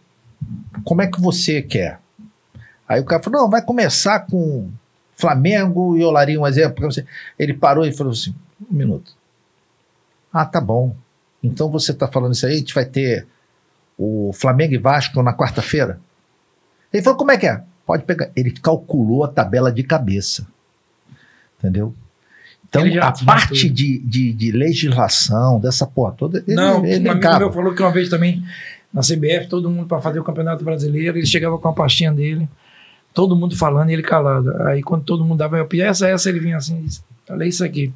[0.85, 2.01] como é que você quer?
[2.87, 4.71] Aí o cara falou: não, vai começar com
[5.17, 6.89] Flamengo e Olaria um exemplo.
[7.39, 8.35] Ele parou e falou assim:
[8.71, 9.17] um minuto.
[10.33, 10.95] Ah, tá bom.
[11.43, 13.27] Então você está falando isso aí, a gente vai ter
[13.97, 15.99] o Flamengo e Vasco na quarta-feira?
[16.93, 17.63] Ele falou: como é que é?
[17.93, 18.31] Pode pegar.
[18.35, 20.47] Ele calculou a tabela de cabeça.
[21.59, 21.95] Entendeu?
[22.67, 26.43] Então, a parte de, de, de, legislação, dessa porra toda.
[26.47, 28.43] Ele, não, ele um amigo meu falou que uma vez também,
[28.91, 32.49] na CBF, todo mundo para fazer o Campeonato Brasileiro, ele chegava com a pastinha dele,
[33.13, 34.57] todo mundo falando e ele calado.
[34.63, 36.83] Aí, quando todo mundo dava a opinião, essa, essa, ele vinha assim,
[37.29, 37.93] olha isso aqui.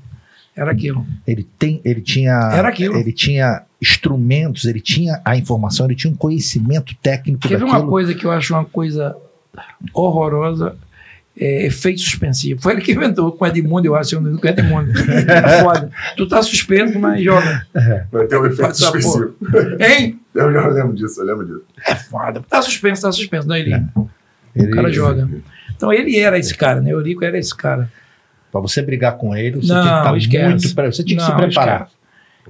[0.55, 1.06] Era aquilo.
[1.27, 2.35] Ele, tem, ele tinha.
[2.52, 2.97] Era aquilo.
[2.97, 8.14] Ele tinha instrumentos, ele tinha a informação, ele tinha um conhecimento técnico Teve uma coisa
[8.14, 9.16] que eu acho uma coisa
[9.93, 10.77] horrorosa.
[11.39, 12.62] É, efeito suspensivo.
[12.62, 14.91] Foi ele que inventou com o Edmundo, eu acho, com o Edmundo.
[15.28, 15.91] É foda.
[16.16, 17.66] Tu tá suspenso, mas joga.
[18.11, 19.35] Vai ter um efeito suspensivo.
[19.78, 20.19] Hein?
[20.35, 21.62] Eu, eu lembro disso, eu lembro disso.
[21.87, 22.43] É foda.
[22.49, 23.47] Tá suspenso, tá suspenso.
[23.47, 23.83] Não, ele, é.
[24.55, 25.28] ele o cara joga.
[25.77, 26.93] Então ele era esse cara, né?
[26.93, 27.91] Eurico era esse cara.
[28.51, 30.74] Para você brigar com ele, você não, tinha que estar esquece.
[30.74, 30.93] muito.
[30.95, 31.83] Você tinha que não, se preparar.
[31.83, 31.95] Esquece.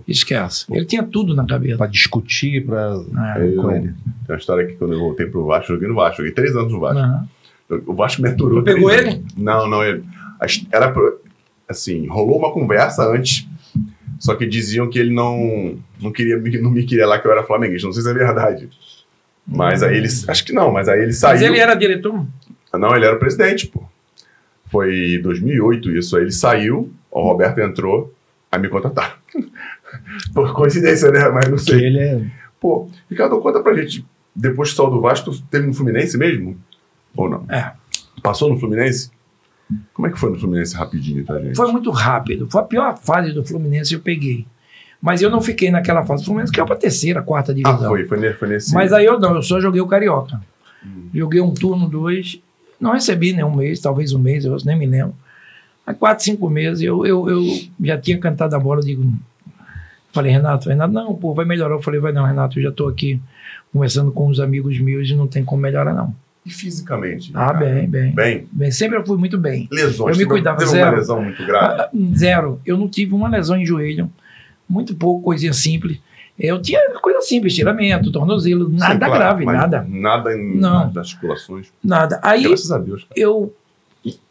[0.07, 0.67] Esquece.
[0.71, 1.79] Ele tinha tudo na cabeça.
[1.79, 2.97] Para discutir pra...
[3.37, 3.89] É, com ele.
[4.27, 6.73] Tem uma história que quando eu voltei pro Vasco, joguei no Vasco, joguei três anos
[6.73, 7.01] no Vasco.
[7.71, 7.83] Uhum.
[7.87, 8.63] O Vasco me aturou.
[8.63, 9.25] Pegou ele?
[9.37, 10.05] Não, não, ele.
[10.71, 10.95] Era
[11.69, 13.49] assim, rolou uma conversa antes,
[14.19, 17.43] só que diziam que ele não não queria não me queria lá que eu era
[17.43, 17.87] flamenguista.
[17.87, 18.69] Não sei se é verdade.
[19.47, 21.35] Mas aí ele acho que não, mas aí ele saiu.
[21.35, 22.27] Mas ele era diretor?
[22.73, 23.83] Não, ele era o presidente, pô.
[24.67, 26.17] Foi 2008 isso.
[26.17, 28.13] Aí ele saiu, o Roberto entrou,
[28.51, 29.15] aí me contrataram.
[30.35, 31.29] Por coincidência, né?
[31.29, 31.87] Mas não sei.
[31.87, 32.27] ele é...
[32.61, 34.05] Pô, Ricardo, conta pra gente
[34.37, 36.59] depois que saiu do Vasco, teve no Fluminense mesmo?
[37.17, 37.47] Ou não?
[37.49, 37.73] É.
[38.23, 39.11] Passou no Fluminense?
[39.95, 41.57] Como é que foi no Fluminense rapidinho, tá, gente?
[41.57, 42.47] Foi muito rápido.
[42.51, 44.47] Foi a pior fase do Fluminense que eu peguei.
[45.01, 46.23] Mas eu não fiquei naquela fase.
[46.23, 47.87] O Fluminense caiu pra terceira, quarta divisão.
[47.87, 48.75] Ah, foi, foi, foi nesse.
[48.75, 50.41] Mas aí eu não, eu só joguei o Carioca.
[50.85, 51.09] Hum.
[51.15, 52.41] Joguei um turno, dois.
[52.79, 55.15] Não recebi nenhum mês, talvez um mês, eu nem me lembro.
[55.87, 57.43] Há quatro, cinco meses eu, eu, eu
[57.81, 59.11] já tinha cantado a bola, digo.
[60.17, 61.75] Falei, Renato, Renato, não, pô, vai melhorar.
[61.75, 63.21] Eu falei, vai não, Renato, eu já estou aqui
[63.73, 66.15] conversando com uns amigos meus e não tem como melhorar, não.
[66.45, 67.31] E fisicamente?
[67.35, 67.59] Ah, cara?
[67.59, 68.49] bem, bem, Bem.
[68.51, 68.71] bem.
[68.71, 69.69] Sempre eu fui muito bem.
[69.71, 70.17] Lesões.
[70.17, 70.89] Eu me cuidava, Teve zero.
[70.91, 71.83] uma lesão muito grave.
[71.83, 72.61] Ah, Zero.
[72.65, 74.11] Eu não tive uma lesão em joelho.
[74.69, 75.99] Muito pouco, coisinha simples.
[76.39, 79.87] Eu tinha coisa simples, estiramento, tornozelo, nada Sim, claro, grave, nada.
[79.89, 80.87] Nada em Não.
[80.87, 81.67] nas articulações.
[81.83, 82.21] Nada.
[82.23, 83.03] Aí Graças a Deus.
[83.05, 83.21] cara.
[83.21, 83.53] eu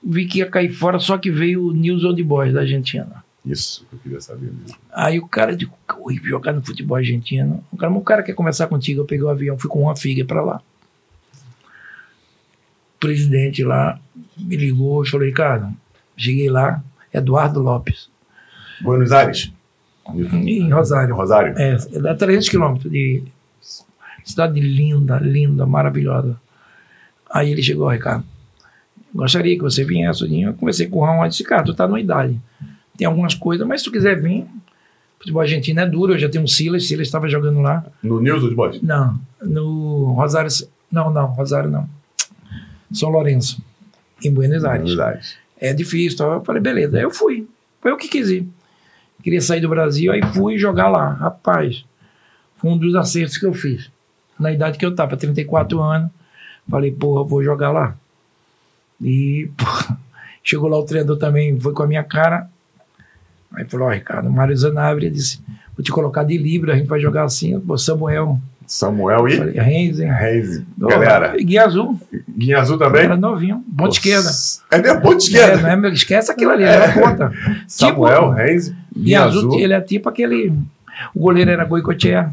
[0.03, 3.24] vi que ia cair fora, só que veio o News Old Boys da Argentina.
[3.45, 4.75] Isso que eu queria saber mesmo.
[4.91, 5.69] Aí o cara de
[5.99, 7.63] "Ui, jogar no futebol argentino.
[7.71, 9.01] O cara, o cara quer conversar contigo.
[9.01, 10.61] Eu peguei o avião, fui com uma figa pra lá.
[12.95, 13.99] O presidente lá
[14.37, 15.71] me ligou, eu falei, cara,
[16.17, 18.09] cheguei lá, Eduardo Lopes,
[18.81, 19.51] Buenos Aires.
[20.33, 21.15] em Rosário.
[21.15, 21.53] Rosário.
[21.57, 23.23] É, dá 300 quilômetros de
[24.23, 26.39] cidade linda, linda, maravilhosa.
[27.29, 28.23] Aí ele chegou, Ricardo,
[29.13, 30.41] gostaria que você viesse.
[30.41, 32.39] Eu conversei com o Raul e disse, cara, tu tá numa idade.
[32.97, 34.45] Tem algumas coisas, mas se tu quiser vir,
[35.19, 37.85] futebol argentino é duro, eu já tenho um Silas, Silas estava jogando lá.
[38.01, 38.81] No News dos Boys.
[38.81, 40.49] Não, no Rosário,
[40.91, 41.89] não, não, Rosário não.
[42.91, 43.61] São Lourenço,
[44.23, 44.83] em Buenos Aires.
[44.83, 45.37] Buenos Aires.
[45.57, 46.13] É difícil.
[46.13, 46.97] Então eu falei, beleza.
[46.97, 47.47] Aí eu fui.
[47.81, 48.47] Foi eu que quis ir.
[49.23, 51.13] Queria sair do Brasil, aí fui jogar lá.
[51.13, 51.83] Rapaz,
[52.57, 53.89] foi um dos acertos que eu fiz.
[54.39, 56.11] Na idade que eu tava, 34 anos.
[56.69, 57.97] Falei, porra, vou jogar lá.
[59.01, 59.97] E porra,
[60.43, 62.49] chegou lá o treinador também, foi com a minha cara.
[63.53, 65.39] Aí falou, ó, Ricardo, Mário Zanabria disse,
[65.75, 67.57] vou te colocar de Libra, a gente vai jogar assim.
[67.59, 70.11] Pô, Samuel, Samuel e Renzen.
[70.11, 70.61] Reis.
[70.77, 71.35] Galera.
[71.37, 73.03] Guia Azul, Guinha Azul também?
[73.03, 74.29] era novinho, ponta esquerda.
[74.71, 75.75] É minha ponta É, esquerda.
[75.77, 77.31] não é, esquece aquilo ali, era ponta.
[77.67, 79.59] Samuel, Reis, E Guinha azul, Azul.
[79.59, 80.51] ele é tipo aquele.
[81.13, 82.31] O goleiro era Goicoechea.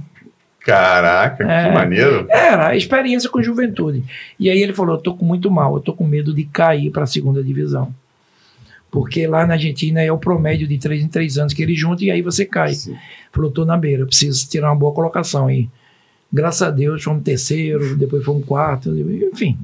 [0.60, 1.68] Caraca, É.
[1.68, 2.26] que maneiro.
[2.30, 4.04] Era a experiência com juventude.
[4.38, 6.90] E aí ele falou: Eu tô com muito mal, eu tô com medo de cair
[6.90, 7.92] para a segunda divisão.
[8.92, 12.04] Porque lá na Argentina é o promédio de três em três anos que ele junta
[12.04, 12.74] e aí você cai.
[12.74, 12.94] Sim.
[13.32, 15.50] Falou: tô na beira, eu preciso tirar uma boa colocação.
[15.50, 15.68] E
[16.30, 18.90] graças a Deus fomos terceiro, depois fomos quarto,
[19.32, 19.56] enfim.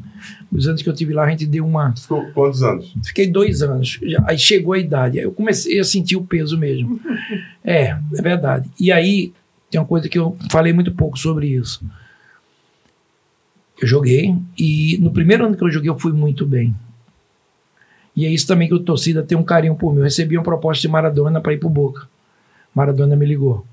[0.50, 1.94] Os anos que eu tive lá, a gente deu uma.
[1.94, 2.94] Ficou quantos anos?
[3.04, 4.00] Fiquei dois anos.
[4.02, 5.18] Já- Aí chegou a idade.
[5.18, 6.98] Aí eu comecei a sentir o peso mesmo.
[7.62, 8.66] É, é verdade.
[8.80, 9.30] E aí
[9.70, 11.84] tem uma coisa que eu falei muito pouco sobre isso.
[13.78, 16.74] Eu joguei e no primeiro ano que eu joguei eu fui muito bem.
[18.18, 19.98] E é isso também que o torcida tem um carinho por mim.
[19.98, 22.08] Eu recebi uma proposta de Maradona para ir pro Boca.
[22.74, 23.64] Maradona me ligou.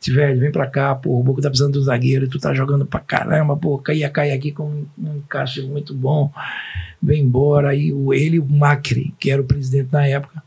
[0.00, 2.86] Disse, velho, vem pra cá, pô, o Boca tá precisando do zagueiro, tu tá jogando
[2.86, 5.22] pra caramba, pô, ia cair aqui com um, um
[5.68, 6.32] muito bom,
[7.02, 7.68] vem embora.
[7.68, 10.42] Aí o, ele o Macri, que era o presidente na época,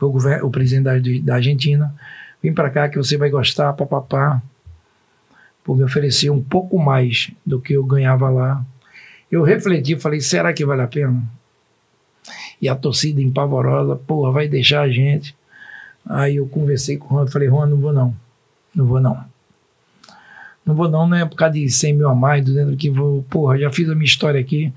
[0.00, 0.92] o, gover- o presidente da,
[1.24, 1.92] da Argentina,
[2.40, 4.40] vem pra cá que você vai gostar, papapá.
[5.64, 8.64] Pô, me ofereceu um pouco mais do que eu ganhava lá.
[9.28, 11.22] Eu refleti, falei, será que vale a pena?
[12.60, 15.34] E a torcida empavorosa, porra, vai deixar a gente.
[16.06, 18.14] Aí eu conversei com o Juan, falei, Juan, não vou não.
[18.74, 19.18] Não vou não.
[20.64, 23.22] Não vou não, não é por causa de 100 mil a mais, 200 que vou,
[23.30, 24.70] porra, já fiz a minha história aqui,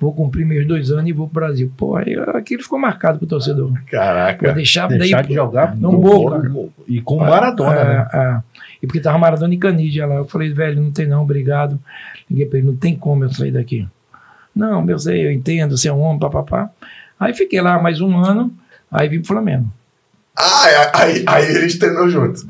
[0.00, 1.70] vou cumprir meus dois anos e vou pro Brasil.
[1.76, 3.68] Porra, aí aquilo ficou marcado pro torcedor.
[3.68, 4.54] Vou Caraca.
[4.54, 6.50] deixar, Deixar daí, de jogar Não com- Boca.
[6.88, 8.08] E com Maradona, é, né?
[8.14, 8.42] é.
[8.82, 10.14] E porque tava Maradona e Canidia lá.
[10.14, 11.78] Eu falei, velho, não tem não, obrigado.
[12.30, 13.86] Liguei pra ele, não tem como eu sair daqui.
[14.56, 16.70] Não, meu sei, eu entendo, você é um homem, papapá.
[17.18, 18.52] Aí fiquei lá mais um ano,
[18.90, 19.66] aí vim pro Flamengo.
[20.36, 22.44] Ah, aí, aí eles treinam juntos.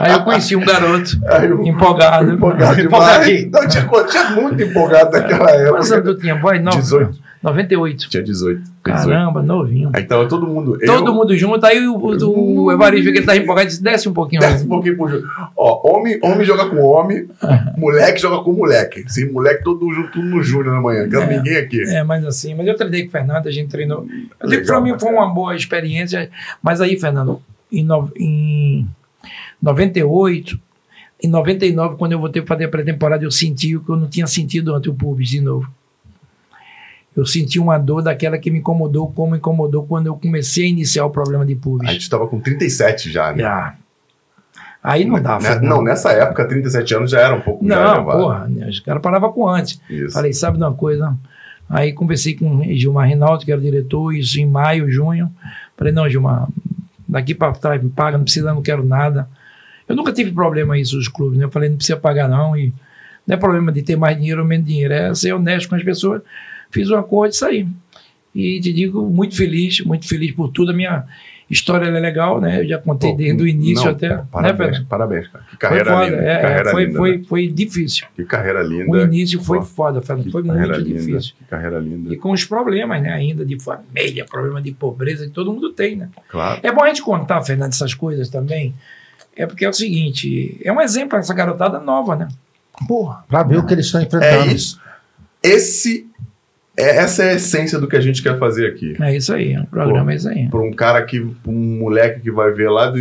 [0.00, 1.12] Aí eu conheci um garoto
[1.58, 2.30] o- empolgado.
[2.32, 3.48] Empolgado Empolgadinho.
[3.48, 3.50] demais.
[3.50, 6.14] Não, tinha, tinha muito empolgado naquela Quantos anos época.
[6.14, 6.58] tu tinha, boy?
[6.58, 7.18] Nove- 18.
[7.48, 8.08] 98.
[8.08, 8.58] Tinha 18.
[8.58, 8.72] 18.
[8.82, 9.90] Caramba, novinho.
[9.92, 10.78] Aí tava todo mundo.
[10.84, 13.82] Todo eu, mundo junto, aí o, o, o Evaristo viu que ele tava empolgado disse,
[13.82, 14.40] desce um pouquinho.
[14.40, 15.26] Desce um pouquinho pro jogo.
[15.56, 17.28] Ó, homem, homem joga com homem,
[17.76, 19.04] moleque joga com moleque.
[19.10, 21.06] Sem moleque, todo junto, tudo no Júnior na manhã.
[21.06, 21.36] Não É.
[21.36, 21.82] ninguém aqui.
[21.82, 24.06] É, mas assim, mas eu treinei com o Fernando, a gente treinou.
[24.40, 26.30] Eu Legal, pra mim foi uma boa experiência.
[26.62, 28.86] Mas aí, Fernando, em, no, em
[29.60, 30.58] 98,
[31.22, 34.08] em 99, quando eu voltei para fazer a pré-temporada, eu senti o que eu não
[34.08, 35.68] tinha sentido antes o Pubis de novo.
[37.18, 41.04] Eu senti uma dor daquela que me incomodou, como incomodou quando eu comecei a iniciar
[41.04, 41.90] o problema de A Pubis.
[41.90, 43.38] gente tava com 37 já, né?
[43.42, 43.74] Já.
[44.82, 45.58] Aí não dá, Né?
[45.60, 49.32] Não, nessa época, 37 anos já era um pouco Não, porra, né, os caras paravam
[49.32, 49.80] com antes.
[49.90, 50.14] Isso.
[50.14, 51.16] Falei, sabe de uma coisa?
[51.68, 55.30] Aí conversei com o Gilmar Rinaldo, que era o diretor, isso em maio, junho.
[55.76, 56.46] Falei, não, Gilmar,
[57.06, 59.28] daqui para trás me paga, não precisa, não quero nada.
[59.88, 61.46] Eu nunca tive problema isso os clubes, né?
[61.46, 62.72] Eu falei, não precisa pagar não, e
[63.26, 65.82] não é problema de ter mais dinheiro ou menos dinheiro, é ser honesto com as
[65.82, 66.22] pessoas.
[66.70, 67.66] Fiz um acordo e saí.
[68.34, 70.70] E te digo, muito feliz, muito feliz por tudo.
[70.70, 71.04] A minha
[71.50, 72.60] história ela é legal, né?
[72.60, 74.08] Eu já contei Pô, desde o início não, até.
[74.10, 74.86] né, Parabéns, Fernando?
[74.88, 75.44] parabéns, cara.
[75.44, 76.16] Que Foi carreira foda, linda.
[76.22, 76.98] é, que carreira é, foi, linda.
[76.98, 77.24] foi, né?
[77.26, 78.06] foi difícil.
[78.14, 78.90] Que carreira linda.
[78.90, 80.26] O início foi Pô, foda, Fernando.
[80.26, 81.32] que Foi muito linda, difícil.
[81.38, 82.12] Que carreira linda.
[82.12, 85.96] E com os problemas, né, ainda de família, problema de pobreza que todo mundo tem,
[85.96, 86.10] né?
[86.28, 86.60] Claro.
[86.62, 88.74] É bom a gente contar, Fernando, essas coisas também.
[89.34, 92.28] É porque é o seguinte, é um exemplo essa garotada nova, né?
[92.86, 94.52] Porra, pra ver o que eles estão É enfrentando.
[94.52, 94.78] isso.
[95.42, 96.06] esse,
[96.78, 98.96] é, essa é a essência do que a gente quer fazer aqui.
[99.00, 100.10] É isso aí, o programa Pô.
[100.10, 100.48] é isso aí.
[100.48, 102.98] Para um cara que, um moleque que vai ver lá do,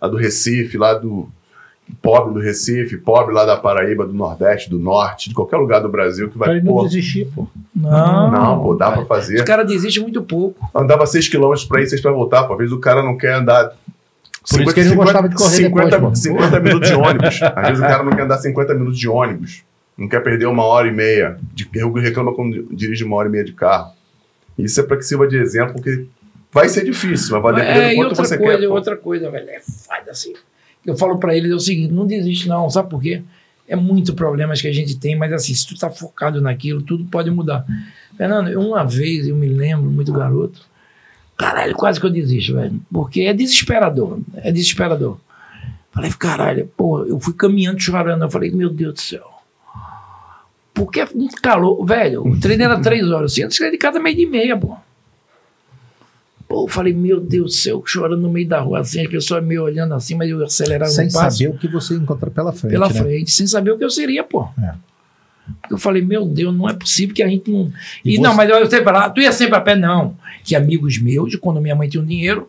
[0.00, 1.28] lá do Recife, lá do
[2.02, 5.88] pobre do Recife, pobre lá da Paraíba, do Nordeste, do Norte, de qualquer lugar do
[5.88, 7.46] Brasil que Pra vai, ele não pô, desistir, pô.
[7.74, 9.44] Não, não, pô, dá pra Os fazer.
[9.44, 10.68] caras desistem muito pouco.
[10.74, 12.52] Andava 6 km pra ir, 6 pra voltar, pô.
[12.52, 13.72] Às vezes o cara não quer andar.
[14.50, 16.14] Por isso que ele não gostava de correr 50, depois, pô.
[16.16, 17.40] 50 minutos de ônibus.
[17.42, 19.62] Às vezes o cara não quer andar 50 minutos de ônibus.
[19.98, 21.38] Não quer perder uma hora e meia.
[21.52, 21.68] De,
[22.00, 23.92] reclama quando dirige uma hora e meia de carro.
[24.56, 26.06] Isso é pra que sirva de exemplo, porque
[26.52, 28.68] vai ser difícil, mas vai depender É, do quanto outra você coisa, quer.
[28.68, 28.74] pô.
[28.74, 30.34] outra coisa, velho, é foda assim.
[30.86, 33.22] Eu falo pra eles é o seguinte, não desiste não, sabe por quê?
[33.66, 37.04] É muito problemas que a gente tem, mas assim, se tu tá focado naquilo, tudo
[37.04, 37.66] pode mudar.
[38.16, 40.62] Fernando, eu, uma vez, eu me lembro, muito garoto,
[41.36, 45.18] caralho, quase que eu desisto, velho, porque é desesperador, é desesperador.
[45.92, 49.27] Falei, caralho, pô, eu fui caminhando chorando, eu falei, meu Deus do céu.
[50.78, 54.16] Porque é muito calor, velho, o treino era três horas, assim, antes de cada meio
[54.16, 54.76] de meia, pô.
[56.48, 59.44] Pô, eu falei, meu Deus do céu, chorando no meio da rua, assim, as pessoas
[59.44, 62.52] me olhando assim, mas eu acelerava Sem no passo saber o que você encontra pela
[62.52, 62.72] frente.
[62.72, 62.94] pela né?
[62.94, 64.48] frente, sem saber o que eu seria, pô.
[64.62, 64.72] É.
[65.70, 67.70] Eu falei, meu Deus, não é possível que a gente não.
[68.04, 70.16] E E, você- não, mas eu sempre lá, tu ia sempre a pé, não.
[70.44, 72.48] Que amigos meus, quando minha mãe tinha um dinheiro,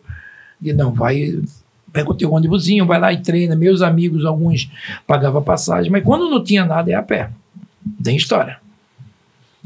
[0.62, 1.38] e não, vai,
[1.92, 3.54] pega o teu ônibusinho, vai lá e treina.
[3.56, 4.70] Meus amigos, alguns
[5.06, 7.30] pagavam passagem, mas quando não tinha nada, é a pé.
[8.02, 8.58] Tem história.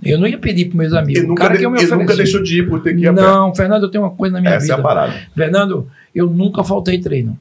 [0.03, 1.25] Eu não ia pedir para meus amigos.
[1.25, 3.03] O nunca, cara de- que eu me e nunca deixou de ir por ter que
[3.07, 3.13] ir.
[3.13, 4.81] Não, Fernando, eu tenho uma coisa na minha Essa é vida.
[4.81, 5.15] a parada.
[5.35, 7.39] Fernando, eu nunca faltei treino.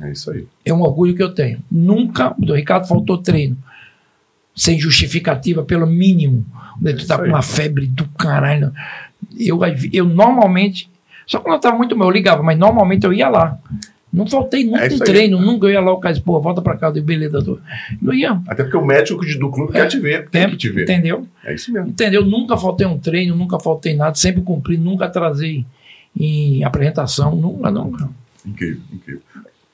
[0.00, 0.46] É isso aí.
[0.64, 1.58] É um orgulho que eu tenho.
[1.70, 3.56] Nunca, o Ricardo faltou treino.
[4.54, 6.44] Sem justificativa, pelo mínimo.
[6.80, 8.72] Onde tu tá com uma febre do caralho.
[9.38, 9.58] Eu,
[9.92, 10.88] eu normalmente.
[11.26, 13.58] Só quando eu tava muito mal, eu ligava, mas normalmente eu ia lá.
[14.12, 15.08] Não faltei nunca É em isso aí.
[15.08, 17.62] treino, nunca eu ia lá, o cara disse, pô, volta pra casa, digo, beleza, doutor.
[18.02, 18.40] Não ia.
[18.48, 19.82] Até porque o médico do clube É.
[19.82, 20.82] quer te ver, tem que te ver.
[20.82, 21.28] Entendeu?
[21.44, 21.88] É isso mesmo.
[21.90, 22.24] Entendeu?
[22.24, 25.64] Nunca faltei um treino, nunca faltei nada, sempre cumpri, nunca atrasei
[26.18, 28.08] em apresentação, nunca, nunca.
[28.44, 29.22] Incrível, incrível.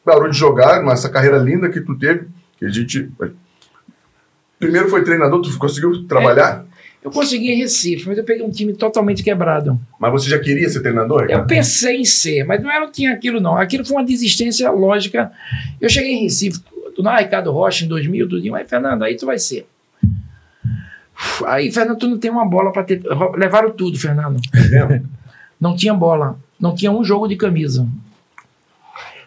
[0.04, 2.26] Parou de jogar, mas essa carreira linda que tu teve,
[2.58, 3.08] que a gente.
[4.58, 6.65] Primeiro foi treinador, tu conseguiu trabalhar,
[7.06, 9.80] Eu consegui em Recife, mas eu peguei um time totalmente quebrado.
[9.96, 11.28] mas você já queria ser treinador?
[11.30, 13.56] Eu pensei em ser, mas não, era, não tinha aquilo, não.
[13.56, 15.30] Aquilo foi uma desistência lógica.
[15.80, 16.58] Eu cheguei em Recife,
[16.96, 19.68] do na Ricardo Rocha em 2000, tudinho, aí, Fernando, aí tu vai ser.
[21.46, 23.00] Aí, Fernando, tu não tem uma bola para ter.
[23.36, 24.40] Levaram tudo, Fernando.
[24.44, 25.06] Entendeu?
[25.60, 26.36] Não tinha bola.
[26.58, 27.86] Não tinha um jogo de camisa.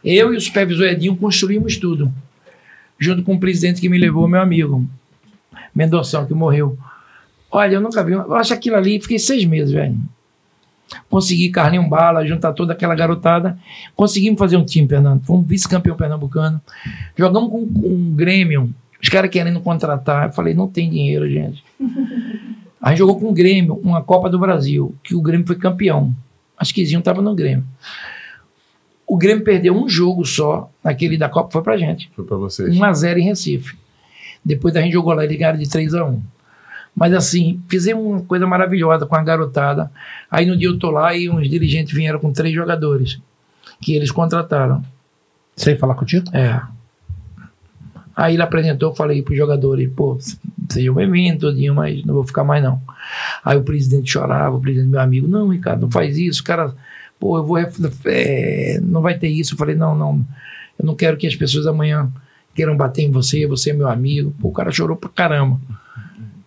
[0.04, 2.12] Eu e o supervisor Edinho construímos tudo.
[3.00, 4.86] Junto com o presidente que me levou, meu amigo.
[5.74, 6.78] Mendonção, que morreu.
[7.52, 8.14] Olha, eu nunca vi.
[8.14, 9.98] Eu acho aquilo ali, fiquei seis meses, velho.
[11.10, 13.58] Consegui Carlinho Bala, juntar toda aquela garotada.
[13.96, 15.24] Conseguimos fazer um time, Fernando.
[15.24, 16.62] Fomos vice-campeão pernambucano.
[17.16, 18.74] Jogamos com, com um Grêmio.
[19.02, 20.28] Os caras querendo contratar.
[20.28, 21.64] Eu falei, não tem dinheiro, gente.
[22.82, 26.16] Aí jogou com o Grêmio, uma Copa do Brasil, que o Grêmio foi campeão.
[26.58, 27.66] Acho que Zinho estava no Grêmio.
[29.06, 32.10] O Grêmio perdeu um jogo só, naquele da Copa foi pra gente.
[32.16, 32.74] Foi pra vocês.
[32.74, 33.78] 1x0 em Recife.
[34.46, 36.20] Depois a gente jogou lá e ligaram de 3x1.
[36.96, 39.92] Mas assim, fizemos uma coisa maravilhosa com a garotada.
[40.30, 43.20] Aí no dia eu tô lá e uns dirigentes vieram com três jogadores
[43.82, 44.84] que eles contrataram.
[45.56, 46.26] Sem falar contigo?
[46.36, 46.62] É.
[48.16, 50.18] Aí ele apresentou, falei pros jogadores, pô,
[50.70, 52.82] sejam bem-vindos, todinho, mas não vou ficar mais não.
[53.46, 56.76] Aí o presidente chorava, o presidente meu amigo, não, Ricardo, não faz isso, cara,
[57.18, 59.54] pô, eu vou, é, não vai ter isso.
[59.54, 60.26] Eu falei, não, não,
[60.78, 62.12] eu não quero que as pessoas amanhã
[62.54, 64.34] queiram bater em você, você é meu amigo.
[64.40, 65.60] Pô, o cara chorou pra caramba.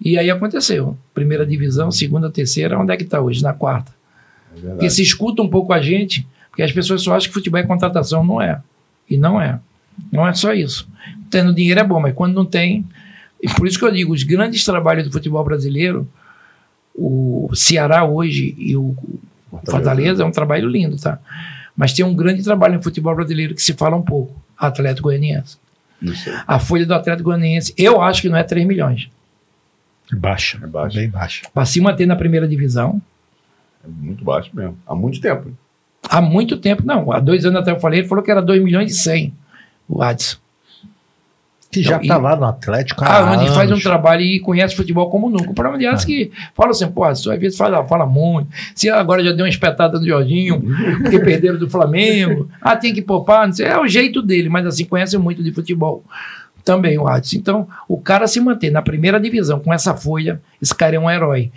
[0.04, 0.96] E aí aconteceu.
[1.14, 3.42] Primeira divisão, segunda, terceira, onde é que tá hoje?
[3.42, 3.92] Na quarta.
[4.50, 4.74] É verdade.
[4.74, 7.62] Porque se escuta um pouco a gente, porque as pessoas só acham que futebol é
[7.62, 8.60] contratação, não é.
[9.08, 9.60] E não é.
[10.10, 10.88] Não é só isso.
[11.30, 12.84] Tendo dinheiro é bom, mas quando não tem.
[13.40, 16.08] E por isso que eu digo, os grandes trabalhos do futebol brasileiro,
[16.94, 18.96] o Ceará hoje e o
[19.64, 21.18] Fortaleza é um trabalho lindo, tá?
[21.76, 24.40] Mas tem um grande trabalho no futebol brasileiro que se fala um pouco.
[24.56, 25.56] Atlético Goianiense.
[26.46, 29.08] A folha do Atlético Goianiense, eu acho que não é 3 milhões.
[30.16, 30.58] Baixa.
[30.62, 30.96] É baixo.
[30.96, 31.42] Bem baixa.
[31.52, 33.00] Para se manter na primeira divisão,
[33.84, 34.76] É muito baixo mesmo.
[34.86, 35.50] Há muito tempo.
[36.08, 37.10] há muito tempo, não.
[37.12, 39.34] Há dois anos até eu falei, ele falou que era 2 milhões e 100,
[39.88, 40.36] o Adson.
[41.70, 43.02] Que já Então, tá e- lá no Atlético.
[43.02, 45.50] há Ah, onde faz um trabalho e conhece futebol como nunca.
[45.50, 48.50] O problema de Adson é que fala assim, pô, às vezes fala, fala muito.
[48.74, 50.62] Se agora já deu uma espetada no Jorginho,
[51.00, 52.46] porque perderam do Flamengo.
[52.60, 53.64] Ah, tem que poupar, não sei.
[53.66, 56.04] É o jeito dele, mas assim, conhece muito de futebol.
[56.64, 57.36] Também o Adson.
[57.36, 61.10] Então, o cara se manter na primeira divisão com essa folha, esse cara é um
[61.10, 61.50] herói.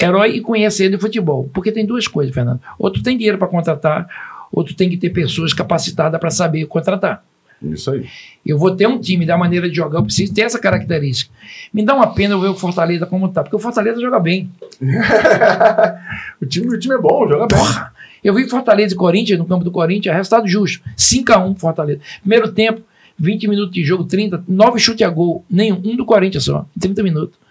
[0.00, 1.48] Herói e conhecer de futebol.
[1.52, 2.60] Porque tem duas coisas, Fernando.
[2.78, 4.08] Ou tu tem dinheiro para contratar,
[4.50, 7.22] ou tu tem que ter pessoas capacitadas para saber contratar.
[7.62, 8.06] Isso aí.
[8.44, 11.32] Eu vou ter um time da maneira de jogar, eu preciso ter essa característica.
[11.72, 14.50] Me dá uma pena eu ver o Fortaleza como tá, porque o Fortaleza joga bem.
[16.42, 17.58] o, time, o time é bom, joga bem.
[17.58, 17.92] Porra!
[18.22, 20.82] Eu vi Fortaleza e Corinthians no campo do Corinthians, resultado justo.
[20.96, 22.00] 5x1 Fortaleza.
[22.20, 22.82] Primeiro tempo,
[23.18, 26.80] 20 minutos de jogo, 30, 9 chutes a gol, nenhum, um do Corinthians só, em
[26.80, 27.44] 30 minutos.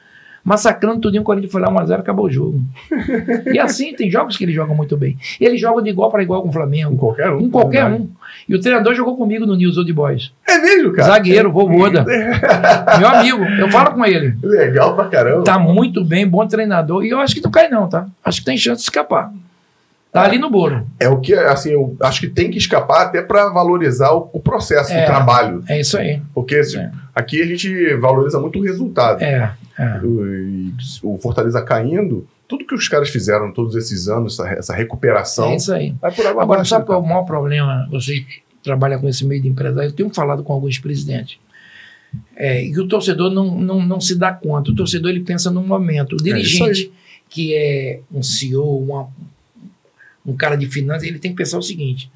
[0.43, 2.61] Massacrando tudinho, o Corinthians foi lá 1x0, acabou o jogo.
[3.53, 5.17] e assim, tem jogos que ele joga muito bem.
[5.39, 6.97] Ele joga de igual para igual com o Com Flamengo.
[6.97, 7.39] qualquer um.
[7.39, 8.09] Com qualquer um.
[8.49, 10.33] E o treinador jogou comigo no News Old Boys.
[10.45, 11.13] É mesmo, cara?
[11.13, 12.03] Zagueiro, Vovoda.
[12.99, 14.35] Meu amigo, eu falo com ele.
[14.43, 15.45] Legal pra caramba.
[15.45, 17.05] Tá muito bem, bom treinador.
[17.05, 18.05] E eu acho que não cai, não, tá?
[18.21, 19.31] Acho que tem chance de escapar.
[20.13, 20.85] Tá ali no bolo.
[20.99, 24.39] É o que, assim, eu acho que tem que escapar até pra valorizar o, o
[24.39, 25.01] processo, É.
[25.03, 25.63] o trabalho.
[25.67, 26.21] É isso aí.
[26.35, 26.91] Porque se- É.
[27.15, 29.23] aqui a gente valoriza muito o resultado.
[29.23, 29.55] É.
[29.79, 29.99] é.
[30.03, 30.71] O,
[31.15, 35.55] o Fortaleza caindo, tudo que os caras fizeram todos esses anos, essa, essa recuperação, É
[35.55, 35.95] isso aí.
[35.99, 36.69] vai por água Agora, abaixo.
[36.69, 37.87] sabe qual é o maior problema?
[37.91, 38.23] Você
[38.63, 41.39] trabalha com esse meio de empresário, eu tenho falado com alguns presidentes.
[42.35, 44.69] É, e o torcedor não, não, não se dá conta.
[44.69, 46.13] O torcedor ele pensa no momento.
[46.13, 46.91] O isso dirigente,
[47.27, 49.07] que é um CEO, uma-
[50.25, 52.09] um cara de finanças, ele tem que pensar o seguinte: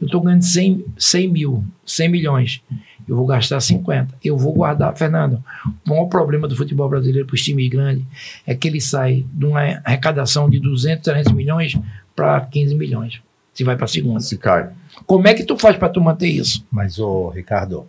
[0.00, 2.62] eu estou ganhando 100, 100 mil, 100 milhões.
[3.08, 4.14] Eu vou gastar 50.
[4.22, 4.96] Eu vou guardar.
[4.96, 5.42] Fernando,
[5.84, 8.04] o maior problema do futebol brasileiro para os times grandes
[8.46, 11.76] é que ele sai de uma arrecadação de 200, 300 milhões
[12.14, 13.20] para 15 milhões.
[13.52, 14.20] Se vai para a segunda.
[14.20, 14.70] Se cai.
[15.04, 16.64] Como é que tu faz para tu manter isso?
[16.70, 17.86] Mas, ô, Ricardo,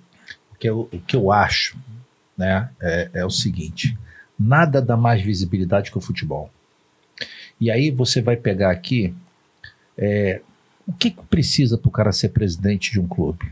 [0.52, 1.78] o que eu, o que eu acho
[2.38, 3.98] né, é, é o seguinte:
[4.38, 6.50] nada dá mais visibilidade que o futebol.
[7.62, 9.14] E aí você vai pegar aqui
[9.98, 10.42] é,
[10.88, 13.52] o que, que precisa para o cara ser presidente de um clube?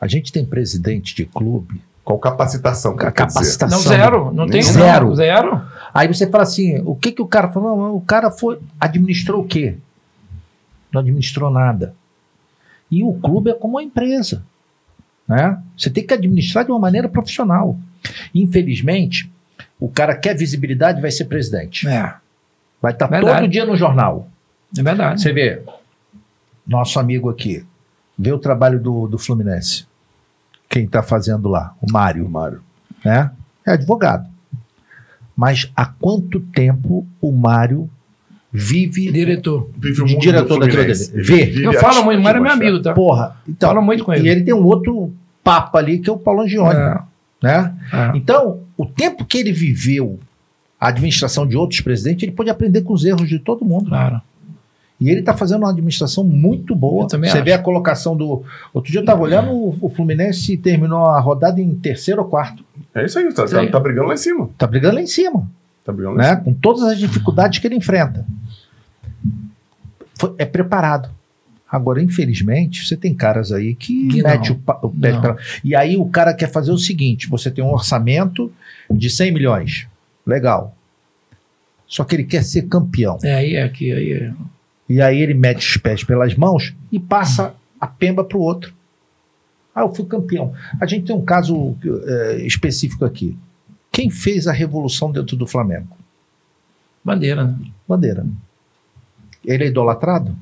[0.00, 2.96] A gente tem presidente de clube, Qual capacitação?
[2.96, 3.12] dizer?
[3.12, 3.78] capacitação.
[3.78, 4.32] Não, zero.
[4.32, 5.08] Não tem Zero.
[5.08, 5.62] não, Zero.
[5.92, 7.76] Aí você fala assim: o que, que o cara falou?
[7.76, 8.58] Não, o cara foi.
[8.80, 9.76] Administrou o quê?
[10.92, 11.94] Não administrou nada.
[12.90, 14.42] E o clube é como uma empresa.
[15.28, 15.60] Né?
[15.76, 17.78] Você tem que administrar de uma maneira profissional.
[18.34, 19.30] Infelizmente,
[19.78, 21.86] o cara quer visibilidade e vai ser presidente.
[21.86, 22.14] É,
[22.82, 23.40] Vai estar Verdade.
[23.42, 24.26] todo dia no jornal.
[24.78, 25.20] É verdade.
[25.20, 25.62] Você vê,
[26.66, 27.64] nosso amigo aqui,
[28.18, 29.84] vê o trabalho do, do Fluminense.
[30.68, 31.74] Quem está fazendo lá?
[31.82, 32.28] O Mário.
[32.28, 32.60] Mário.
[33.04, 33.30] Né?
[33.66, 34.28] É advogado.
[35.36, 37.90] Mas há quanto tempo o Mário
[38.52, 39.70] vive Diretor.
[39.76, 41.12] Vive o De mundo diretor do daquilo Fluminense.
[41.12, 41.22] dele.
[41.22, 41.44] Ele Vê.
[41.46, 42.92] vive Eu falo muito, Mário é meu amigo, tá?
[42.92, 44.28] Porra, então, Falo muito com e ele.
[44.28, 46.98] ele tem um outro papo ali que é o Paulo Angione, É,
[47.42, 47.74] né?
[47.92, 48.16] é.
[48.16, 50.18] Então, o tempo que ele viveu
[50.78, 53.86] a administração de outros presidentes, ele pode aprender com os erros de todo mundo.
[53.88, 54.20] Claro.
[55.00, 57.04] E ele está fazendo uma administração muito boa.
[57.04, 57.44] Eu também Você acho.
[57.44, 58.44] vê a colocação do.
[58.74, 62.62] Outro dia eu estava olhando, o, Fluminense terminou a rodada em terceiro ou quarto.
[62.94, 63.70] É isso aí, tá, Isso aí.
[63.70, 64.50] tá brigando lá em cima.
[64.58, 65.48] Tá brigando lá em cima,
[65.82, 66.36] Tá brigando lá em né?
[66.36, 68.26] Com todas as dificuldades que ele enfrenta.
[70.18, 71.08] Foi- é preparado.
[71.70, 74.78] Agora, infelizmente, você tem caras aí que, Que mete não.
[74.82, 75.36] o, pé pra...
[75.62, 78.52] E aí o cara quer fazer o seguinte: você tem um orçamento
[78.90, 79.86] de 100 milhões.
[80.26, 80.76] Legal.
[81.86, 83.18] Só que ele quer ser campeão.
[83.22, 84.32] É, aí é aqui, aí é.
[84.90, 88.74] E aí ele mete os pés pelas mãos e passa a pemba para o outro.
[89.72, 90.52] Ah, eu fui campeão.
[90.80, 93.38] A gente tem um caso eh, específico aqui.
[93.92, 95.96] Quem fez a revolução dentro do Flamengo?
[97.04, 97.54] Bandeira, né?
[97.88, 98.26] Bandeira.
[99.44, 100.34] Ele é idolatrado?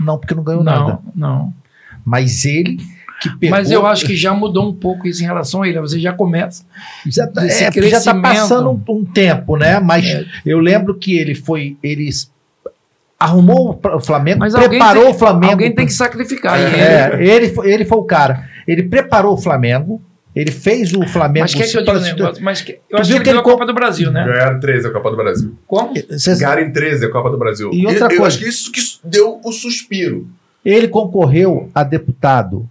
[0.00, 0.98] Não, porque não ganhou Não, nada.
[1.14, 1.54] não.
[2.04, 2.78] Mas ele
[3.20, 3.56] que pegou...
[3.56, 5.78] Mas eu acho que já mudou um pouco isso em relação a ele.
[5.80, 6.64] Você já começa.
[7.06, 9.78] já, tá- é, já está passando um, um tempo, né?
[9.78, 10.26] Mas É.
[10.44, 11.76] eu lembro que ele foi...
[11.80, 12.10] Ele
[13.18, 16.58] arrumou o Flamengo, Mas preparou tem- o Flamengo Alguém tem que sacrificar.
[16.60, 18.44] Ele- É, ele, foi- ele foi o cara.
[18.68, 20.02] Ele preparou o Flamengo,
[20.34, 21.44] ele fez o Flamengo.
[21.44, 22.44] Mas quer que eu diga um negócio?
[22.44, 24.24] Mas que- eu acho que ele que ele ganhou a co- Copa do Brasil, né?
[24.26, 25.54] Ganharam 13 a Copa do Brasil.
[25.66, 25.94] Como?
[26.18, 27.70] Cês- Ganharam em 13 a Copa do Brasil.
[27.72, 30.26] E outra eu, eu coisa- acho que isso que deu o suspiro.
[30.64, 32.68] Ele concorreu a deputado.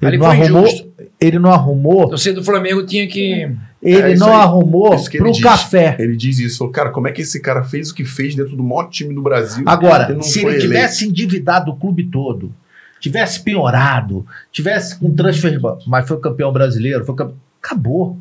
[0.00, 0.92] Ele Ali não, foi arrumou, injusto.
[1.20, 2.10] ele não arrumou.
[2.10, 3.50] Você do Flamengo tinha que.
[3.82, 4.34] Ele É não aí.
[4.42, 5.42] arrumou ele pro diz.
[5.42, 5.96] café.
[5.98, 6.58] Ele diz isso.
[6.58, 9.14] Falou, cara, como é que esse cara fez o que fez dentro do maior time
[9.14, 9.64] do Brasil?
[9.66, 10.62] Agora, se ele eleito?
[10.66, 12.52] tivesse endividado o clube todo,
[13.00, 18.18] tivesse piorado, tivesse com transfer, mas foi campeão brasileiro, foi campe- acabou.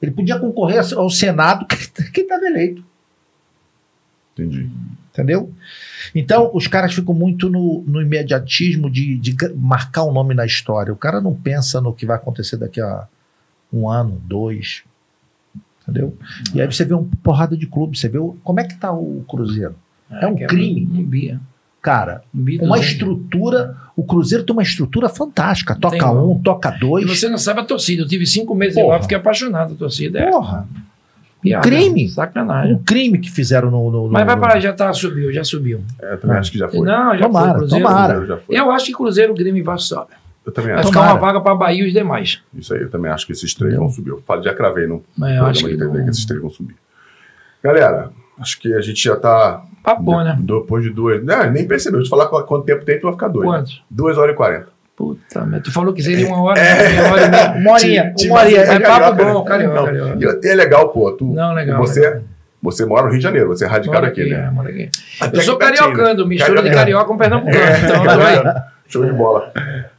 [0.00, 1.66] Ele podia concorrer ao Senado
[2.12, 2.82] que estava eleito.
[4.32, 4.68] Entendi.
[5.12, 5.52] Entendeu?
[6.14, 10.92] Então, os caras ficam muito no, no imediatismo de, de marcar o nome na história.
[10.92, 13.06] O cara não pensa no que vai acontecer daqui a
[13.72, 14.82] um ano, dois.
[15.86, 16.16] Entendeu?
[16.54, 17.98] E aí você vê uma porrada de clube.
[17.98, 19.74] Você vê o- como é que tá o Cruzeiro.
[20.10, 20.88] É um que crime.
[20.92, 21.38] Um bia.
[21.82, 23.76] Cara, Um bia uma estrutura.
[23.94, 25.74] O Cruzeiro tem uma estrutura fantástica.
[25.78, 27.04] Toca Tem, um, toca dois.
[27.04, 28.02] E você não sabe a torcida.
[28.02, 28.96] Eu tive cinco meses Porra.
[28.96, 30.20] lá, fiquei apaixonado a torcida.
[30.20, 30.66] É Porra,
[31.42, 31.62] piada.
[31.68, 32.08] crime.
[32.08, 32.74] Sacanagem.
[32.74, 33.90] um crime que fizeram no.
[33.90, 35.82] no- Mas vai parar, já tá, subiu, já subiu.
[36.00, 36.40] É, também É.
[36.40, 36.80] acho que já foi.
[36.86, 37.58] Não, já Tomara, foi.
[37.58, 38.14] Cruzeiro, tomara.
[38.14, 38.56] Cruzeiro já foi.
[38.56, 40.12] Eu acho que Cruzeiro, Grêmio e Vasco sobe.
[40.46, 40.88] Eu também Vai acho.
[40.88, 42.42] ficar uma vaga para Bahia e os demais.
[42.54, 44.10] Isso aí, eu também acho que esses três vão subir.
[44.10, 45.92] Eu falo, já cravei no É, eu acho que de não.
[46.04, 46.76] que esses três vão subir.
[47.62, 49.62] Galera, acho que a gente já tá.
[49.82, 50.36] Papo bom, né?
[50.40, 51.22] Depois de duas.
[51.24, 52.00] Não, nem percebeu.
[52.00, 53.46] Deixa eu falar qu- quanto tempo tem, tu vai ficar doido.
[53.48, 53.82] Quantos?
[53.90, 54.68] Duas horas e quarenta.
[54.96, 55.60] Puta, merda.
[55.64, 57.54] tu falou que seria uma hora, uma hora e meia.
[57.58, 57.72] Uma
[58.40, 59.48] horinha, uma É papo carioca, bom, né?
[59.48, 60.40] carioca, Não, carioca.
[60.44, 61.10] E é legal, pô.
[61.12, 61.78] Tu, Não, legal.
[61.80, 62.22] Você, legal.
[62.62, 64.44] você mora no Rio de Janeiro, você é radicado aqui, aqui, né?
[64.46, 64.90] é, mora aqui.
[65.20, 67.06] Até Eu sou cariocando, mistura de Carioca.
[67.06, 67.56] com pernambucano.
[67.58, 68.62] É, Então, vai.
[68.86, 69.52] Show de bola.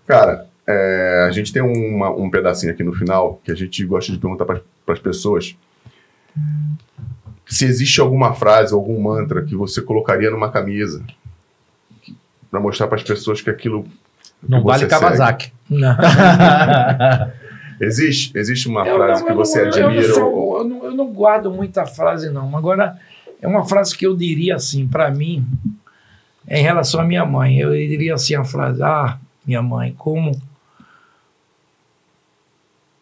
[0.08, 4.12] Cara, é, a gente tem uma- um pedacinho aqui no final que a gente gosta
[4.12, 5.56] de perguntar para as pessoas
[7.46, 11.04] se existe alguma frase, algum mantra que você colocaria numa camisa
[12.52, 13.86] para mostrar para as pessoas que aquilo
[14.48, 15.52] Não que vale você Kawasaki.
[15.70, 15.96] Não.
[17.80, 18.38] existe.
[18.38, 20.14] Existe uma Eu frase não- que eu não- você eu não admira.
[20.14, 22.56] sou- ou- Eu não, eu não guardo muita frase, não.
[22.58, 22.98] Agora,
[23.42, 25.46] é uma frase que eu diria assim, para mim,
[26.48, 27.60] em relação à minha mãe.
[27.60, 30.40] Eu diria assim a frase: Ah, minha mãe, como.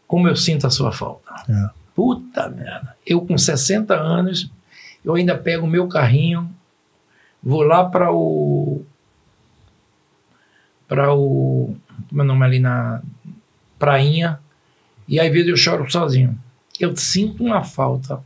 [0.07, 1.33] Como eu sinto a sua falta.
[1.49, 1.69] É.
[1.95, 2.95] Puta merda.
[3.05, 4.51] Eu, com 60 anos,
[5.03, 6.49] eu ainda pego o meu carrinho,
[7.41, 8.83] vou lá para o.
[10.87, 11.75] Para o.
[12.09, 13.01] Como é o nome ali na.
[13.79, 14.39] Prainha.
[15.07, 16.37] E às vezes eu choro sozinho.
[16.79, 18.23] Eu sinto uma falta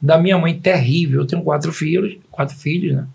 [0.00, 1.22] da minha mãe terrível.
[1.22, 3.06] Eu tenho quatro filhos, quatro filhos, né?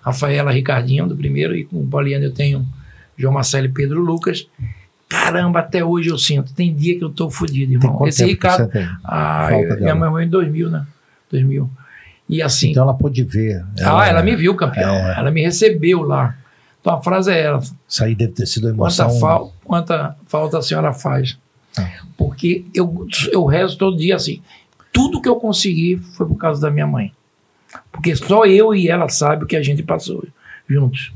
[0.00, 2.64] Rafaela, Ricardinho, do primeiro, e com o Poliano eu tenho
[3.16, 4.46] João Marcelo e Pedro Lucas.
[5.08, 6.52] Caramba, até hoje eu sinto.
[6.52, 8.06] Tem dia que eu tô fodido, irmão.
[8.06, 8.70] Esse Ricardo.
[9.04, 10.86] Ah, minha mãe morreu em 2000, né?
[11.30, 11.70] 2000.
[12.28, 12.70] E assim.
[12.70, 13.64] Então ela pôde ver.
[13.84, 14.92] ah, ela me viu campeão.
[14.94, 15.18] É.
[15.18, 16.36] Ela me recebeu lá.
[16.80, 17.60] Então a frase é ela.
[17.88, 19.20] Isso aí deve ter sido Quanta, emoção.
[19.20, 21.38] fal- quanta falta a senhora faz?
[21.78, 21.88] Ah.
[22.16, 24.42] Porque eu, eu rezo todo dia assim.
[24.92, 27.12] Tudo que eu consegui foi por causa da minha mãe.
[27.92, 30.26] Porque só eu e ela sabem o que a gente passou
[30.68, 31.12] juntos.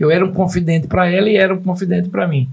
[0.00, 2.48] Eu era um confidente para ela e era um confidente para mim.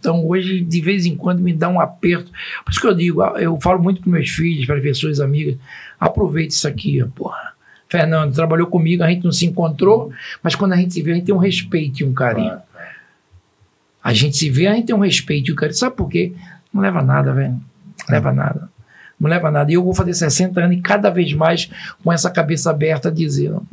[0.00, 2.32] Então hoje, de vez em quando, me dá um aperto.
[2.64, 5.20] Por isso que eu digo, ah, eu falo muito para meus filhos, para as pessoas
[5.20, 5.56] amigas,
[6.00, 7.52] aproveite isso aqui, ó, porra.
[7.88, 10.12] Fernando trabalhou comigo, a gente não se encontrou,
[10.42, 12.58] mas quando a gente se vê, a gente tem um respeito e um carinho.
[14.02, 15.76] A gente se vê, a gente tem um respeito e um carinho.
[15.76, 16.32] Sabe por quê?
[16.72, 17.52] Não leva nada, velho.
[17.52, 17.62] Não
[18.08, 18.70] leva nada.
[19.18, 19.70] Não leva nada.
[19.70, 21.68] E eu vou fazer 60 anos e cada vez mais
[22.02, 23.66] com essa cabeça aberta a dizer: não,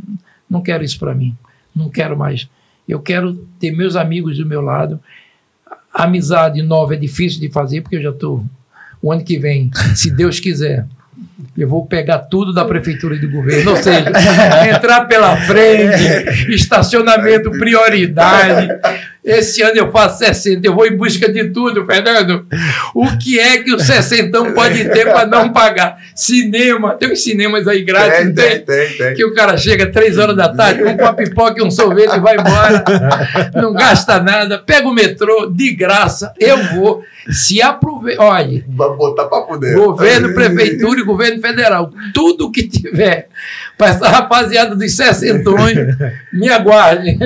[0.49, 1.37] não quero isso para mim.
[1.73, 2.49] Não quero mais.
[2.87, 4.99] Eu quero ter meus amigos do meu lado.
[5.93, 8.45] Amizade nova é difícil de fazer, porque eu já estou.
[9.01, 10.85] O ano que vem, se Deus quiser,
[11.57, 14.11] eu vou pegar tudo da prefeitura e do governo, ou seja,
[14.75, 18.69] entrar pela frente, estacionamento prioridade.
[19.27, 22.45] Esse ano eu faço 60, eu vou em busca de tudo, Fernando.
[22.95, 25.97] O que é que o 60 pode ter para não pagar?
[26.15, 29.13] Cinema, tem uns cinemas aí grátis, Tem, tem, tem, tem.
[29.13, 32.19] que o cara chega três horas da tarde, compra uma pipoca e um sorvete e
[32.19, 32.83] vai embora.
[33.53, 36.31] Não gasta nada, pega o metrô de graça.
[36.39, 37.03] Eu vou.
[37.29, 38.23] Se aproveita.
[38.23, 39.75] Olha, Vai botar pra poder.
[39.75, 43.27] governo, prefeitura e governo federal, tudo que tiver
[43.77, 45.77] para essa rapaziada dos sessentões,
[46.31, 47.17] me aguarde.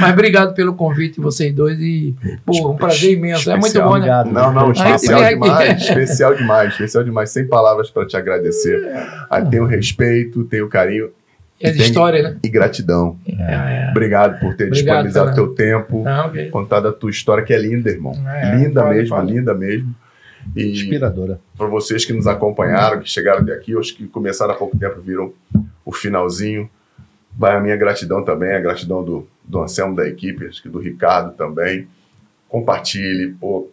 [0.00, 1.78] Mas obrigado pelo convite, vocês dois.
[1.80, 3.48] E, pô, um prazer imenso.
[3.50, 3.98] É muito Especial, bom, né?
[4.20, 4.30] Obrigado.
[4.32, 8.80] Não, não, especial demais, especial demais, especial demais, sem palavras para te agradecer.
[9.30, 11.10] Ah, tenho respeito, tenho carinho
[11.60, 12.36] É de tem- história, né?
[12.42, 13.18] e gratidão.
[13.26, 13.32] É,
[13.86, 13.88] é.
[13.90, 14.72] Obrigado por ter Obrigado,
[15.06, 15.54] disponibilizado Fernando.
[15.54, 16.50] teu tempo, Não, ok.
[16.50, 18.12] contado a tua história, que é linda, irmão.
[18.28, 19.32] É, linda pode, mesmo, pode.
[19.32, 19.94] linda mesmo.
[20.54, 21.40] E Inspiradora.
[21.58, 25.00] para vocês que nos acompanharam, que chegaram até aqui, os que começaram há pouco tempo
[25.00, 25.32] viram
[25.84, 26.70] o finalzinho.
[27.36, 30.78] Vai a minha gratidão também, a gratidão do, do Anselmo da equipe, acho que do
[30.78, 31.88] Ricardo também.
[32.48, 33.68] Compartilhe, pô,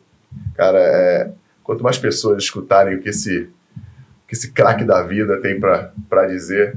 [0.55, 1.31] cara, é,
[1.63, 6.27] quanto mais pessoas escutarem o que esse, o que esse craque da vida tem para
[6.27, 6.75] dizer,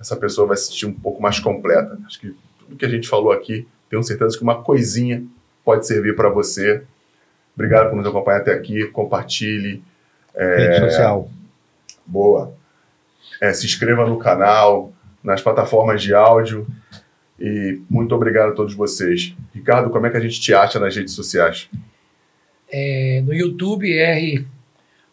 [0.00, 1.98] essa pessoa vai se sentir um pouco mais completa.
[2.06, 5.24] Acho que tudo que a gente falou aqui, tenho certeza que uma coisinha
[5.64, 6.82] pode servir para você.
[7.54, 8.86] Obrigado por nos acompanhar até aqui.
[8.86, 9.82] Compartilhe.
[10.34, 11.28] Rede social.
[12.06, 12.54] Boa.
[13.40, 14.92] É, se inscreva no canal,
[15.22, 16.66] nas plataformas de áudio.
[17.38, 19.34] E muito obrigado a todos vocês.
[19.54, 21.68] Ricardo, como é que a gente te acha nas redes sociais?
[22.70, 24.44] É, no YouTube, R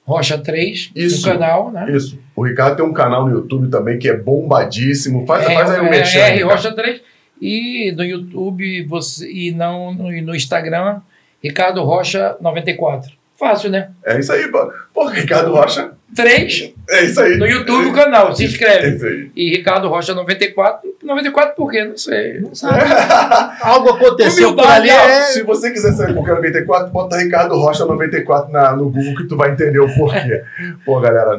[0.05, 1.27] Rocha 3, Isso.
[1.27, 1.91] no canal, né?
[1.91, 2.19] Isso.
[2.35, 5.25] O Ricardo tem um canal no YouTube também que é bombadíssimo.
[5.25, 6.19] Faz, é, faz aí o é, mexer.
[6.19, 7.01] R Rocha 3.
[7.41, 11.01] E no YouTube você, e não no, no Instagram,
[11.43, 13.11] Ricardo Rocha 94.
[13.37, 13.91] Fácil, né?
[14.05, 14.71] É isso aí, pô.
[14.93, 15.91] Pô, Ricardo Rocha.
[16.15, 17.37] 3 É isso aí.
[17.37, 18.95] no YouTube o canal, se É inscreve.
[18.95, 19.31] isso aí.
[19.35, 20.89] E Ricardo Rocha 94.
[21.03, 21.83] 94 por quê?
[21.83, 22.39] Não sei.
[22.39, 22.79] Não sabe.
[23.61, 24.89] Algo aconteceu por ali.
[24.89, 25.21] É...
[25.25, 29.15] Se você quiser saber por que é 94, bota Ricardo Rocha 94 na, no Google
[29.15, 30.43] que tu vai entender o porquê.
[30.85, 31.37] Pô, galera,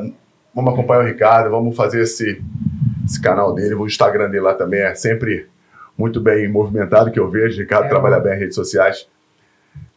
[0.55, 2.41] vamos acompanhar o Ricardo, vamos fazer esse,
[3.05, 5.47] esse canal dele, o Instagram dele lá também é sempre
[5.99, 7.59] muito bem movimentado, que eu vejo.
[7.59, 9.07] Ricardo É, trabalha bem em redes sociais.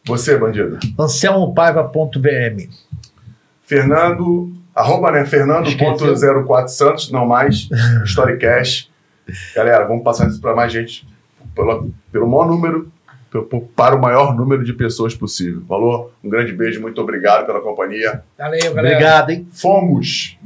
[0.06, 0.78] Você, bandido.
[0.98, 2.68] AnselmoPaiva.vm.
[3.62, 5.24] Fernando, arroba, né?
[5.24, 7.68] Fernando.04 Santos, não mais.
[8.04, 8.90] Storycast.
[9.54, 11.06] Galera, vamos passar isso para mais gente.
[11.54, 12.90] Pelo, pelo maior número,
[13.30, 15.62] pelo- para o maior número de pessoas possível.
[15.68, 16.12] Falou?
[16.22, 18.22] Um grande beijo, muito obrigado pela companhia.
[18.38, 18.96] Valeu, galera.
[18.96, 19.48] Obrigado, hein?
[19.52, 20.36] Fomos!